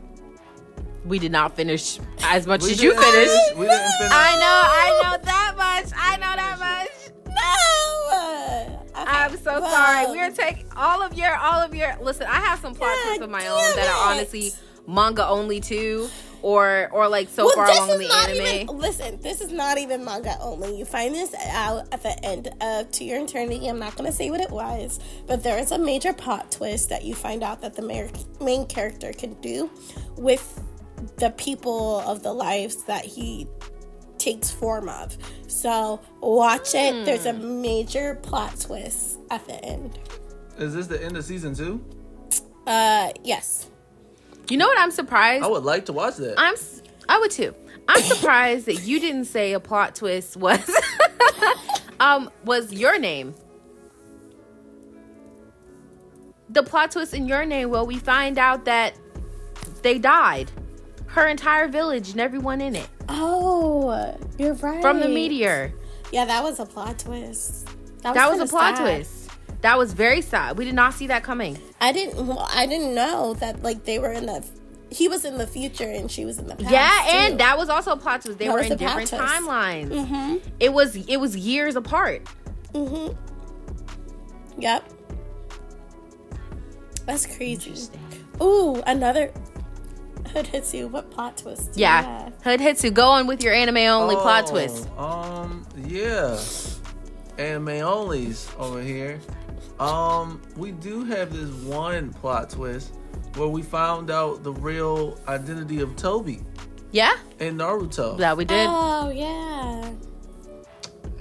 We 1.06 1.20
did 1.20 1.32
not 1.32 1.56
finish 1.56 2.00
as 2.24 2.48
much 2.48 2.64
We 2.64 2.72
as 2.72 2.82
you 2.82 2.92
finished. 3.00 3.32
finish- 3.32 3.56
We 3.58 3.66
didn't 3.68 3.92
finish. 4.00 4.12
I 4.12 4.36
know, 4.40 4.62
I 4.66 5.02
know 5.04 5.18
that 5.24 5.54
much. 5.56 5.92
I 5.96 6.18
know 6.18 6.36
that 6.36 6.60
much. 6.60 7.12
no! 7.28 9.02
Okay, 9.02 9.12
I'm 9.12 9.38
so 9.38 9.62
well, 9.62 9.70
sorry. 9.70 10.08
We're 10.18 10.32
taking 10.32 10.66
all 10.76 11.04
of 11.04 11.14
your, 11.14 11.36
all 11.36 11.60
of 11.62 11.76
your. 11.76 11.96
Listen, 12.02 12.26
I 12.28 12.38
have 12.40 12.60
some 12.60 12.74
plot 12.74 12.90
God 12.96 13.04
twists 13.06 13.24
of 13.24 13.30
my 13.30 13.42
damn 13.42 13.52
own 13.52 13.76
that 13.76 13.88
are 13.88 14.12
honestly 14.12 14.52
manga 14.88 15.28
only 15.28 15.62
too, 15.62 16.10
or 16.42 16.90
or 16.92 17.08
like 17.08 17.30
so 17.30 17.46
well, 17.46 17.56
far 17.56 17.68
this 17.68 17.78
along 17.78 17.90
in 17.90 18.02
is 18.02 18.08
the 18.08 18.14
not 18.14 18.30
anime. 18.30 18.46
Even, 18.62 18.78
listen, 18.78 19.22
this 19.22 19.42
is 19.42 19.52
not 19.52 19.78
even 19.78 20.04
manga 20.06 20.36
only. 20.42 20.78
You 20.78 20.86
find 20.86 21.14
this 21.16 21.34
out 21.52 21.88
at 21.92 22.04
the 22.04 22.24
end 22.26 22.50
of 22.62 22.92
To 22.92 23.04
Your 23.04 23.22
Eternity. 23.24 23.68
I'm 23.68 23.80
not 23.80 23.96
going 23.96 24.10
to 24.10 24.16
say 24.16 24.30
what 24.30 24.42
it 24.42 24.52
was, 24.52 25.00
but 25.28 25.44
there 25.44 25.58
is 25.60 25.72
a 25.72 25.78
major 25.78 26.14
plot 26.14 26.52
twist 26.52 26.90
that 26.90 27.04
you 27.04 27.16
find 27.16 27.44
out 27.44 27.62
that 27.62 27.76
the 27.76 27.82
main, 27.82 28.12
main 28.42 28.66
character 28.68 29.12
can 29.14 29.34
do 29.42 29.70
with 30.18 30.64
the 31.18 31.30
people 31.32 32.00
of 32.02 32.24
the 32.24 32.34
lives 32.34 32.84
that 32.84 33.06
he 33.06 33.48
takes 34.18 34.50
form 34.50 34.90
of. 34.90 35.16
So 35.48 36.02
watch 36.22 36.74
it. 36.74 37.06
There's 37.06 37.26
a 37.28 37.34
Hmm. 37.34 37.62
major 37.62 38.16
plot 38.16 38.60
twist 38.60 39.20
at 39.30 39.46
the 39.48 39.64
end. 39.64 40.00
Is 40.58 40.74
this 40.74 40.88
the 40.88 41.02
end 41.04 41.16
of 41.18 41.24
season 41.24 41.54
two? 41.54 41.80
Uh, 42.66 43.12
yes. 43.24 43.70
You 44.50 44.58
know 44.58 44.68
what? 44.68 44.80
I'm 44.80 44.92
surprised. 44.92 45.44
I 45.44 45.48
would 45.48 45.64
like 45.64 45.86
to 45.88 45.94
watch 45.94 46.16
that. 46.18 46.36
I'm. 46.38 46.56
I 47.10 47.20
would 47.20 47.32
too. 47.32 47.54
I'm 47.88 48.02
surprised 48.02 48.66
that 48.66 48.84
you 48.86 49.00
didn't 49.00 49.26
say 49.26 49.54
a 49.54 49.60
plot 49.60 49.96
twist 49.96 50.36
was 50.38 50.60
um 52.00 52.30
was 52.44 52.74
your 52.74 53.00
name. 53.00 53.34
The 56.50 56.64
plot 56.64 56.92
twist 56.92 57.14
in 57.14 57.28
your 57.28 57.46
name, 57.46 57.70
well, 57.70 57.86
we 57.86 57.98
find 57.98 58.38
out 58.38 58.66
that 58.66 58.94
they 59.82 60.00
died. 60.00 60.50
Her 61.08 61.28
entire 61.28 61.68
village 61.68 62.12
and 62.12 62.20
everyone 62.20 62.62
in 62.62 62.76
it 62.76 62.88
Oh, 63.10 64.16
you're 64.38 64.54
right. 64.56 64.82
from 64.82 65.00
the 65.00 65.08
meteor. 65.08 65.74
Yeah, 66.12 66.26
that 66.26 66.44
was 66.44 66.60
a 66.60 66.66
plot 66.66 67.00
twist. 67.00 67.68
That 68.04 68.14
was 68.16 68.36
a 68.36 68.38
kinda 68.40 68.48
plot 68.48 68.78
sad. 68.78 68.84
twist. 68.84 69.27
That 69.62 69.78
was 69.78 69.94
very 69.94 70.22
sad. 70.22 70.58
We 70.58 70.66
did 70.66 70.76
not 70.76 70.94
see 70.94 71.08
that 71.08 71.24
coming. 71.24 71.58
I 71.82 71.92
didn't. 71.92 72.28
Well, 72.28 72.48
I 72.54 72.66
didn't 72.68 72.94
know 72.96 73.34
that 73.36 73.64
like 73.64 73.84
they 73.86 74.00
were 74.00 74.12
in 74.12 74.26
the. 74.28 74.46
He 74.90 75.10
was 75.10 75.26
in 75.26 75.38
the 75.38 75.48
future 75.48 75.84
and 75.90 76.10
she 76.10 76.24
was 76.24 76.38
in 76.40 76.48
the 76.48 76.56
past. 76.56 76.72
yeah, 76.72 76.88
too. 76.88 77.18
and 77.18 77.40
that 77.42 77.58
was 77.58 77.68
also 77.68 77.92
a 77.92 77.98
plot 77.98 78.22
twist. 78.22 78.40
They 78.40 78.46
That 78.48 78.54
were 78.54 78.60
in 78.62 78.78
different 78.78 79.10
twist. 79.10 79.14
timelines. 79.22 79.90
Mhm. 79.90 80.42
It 80.62 80.72
was 80.72 80.96
it 80.96 81.18
was 81.18 81.36
years 81.36 81.76
apart. 81.76 82.22
Mm-hmm. 82.74 83.14
Yep. 84.62 84.94
That's 87.06 87.26
crazy. 87.36 87.74
Ooh, 88.42 88.82
another 88.86 89.32
Hood 90.34 90.46
Hitsu. 90.46 90.90
What 90.90 91.10
plot 91.10 91.38
twist? 91.38 91.74
do 91.74 91.80
you 91.80 91.84
Yeah. 91.86 92.02
have? 92.24 92.34
Hood 92.44 92.60
Hitsu, 92.60 92.94
go 92.94 93.08
on 93.10 93.28
with 93.28 93.42
your 93.44 93.54
anime 93.54 93.78
only 93.78 94.16
plot 94.16 94.46
Oh, 94.48 94.52
twist. 94.52 94.88
Um, 94.98 95.66
yeah, 95.86 96.38
anime 97.38 97.68
onlys 97.84 98.48
over 98.60 98.82
here. 98.82 99.20
Um, 99.80 100.42
we 100.56 100.72
do 100.72 101.04
have 101.06 101.32
this 101.32 101.50
one 101.64 102.12
plot 102.14 102.50
twist 102.50 102.94
where 103.36 103.48
we 103.48 103.62
found 103.62 104.10
out 104.10 104.44
the 104.44 104.52
real 104.54 105.20
identity 105.28 105.82
of 105.82 105.96
Tobi 105.96 106.44
Yeah, 106.92 107.16
in 107.40 107.58
Naruto, 107.58 108.18
that 108.18 108.36
we 108.36 108.46
did. 108.46 108.68
Oh 108.70 109.10
yeah. 109.14 109.92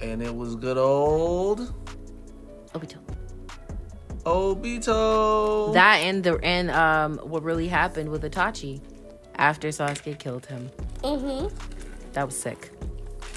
and 0.01 0.21
it 0.23 0.33
was 0.35 0.55
good 0.55 0.77
old 0.77 1.71
Obito. 2.73 2.97
Obito. 4.23 5.73
That 5.73 5.97
and 5.97 6.23
the 6.23 6.37
and 6.43 6.71
um 6.71 7.17
what 7.19 7.43
really 7.43 7.67
happened 7.67 8.09
with 8.09 8.23
Itachi 8.23 8.81
after 9.35 9.67
Sasuke 9.69 10.17
killed 10.17 10.45
him. 10.47 10.69
Mm 11.03 11.21
Mhm. 11.21 11.51
That 12.13 12.25
was 12.25 12.37
sick. 12.39 12.71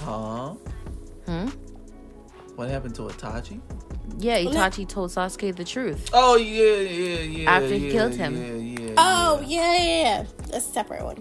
huh? 0.00 0.54
Hmm? 1.26 1.48
What 2.60 2.68
happened 2.68 2.94
to 2.96 3.02
Itachi? 3.08 3.58
Yeah, 4.18 4.38
Itachi 4.38 4.86
told 4.86 5.08
Sasuke 5.10 5.56
the 5.56 5.64
truth. 5.64 6.10
Oh 6.12 6.36
yeah, 6.36 6.74
yeah, 6.76 7.20
yeah. 7.20 7.50
After 7.50 7.68
he 7.68 7.86
yeah, 7.86 7.92
killed 7.92 8.14
him. 8.14 8.36
Yeah, 8.36 8.84
yeah. 8.84 8.94
Oh 8.98 9.40
yeah. 9.46 9.72
yeah, 9.72 9.82
yeah, 9.82 10.02
yeah. 10.02 10.24
That's 10.50 10.68
a 10.68 10.72
separate 10.72 11.02
one. 11.02 11.16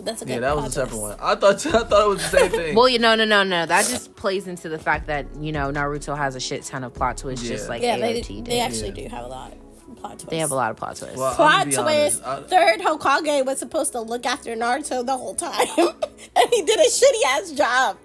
That's 0.00 0.22
a 0.22 0.24
good. 0.24 0.32
Yeah, 0.34 0.40
that 0.40 0.56
was 0.56 0.62
plot 0.62 0.68
a 0.70 0.72
separate 0.72 0.98
twist. 0.98 1.20
one. 1.20 1.28
I 1.30 1.34
thought 1.36 1.66
I 1.82 1.84
thought 1.84 2.04
it 2.04 2.08
was 2.08 2.30
the 2.32 2.38
same 2.38 2.50
thing. 2.50 2.74
Well, 2.74 2.88
you 2.88 2.98
know, 2.98 3.14
no, 3.14 3.24
no, 3.24 3.44
no. 3.44 3.60
No. 3.60 3.66
That 3.66 3.86
just 3.86 4.16
plays 4.16 4.48
into 4.48 4.68
the 4.68 4.78
fact 4.80 5.06
that 5.06 5.26
you 5.36 5.52
know 5.52 5.70
Naruto 5.70 6.16
has 6.16 6.34
a 6.34 6.40
shit 6.40 6.64
ton 6.64 6.82
of 6.82 6.92
plot 6.94 7.18
twists, 7.18 7.46
just 7.46 7.68
like 7.68 7.80
Yeah, 7.80 7.96
AOT 7.96 8.00
they 8.00 8.20
did. 8.20 8.44
they 8.46 8.58
actually 8.58 8.88
Yeah. 8.88 9.08
do 9.08 9.14
have 9.14 9.24
a 9.24 9.28
lot 9.28 9.52
of 9.52 9.96
plot 9.96 10.12
twists. 10.14 10.30
They 10.30 10.38
have 10.38 10.50
a 10.50 10.56
lot 10.56 10.72
of 10.72 10.76
plot 10.78 10.96
twists. 10.96 11.16
Well, 11.16 11.32
plot 11.36 11.60
gonna 11.60 11.70
be 11.70 11.76
honest, 11.76 12.22
twist. 12.24 12.26
I- 12.26 12.42
Third 12.42 12.80
Hokage 12.80 13.46
was 13.46 13.60
supposed 13.60 13.92
to 13.92 14.00
look 14.00 14.26
after 14.26 14.56
Naruto 14.56 15.06
the 15.06 15.16
whole 15.16 15.36
time, 15.36 15.68
and 15.78 16.50
he 16.50 16.62
did 16.62 16.80
a 16.80 16.90
shitty 16.90 17.24
ass 17.28 17.52
job. 17.52 17.98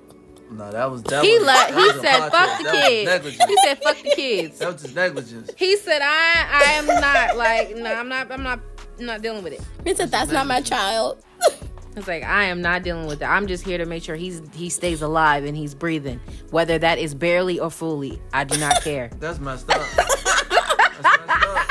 No, 0.52 0.70
that 0.70 0.91
was 0.91 1.02
that 1.04 1.24
he 1.24 1.38
was, 1.38 1.43
let 1.47 1.70
that 1.70 1.78
he 1.78 1.86
was 1.86 2.02
said, 2.02 2.30
"Fuck 2.30 2.58
the 2.58 2.64
That 2.64 2.74
was 2.74 2.82
kids." 2.84 3.06
negligence. 3.10 3.45
He 3.47 3.58
said, 3.66 3.84
"Fuck 3.84 3.97
the 4.04 4.10
kids." 4.16 4.60
That 4.60 4.74
was 4.74 4.82
just 4.82 4.95
negligence. 4.95 5.52
He 5.58 5.78
said, 5.78 6.02
"I 6.04 6.45
I 6.52 6.72
am 6.74 6.88
not 6.88 7.38
like 7.38 7.76
no, 7.78 7.93
I'm 7.93 8.10
not 8.10 8.32
I'm 8.32 8.43
not 8.43 8.60
I'm 8.99 9.06
not 9.06 9.22
dealing 9.22 9.43
with 9.43 9.54
it." 9.54 9.62
He 9.86 9.95
said, 9.95 10.12
"That's 10.12 10.32
not 10.32 10.47
my 10.47 10.62
child." 10.62 11.24
It's 11.93 12.08
like 12.08 12.24
I 12.24 12.45
am 12.45 12.62
not 12.62 12.84
dealing 12.84 13.06
with 13.06 13.22
it. 13.22 13.26
I'm 13.26 13.47
just 13.47 13.66
here 13.66 13.78
to 13.78 13.86
make 13.86 14.02
sure 14.02 14.16
he's 14.16 14.41
he 14.54 14.70
stays 14.70 15.02
alive 15.02 15.43
and 15.43 15.58
he's 15.58 15.76
breathing, 15.76 16.22
whether 16.49 16.78
that 16.80 16.99
is 16.99 17.14
barely 17.14 17.60
or 17.60 17.70
fully. 17.70 18.22
I 18.32 18.45
do 18.45 18.58
not 18.62 18.82
care. 18.82 19.10
That's 19.20 19.39
messed 19.41 19.70
up. 19.70 19.82
That's 19.97 20.16
messed 20.16 21.06
up. 21.30 21.68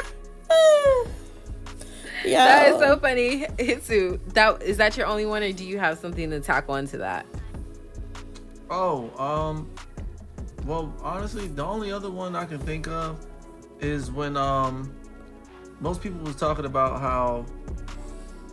yeah, 2.22 2.44
that 2.44 2.68
is 2.68 2.78
so 2.78 2.98
funny, 2.98 3.46
Hitsu. 3.58 4.20
That 4.34 4.62
is 4.62 4.76
that 4.76 4.94
your 4.98 5.06
only 5.06 5.24
one, 5.24 5.42
or 5.42 5.52
do 5.52 5.64
you 5.64 5.78
have 5.78 5.98
something 5.98 6.28
to 6.28 6.40
tack 6.40 6.66
on 6.68 6.86
to 6.88 6.98
that? 6.98 7.24
Oh, 8.70 9.10
um, 9.18 9.68
well, 10.64 10.94
honestly, 11.02 11.48
the 11.48 11.64
only 11.64 11.90
other 11.90 12.10
one 12.10 12.36
I 12.36 12.44
can 12.44 12.60
think 12.60 12.86
of 12.86 13.26
is 13.80 14.12
when 14.12 14.36
um, 14.36 14.94
most 15.80 16.00
people 16.00 16.20
was 16.20 16.36
talking 16.36 16.64
about 16.64 17.00
how 17.00 17.44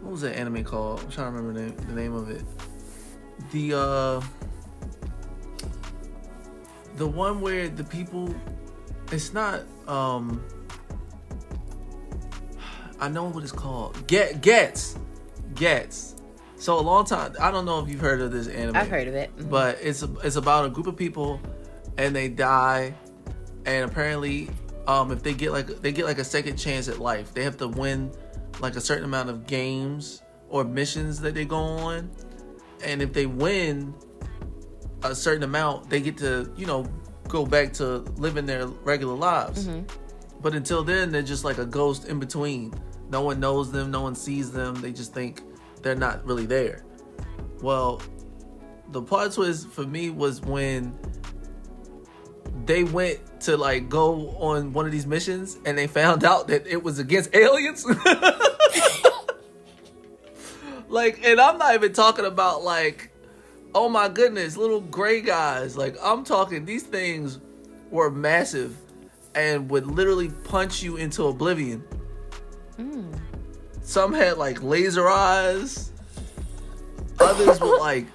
what 0.02 0.12
was 0.12 0.22
that 0.22 0.36
anime 0.36 0.64
called? 0.64 1.02
I'm 1.02 1.12
trying 1.12 1.34
to 1.34 1.42
remember 1.42 1.60
the 1.60 1.66
name, 1.68 1.88
the 1.88 1.94
name 1.94 2.14
of 2.16 2.30
it. 2.30 2.44
The 3.52 3.74
uh, 3.78 4.22
the 6.96 7.08
one 7.08 7.40
where 7.40 7.70
the 7.70 7.84
people, 7.84 8.34
it's 9.12 9.34
not 9.34 9.62
um. 9.88 10.44
I 13.00 13.10
know 13.10 13.26
what 13.26 13.44
it's 13.44 13.52
called. 13.52 14.08
Get 14.08 14.42
gets, 14.42 14.98
gets. 15.54 16.16
So 16.60 16.80
a 16.80 16.82
long 16.82 17.06
time. 17.06 17.34
I 17.40 17.52
don't 17.52 17.66
know 17.66 17.80
if 17.84 17.90
you've 17.90 18.00
heard 18.02 18.20
of 18.22 18.32
this 18.32 18.48
anime 18.48 18.76
I've 18.76 18.90
heard 18.90 19.08
of 19.08 19.14
it. 19.16 19.32
but 19.50 19.78
it's 19.82 20.02
it's 20.24 20.36
about 20.38 20.66
a 20.66 20.70
group 20.70 20.88
of 20.88 20.96
people 20.98 21.40
and 21.98 22.16
they 22.16 22.30
die 22.30 22.94
and 23.66 23.90
apparently 23.90 24.50
um 24.88 25.12
if 25.12 25.22
they 25.24 25.34
get 25.34 25.52
like 25.52 25.68
they 25.82 25.92
get 25.92 26.06
like 26.06 26.18
a 26.20 26.24
second 26.24 26.58
chance 26.58 26.88
at 26.88 27.00
life 27.00 27.34
they 27.34 27.44
have 27.44 27.58
to 27.58 27.68
win 27.68 28.12
like 28.60 28.76
a 28.76 28.82
certain 28.82 29.04
amount 29.06 29.30
of 29.30 29.46
games 29.46 30.22
or 30.50 30.64
missions 30.64 31.20
that 31.22 31.34
they 31.34 31.46
go 31.46 31.58
on 31.58 32.10
and 32.84 33.02
if 33.02 33.14
they 33.14 33.26
win 33.26 33.94
a 35.04 35.14
certain 35.14 35.44
amount 35.44 35.90
they 35.90 36.00
get 36.00 36.18
to 36.18 36.52
you 36.58 36.66
know 36.66 36.86
go 37.28 37.46
back 37.46 37.74
to 37.74 38.00
living 38.18 38.46
their 38.46 38.66
regular 38.68 39.14
lives 39.16 39.68
but 40.42 40.54
until 40.56 40.84
then 40.84 41.12
they're 41.12 41.22
just 41.22 41.44
like 41.44 41.58
a 41.58 41.66
ghost 41.66 42.06
in 42.06 42.20
between 42.20 42.74
no 43.10 43.22
one 43.22 43.40
knows 43.40 43.72
them 43.72 43.92
no 43.92 44.02
one 44.02 44.16
sees 44.16 44.52
them 44.52 44.74
they 44.76 44.92
just 44.92 45.14
think 45.14 45.42
they're 45.82 45.96
not 45.96 46.26
really 46.26 46.46
there 46.46 46.84
well 47.62 48.02
the 48.92 49.02
plot 49.02 49.32
twist 49.34 49.70
for 49.70 49.84
me 49.84 50.10
was 50.10 50.42
when 50.42 50.98
they 52.66 52.84
went 52.84 53.20
to 53.42 53.58
like 53.58 53.90
go 53.90 54.30
on 54.38 54.74
one 54.74 54.86
of 54.86 54.92
these 54.92 55.08
missions 55.08 55.58
and 55.66 55.78
they 55.78 55.88
found 55.88 56.24
out 56.26 56.48
that 56.50 56.68
it 56.68 56.84
was 56.84 57.00
against 57.00 57.36
aliens. 57.36 57.86
like, 60.90 61.26
and 61.26 61.40
I'm 61.40 61.58
not 61.58 61.74
even 61.74 61.94
talking 61.94 62.26
about 62.26 62.64
like, 62.64 63.12
oh 63.74 63.90
my 63.90 64.10
goodness, 64.10 64.58
little 64.58 64.82
gray 64.82 65.22
guys. 65.22 65.78
Like, 65.78 65.96
I'm 66.04 66.24
talking 66.24 66.66
these 66.66 66.84
things 66.84 67.40
were 67.90 68.12
massive 68.12 68.78
and 69.36 69.70
would 69.70 69.88
literally 69.88 70.30
punch 70.46 70.82
you 70.82 70.98
into 70.98 71.26
oblivion. 71.28 71.84
Hmm. 72.76 73.14
Some 73.88 74.14
had 74.14 74.38
like 74.38 74.62
laser 74.62 75.08
eyes. 75.08 75.94
Others 77.22 77.62
were 77.62 77.78
like, 77.80 78.06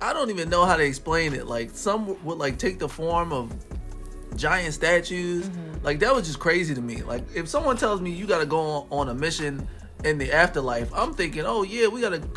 I 0.00 0.14
don't 0.14 0.30
even 0.30 0.48
know 0.48 0.64
how 0.64 0.78
to 0.78 0.82
explain 0.82 1.34
it. 1.34 1.46
Like, 1.46 1.72
some 1.74 2.16
would 2.24 2.38
like 2.38 2.56
take 2.56 2.78
the 2.78 2.88
form 2.88 3.34
of 3.34 3.52
giant 4.34 4.72
statues. 4.72 5.50
Like 5.82 5.98
that 5.98 6.14
was 6.14 6.26
just 6.26 6.38
crazy 6.38 6.74
to 6.74 6.80
me. 6.80 7.02
Like 7.02 7.22
if 7.34 7.48
someone 7.48 7.76
tells 7.76 8.00
me 8.00 8.12
you 8.12 8.26
got 8.26 8.38
to 8.38 8.46
go 8.46 8.58
on, 8.58 8.86
on 8.90 9.08
a 9.10 9.14
mission 9.14 9.68
in 10.04 10.16
the 10.16 10.32
afterlife, 10.32 10.90
I'm 10.94 11.12
thinking, 11.12 11.42
oh 11.44 11.64
yeah, 11.64 11.86
we 11.88 12.00
got 12.00 12.14
to 12.14 12.28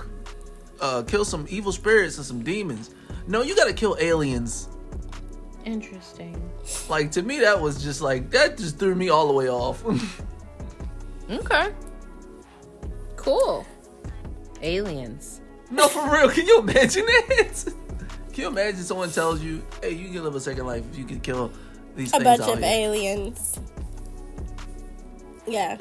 uh, 0.81 1.03
kill 1.03 1.23
some 1.23 1.45
evil 1.47 1.71
spirits 1.71 2.17
and 2.17 2.25
some 2.25 2.43
demons. 2.43 2.93
No, 3.27 3.43
you 3.43 3.55
got 3.55 3.67
to 3.67 3.73
kill 3.73 3.95
aliens. 3.97 4.67
Interesting. 5.63 6.51
Like 6.89 7.11
to 7.11 7.21
me, 7.21 7.39
that 7.39 7.61
was 7.61 7.81
just 7.81 8.01
like 8.01 8.29
that 8.31 8.57
just 8.57 8.77
threw 8.77 8.93
me 8.93 9.07
all 9.07 9.27
the 9.27 9.33
way 9.33 9.47
off. 9.49 9.85
Okay. 11.27 11.73
Cool. 13.25 13.65
Aliens. 14.61 15.41
no, 15.71 15.87
for 15.87 16.09
real. 16.11 16.29
Can 16.29 16.45
you 16.47 16.59
imagine 16.59 17.05
it? 17.07 17.65
Can 18.31 18.41
you 18.43 18.47
imagine 18.49 18.83
someone 18.83 19.09
tells 19.09 19.41
you, 19.41 19.65
hey, 19.81 19.91
you 19.93 20.09
can 20.11 20.23
live 20.23 20.35
a 20.35 20.39
second 20.39 20.65
life 20.67 20.83
if 20.91 20.97
you 20.97 21.05
can 21.05 21.19
kill 21.19 21.51
these 21.95 22.09
A 22.13 22.19
things 22.19 22.23
bunch 22.23 22.41
of 22.41 22.59
here. 22.59 22.67
aliens. 22.67 23.59
Yeah. 25.47 25.77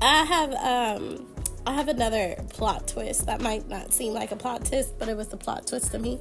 I 0.00 0.24
have 0.24 0.52
um 0.54 1.26
I 1.66 1.74
have 1.74 1.88
another 1.88 2.36
plot 2.50 2.86
twist 2.86 3.26
that 3.26 3.40
might 3.40 3.68
not 3.68 3.92
seem 3.92 4.12
like 4.12 4.30
a 4.30 4.36
plot 4.36 4.64
twist, 4.64 4.98
but 4.98 5.08
it 5.08 5.16
was 5.16 5.32
a 5.32 5.36
plot 5.36 5.66
twist 5.66 5.90
to 5.92 5.98
me. 5.98 6.20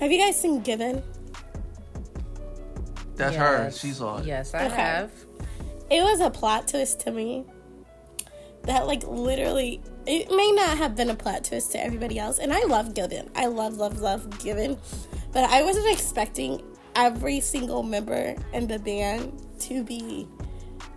Have 0.00 0.10
you 0.10 0.18
guys 0.18 0.40
seen 0.40 0.60
Given? 0.60 1.02
That's 3.14 3.36
her. 3.36 3.64
Yes. 3.64 3.78
She 3.78 3.92
saw 3.92 4.18
it. 4.18 4.26
Yes, 4.26 4.52
I 4.54 4.66
Okay. 4.66 4.74
have. 4.74 5.10
It 5.90 6.02
was 6.02 6.20
a 6.20 6.30
plot 6.30 6.66
twist 6.68 7.00
to 7.00 7.10
me. 7.12 7.44
That 8.66 8.86
like 8.86 9.04
literally 9.06 9.80
it 10.06 10.30
may 10.30 10.52
not 10.52 10.78
have 10.78 10.94
been 10.94 11.10
a 11.10 11.14
plot 11.14 11.44
twist 11.44 11.72
to 11.72 11.82
everybody 11.82 12.18
else. 12.18 12.38
And 12.38 12.52
I 12.52 12.62
love 12.64 12.94
Given. 12.94 13.28
I 13.34 13.46
love, 13.46 13.76
love, 13.76 14.00
love 14.00 14.38
Given. 14.42 14.78
But 15.32 15.50
I 15.50 15.62
wasn't 15.62 15.90
expecting 15.92 16.62
every 16.94 17.40
single 17.40 17.82
member 17.82 18.34
in 18.52 18.66
the 18.66 18.78
band 18.78 19.42
to 19.60 19.82
be 19.84 20.28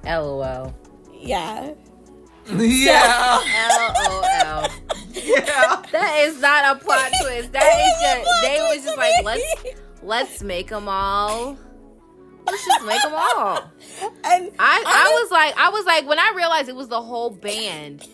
LOL. 0.03 0.73
yeah. 1.13 1.73
Yeah. 2.51 3.37
LOL. 4.07 4.67
yeah. 5.13 5.83
That 5.91 6.17
is 6.21 6.41
not 6.41 6.75
a 6.77 6.79
plot 6.83 7.11
twist. 7.21 7.51
That 7.51 7.61
is 7.63 8.01
just 8.01 8.41
they 8.41 8.59
was 8.75 8.83
just 8.85 8.97
like 8.97 9.23
let's 9.23 9.65
let's 10.01 10.41
make 10.41 10.69
them 10.69 10.89
all. 10.89 11.57
Let's 12.51 12.65
just 12.65 12.85
make 12.85 13.01
them 13.01 13.13
all. 13.15 13.71
And 14.23 14.51
I 14.59 14.83
I 14.85 15.21
was 15.21 15.31
like 15.31 15.57
I 15.57 15.69
was 15.69 15.85
like 15.85 16.07
when 16.07 16.19
I 16.19 16.33
realized 16.35 16.69
it 16.69 16.75
was 16.75 16.87
the 16.87 17.01
whole 17.01 17.29
band. 17.29 18.07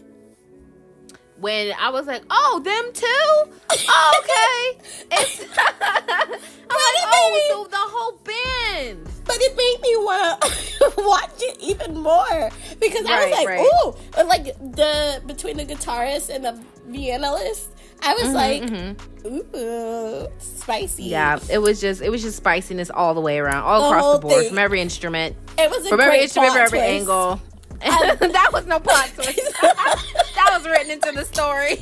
When 1.38 1.74
I 1.78 1.90
was 1.90 2.07
like, 2.07 2.24
oh, 2.30 2.62
them 2.64 2.94
too? 2.94 3.52
Oh, 3.90 4.22
okay. 4.22 4.80
It's 5.12 5.41
I'm 5.57 6.82
like, 6.82 6.98
oh, 7.14 7.41
so 7.49 7.64
the 7.70 7.78
whole 7.78 8.20
band. 8.24 9.06
but 9.26 9.36
it 9.40 9.56
made 9.57 9.82
me 9.82 9.95
want 9.98 10.41
to 10.41 10.94
watch 10.98 11.41
it 11.41 11.57
even 11.60 11.98
more 11.98 12.49
because 12.80 13.06
I 13.06 13.26
was 13.26 13.32
like, 13.32 13.48
right. 13.48 13.60
ooh, 13.60 14.24
like 14.28 14.45
the 14.76 15.22
between 15.26 15.57
the 15.57 15.66
guitarist 15.66 16.34
and 16.34 16.45
the 16.45 16.64
pianist, 16.91 17.70
I 18.02 18.14
was 18.14 18.28
Mm-hmm, 18.28 19.26
like, 19.26 19.46
ooh, 19.56 20.28
spicy. 20.38 21.04
Yeah, 21.06 21.40
it 21.50 21.58
was 21.60 21.80
just 21.82 22.02
it 22.02 22.10
was 22.10 22.22
just 22.22 22.38
spiciness 22.38 22.90
all 22.90 23.14
the 23.14 23.20
way 23.22 23.40
around, 23.40 23.64
all 23.64 23.82
The 23.90 23.96
across 23.98 24.14
the 24.16 24.20
board, 24.22 24.34
thing. 24.42 24.50
from 24.50 24.58
every 24.60 24.80
instrument, 24.82 25.36
it 25.58 25.70
was 25.70 25.86
a 25.86 25.90
from 25.90 26.00
every 26.02 26.22
instrument, 26.22 26.54
from 26.54 26.62
every 26.62 26.80
twist. 26.80 27.00
angle. 27.02 27.42
that 27.82 28.50
was 28.54 28.66
no 28.68 28.80
plot 28.80 29.10
twist. 29.16 29.38
that 29.62 30.50
was 30.52 30.66
written 30.66 30.92
into 30.92 31.12
the 31.12 31.26
story. 31.26 31.76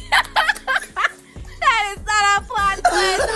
that 1.59 1.95
is 1.97 2.05
not 2.05 2.41
a 2.41 2.45
plot 2.45 2.79
twist. 2.89 3.27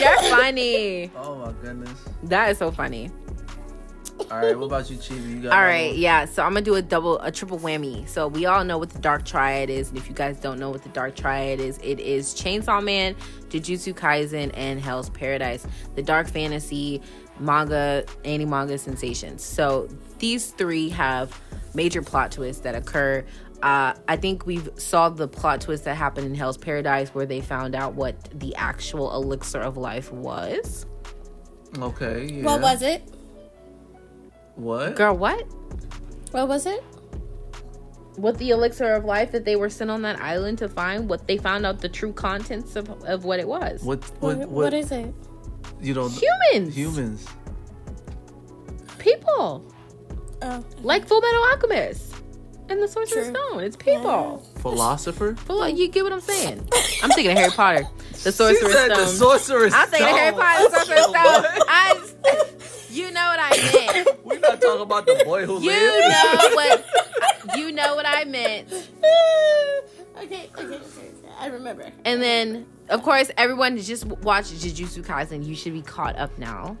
You're 0.00 0.18
funny. 0.30 1.10
Oh 1.16 1.36
my 1.36 1.52
goodness. 1.62 1.98
That 2.24 2.50
is 2.50 2.58
so 2.58 2.70
funny. 2.70 3.10
All 4.34 4.40
right, 4.40 4.58
what 4.58 4.66
about 4.66 4.90
you, 4.90 4.96
Chibi? 4.96 5.30
You 5.30 5.42
got 5.42 5.52
All 5.52 5.68
one? 5.68 5.94
yeah. 5.94 6.24
So 6.24 6.42
I'm 6.42 6.54
gonna 6.54 6.62
do 6.62 6.74
a 6.74 6.82
double, 6.82 7.20
a 7.20 7.30
triple 7.30 7.58
whammy. 7.58 8.08
So 8.08 8.26
we 8.26 8.46
all 8.46 8.64
know 8.64 8.78
what 8.78 8.90
the 8.90 8.98
Dark 8.98 9.24
Triad 9.24 9.70
is, 9.70 9.90
and 9.90 9.98
if 9.98 10.08
you 10.08 10.14
guys 10.14 10.38
don't 10.38 10.58
know 10.58 10.70
what 10.70 10.82
the 10.82 10.88
Dark 10.88 11.14
Triad 11.14 11.60
is, 11.60 11.78
it 11.84 12.00
is 12.00 12.34
Chainsaw 12.34 12.82
Man, 12.82 13.14
Jujutsu 13.48 13.94
Kaisen, 13.94 14.50
and 14.54 14.80
Hell's 14.80 15.08
Paradise. 15.10 15.64
The 15.94 16.02
dark 16.02 16.26
fantasy 16.26 17.00
manga, 17.38 18.04
anime 18.24 18.50
manga 18.50 18.76
sensations. 18.76 19.44
So 19.44 19.88
these 20.18 20.50
three 20.50 20.88
have 20.88 21.40
major 21.74 22.02
plot 22.02 22.32
twists 22.32 22.62
that 22.62 22.74
occur. 22.74 23.24
Uh, 23.62 23.94
I 24.08 24.16
think 24.16 24.46
we've 24.46 24.68
saw 24.76 25.10
the 25.10 25.28
plot 25.28 25.60
twist 25.60 25.84
that 25.84 25.94
happened 25.96 26.26
in 26.26 26.34
Hell's 26.34 26.58
Paradise, 26.58 27.10
where 27.10 27.24
they 27.24 27.40
found 27.40 27.76
out 27.76 27.94
what 27.94 28.16
the 28.36 28.54
actual 28.56 29.14
elixir 29.14 29.60
of 29.60 29.76
life 29.76 30.10
was. 30.12 30.86
Okay. 31.78 32.26
Yeah. 32.26 32.44
What 32.44 32.60
was 32.60 32.82
it? 32.82 33.13
What? 34.56 34.96
Girl, 34.96 35.16
what? 35.16 35.46
What 36.32 36.48
was 36.48 36.66
it? 36.66 36.82
what 38.16 38.38
the 38.38 38.50
elixir 38.50 38.92
of 38.92 39.04
life 39.04 39.32
that 39.32 39.44
they 39.44 39.56
were 39.56 39.68
sent 39.68 39.90
on 39.90 40.00
that 40.02 40.20
island 40.20 40.56
to 40.56 40.68
find 40.68 41.08
what 41.08 41.26
they 41.26 41.36
found 41.36 41.66
out 41.66 41.80
the 41.80 41.88
true 41.88 42.12
contents 42.12 42.76
of, 42.76 42.88
of 43.02 43.24
what 43.24 43.40
it 43.40 43.48
was 43.48 43.82
What? 43.82 44.04
What, 44.20 44.36
What? 44.38 44.48
what 44.48 44.72
is 44.74 44.92
it? 44.92 45.12
You 45.80 45.94
don't. 45.94 46.12
humans 46.12 46.76
Humans. 46.76 47.26
people 49.00 49.64
Oh, 50.42 50.64
like 50.82 51.06
full 51.08 51.20
metal 51.20 51.42
alchemist 51.50 52.14
and 52.68 52.80
the 52.82 52.86
sorcerer's 52.86 53.30
True. 53.30 53.34
stone 53.34 53.60
it's 53.64 53.76
people 53.76 54.46
Philosopher. 54.70 55.34
Full- 55.36 55.68
you 55.68 55.88
get 55.88 56.02
what 56.04 56.12
i'm 56.12 56.20
saying 56.20 56.66
i'm 57.02 57.10
thinking 57.10 57.32
of 57.32 57.38
harry 57.38 57.50
potter 57.50 57.84
the 58.10 58.16
She 58.16 58.30
sorcerer's 58.32 58.72
said 58.72 58.86
stone 58.92 58.98
the 58.98 59.06
sorcerer's 59.06 59.72
i'm 59.74 59.88
thinking 59.88 60.08
of 60.10 60.16
harry 60.16 60.32
potter 60.32 60.68
the 60.70 60.76
sorcerer's 60.76 61.02
stone 61.04 61.12
What? 61.14 61.62
I, 61.68 62.10
you 62.90 63.10
know 63.10 63.28
what 63.28 63.38
i 63.40 63.92
meant 63.94 64.08
We're 64.24 64.38
not 64.38 64.60
talking 64.60 64.80
about 64.82 65.06
the 65.06 65.22
boy 65.24 65.44
who 65.46 65.60
you 65.60 65.70
lived. 65.70 66.08
know 66.08 66.50
what 66.54 66.84
you 67.58 67.72
know 67.72 67.94
what 67.94 68.06
i 68.06 68.24
meant 68.24 68.68
okay, 68.72 68.88
okay, 70.16 70.48
okay, 70.58 70.74
okay. 70.76 71.10
I 71.38 71.48
remember. 71.48 71.90
And 72.04 72.22
then, 72.22 72.64
of 72.88 73.02
course, 73.02 73.28
everyone 73.36 73.76
just 73.78 74.04
watched 74.06 74.52
Jujutsu 74.54 75.04
Kaisen. 75.04 75.44
You 75.44 75.56
should 75.56 75.72
be 75.72 75.82
caught 75.82 76.16
up 76.16 76.38
now. 76.38 76.76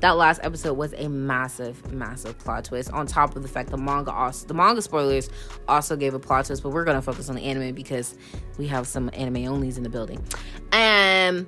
That 0.00 0.16
last 0.16 0.40
episode 0.42 0.74
was 0.74 0.94
a 0.94 1.08
massive, 1.08 1.92
massive 1.92 2.38
plot 2.38 2.64
twist. 2.64 2.90
On 2.92 3.06
top 3.06 3.36
of 3.36 3.42
the 3.42 3.48
fact 3.48 3.70
the 3.70 3.76
manga 3.76 4.10
also, 4.10 4.46
the 4.46 4.54
manga 4.54 4.80
spoilers 4.80 5.28
also 5.68 5.94
gave 5.94 6.14
a 6.14 6.18
plot 6.18 6.46
twist, 6.46 6.62
but 6.62 6.70
we're 6.70 6.84
gonna 6.84 7.02
focus 7.02 7.28
on 7.28 7.36
the 7.36 7.42
anime 7.42 7.74
because 7.74 8.14
we 8.56 8.66
have 8.68 8.86
some 8.86 9.10
anime 9.12 9.44
onlys 9.44 9.76
in 9.76 9.82
the 9.82 9.90
building. 9.90 10.24
Um, 10.72 11.46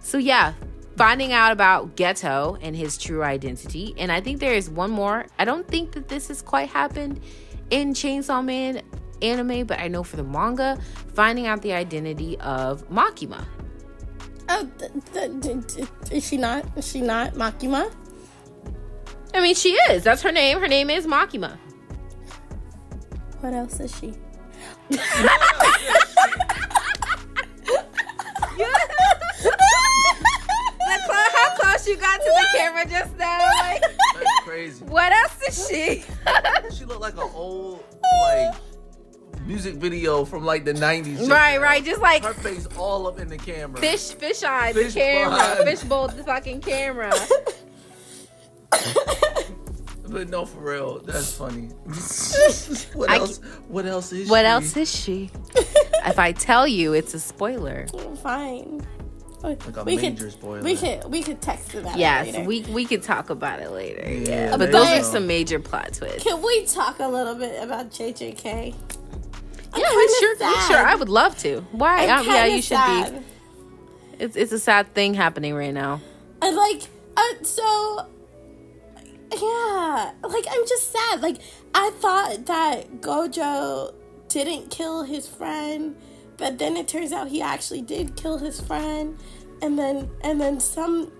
so 0.00 0.18
yeah, 0.18 0.54
finding 0.96 1.32
out 1.32 1.52
about 1.52 1.96
Geto 1.96 2.58
and 2.60 2.74
his 2.74 2.98
true 2.98 3.22
identity, 3.22 3.94
and 3.96 4.10
I 4.10 4.20
think 4.20 4.40
there 4.40 4.54
is 4.54 4.68
one 4.68 4.90
more. 4.90 5.26
I 5.38 5.44
don't 5.44 5.66
think 5.68 5.92
that 5.92 6.08
this 6.08 6.28
has 6.28 6.42
quite 6.42 6.68
happened 6.68 7.20
in 7.70 7.94
Chainsaw 7.94 8.44
Man 8.44 8.82
anime, 9.22 9.66
but 9.66 9.78
I 9.78 9.86
know 9.86 10.02
for 10.02 10.16
the 10.16 10.24
manga, 10.24 10.78
finding 11.14 11.46
out 11.46 11.62
the 11.62 11.72
identity 11.72 12.38
of 12.40 12.88
Makima. 12.90 13.44
Oh, 14.54 14.68
th- 14.78 14.92
th- 15.14 15.40
th- 15.42 15.66
th- 15.74 15.88
is 16.12 16.26
she 16.28 16.36
not? 16.36 16.64
Is 16.76 16.86
she 16.86 17.00
not 17.00 17.34
Makima? 17.34 17.90
I 19.34 19.40
mean, 19.40 19.54
she 19.54 19.70
is. 19.90 20.04
That's 20.04 20.20
her 20.22 20.32
name. 20.32 20.60
Her 20.60 20.68
name 20.68 20.90
is 20.90 21.06
Makima. 21.06 21.56
What 23.40 23.54
else 23.54 23.80
is 23.80 23.96
she? 23.98 24.12
how 31.10 31.56
close 31.56 31.86
you 31.86 31.96
got 31.96 32.20
to 32.20 32.24
the 32.26 32.46
camera 32.58 32.86
just 32.88 33.16
now? 33.16 33.38
Like, 33.60 33.80
That's 34.14 34.40
crazy. 34.44 34.84
what 34.84 35.12
else 35.12 35.42
is 35.48 35.68
she? 35.68 36.04
She 36.76 36.84
looked 36.84 37.00
like 37.00 37.14
an 37.14 37.28
old 37.34 37.84
like 38.22 38.54
music 39.46 39.74
video 39.74 40.24
from 40.24 40.44
like 40.44 40.64
the 40.64 40.74
nineties. 40.74 41.28
right, 41.28 41.60
right. 41.60 41.84
Just 41.84 42.00
like 42.00 42.24
Her 42.24 42.34
face 42.34 42.66
all 42.78 43.06
up 43.06 43.18
in 43.18 43.28
the 43.28 43.38
camera. 43.38 43.78
fish, 43.80 44.10
fish 44.12 44.42
eye, 44.42 44.72
Fish 44.72 44.94
the 44.94 45.00
camera, 45.00 45.36
eye. 45.38 45.64
fish 45.64 45.82
bowl, 45.82 46.08
the 46.08 46.22
fucking 46.24 46.60
camera. 46.60 47.12
But 50.08 50.28
no, 50.28 50.44
for 50.44 50.60
real, 50.60 50.98
that's 50.98 51.32
funny. 51.32 51.68
what 52.92 53.08
I 53.08 53.16
else? 53.16 53.38
What 53.68 53.86
else 53.86 54.12
is? 54.12 54.28
What 54.28 54.40
she? 54.42 54.46
else 54.46 54.76
is 54.76 54.94
she? 54.94 55.30
if 56.04 56.18
I 56.18 56.32
tell 56.32 56.68
you, 56.68 56.92
it's 56.92 57.14
a 57.14 57.20
spoiler. 57.20 57.86
Fine. 58.22 58.86
Like 59.42 59.74
a 59.74 59.84
we 59.84 59.96
major 59.96 60.24
could, 60.24 60.32
spoiler. 60.32 60.62
We 60.62 60.76
could 60.76 61.04
we 61.10 61.22
could 61.22 61.40
text 61.40 61.74
about 61.74 61.96
Yes, 61.96 62.28
it 62.28 62.32
later. 62.34 62.46
we 62.46 62.60
we 62.62 62.84
could 62.84 63.02
talk 63.02 63.30
about 63.30 63.60
it 63.60 63.70
later. 63.70 64.02
Yeah, 64.06 64.50
Yeah, 64.50 64.56
but 64.58 64.70
those 64.70 64.86
are 64.86 65.02
some 65.02 65.26
major 65.26 65.58
plot 65.58 65.94
twists. 65.94 66.24
Can 66.24 66.42
we 66.42 66.66
talk 66.66 66.98
a 67.00 67.08
little 67.08 67.34
bit 67.34 67.62
about 67.62 67.90
JJK? 67.90 68.74
I'm 69.72 69.80
Yeah, 69.80 69.86
we 69.90 70.06
kinda 70.06 70.12
sure, 70.20 70.32
we 70.34 70.38
sad. 70.54 70.66
sure. 70.68 70.86
I 70.86 70.94
would 70.94 71.08
love 71.08 71.36
to. 71.38 71.60
Why? 71.72 72.06
I'm 72.06 72.20
Um, 72.20 72.26
yeah, 72.26 72.44
you 72.46 72.62
should 72.62 72.76
sad. 72.76 73.14
be. 73.14 73.24
It's 74.24 74.36
it's 74.36 74.52
a 74.52 74.58
sad 74.58 74.92
thing 74.94 75.14
happening 75.14 75.54
right 75.54 75.72
now. 75.74 76.00
And 76.42 76.56
like, 76.56 76.82
uh, 77.16 77.22
so, 77.42 78.06
yeah, 79.34 80.12
like 80.22 80.44
I'm 80.50 80.66
just 80.68 80.92
sad. 80.92 81.22
Like 81.22 81.38
I 81.74 81.90
thought 82.00 82.46
that 82.46 83.00
Gojo 83.00 83.94
didn't 84.28 84.70
kill 84.70 85.02
his 85.04 85.26
friend, 85.28 85.96
but 86.36 86.58
then 86.58 86.76
it 86.76 86.88
turns 86.88 87.12
out 87.12 87.28
he 87.28 87.40
actually 87.42 87.82
did 87.82 88.16
kill 88.16 88.38
his 88.38 88.60
friend, 88.60 89.18
and 89.62 89.78
then 89.78 90.10
and 90.22 90.40
then 90.40 90.60
some 90.60 91.10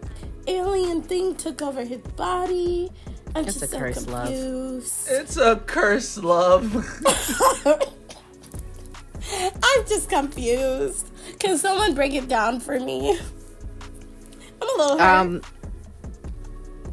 alien 0.46 1.02
thing 1.02 1.34
took 1.36 1.62
over 1.62 1.84
his 1.84 1.98
body. 2.16 2.90
I'm 3.34 3.44
It's 3.46 3.54
just 3.58 3.62
a 3.64 3.68
so 3.68 3.78
cursed 3.78 4.08
love. 4.08 4.28
It's 5.10 5.36
a 5.38 5.56
curse, 5.66 6.18
love. 6.18 6.74
I'm 9.62 9.86
just 9.86 10.08
confused. 10.08 11.10
Can 11.38 11.58
someone 11.58 11.94
break 11.94 12.14
it 12.14 12.28
down 12.28 12.60
for 12.60 12.78
me? 12.78 13.18
I'm 14.60 14.68
a 14.68 14.82
little 14.82 14.98
hurt. 14.98 15.20
Um, 15.20 15.42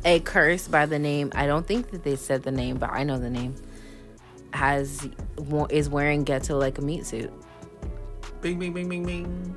a 0.05 0.19
curse 0.21 0.67
by 0.67 0.85
the 0.85 0.99
name. 0.99 1.31
I 1.35 1.47
don't 1.47 1.67
think 1.67 1.91
that 1.91 2.03
they 2.03 2.15
said 2.15 2.43
the 2.43 2.51
name, 2.51 2.77
but 2.77 2.89
I 2.91 3.03
know 3.03 3.17
the 3.17 3.29
name. 3.29 3.55
Has 4.53 5.07
is 5.69 5.89
wearing 5.89 6.25
Geto 6.25 6.59
like 6.59 6.79
a 6.79 6.81
meat 6.81 7.05
suit. 7.05 7.31
bing, 8.41 8.57
bing, 8.57 8.73
bing, 8.73 8.89
bing, 8.89 9.05
bing. 9.05 9.55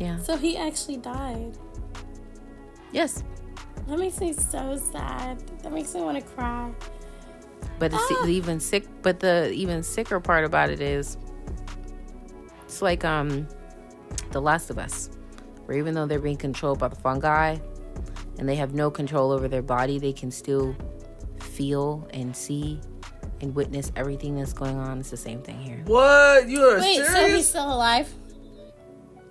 Yeah. 0.00 0.18
so 0.18 0.36
he 0.36 0.56
actually 0.56 0.96
died. 0.96 1.58
Yes. 2.90 3.22
That 3.86 3.98
makes 3.98 4.18
me 4.20 4.32
so 4.32 4.76
sad. 4.76 5.46
That 5.62 5.72
makes 5.72 5.94
me 5.94 6.00
want 6.00 6.18
to 6.18 6.24
cry. 6.24 6.72
But 7.80 7.92
it's 7.92 8.02
Ah. 8.08 8.22
the 8.26 8.30
even 8.30 8.60
sick. 8.60 8.86
But 9.02 9.18
the 9.18 9.50
even 9.52 9.82
sicker 9.82 10.20
part 10.20 10.44
about 10.44 10.70
it 10.70 10.80
is, 10.80 11.16
it's 12.62 12.80
like 12.82 13.04
um, 13.04 13.48
The 14.30 14.40
Last 14.40 14.70
of 14.70 14.78
Us, 14.78 15.10
where 15.64 15.76
even 15.76 15.94
though 15.94 16.06
they're 16.06 16.20
being 16.20 16.36
controlled 16.36 16.78
by 16.78 16.86
the 16.88 16.96
fungi, 16.96 17.56
and 18.38 18.48
they 18.48 18.54
have 18.54 18.74
no 18.74 18.90
control 18.90 19.32
over 19.32 19.48
their 19.48 19.62
body, 19.62 19.98
they 19.98 20.12
can 20.12 20.30
still 20.30 20.76
feel 21.40 22.06
and 22.12 22.36
see 22.36 22.80
and 23.40 23.54
witness 23.54 23.90
everything 23.96 24.36
that's 24.36 24.52
going 24.52 24.76
on. 24.76 25.00
It's 25.00 25.10
the 25.10 25.16
same 25.16 25.42
thing 25.42 25.58
here. 25.60 25.82
What? 25.86 26.48
You 26.48 26.62
are 26.62 26.78
Wait, 26.78 27.04
so 27.04 27.28
he's 27.28 27.48
still 27.48 27.74
alive? 27.74 28.12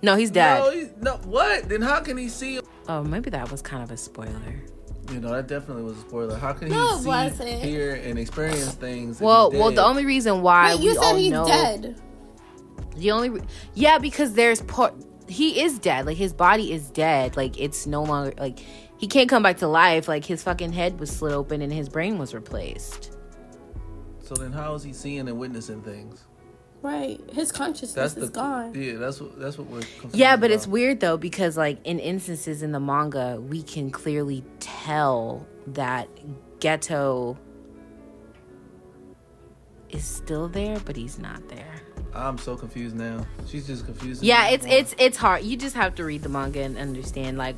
No, 0.02 0.16
he's 0.16 0.30
dead. 0.30 0.58
No, 0.58 0.70
he, 0.70 0.88
no, 1.00 1.12
what? 1.24 1.68
Then 1.68 1.82
how 1.82 2.00
can 2.00 2.16
he 2.16 2.28
see? 2.28 2.60
Oh, 2.88 3.04
maybe 3.04 3.30
that 3.30 3.50
was 3.50 3.62
kind 3.62 3.82
of 3.82 3.90
a 3.90 3.96
spoiler. 3.96 4.60
You 5.10 5.20
know, 5.20 5.32
that 5.32 5.48
definitely 5.48 5.82
was 5.82 5.98
a 5.98 6.00
spoiler. 6.02 6.36
How 6.36 6.52
can 6.52 6.68
No, 6.68 6.96
he 6.96 7.02
see, 7.02 7.08
wasn't. 7.08 7.48
hear, 7.62 7.94
and 7.96 8.18
experience 8.18 8.72
things? 8.74 9.20
Well, 9.20 9.50
well, 9.50 9.72
the 9.72 9.84
only 9.84 10.04
reason 10.06 10.42
why 10.42 10.72
Wait, 10.74 10.80
we 10.80 10.86
you 10.86 10.94
said 10.94 11.02
all 11.02 11.16
he's 11.16 11.32
know 11.32 11.46
dead. 11.46 12.00
the 12.96 13.10
only 13.10 13.30
re- 13.30 13.40
yeah 13.74 13.98
because 13.98 14.34
there's 14.34 14.60
part 14.62 14.94
he 15.28 15.60
is 15.62 15.78
dead 15.78 16.06
like 16.06 16.16
his 16.16 16.32
body 16.32 16.72
is 16.72 16.90
dead 16.90 17.36
like 17.36 17.58
it's 17.58 17.86
no 17.86 18.02
longer 18.02 18.32
like 18.38 18.58
he 18.98 19.06
can't 19.06 19.28
come 19.28 19.42
back 19.42 19.56
to 19.58 19.68
life 19.68 20.06
like 20.08 20.24
his 20.24 20.42
fucking 20.42 20.72
head 20.72 20.98
was 21.00 21.10
slit 21.10 21.32
open 21.32 21.62
and 21.62 21.72
his 21.72 21.88
brain 21.88 22.18
was 22.18 22.34
replaced 22.34 23.16
So 24.22 24.34
then, 24.34 24.52
how 24.52 24.74
is 24.74 24.82
he 24.82 24.92
seeing 24.92 25.28
and 25.28 25.38
witnessing 25.38 25.82
things? 25.82 26.24
Right. 26.82 27.20
His 27.32 27.52
consciousness 27.52 27.92
That's 27.92 28.16
is 28.16 28.30
the 28.30 28.34
gone. 28.34 28.74
Yeah, 28.74 28.94
that's 28.94 29.20
what 29.20 29.38
that's 29.38 29.58
what 29.58 29.66
we're. 29.68 29.80
confused 29.80 30.16
yeah 30.16 30.36
but 30.36 30.50
it's 30.50 30.66
weird 30.66 31.00
though 31.00 31.18
because 31.18 31.56
like 31.56 31.78
in 31.84 31.98
instances 31.98 32.62
in 32.62 32.72
the 32.72 32.80
manga 32.80 33.38
we 33.40 33.62
can 33.62 33.90
clearly 33.90 34.42
tell 34.60 35.46
that 35.66 36.08
geto 36.58 37.36
is 39.90 40.04
still 40.04 40.48
there 40.48 40.78
but 40.80 40.96
he's 40.96 41.18
not 41.18 41.46
there 41.48 41.82
I'm 42.14 42.38
so 42.38 42.56
confused 42.56 42.96
now. 42.96 43.24
She's 43.46 43.66
just 43.66 43.84
confused. 43.84 44.22
yeah 44.22 44.48
it's 44.48 44.64
it's 44.66 44.94
it's 44.98 45.16
hard 45.18 45.44
you 45.44 45.56
just 45.56 45.76
have 45.76 45.94
to 45.96 46.04
read 46.04 46.22
the 46.22 46.28
manga 46.30 46.60
and 46.62 46.78
understand 46.78 47.36
like 47.38 47.56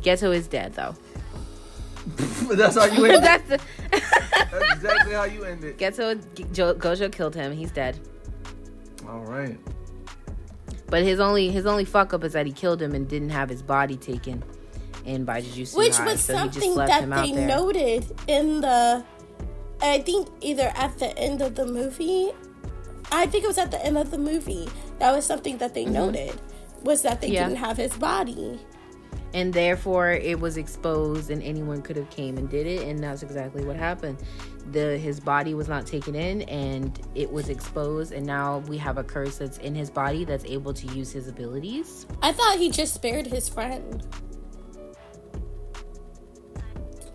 geto 0.00 0.34
is 0.34 0.46
dead 0.48 0.74
though 0.74 0.94
that's 2.52 2.76
how 2.76 2.84
you 2.86 3.04
end. 3.06 3.16
it. 3.16 3.20
that's 3.22 3.48
the 3.48 3.60
That's 4.50 4.74
exactly 4.76 5.12
how 5.14 5.24
you 5.24 5.44
end 5.44 5.62
it. 5.62 5.76
Geto 5.76 6.18
Jo- 6.54 6.74
Gojo 6.74 7.12
killed 7.12 7.34
him. 7.34 7.52
He's 7.52 7.70
dead. 7.70 7.98
All 9.08 9.20
right. 9.20 9.58
But 10.86 11.02
his 11.02 11.20
only 11.20 11.50
his 11.50 11.66
only 11.66 11.84
fuck 11.84 12.12
up 12.14 12.24
is 12.24 12.32
that 12.32 12.46
he 12.46 12.52
killed 12.52 12.80
him 12.80 12.94
and 12.94 13.08
didn't 13.08 13.30
have 13.30 13.48
his 13.48 13.62
body 13.62 13.96
taken 13.96 14.42
in 15.04 15.24
by 15.24 15.40
Jujutsu 15.42 15.76
Which 15.76 15.96
High, 15.96 16.04
was 16.12 16.20
so 16.20 16.34
something 16.34 16.74
that 16.76 17.08
they 17.10 17.32
noted 17.32 18.06
in 18.26 18.60
the. 18.60 19.04
I 19.80 20.00
think 20.00 20.28
either 20.40 20.72
at 20.74 20.98
the 20.98 21.16
end 21.18 21.40
of 21.42 21.54
the 21.54 21.66
movie. 21.66 22.30
I 23.10 23.26
think 23.26 23.44
it 23.44 23.46
was 23.46 23.58
at 23.58 23.70
the 23.70 23.82
end 23.84 23.96
of 23.96 24.10
the 24.10 24.18
movie. 24.18 24.68
That 24.98 25.12
was 25.14 25.24
something 25.24 25.56
that 25.58 25.72
they 25.74 25.84
noted. 25.86 26.38
Was 26.84 27.02
that 27.02 27.20
they 27.20 27.28
Mm-hmm. 27.28 27.34
Yeah. 27.34 27.48
didn't 27.48 27.58
have 27.58 27.76
his 27.76 27.96
body. 27.96 28.60
And 29.34 29.52
therefore 29.52 30.10
it 30.12 30.38
was 30.38 30.56
exposed 30.56 31.30
and 31.30 31.42
anyone 31.42 31.82
could 31.82 31.96
have 31.96 32.08
came 32.10 32.38
and 32.38 32.48
did 32.48 32.66
it 32.66 32.86
and 32.88 32.98
that's 32.98 33.22
exactly 33.22 33.64
what 33.64 33.76
happened 33.76 34.18
the 34.72 34.96
his 34.98 35.20
body 35.20 35.54
was 35.54 35.68
not 35.68 35.86
taken 35.86 36.14
in 36.14 36.42
and 36.42 37.00
it 37.14 37.30
was 37.30 37.48
exposed 37.48 38.12
and 38.12 38.24
now 38.26 38.58
we 38.68 38.76
have 38.76 38.98
a 38.98 39.04
curse 39.04 39.38
that's 39.38 39.58
in 39.58 39.74
his 39.74 39.90
body 39.90 40.24
that's 40.24 40.44
able 40.44 40.72
to 40.72 40.86
use 40.94 41.10
his 41.10 41.28
abilities 41.28 42.06
I 42.22 42.32
thought 42.32 42.58
he 42.58 42.70
just 42.70 42.94
spared 42.94 43.26
his 43.26 43.48
friend. 43.48 44.06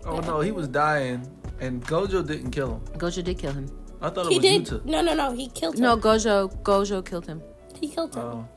Oh 0.06 0.20
no, 0.20 0.40
he 0.40 0.50
was 0.52 0.68
dying, 0.68 1.26
and 1.60 1.82
Gojo 1.86 2.26
didn't 2.26 2.50
kill 2.50 2.74
him. 2.74 2.80
gojo 2.98 3.24
did 3.24 3.38
kill 3.38 3.52
him 3.52 3.66
I 4.02 4.10
thought 4.10 4.26
He 4.26 4.36
it 4.36 4.42
was 4.42 4.68
did. 4.70 4.82
Yuta. 4.82 4.84
No, 4.84 5.00
no, 5.00 5.14
no. 5.14 5.32
He 5.32 5.48
killed 5.48 5.76
him. 5.76 5.82
no 5.82 5.96
gojo 5.96 6.54
gojo 6.62 7.04
killed 7.04 7.26
him 7.26 7.42
he 7.80 7.88
killed 7.88 8.14
him. 8.14 8.22
Oh, 8.22 8.48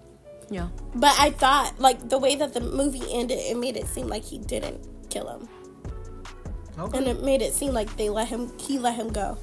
yeah 0.49 0.67
But 0.95 1.15
I 1.19 1.31
thought, 1.31 1.79
like, 1.79 2.09
the 2.09 2.17
way 2.17 2.35
that 2.35 2.53
the 2.53 2.61
movie 2.61 3.03
ended, 3.11 3.39
it 3.39 3.57
made 3.57 3.75
it 3.77 3.87
seem 3.87 4.07
like 4.07 4.23
he 4.23 4.37
didn't 4.39 4.79
kill 5.09 5.29
him. 5.29 5.47
okay. 6.79 6.97
And 6.97 7.07
it 7.07 7.23
made 7.23 7.41
it 7.41 7.53
seem 7.53 7.73
like 7.73 7.95
they 7.97 8.09
let 8.09 8.27
him, 8.27 8.51
he 8.57 8.79
let 8.79 8.95
him 8.95 9.09
go. 9.11 9.37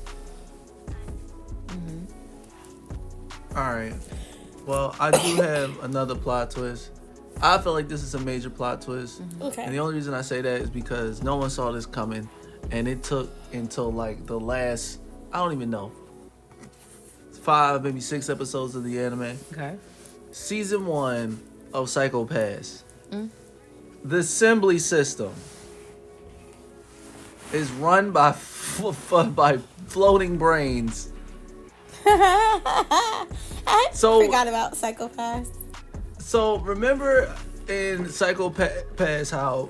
Mm-hmm. 1.69 3.57
All 3.59 3.75
right. 3.75 3.95
Well, 4.67 4.97
I 4.99 5.11
do 5.11 5.37
have 5.43 5.83
another 5.85 6.15
plot 6.15 6.51
twist. 6.51 6.91
I 7.43 7.59
feel 7.59 7.73
like 7.73 7.89
this 7.89 8.03
is 8.03 8.15
a 8.15 8.21
major 8.21 8.49
plot 8.51 8.81
twist. 8.83 9.21
Mm-hmm. 9.21 9.43
Okay. 9.43 9.65
And 9.65 9.75
the 9.75 9.79
only 9.79 9.95
reason 9.95 10.15
I 10.15 10.23
say 10.23 10.41
that 10.41 10.61
is 10.61 10.71
because 10.71 11.23
no 11.23 11.37
one 11.37 11.51
saw 11.51 11.71
this 11.73 11.87
coming. 11.87 12.29
And 12.71 12.89
it 12.89 13.03
took 13.03 13.31
until 13.53 13.93
like 13.93 14.25
the 14.27 14.41
last, 14.41 15.01
I 15.33 15.39
don't 15.39 15.53
even 15.53 15.69
know, 15.69 15.93
five, 17.43 17.83
maybe 17.83 18.01
six 18.01 18.31
episodes 18.31 18.75
of 18.75 18.85
the 18.85 18.99
anime. 19.01 19.37
okay 19.53 19.77
Season 20.39 20.85
one 20.87 21.41
of 21.73 21.89
Psycho 21.89 22.25
Pass. 22.25 22.83
Mm. 23.13 23.31
The 24.05 24.21
Sibyl 24.25 24.77
system 24.81 25.33
is 27.53 27.71
run 27.73 28.11
by, 28.11 28.31
f- 28.31 28.83
f- 29.13 29.33
by 29.35 29.59
floating 29.87 30.37
brains. 30.37 31.13
I 32.05 33.27
So- 33.93 34.25
forgot 34.25 34.49
about 34.49 34.77
Psycho 34.77 35.09
Pass. 35.09 35.51
So 36.19 36.59
remember 36.59 37.33
in 37.69 38.09
Psycho 38.09 38.51
Pa- 38.51 38.83
Pass 38.97 39.31
how 39.31 39.69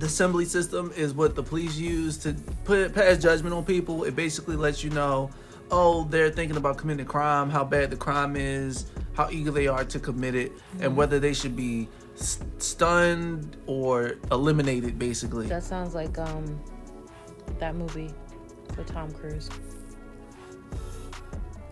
the 0.00 0.08
Sibyl 0.08 0.44
system 0.44 0.92
is 0.96 1.14
what 1.14 1.36
the 1.36 1.42
police 1.44 1.76
use 1.76 2.16
to 2.18 2.34
put 2.64 2.92
pass 2.94 3.18
judgment 3.18 3.54
on 3.54 3.64
people. 3.64 4.02
It 4.02 4.16
basically 4.16 4.56
lets 4.56 4.82
you 4.82 4.90
know, 4.90 5.30
oh, 5.70 6.04
they're 6.10 6.30
thinking 6.30 6.56
about 6.56 6.78
committing 6.78 7.04
a 7.04 7.08
crime, 7.08 7.50
how 7.50 7.64
bad 7.64 7.90
the 7.90 7.96
crime 7.96 8.36
is, 8.36 8.86
how 9.14 9.28
eager 9.30 9.50
they 9.50 9.66
are 9.66 9.84
to 9.84 9.98
commit 9.98 10.34
it, 10.34 10.52
and 10.80 10.96
whether 10.96 11.18
they 11.20 11.32
should 11.34 11.56
be 11.56 11.88
s- 12.18 12.38
stunned 12.58 13.56
or 13.66 14.14
eliminated. 14.30 14.98
Basically, 14.98 15.46
that 15.46 15.64
sounds 15.64 15.94
like 15.94 16.18
um 16.18 16.60
that 17.58 17.74
movie 17.74 18.10
with 18.76 18.86
tom 18.86 19.10
cruise 19.12 19.48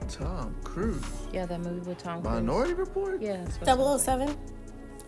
Tom 0.09 0.55
Cruise, 0.63 1.03
yeah 1.33 1.47
that 1.47 1.61
movie 1.61 1.81
with 1.89 1.99
tom 1.99 2.23
cruise 2.23 2.35
Minority 2.35 2.75
Report. 2.75 3.21
Yeah, 3.21 3.45
that's 3.45 3.77
what 3.77 4.01
007? 4.01 4.37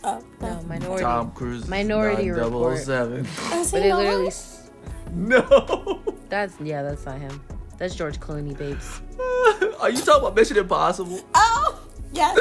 Oh, 0.04 0.12
like. 0.12 0.40
no. 0.40 0.54
No, 0.60 0.62
Minority. 0.66 1.02
Tom 1.04 1.30
Cruise. 1.32 1.68
Minority 1.68 2.26
not 2.30 2.44
Report. 2.46 2.78
007. 2.78 3.16
I 3.16 3.20
was 3.20 3.26
But 3.28 3.64
saying, 3.64 3.82
they 3.84 3.94
literally. 3.94 4.26
s- 4.28 4.70
no. 5.12 6.02
That's 6.28 6.54
yeah, 6.60 6.82
that's 6.82 7.06
not 7.06 7.18
him. 7.18 7.40
That's 7.78 7.94
George 7.94 8.18
Clooney, 8.20 8.56
babes. 8.58 9.00
Are 9.80 9.90
you 9.90 9.98
talking 9.98 10.22
about 10.22 10.34
Mission 10.34 10.56
Impossible? 10.56 11.20
Oh, 11.34 11.80
yes. 12.12 12.36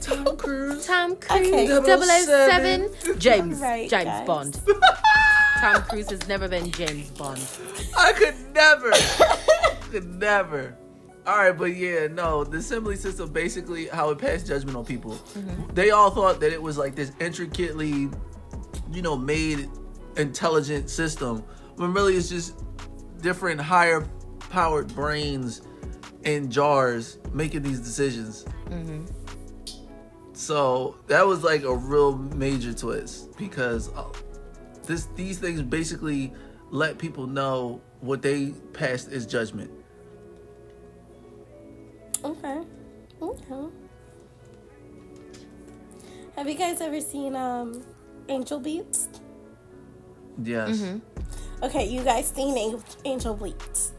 Tom 0.00 0.36
Cruise. 0.36 0.86
Tom 0.86 1.16
Cruise, 1.16 1.70
Okay. 1.70 2.22
007, 2.24 3.18
James, 3.18 3.58
Right, 3.60 3.90
James 3.90 4.04
guys. 4.04 4.26
Bond. 4.26 4.60
Tom 5.60 5.82
Cruise 5.82 6.10
has 6.10 6.28
never 6.28 6.46
been 6.48 6.70
James 6.70 7.10
Bond. 7.10 7.40
I 7.98 8.12
could 8.12 8.34
never, 8.54 8.92
could 9.90 10.06
never. 10.20 10.76
All 11.26 11.38
right, 11.38 11.50
but 11.50 11.74
yeah, 11.74 12.06
no, 12.06 12.44
the 12.44 12.62
Sibyl 12.62 12.94
system 12.94 13.32
basically 13.32 13.88
how 13.88 14.10
it 14.10 14.18
passed 14.18 14.46
judgment 14.46 14.76
on 14.76 14.84
people. 14.84 15.12
Mm-hmm. 15.12 15.74
They 15.74 15.90
all 15.90 16.10
thought 16.10 16.38
that 16.38 16.52
it 16.52 16.62
was 16.62 16.78
like 16.78 16.94
this 16.94 17.10
intricately, 17.18 18.08
you 18.92 19.02
know, 19.02 19.16
made 19.16 19.68
intelligent 20.16 20.88
system, 20.88 21.42
when 21.76 21.92
really 21.92 22.16
it's 22.16 22.28
just 22.28 22.62
different 23.20 23.60
higher 23.60 24.06
powered 24.50 24.94
brains 24.94 25.62
in 26.24 26.50
jars 26.50 27.18
making 27.32 27.62
these 27.62 27.80
decisions. 27.80 28.44
So 30.32 30.96
that 31.06 31.26
was 31.26 31.42
like 31.42 31.62
a 31.62 31.74
real 31.74 32.16
major 32.16 32.72
twist 32.74 33.36
because 33.38 33.88
uh, 33.94 34.04
this 34.84 35.08
these 35.16 35.38
things 35.38 35.62
basically 35.62 36.32
let 36.70 36.98
people 36.98 37.26
know 37.26 37.80
what 38.00 38.20
they 38.22 38.50
passed 38.72 39.10
as 39.12 39.26
judgment. 39.26 39.70
Okay. 42.24 42.60
Okay. 43.22 43.66
Have 46.36 46.48
you 46.48 46.54
guys 46.54 46.80
ever 46.82 47.00
seen 47.00 47.34
um 47.34 47.82
Angel 48.28 48.60
Beats? 48.60 49.08
Yes. 50.42 50.82
Okay, 51.62 51.86
you 51.86 52.02
guys 52.02 52.28
seen 52.28 52.56
An- 52.74 52.82
Angel 53.04 53.34
Beats? 53.34 53.92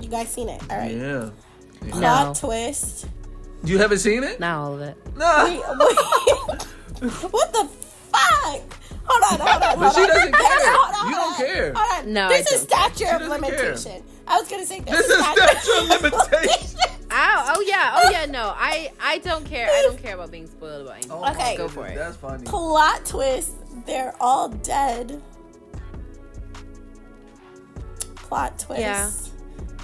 You 0.00 0.08
guys 0.08 0.28
seen 0.28 0.48
it? 0.48 0.62
All 0.70 0.78
right. 0.78 0.92
Yeah. 0.92 1.30
No. 1.82 1.90
Plot 1.90 2.36
twist. 2.36 3.06
You 3.64 3.78
haven't 3.78 3.98
seen 3.98 4.22
it? 4.24 4.38
Not 4.40 4.58
all 4.58 4.74
of 4.74 4.80
it. 4.82 4.96
Nah. 5.16 5.44
Wait, 5.44 5.58
wait. 5.58 5.62
what 7.32 7.52
the 7.52 7.68
fuck? 8.12 8.60
Hold 9.06 9.40
on, 9.40 9.46
hold 9.46 9.62
on, 9.62 9.78
Hold 9.78 9.78
But 9.78 9.78
hold 9.78 9.94
she 9.94 10.00
on. 10.02 10.08
doesn't 10.08 10.32
care. 10.34 10.72
Hold 10.72 10.94
on, 10.94 11.08
You 11.08 11.14
don't 11.14 11.36
care. 11.36 11.72
Hold 11.76 12.06
on. 12.06 12.12
No, 12.12 12.28
there's 12.28 12.46
I 12.46 12.50
a 12.50 12.58
don't 12.58 12.68
statute 12.68 13.12
of 13.14 13.20
doesn't 13.20 13.42
care. 13.42 13.58
limitation. 13.64 14.02
I 14.26 14.38
was 14.40 14.48
gonna 14.48 14.64
say 14.66 14.80
there's 14.80 14.98
This 14.98 15.10
a 15.10 15.18
is 15.18 15.24
statute 15.26 15.78
of 15.78 16.02
limitation. 16.02 16.80
Oh, 17.10 17.52
oh 17.56 17.64
yeah, 17.66 17.92
oh 17.96 18.10
yeah. 18.10 18.26
No, 18.26 18.54
I, 18.56 18.92
I 19.00 19.18
don't 19.18 19.44
care. 19.44 19.68
I 19.70 19.82
don't 19.82 20.00
care 20.02 20.14
about 20.14 20.30
being 20.30 20.46
spoiled 20.46 20.82
about 20.82 20.94
anything. 20.96 21.12
Oh 21.12 21.30
Okay. 21.32 21.56
Go 21.56 21.68
for 21.68 21.86
it. 21.86 21.94
That's 21.96 22.16
funny. 22.16 22.44
Plot 22.44 23.04
twist. 23.04 23.52
They're 23.86 24.14
all 24.20 24.48
dead. 24.48 25.20
Plot 28.34 28.58
twist. 28.58 28.80
Yeah. 28.80 29.10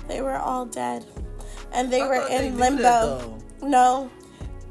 They 0.09 0.21
were 0.23 0.37
all 0.37 0.67
dead, 0.67 1.05
and 1.73 1.93
they 1.93 2.01
I 2.03 2.09
were 2.09 2.17
thought 2.19 2.29
they 2.31 2.47
in 2.49 2.59
limbo. 2.59 2.83
that, 2.83 3.21
though. 3.61 3.69
no, 3.69 4.11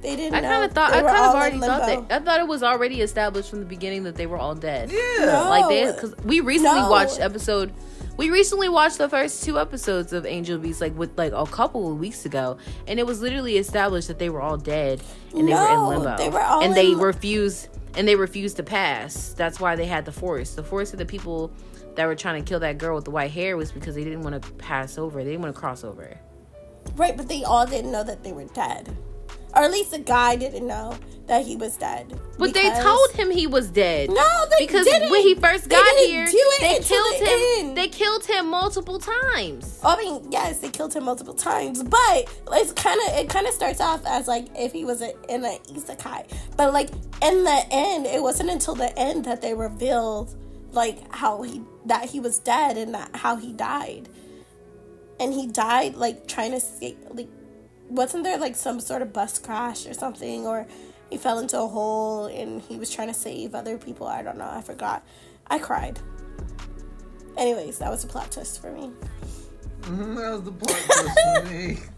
they 0.02 0.18
didn't. 0.18 0.36
I 0.36 0.42
kind 0.42 0.66
of 0.66 0.74
thought. 0.74 0.92
They 0.92 1.00
I 1.00 1.02
kind 1.04 1.18
of 1.18 1.36
already 1.36 1.56
in 1.56 1.62
thought 1.62 2.08
that. 2.10 2.22
I 2.22 2.26
thought 2.26 2.42
it 2.42 2.48
was 2.48 2.62
already 2.62 3.00
established 3.02 3.50
from 3.50 3.60
the 3.60 3.66
beginning 3.66 4.04
that 4.04 4.16
they 4.16 4.28
were 4.28 4.38
all 4.38 4.54
dead. 4.54 4.92
Yeah. 4.92 5.26
No. 5.26 5.50
Like 5.50 5.70
they, 5.70 5.92
because 5.92 6.14
we 6.26 6.42
recently 6.42 6.82
No. 6.82 6.90
watched 6.90 7.20
episode. 7.22 7.72
We 8.18 8.32
recently 8.32 8.68
watched 8.68 8.98
the 8.98 9.08
first 9.08 9.44
two 9.46 9.58
episodes 9.58 10.12
of 10.12 10.26
Angel 10.26 10.58
Beats, 10.58 10.82
like 10.82 10.98
with 10.98 11.18
like 11.18 11.32
a 11.32 11.46
couple 11.46 11.90
of 11.90 12.00
weeks 12.00 12.26
ago, 12.26 12.58
and 12.86 13.00
it 13.00 13.08
was 13.08 13.22
literally 13.22 13.56
established 13.58 14.10
that 14.10 14.20
they 14.20 14.30
were 14.30 14.42
all 14.42 14.58
dead 14.58 15.02
and 15.34 15.48
they 15.48 15.54
were 15.54 15.72
in 15.74 15.88
limbo. 15.88 16.18
they 16.18 16.28
were 16.28 16.42
all 16.42 16.62
and 16.62 16.76
they 16.76 16.92
in- 16.92 16.98
refused 17.00 17.70
and 17.96 18.06
they 18.06 18.18
refused 18.18 18.58
to 18.58 18.64
pass. 18.64 19.30
That's 19.38 19.62
why 19.62 19.78
they 19.78 19.86
had 19.86 20.04
the 20.04 20.12
force. 20.12 20.54
The 20.56 20.64
force 20.64 20.92
of 20.92 21.00
the 21.00 21.06
people 21.06 21.50
that 22.00 22.08
were 22.08 22.16
trying 22.16 22.42
to 22.42 22.48
kill 22.48 22.62
that 22.62 22.78
girl 22.78 22.96
with 22.96 23.04
the 23.04 23.12
white 23.12 23.32
hair 23.32 23.58
was 23.58 23.74
because 23.74 23.94
they 23.94 24.06
didn't 24.06 24.22
want 24.22 24.42
to 24.42 24.52
pass 24.54 24.98
over. 24.98 25.22
They 25.22 25.32
didn't 25.32 25.42
want 25.42 25.54
to 25.54 25.60
cross 25.60 25.84
over. 25.84 26.18
Right, 26.96 27.16
but 27.16 27.28
they 27.28 27.44
all 27.44 27.66
didn't 27.66 27.92
know 27.92 28.06
that 28.06 28.24
they 28.24 28.32
were 28.32 28.46
dead, 28.46 28.96
or 29.54 29.64
at 29.64 29.72
least 29.72 29.92
the 29.92 30.00
guy 30.00 30.38
didn't 30.38 30.66
know 30.66 30.98
that 31.28 31.46
he 31.46 31.58
was 31.58 31.76
dead. 31.76 32.18
But 32.38 32.54
they 32.54 32.70
told 32.82 33.12
him 33.12 33.30
he 33.30 33.48
was 33.48 33.70
dead. 33.70 34.10
No, 34.10 34.46
they 34.58 34.66
because 34.66 34.86
didn't. 34.86 35.02
Because 35.02 35.12
when 35.12 35.22
he 35.24 35.36
first 35.36 35.70
They 35.70 35.76
got 35.76 35.84
didn't 35.84 36.10
here, 36.10 36.26
they 36.62 36.80
killed 36.80 37.20
the 37.20 37.26
him. 37.26 37.68
end. 37.68 37.78
They 37.78 37.90
killed 37.90 38.26
him 38.26 38.50
multiple 38.50 38.98
times. 38.98 39.80
I 39.84 39.98
mean, 39.98 40.32
yes, 40.32 40.60
they 40.60 40.70
killed 40.70 40.96
him 40.96 41.04
multiple 41.04 41.34
times, 41.36 41.84
but 41.84 42.30
it's 42.54 42.72
kind 42.72 43.00
of 43.08 43.18
it 43.18 43.30
kind 43.30 43.46
of 43.46 43.54
starts 43.54 43.82
off 43.82 44.06
as 44.08 44.26
like 44.28 44.48
if 44.56 44.72
he 44.72 44.86
was 44.86 45.02
a, 45.02 45.12
in 45.32 45.44
an 45.44 45.58
isekai, 45.74 46.32
but 46.56 46.72
like 46.74 46.90
in 47.22 47.44
the 47.44 47.64
end, 47.72 48.06
it 48.06 48.22
wasn't 48.24 48.50
until 48.50 48.74
the 48.74 48.98
end 48.98 49.26
that 49.26 49.42
they 49.42 49.54
revealed 49.54 50.34
like 50.72 51.14
how 51.14 51.42
he 51.42 51.62
that 51.86 52.06
he 52.10 52.20
was 52.20 52.40
dead 52.40 52.78
and 52.78 52.94
that 52.94 53.16
how 53.16 53.36
he 53.36 53.54
died, 53.54 54.10
and 55.20 55.34
he 55.34 55.48
died 55.48 55.96
like 55.96 56.28
trying 56.28 56.52
to 56.52 56.58
escape. 56.58 56.98
Like, 57.12 57.30
wasn't 57.90 58.24
there 58.24 58.38
like 58.38 58.56
some 58.56 58.80
sort 58.80 59.02
of 59.02 59.12
bus 59.14 59.40
crash 59.40 59.86
or 59.86 59.94
something, 59.94 60.46
or 60.46 60.68
he 61.10 61.18
fell 61.18 61.40
into 61.40 61.60
a 61.60 61.68
hole 61.68 62.26
and 62.28 62.62
he 62.62 62.78
was 62.78 62.90
trying 62.90 63.08
to 63.08 63.14
save 63.14 63.56
other 63.56 63.78
people? 63.78 64.08
I 64.08 64.22
don't 64.22 64.38
know. 64.38 64.50
I 64.50 64.62
forgot. 64.62 65.06
I 65.48 65.60
cried. 65.60 66.00
Anyways, 67.38 67.80
that 67.80 67.90
was 67.90 68.04
a 68.04 68.08
plot 68.08 68.32
twist 68.32 68.62
for 68.62 68.72
me. 68.72 68.92
Mhm, 69.82 70.16
that 70.18 70.32
was 70.32 70.44
the 70.44 70.52
plot 70.52 70.80
twist 70.86 71.20
for 71.44 71.50
me. 71.54 71.78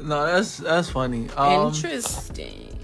No, 0.00 0.24
that's 0.26 0.58
that's 0.58 0.88
funny. 0.90 1.28
Um, 1.36 1.68
Interesting. 1.74 2.78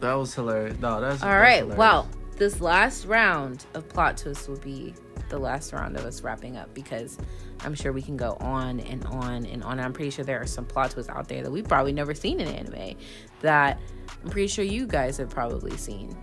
that 0.00 0.14
was 0.14 0.34
hilarious. 0.34 0.78
No, 0.80 1.02
that's 1.02 1.22
all 1.22 1.28
right 1.28 1.56
hilarious. 1.58 1.76
Well, 1.76 2.08
this 2.36 2.60
last 2.60 3.06
round 3.06 3.66
of 3.74 3.88
plot 3.88 4.16
twists 4.18 4.48
will 4.48 4.58
be 4.58 4.94
the 5.28 5.38
last 5.38 5.72
round 5.72 5.96
of 5.96 6.04
us 6.04 6.22
wrapping 6.22 6.56
up 6.56 6.72
because 6.74 7.18
I'm 7.64 7.74
sure 7.74 7.92
we 7.92 8.02
can 8.02 8.16
go 8.16 8.36
on 8.40 8.80
and 8.80 9.04
on 9.06 9.44
and 9.46 9.64
on. 9.64 9.80
I'm 9.80 9.92
pretty 9.92 10.10
sure 10.10 10.24
there 10.24 10.40
are 10.40 10.46
some 10.46 10.64
plot 10.64 10.92
twists 10.92 11.10
out 11.10 11.28
there 11.28 11.42
that 11.42 11.50
we've 11.50 11.66
probably 11.66 11.92
never 11.92 12.14
seen 12.14 12.40
in 12.40 12.48
anime 12.48 12.96
that 13.40 13.80
I'm 14.22 14.30
pretty 14.30 14.48
sure 14.48 14.64
you 14.64 14.86
guys 14.86 15.16
have 15.16 15.30
probably 15.30 15.76
seen. 15.76 16.16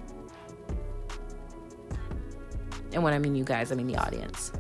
And 2.93 3.03
when 3.03 3.13
I 3.13 3.19
mean 3.19 3.35
you 3.35 3.43
guys, 3.43 3.71
I 3.71 3.75
mean 3.75 3.87
the 3.87 3.97
audience. 3.97 4.51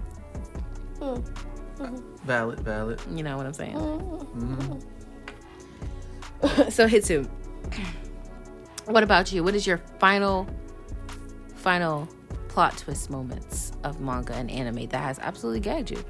valid, 2.25 2.59
valid. 2.61 2.99
You 3.11 3.23
know 3.23 3.37
what 3.37 3.45
I'm 3.45 3.53
saying? 3.53 3.75
Mm-hmm. 3.75 4.79
so 6.69 6.87
Hitsu, 6.87 7.29
what 8.85 9.03
about 9.03 9.31
you? 9.31 9.43
What 9.43 9.55
is 9.55 9.67
your 9.67 9.77
final, 9.99 10.47
final 11.63 12.09
plot 12.49 12.77
twist 12.77 13.09
moments 13.09 13.71
of 13.85 14.01
manga 14.01 14.33
and 14.33 14.51
anime 14.51 14.85
that 14.87 15.01
has 15.01 15.17
absolutely 15.19 15.61
gagged 15.61 15.91
you? 15.91 16.03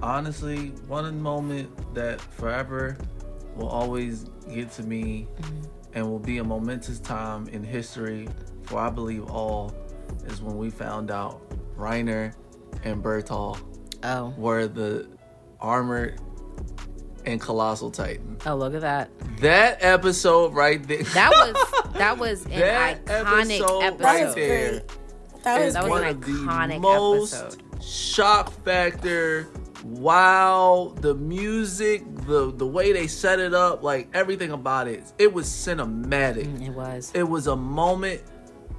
Honestly, 0.00 0.68
one 0.86 1.20
moment 1.20 1.94
that 1.94 2.20
forever 2.20 2.96
will 3.56 3.68
always 3.68 4.24
get 4.52 4.70
to 4.72 4.84
me 4.84 5.26
mm-hmm. 5.40 5.60
and 5.94 6.08
will 6.08 6.20
be 6.20 6.38
a 6.38 6.44
momentous 6.44 7.00
time 7.00 7.48
in 7.48 7.64
history 7.64 8.28
for 8.62 8.78
I 8.78 8.88
believe 8.88 9.28
all 9.28 9.74
is 10.26 10.40
when 10.40 10.56
we 10.56 10.70
found 10.70 11.10
out 11.10 11.42
Reiner 11.76 12.32
and 12.84 13.02
Bertholdt 13.02 13.60
Oh, 14.04 14.34
were 14.36 14.66
the 14.66 15.08
armored 15.60 16.20
and 17.26 17.40
colossal 17.40 17.90
titan. 17.90 18.36
oh, 18.46 18.54
look 18.56 18.74
at 18.74 18.80
that! 18.82 19.10
That 19.40 19.78
episode 19.82 20.54
right 20.54 20.82
there. 20.86 21.02
That 21.04 21.30
was 21.30 21.92
that 21.94 22.18
was 22.18 22.44
an 22.46 22.50
That 22.60 23.04
iconic 23.06 23.60
episode 23.60 23.82
episode. 23.82 24.00
right 24.04 24.18
That 24.18 24.24
was 24.26 24.34
great. 24.34 24.82
That 25.44 25.64
was, 25.64 25.74
That 25.74 25.82
was 25.82 25.90
one 25.90 26.02
an 26.04 26.08
of 26.10 26.20
the 26.20 26.32
iconic 26.32 26.80
most 26.80 27.34
episode. 27.34 27.82
shock 27.82 28.64
factor. 28.64 29.48
Wow, 29.84 30.94
the 31.00 31.14
music, 31.14 32.02
the 32.26 32.52
the 32.52 32.66
way 32.66 32.92
they 32.92 33.06
set 33.06 33.38
it 33.40 33.54
up, 33.54 33.82
like 33.82 34.08
everything 34.14 34.50
about 34.52 34.88
it, 34.88 35.04
it 35.18 35.32
was 35.32 35.46
cinematic. 35.46 36.46
Mm, 36.46 36.66
it 36.68 36.70
was 36.70 37.10
It 37.14 37.22
was 37.28 37.46
a 37.46 37.56
moment 37.56 38.22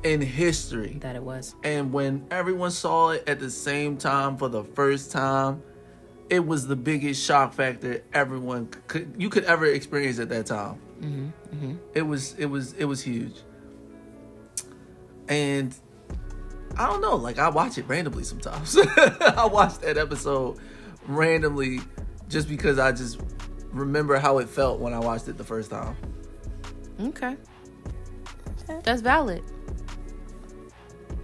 in 0.03 0.20
history. 0.22 0.98
that 1.02 1.15
it 1.15 1.24
was. 1.24 1.56
And 1.64 1.91
when 1.94 2.26
everyone 2.32 2.72
saw 2.72 3.10
it 3.11 3.24
at 3.28 3.40
the 3.40 3.49
same 3.49 3.95
time 3.98 4.38
for 4.38 4.48
the 4.49 4.64
first 4.64 5.11
time, 5.11 5.61
it 6.29 6.45
was 6.45 6.67
the 6.67 6.75
biggest 6.75 7.23
shock 7.23 7.53
factor 7.53 8.03
everyone 8.13 8.67
could 8.87 9.15
you 9.17 9.29
could 9.29 9.43
ever 9.45 9.65
experience 9.65 10.19
at 10.19 10.29
that 10.29 10.45
time. 10.45 10.79
Mm-hmm, 10.99 11.25
mm-hmm. 11.55 11.75
It 11.93 12.03
was 12.03 12.33
it 12.35 12.45
was 12.45 12.73
it 12.73 12.85
was 12.85 13.01
huge. 13.01 13.35
And 15.27 15.75
I 16.77 16.87
don't 16.87 17.01
know, 17.01 17.15
like 17.15 17.39
I 17.39 17.49
watch 17.49 17.77
it 17.77 17.87
randomly 17.87 18.23
sometimes. 18.23 18.77
I 18.97 19.45
watch 19.51 19.79
that 19.79 19.97
episode 19.97 20.59
randomly 21.07 21.81
just 22.29 22.47
because 22.47 22.79
I 22.79 22.91
just 22.91 23.19
remember 23.71 24.17
how 24.17 24.37
it 24.39 24.49
felt 24.49 24.79
when 24.79 24.93
I 24.93 24.99
watched 24.99 25.27
it 25.27 25.37
the 25.37 25.43
first 25.43 25.71
time. 25.71 25.95
Okay, 26.99 27.35
that's 28.83 29.01
valid. 29.01 29.43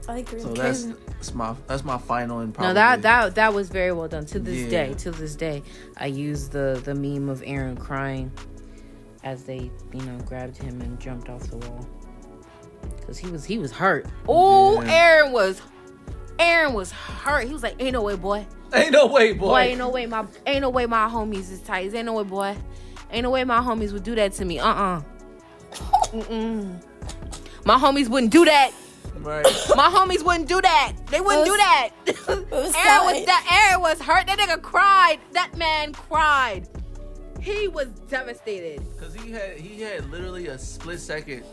I 0.08 0.20
agree. 0.20 0.40
So 0.40 0.54
that's 0.54 0.88
that's 1.20 1.34
my 1.36 1.54
that's 1.68 1.84
my 1.84 1.98
final 1.98 2.40
and 2.40 2.54
probably 2.54 2.70
No, 2.70 2.74
that 2.76 3.02
that 3.02 3.36
that 3.36 3.54
was 3.54 3.68
very 3.70 3.92
well 3.92 4.08
done. 4.08 4.26
To 4.28 4.40
this 4.40 4.60
Yeah. 4.64 4.70
day, 4.88 4.94
to 4.96 5.12
this 5.12 5.36
day, 5.36 5.62
I 5.98 6.06
use 6.06 6.48
the 6.48 6.82
the 6.86 6.96
meme 6.96 7.28
of 7.30 7.42
Eren 7.42 7.78
crying 7.78 8.32
as 9.24 9.44
they 9.44 9.70
you 9.94 10.02
know 10.02 10.18
grabbed 10.26 10.56
him 10.58 10.80
and 10.82 10.98
jumped 10.98 11.28
off 11.30 11.44
the 11.50 11.58
wall 11.58 11.86
because 13.00 13.18
he 13.18 13.30
was 13.30 13.44
he 13.44 13.58
was 13.60 13.72
hurt. 13.72 14.06
Oh, 14.30 14.82
Yeah. 14.82 15.24
Eren 15.24 15.32
was 15.34 15.62
Eren 16.38 16.74
was 16.74 16.92
hurt. 16.92 17.46
He 17.48 17.52
was 17.54 17.64
like, 17.64 17.76
"Ain't 17.80 17.92
no 17.94 18.02
way, 18.02 18.16
boy. 18.16 18.48
ain't 18.74 18.92
no 18.94 19.08
way, 19.08 19.34
boy. 19.34 19.48
Boy, 19.48 19.60
ain't 19.60 19.78
no 19.78 19.90
way 19.90 20.06
my 20.06 20.26
ain't 20.48 20.62
no 20.62 20.70
way 20.70 20.86
my 20.86 21.10
homies 21.10 21.52
is 21.52 21.60
tight. 21.60 21.94
Ain't 21.94 22.06
no 22.06 22.14
way, 22.14 22.24
boy. 22.24 22.56
Ain't 23.12 23.24
no 23.24 23.30
way 23.30 23.44
my 23.44 23.60
homies 23.60 23.92
would 23.92 24.04
do 24.04 24.16
that 24.16 24.32
to 24.34 24.46
me. 24.46 24.60
Uh 24.60 24.68
uh 24.70 25.02
Mm-mm. 26.14 26.82
My 27.66 27.76
homies 27.78 28.08
wouldn't 28.08 28.32
do 28.32 28.46
that. 28.46 28.72
Right. 29.22 29.44
My 29.76 29.90
homies 29.90 30.24
wouldn't 30.24 30.48
do 30.48 30.62
that. 30.62 30.94
They 31.08 31.22
wouldn't 31.22 31.46
do 31.46 31.58
that. 31.58 31.90
Eren 32.06 32.50
was 32.52 33.26
that 33.26 33.70
Eren 33.74 33.82
was 33.82 34.00
hurt. 34.02 34.28
That 34.28 34.38
nigga 34.40 34.62
cried. 34.62 35.20
That 35.34 35.56
man 35.58 35.94
cried. 35.94 36.68
he 37.40 37.68
was 37.68 37.88
devastated. 38.10 38.82
Cause 39.00 39.14
he 39.14 39.32
had 39.32 39.58
he 39.58 39.82
had 39.82 40.10
literally 40.10 40.48
a 40.48 40.58
split 40.58 41.00
second 41.00 41.44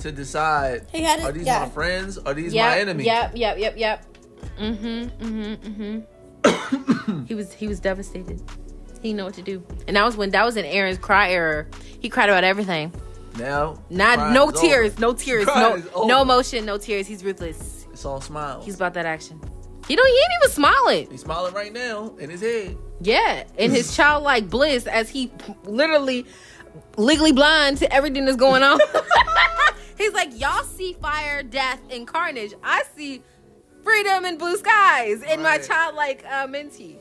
to 0.00 0.10
decide 0.12 0.86
He 0.92 1.02
had 1.02 1.20
it- 1.20 1.24
are 1.24 1.32
these 1.32 1.46
yeah. 1.46 1.60
my 1.60 1.68
friends? 1.68 2.18
Are 2.18 2.34
these 2.34 2.52
Yep, 2.54 2.70
my 2.70 2.78
enemies? 2.78 3.06
Yep, 3.06 3.32
yep, 3.36 3.58
yep, 3.58 3.74
yep. 3.76 4.06
Mm-hmm, 4.58 5.24
mm-hmm, 5.24 5.82
mm-hmm. 6.44 7.24
he 7.26 7.34
was 7.34 7.52
he 7.52 7.68
was 7.68 7.80
devastated. 7.80 8.40
He 9.00 9.10
didn't 9.10 9.18
know 9.18 9.24
what 9.26 9.34
to 9.34 9.42
do. 9.42 9.62
And 9.86 9.96
that 9.96 10.04
was 10.04 10.16
when 10.16 10.30
that 10.30 10.44
was 10.44 10.56
in 10.56 10.64
Eren's 10.64 10.98
cry 10.98 11.30
era. 11.30 11.66
He 12.00 12.08
cried 12.08 12.28
about 12.28 12.42
everything. 12.44 12.92
Now 13.38 13.78
Not 13.90 14.32
no 14.32 14.50
tears, 14.50 14.92
over. 14.92 15.00
no 15.00 15.12
tears, 15.14 15.44
Crying 15.46 15.84
no 15.94 16.06
no 16.06 16.22
emotion, 16.22 16.64
no 16.64 16.78
tears. 16.78 17.06
He's 17.06 17.24
ruthless. 17.24 17.86
It's 17.92 18.04
all 18.04 18.20
smiles. 18.20 18.64
He's 18.64 18.76
about 18.76 18.94
that 18.94 19.06
action. 19.06 19.40
He 19.88 19.96
don't 19.96 20.06
he 20.06 20.12
ain't 20.12 20.30
even 20.42 20.50
smiling. 20.50 21.10
He's 21.10 21.22
smiling 21.22 21.52
right 21.54 21.72
now 21.72 22.14
in 22.18 22.30
his 22.30 22.40
head. 22.40 22.76
Yeah, 23.00 23.44
in 23.58 23.70
his 23.70 23.94
childlike 23.96 24.48
bliss 24.48 24.86
as 24.86 25.10
he 25.10 25.32
literally 25.64 26.26
legally 26.96 27.32
blind 27.32 27.78
to 27.78 27.92
everything 27.92 28.24
that's 28.24 28.36
going 28.36 28.62
on. 28.62 28.78
He's 29.98 30.12
like, 30.12 30.38
y'all 30.40 30.64
see 30.64 30.94
fire, 30.94 31.42
death, 31.42 31.80
and 31.90 32.06
carnage. 32.06 32.52
I 32.64 32.82
see 32.96 33.22
freedom 33.84 34.24
and 34.24 34.38
blue 34.38 34.56
skies 34.56 35.22
in 35.22 35.42
my 35.42 35.58
childlike 35.58 36.24
uh, 36.28 36.46
mentee. 36.46 36.98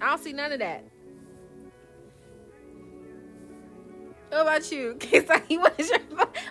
I 0.00 0.08
don't 0.08 0.20
see 0.22 0.32
none 0.32 0.50
of 0.52 0.58
that. 0.58 0.84
What 4.34 4.42
about 4.42 4.72
you, 4.72 4.94
Kisaki? 4.98 5.60
What 5.60 5.78
is 5.78 5.88
your 5.90 6.00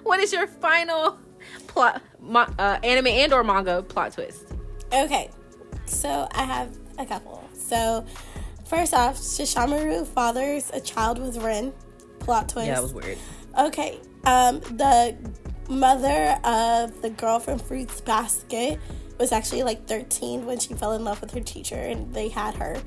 what 0.03 0.19
is 0.21 0.31
your 0.31 0.47
final 0.47 1.17
plot, 1.67 2.01
ma- 2.21 2.47
uh, 2.57 2.79
anime 2.81 3.07
and 3.07 3.33
or 3.33 3.43
manga 3.43 3.83
plot 3.83 4.13
twist? 4.13 4.45
Okay, 4.93 5.29
so 5.85 6.29
I 6.31 6.43
have 6.43 6.77
a 6.97 7.05
couple. 7.05 7.43
So, 7.51 8.05
first 8.65 8.93
off, 8.93 9.17
Sesshomaru 9.17 10.07
fathers 10.07 10.71
a 10.73 10.79
child 10.79 11.19
with 11.19 11.35
Rin. 11.43 11.73
Plot 12.19 12.47
twist. 12.47 12.67
Yeah, 12.67 12.75
that 12.75 12.83
was 12.83 12.93
weird. 12.93 13.17
Okay, 13.59 13.99
um, 14.23 14.61
the 14.61 15.17
mother 15.67 16.39
of 16.45 17.01
the 17.01 17.09
girl 17.09 17.41
from 17.41 17.59
Fruits 17.59 17.99
Basket 17.99 18.79
was 19.19 19.33
actually 19.33 19.63
like 19.63 19.87
13 19.87 20.45
when 20.45 20.57
she 20.57 20.73
fell 20.73 20.93
in 20.93 21.03
love 21.03 21.19
with 21.19 21.31
her 21.31 21.41
teacher 21.41 21.75
and 21.75 22.13
they 22.13 22.29
had 22.29 22.55
her. 22.55 22.81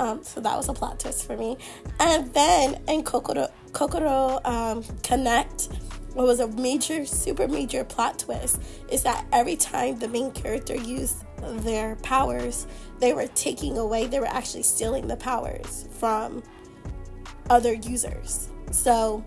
Um, 0.00 0.24
so 0.24 0.40
that 0.40 0.56
was 0.56 0.68
a 0.70 0.72
plot 0.72 0.98
twist 0.98 1.26
for 1.26 1.36
me. 1.36 1.58
And 2.00 2.32
then 2.32 2.80
in 2.88 3.02
Kokoro, 3.02 3.48
Kokoro 3.72 4.40
um, 4.46 4.82
Connect, 5.02 5.68
what 6.14 6.26
was 6.26 6.40
a 6.40 6.48
major, 6.48 7.04
super 7.04 7.46
major 7.46 7.84
plot 7.84 8.18
twist 8.18 8.62
is 8.90 9.02
that 9.02 9.26
every 9.30 9.56
time 9.56 9.98
the 9.98 10.08
main 10.08 10.32
character 10.32 10.74
used 10.74 11.24
their 11.62 11.96
powers, 11.96 12.66
they 12.98 13.12
were 13.12 13.26
taking 13.28 13.76
away, 13.76 14.06
they 14.06 14.20
were 14.20 14.26
actually 14.26 14.62
stealing 14.62 15.06
the 15.06 15.16
powers 15.16 15.86
from 15.92 16.42
other 17.50 17.74
users. 17.74 18.48
So 18.72 19.22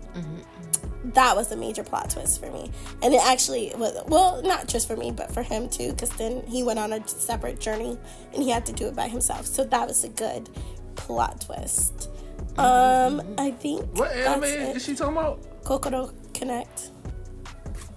that 1.12 1.36
was 1.36 1.52
a 1.52 1.56
major 1.56 1.84
plot 1.84 2.10
twist 2.10 2.40
for 2.40 2.50
me. 2.50 2.70
And 3.02 3.12
it 3.12 3.20
actually 3.24 3.72
was, 3.76 3.96
well, 4.06 4.40
not 4.42 4.68
just 4.68 4.88
for 4.88 4.96
me, 4.96 5.10
but 5.10 5.30
for 5.32 5.42
him 5.42 5.68
too, 5.68 5.90
because 5.90 6.10
then 6.10 6.42
he 6.46 6.62
went 6.62 6.78
on 6.78 6.92
a 6.92 7.06
separate 7.06 7.60
journey 7.60 7.98
and 8.32 8.42
he 8.42 8.50
had 8.50 8.64
to 8.66 8.72
do 8.72 8.86
it 8.86 8.96
by 8.96 9.08
himself. 9.08 9.46
So 9.46 9.64
that 9.64 9.86
was 9.86 10.02
a 10.04 10.08
good 10.08 10.48
plot 10.96 11.42
twist. 11.42 12.10
Um, 12.56 13.20
I 13.36 13.50
think 13.50 13.86
What 13.98 14.12
anime 14.12 14.40
that's 14.42 14.76
is 14.76 14.84
she 14.84 14.94
talking 14.94 15.16
about? 15.16 15.64
Kokoro 15.64 16.10
Connect. 16.32 16.90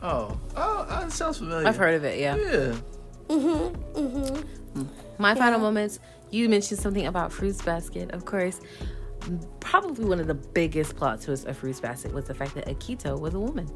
Oh, 0.01 0.37
oh, 0.55 0.85
that 0.89 1.11
sounds 1.11 1.37
familiar. 1.37 1.67
I've 1.67 1.77
heard 1.77 1.95
of 1.95 2.03
it. 2.03 2.19
Yeah. 2.19 2.35
Yeah. 2.35 2.75
Mhm, 3.29 3.75
mhm. 3.93 4.87
My 5.17 5.33
final 5.35 5.59
moments. 5.59 5.99
You 6.29 6.49
mentioned 6.49 6.79
something 6.81 7.07
about 7.07 7.31
Fruits 7.31 7.61
Basket, 7.61 8.11
of 8.11 8.25
course. 8.25 8.59
Probably 9.59 10.05
one 10.05 10.19
of 10.19 10.27
the 10.27 10.33
biggest 10.33 10.95
plot 10.95 11.21
twists 11.21 11.45
of 11.45 11.57
Fruits 11.57 11.79
Basket 11.79 12.13
was 12.13 12.25
the 12.25 12.33
fact 12.33 12.55
that 12.55 12.65
Akito 12.67 13.19
was 13.19 13.33
a 13.33 13.39
woman. 13.39 13.67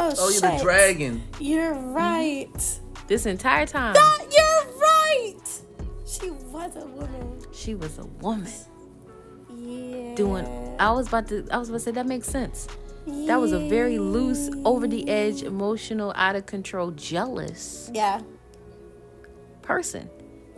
Oh, 0.00 0.14
Oh, 0.18 0.30
shit. 0.30 0.42
you're 0.42 0.52
the 0.52 0.62
dragon. 0.62 1.22
You're 1.40 1.74
right. 1.74 2.80
This 3.08 3.26
entire 3.26 3.66
time, 3.66 3.94
Ah, 3.98 4.18
You're 4.30 4.74
right. 4.80 5.60
She 6.06 6.30
was 6.30 6.76
a 6.76 6.86
woman. 6.86 7.38
she 7.52 7.74
was 7.74 7.98
a 7.98 8.06
woman 8.22 8.52
Yeah. 9.56 10.14
doing. 10.14 10.46
I 10.78 10.90
was 10.92 11.08
about 11.08 11.28
to. 11.28 11.46
I 11.50 11.58
was 11.58 11.68
about 11.68 11.78
to 11.78 11.84
say 11.84 11.90
that 11.92 12.06
makes 12.06 12.28
sense. 12.28 12.68
Yeah. 13.06 13.26
That 13.28 13.40
was 13.40 13.52
a 13.52 13.58
very 13.68 13.98
loose, 13.98 14.50
over 14.64 14.86
the 14.86 15.08
edge, 15.08 15.42
emotional, 15.42 16.12
out 16.14 16.36
of 16.36 16.44
control, 16.46 16.90
jealous 16.92 17.90
Yeah. 17.94 18.20
person. 19.62 20.08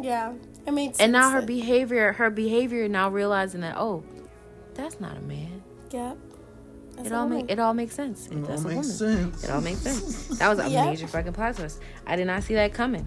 Yeah. 0.01 0.33
It 0.67 0.73
made 0.73 0.89
sense. 0.97 1.01
And 1.01 1.13
now 1.13 1.31
her 1.31 1.41
that- 1.41 1.47
behavior, 1.47 2.13
her 2.15 2.31
behavior, 2.31 2.89
now 2.89 3.09
realizing 3.11 3.61
that 3.63 3.77
oh, 3.77 4.05
that's 4.75 5.01
not 5.01 5.17
a 5.17 5.21
man. 5.21 5.63
Yep. 5.91 6.17
That's 6.97 7.09
It 7.09 7.13
all 7.15 7.29
make 7.29 7.51
it 7.51 7.59
all 7.59 7.73
makes 7.75 7.95
sense. 7.95 8.27
If 8.27 8.33
It 8.33 8.37
all 8.39 8.43
that's 8.47 8.65
makes 8.65 8.89
sense. 8.93 9.45
It 9.45 9.51
all 9.51 9.61
makes 9.61 9.79
sense. 9.81 10.29
That 10.39 10.49
was 10.49 10.59
a 10.59 10.69
Yeah. 10.69 10.85
major 10.87 11.07
fucking 11.07 11.33
plot 11.33 11.57
twist. 11.57 11.81
I 12.07 12.17
did 12.17 12.27
not 12.27 12.43
see 12.43 12.55
that 12.55 12.73
coming. 12.75 13.07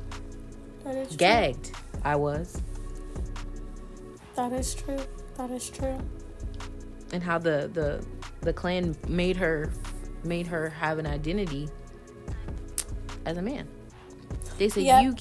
That 0.83 0.95
is 0.95 1.07
true. 1.09 1.17
Gagged. 1.17 1.71
I 2.03 2.15
was. 2.15 2.61
That 4.35 4.51
is 4.51 4.73
true. 4.73 4.99
That 5.37 5.51
is 5.51 5.69
true. 5.69 5.97
And 7.11 7.21
how 7.21 7.37
the 7.37 7.69
the 7.71 8.03
the 8.41 8.51
clan 8.53 8.95
made 9.07 9.37
her 9.37 9.71
made 10.23 10.47
her 10.47 10.69
have 10.69 10.97
an 10.97 11.05
identity 11.05 11.69
as 13.25 13.37
a 13.37 13.41
man. 13.41 13.67
They 14.57 14.69
said 14.69 14.83
Yep. 14.83 15.03
you 15.03 15.15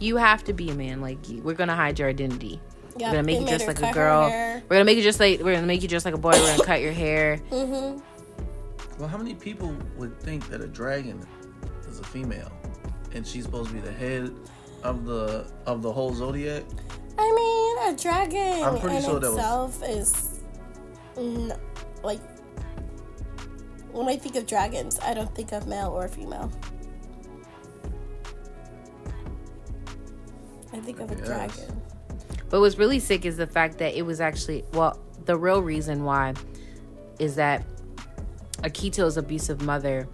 you 0.00 0.16
have 0.16 0.44
to 0.44 0.52
be 0.52 0.70
a 0.70 0.74
man. 0.74 1.00
Like 1.00 1.18
we're 1.42 1.54
gonna 1.54 1.74
hide 1.76 1.98
your 1.98 2.08
identity. 2.08 2.60
Yep, 2.96 3.00
we're 3.00 3.06
gonna 3.10 3.22
make 3.22 3.26
they 3.26 3.32
you 3.40 3.40
made 3.46 3.48
dress 3.64 3.66
like 3.66 3.82
a 3.82 3.92
girl. 3.94 4.28
We're 4.28 4.62
gonna 4.76 4.84
make 4.84 4.96
you 4.96 5.02
just 5.02 5.20
like 5.20 5.40
we're 5.40 5.54
gonna 5.54 5.66
make 5.66 5.82
you 5.82 5.88
dress 5.88 6.04
like 6.04 6.14
a 6.14 6.18
boy. 6.18 6.30
We're 6.30 6.46
gonna 6.56 6.64
cut 6.64 6.80
your 6.80 6.92
hair. 6.92 7.38
Mm-hmm. 7.50 8.00
Well, 8.98 9.08
how 9.08 9.16
many 9.18 9.34
people 9.34 9.74
would 9.96 10.18
think 10.20 10.48
that 10.50 10.60
a 10.60 10.66
dragon 10.66 11.24
is 11.88 12.00
a 12.00 12.04
female, 12.04 12.50
and 13.14 13.24
she's 13.26 13.44
supposed 13.44 13.68
to 13.70 13.74
be 13.74 13.80
the 13.80 13.92
head 13.92 14.34
of 14.82 15.04
the 15.04 15.46
of 15.66 15.82
the 15.82 15.92
whole 15.92 16.12
zodiac? 16.14 16.64
I 17.18 17.32
mean, 17.32 17.94
a 17.94 17.96
dragon 17.96 18.62
I'm 18.64 18.78
pretty 18.80 18.96
in 18.96 19.02
sure 19.02 19.20
that 19.20 19.28
was- 19.30 19.36
itself 19.38 19.82
is 19.88 20.40
n- 21.16 21.52
like 22.02 22.20
when 23.92 24.08
I 24.08 24.16
think 24.16 24.36
of 24.36 24.46
dragons, 24.46 24.98
I 25.00 25.14
don't 25.14 25.32
think 25.34 25.52
of 25.52 25.66
male 25.66 25.88
or 25.90 26.08
female. 26.08 26.50
I 30.78 30.80
think 30.80 31.00
of 31.00 31.10
a 31.10 31.16
Yes. 31.16 31.26
dragon. 31.26 31.82
But 32.50 32.60
what's 32.60 32.78
really 32.78 33.00
sick 33.00 33.26
is 33.26 33.36
the 33.36 33.46
fact 33.46 33.78
that 33.78 33.94
it 33.98 34.02
was 34.02 34.20
actually 34.20 34.64
well, 34.72 34.98
the 35.24 35.36
real 35.36 35.60
reason 35.60 36.04
why 36.04 36.34
is 37.18 37.34
that 37.34 37.64
Akito's 38.62 39.16
abusive 39.16 39.60
mother 39.62 40.08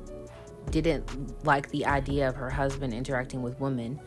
didn't 0.71 1.45
like 1.45 1.71
the 1.71 1.85
idea 1.87 2.29
of 2.29 2.35
her 2.37 2.51
husband 2.51 2.95
interacting 2.95 3.43
with 3.43 3.61
women, 3.61 4.01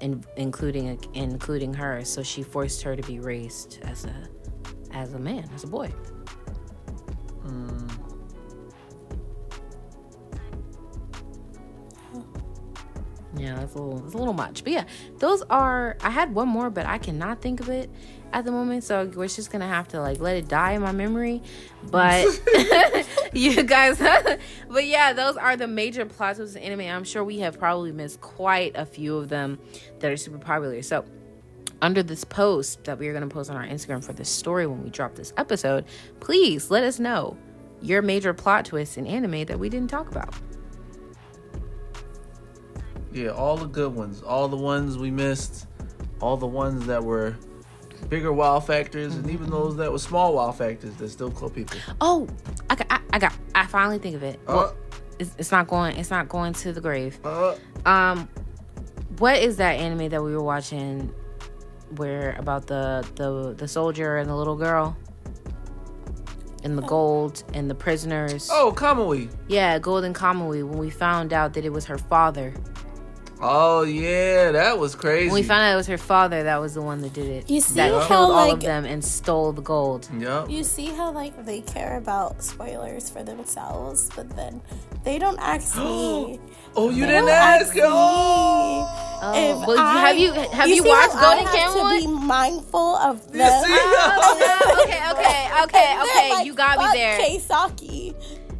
in, 0.00 0.24
including 0.36 0.98
including 1.14 1.72
her. 1.74 2.04
So 2.04 2.22
she 2.22 2.42
forced 2.42 2.82
her 2.82 2.96
to 2.96 3.02
be 3.02 3.20
raised 3.20 3.78
as 3.82 4.04
a 4.04 4.14
as 4.92 5.14
a 5.14 5.18
man, 5.18 5.48
as 5.54 5.62
a 5.64 5.68
boy. 5.68 5.86
Hmm. 7.42 7.86
Yeah, 13.36 13.56
that's 13.56 13.74
a 13.74 13.78
little, 13.78 13.98
that's 13.98 14.14
a 14.14 14.18
little 14.18 14.32
much. 14.32 14.64
But 14.64 14.72
yeah, 14.72 14.84
those 15.18 15.42
are. 15.42 15.96
I 16.00 16.10
had 16.10 16.34
one 16.34 16.48
more, 16.48 16.68
but 16.70 16.86
I 16.86 16.98
cannot 16.98 17.40
think 17.40 17.60
of 17.60 17.68
it 17.68 17.90
at 18.32 18.44
the 18.44 18.50
moment. 18.50 18.84
So 18.84 19.04
we're 19.14 19.28
just 19.28 19.52
gonna 19.52 19.68
have 19.68 19.88
to 19.88 20.00
like 20.00 20.20
let 20.20 20.36
it 20.36 20.48
die 20.48 20.72
in 20.72 20.82
my 20.82 20.92
memory. 20.92 21.42
But 21.90 22.26
you 23.32 23.62
guys, 23.62 23.98
but 24.68 24.86
yeah, 24.86 25.12
those 25.12 25.36
are 25.36 25.56
the 25.56 25.68
major 25.68 26.04
plots 26.06 26.38
of 26.38 26.52
this 26.52 26.56
anime. 26.56 26.80
I'm 26.80 27.04
sure 27.04 27.22
we 27.22 27.38
have 27.38 27.58
probably 27.58 27.92
missed 27.92 28.20
quite 28.20 28.72
a 28.74 28.84
few 28.84 29.16
of 29.16 29.28
them 29.28 29.58
that 30.00 30.10
are 30.10 30.16
super 30.16 30.38
popular. 30.38 30.82
So 30.82 31.04
under 31.82 32.02
this 32.02 32.24
post 32.24 32.84
that 32.84 32.98
we 32.98 33.08
are 33.08 33.12
going 33.12 33.26
to 33.26 33.32
post 33.32 33.50
on 33.50 33.56
our 33.56 33.66
Instagram 33.66 34.04
for 34.04 34.12
this 34.12 34.28
story 34.28 34.66
when 34.66 34.82
we 34.82 34.90
drop 34.90 35.14
this 35.14 35.32
episode, 35.36 35.84
please 36.20 36.70
let 36.70 36.84
us 36.84 36.98
know 36.98 37.36
your 37.80 38.02
major 38.02 38.34
plot 38.34 38.66
twists 38.66 38.96
in 38.96 39.06
anime 39.06 39.46
that 39.46 39.58
we 39.58 39.68
didn't 39.68 39.88
talk 39.88 40.10
about. 40.10 40.34
Yeah, 43.12 43.30
all 43.30 43.56
the 43.56 43.66
good 43.66 43.94
ones, 43.94 44.22
all 44.22 44.48
the 44.48 44.56
ones 44.56 44.96
we 44.96 45.10
missed, 45.10 45.66
all 46.20 46.36
the 46.36 46.46
ones 46.46 46.86
that 46.86 47.02
were 47.02 47.36
bigger 48.08 48.32
wow 48.32 48.60
factors, 48.60 49.14
and 49.16 49.28
even 49.30 49.50
those 49.50 49.76
that 49.76 49.90
were 49.90 49.98
small 49.98 50.34
wow 50.34 50.52
factors 50.52 50.94
that 50.96 51.08
still 51.10 51.30
call 51.30 51.50
people. 51.50 51.76
Oh, 52.00 52.28
I 52.68 52.74
got, 52.76 52.86
I, 52.90 53.00
I 53.12 53.18
got, 53.18 53.32
I 53.54 53.66
finally 53.66 53.98
think 53.98 54.16
of 54.16 54.22
it. 54.22 54.38
Uh, 54.46 54.54
Well, 54.54 54.76
it's, 55.18 55.34
it's 55.38 55.50
not 55.52 55.66
going, 55.66 55.96
it's 55.96 56.10
not 56.10 56.28
going 56.28 56.52
to 56.54 56.72
the 56.72 56.80
grave. 56.80 57.18
uh, 57.24 57.56
Um, 57.84 58.28
what 59.18 59.36
is 59.38 59.56
that 59.58 59.72
anime 59.80 60.08
that 60.10 60.22
we 60.22 60.34
were 60.34 60.42
watching, 60.42 61.12
where 61.96 62.36
about 62.38 62.68
the 62.68 63.04
the 63.16 63.52
the 63.54 63.66
soldier 63.68 64.16
and 64.16 64.30
the 64.30 64.34
little 64.36 64.56
girl, 64.56 64.96
and 66.62 66.78
the 66.78 66.82
gold 66.82 67.42
and 67.54 67.68
the 67.68 67.74
prisoners? 67.74 68.48
oh, 68.52 68.72
Kamuy. 68.74 69.28
yeah, 69.48 69.78
Golden 69.78 70.14
Kamuy. 70.14 70.62
When 70.66 70.78
we 70.78 70.90
found 70.90 71.32
out 71.32 71.52
that 71.54 71.64
it 71.64 71.72
was 71.72 71.84
her 71.86 71.98
father. 71.98 72.54
Oh 73.42 73.82
yeah, 73.84 74.52
that 74.52 74.78
was 74.78 74.94
crazy. 74.94 75.26
When 75.28 75.34
we 75.36 75.42
found 75.42 75.62
out 75.62 75.72
it 75.72 75.76
was 75.76 75.86
her 75.86 75.96
father, 75.96 76.42
that 76.42 76.58
was 76.60 76.74
the 76.74 76.82
one 76.82 77.00
that 77.00 77.14
did 77.14 77.26
it. 77.26 77.48
You 77.48 77.60
see 77.62 77.74
that 77.76 77.90
how, 77.92 78.06
killed 78.06 78.30
all 78.32 78.38
of 78.44 78.48
like- 78.50 78.60
them 78.60 78.84
and 78.84 79.02
stole 79.04 79.52
the 79.52 79.62
gold. 79.62 80.08
Yep. 80.18 80.50
You 80.50 80.62
see 80.62 80.86
how 80.86 81.10
like 81.12 81.46
they 81.46 81.62
care 81.62 81.96
about 81.96 82.42
spoilers 82.42 83.08
for 83.08 83.22
themselves, 83.22 84.10
but 84.14 84.28
then 84.36 84.60
they 85.04 85.18
don't 85.18 85.38
ask 85.38 85.74
me. 85.78 86.38
Oh, 86.76 86.90
you 86.90 87.00
They 87.00 87.06
didn't 87.12 87.26
don't 87.26 87.30
ask. 87.30 87.74
me. 87.74 87.80
Oh. 87.84 89.18
Oh, 89.22 89.60
If 89.62 89.66
well, 89.66 89.78
I- 89.78 90.00
have 90.08 90.18
you 90.18 90.32
have 90.32 90.68
you, 90.68 90.82
see 90.82 90.88
watched 90.88 91.14
how 91.14 91.34
Golden 91.34 91.46
I 91.46 91.56
have 91.56 91.72
to 91.72 92.00
be 92.00 92.06
Kamuy? 92.06 92.22
mindful 92.26 92.96
of 92.96 93.22
You 93.32 93.38
them. 93.38 93.64
see? 93.64 93.70
Oh, 93.72 94.82
okay, 94.84 95.10
okay, 95.12 95.48
okay, 95.64 96.02
okay. 96.02 96.04
they're 96.28 96.30
like, 96.36 96.46
you 96.46 96.54
got 96.54 96.78
me 96.78 96.84
"Fuck 96.84 96.94
there. 96.94 97.18
Keisaki. 97.20 98.14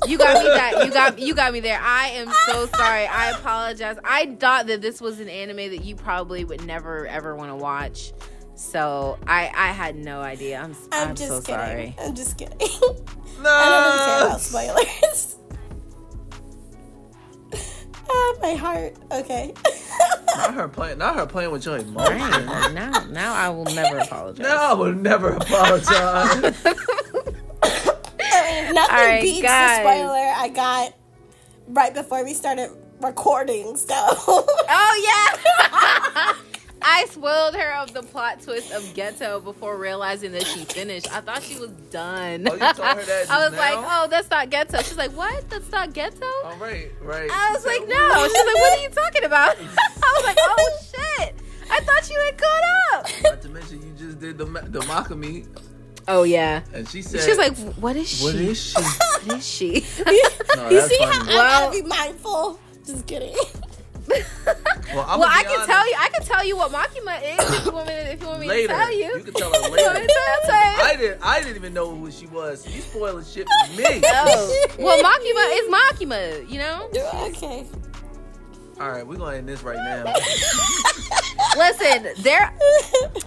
You 0.06 0.16
got 0.18 0.42
me 0.42 0.48
that. 0.48 0.84
You 0.84 0.90
got 0.92 1.18
you 1.18 1.34
got 1.34 1.52
me 1.52 1.60
there. 1.60 1.78
I 1.80 2.08
am 2.08 2.32
so 2.46 2.66
sorry. 2.66 3.06
I 3.06 3.30
apologize. 3.30 3.98
I 4.04 4.34
thought 4.36 4.66
that 4.68 4.80
this 4.80 5.00
was 5.00 5.20
an 5.20 5.28
anime 5.28 5.56
that 5.70 5.84
you 5.84 5.94
probably 5.96 6.44
would 6.44 6.64
never 6.64 7.06
ever 7.06 7.36
want 7.36 7.50
to 7.50 7.56
watch. 7.56 8.12
So 8.54 9.18
I 9.26 9.50
I 9.54 9.68
had 9.72 9.96
no 9.96 10.20
idea. 10.20 10.58
I'm 10.60 10.74
I'm, 10.92 11.08
I'm, 11.10 11.14
just 11.14 11.28
so 11.28 11.40
kidding. 11.40 11.54
sorry. 11.54 11.96
I'm 12.00 12.14
just 12.14 12.38
kidding. 12.38 12.58
No. 13.42 13.48
I 13.48 13.64
don't 13.70 13.94
even 13.94 14.06
care 14.06 14.20
No. 14.20 14.26
about 14.26 14.40
spoilers. 14.42 15.36
ah, 18.10 18.34
my 18.42 18.52
heart. 18.54 18.94
Okay. 19.10 19.54
Not 20.36 20.52
her 20.52 20.68
playing. 20.68 20.98
Not 20.98 21.16
her 21.16 21.26
playing 21.26 21.50
with 21.50 21.64
your 21.64 21.78
emotions. 21.78 22.20
Right. 22.20 22.72
Now 22.74 23.06
now 23.10 23.32
I 23.34 23.48
will 23.48 23.64
never 23.64 23.96
apologize. 23.98 24.42
No, 24.46 24.54
I 24.56 24.72
will 24.74 24.92
never 24.92 25.30
apologize. 25.30 26.66
I 28.40 28.62
mean, 28.64 28.74
nothing 28.74 28.96
All 28.96 29.04
right, 29.06 29.22
beats 29.22 29.42
guys. 29.42 29.78
the 29.78 29.82
spoiler 29.82 30.32
I 30.36 30.48
got 30.48 30.94
right 31.68 31.94
before 31.94 32.24
we 32.24 32.34
started 32.34 32.70
recording. 33.00 33.76
So 33.76 33.94
Oh 33.96 34.94
yeah. 35.04 36.34
I 36.82 37.04
spoiled 37.10 37.54
her 37.56 37.74
of 37.74 37.92
the 37.92 38.02
plot 38.02 38.40
twist 38.40 38.72
of 38.72 38.82
Geto 38.94 39.44
before 39.44 39.76
realizing 39.76 40.32
that 40.32 40.46
she 40.46 40.64
finished. 40.64 41.12
I 41.14 41.20
thought 41.20 41.42
she 41.42 41.58
was 41.58 41.68
done. 41.90 42.48
Oh, 42.48 42.54
you 42.54 42.58
told 42.58 42.78
her 42.78 43.04
that 43.04 43.26
I 43.30 43.38
was 43.38 43.50
just 43.50 43.58
like, 43.58 43.74
oh, 43.76 44.06
that's 44.08 44.30
not 44.30 44.48
Geto. 44.48 44.78
She's 44.78 44.96
like, 44.96 45.10
what? 45.12 45.48
That's 45.50 45.70
not 45.70 45.90
Geto? 45.90 46.22
All 46.42 46.56
right, 46.56 46.90
right. 47.02 47.30
I 47.30 47.50
was 47.52 47.62
said, 47.62 47.68
like, 47.68 47.86
no. 47.86 48.26
She's 48.26 48.46
like, 48.46 48.54
what 48.54 48.78
are 48.78 48.82
you 48.82 48.88
talking 48.88 49.24
about? 49.24 49.58
I 49.58 50.14
was 50.16 50.24
like, 50.24 50.38
oh 50.40 50.78
shit. 50.90 51.34
I 51.70 51.80
thought 51.80 52.10
you 52.10 52.18
had 52.24 52.38
caught 52.38 52.62
up. 52.94 53.22
Not 53.24 53.42
to 53.42 53.48
mention, 53.50 53.82
you 53.82 53.92
just 53.98 54.18
did 54.18 54.38
the 54.38 54.46
ma- 54.46 54.60
the 54.62 54.80
Makima, 54.80 55.46
Oh 56.12 56.22
yeah. 56.24 56.62
and 56.74 56.88
she 56.88 57.02
said, 57.02 57.20
She's 57.20 57.38
like, 57.38 57.56
what 57.76 57.96
is 57.96 58.08
she? 58.08 58.24
"What 58.26 58.34
is 58.34 58.58
she?" 58.58 58.74
What 58.80 59.34
is 59.38 59.46
she? 59.48 59.84
No, 60.56 60.68
you 60.68 60.76
that's 60.76 60.88
see 60.88 60.98
how 61.02 61.12
funny. 61.20 61.32
I 61.32 61.36
gotta 61.36 61.82
be 61.82 61.88
mindful. 61.88 62.58
Just 62.86 63.06
kidding. 63.06 63.34
Well, 64.92 65.06
I'm 65.08 65.20
well, 65.20 65.28
I 65.30 65.44
can 65.44 65.52
honest. 65.52 65.66
tell 65.68 65.88
you. 65.88 65.94
I 65.96 66.08
can 66.08 66.22
tell 66.24 66.44
you 66.44 66.56
what 66.56 66.72
Makima 66.72 67.22
is 67.22 67.58
if 67.60 67.64
you 67.66 67.70
want 67.70 67.86
me 67.86 67.92
to, 67.94 68.12
if 68.12 68.20
you 68.20 68.26
want 68.26 68.40
me 68.40 68.48
later. 68.48 68.66
to 68.68 68.74
tell 68.74 68.92
you. 68.92 69.04
You 69.18 69.22
can 69.22 69.34
tell 69.34 69.50
her 69.52 69.56
You 69.60 69.70
want 69.70 69.74
me 69.76 69.82
later. 69.84 70.00
to 70.00 70.08
tell- 70.08 70.50
tell 70.50 70.72
you? 70.72 70.82
I 70.82 70.96
didn't. 70.98 71.22
I 71.22 71.40
didn't 71.40 71.56
even 71.56 71.72
know 71.74 71.94
who 71.94 72.10
she 72.10 72.26
was. 72.26 72.66
You 72.66 72.80
spoiling 72.80 73.24
shit 73.24 73.46
for 73.46 73.76
me. 73.76 74.02
Oh. 74.04 74.66
Well, 74.80 74.98
Makima 75.00 75.44
is 75.52 75.68
Makima, 75.72 76.50
you 76.50 76.58
know? 76.58 76.88
okay. 77.28 77.66
All 78.80 78.90
right, 78.90 79.06
we're 79.06 79.16
gonna 79.16 79.36
end 79.36 79.46
this 79.46 79.62
right 79.62 79.76
now. 79.76 80.04
Listen, 81.56 82.06
there 82.22 82.50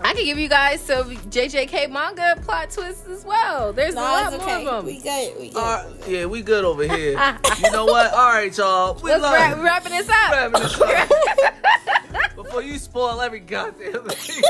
I 0.01 0.13
can 0.15 0.25
give 0.25 0.39
you 0.39 0.49
guys 0.49 0.81
some 0.81 1.15
JJK 1.15 1.91
manga 1.91 2.41
plot 2.41 2.71
twists 2.71 3.07
as 3.07 3.23
well. 3.23 3.71
There's 3.71 3.93
a 3.93 3.97
lot 3.97 4.33
it's 4.33 4.43
more 4.43 4.55
okay. 4.55 4.65
of 4.65 4.75
them. 4.77 4.85
We 4.87 4.99
good. 4.99 5.39
We 5.39 5.49
good. 5.49 5.57
All 5.57 5.63
right, 5.63 6.07
yeah, 6.07 6.25
we 6.25 6.41
good 6.41 6.65
over 6.65 6.83
here. 6.87 7.11
You 7.61 7.71
know 7.71 7.85
what? 7.85 8.11
All 8.13 8.29
right, 8.29 8.57
y'all. 8.57 8.95
We 8.95 9.11
Let's 9.11 9.21
love 9.21 9.33
wrap, 9.33 9.57
wrapping 9.57 9.91
this 9.91 10.09
up. 10.09 10.31
wrapping 10.31 10.61
this 10.61 10.81
up. 10.81 12.35
before 12.35 12.63
you 12.63 12.79
spoil 12.79 13.21
every 13.21 13.39
goddamn 13.39 14.05
thing. 14.09 14.43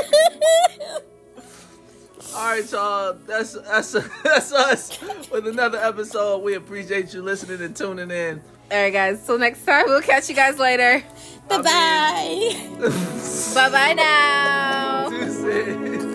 All 2.34 2.46
right, 2.46 2.72
y'all. 2.72 3.12
That's 3.26 3.52
that's 3.52 3.92
that's 4.22 4.52
us 4.52 4.98
with 5.30 5.46
another 5.46 5.76
episode. 5.78 6.42
We 6.42 6.54
appreciate 6.54 7.12
you 7.12 7.20
listening 7.20 7.60
and 7.60 7.76
tuning 7.76 8.10
in. 8.10 8.40
All 8.70 8.78
right, 8.82 8.92
guys. 8.92 9.24
Till 9.24 9.38
next 9.38 9.64
time, 9.64 9.84
we'll 9.86 10.02
catch 10.02 10.28
you 10.28 10.34
guys 10.34 10.58
later. 10.58 11.02
Bye 11.48 11.62
bye. 11.62 12.68
Bye 13.54 13.70
bye 13.70 13.92
now. 13.94 15.08
Deuces. 15.10 16.13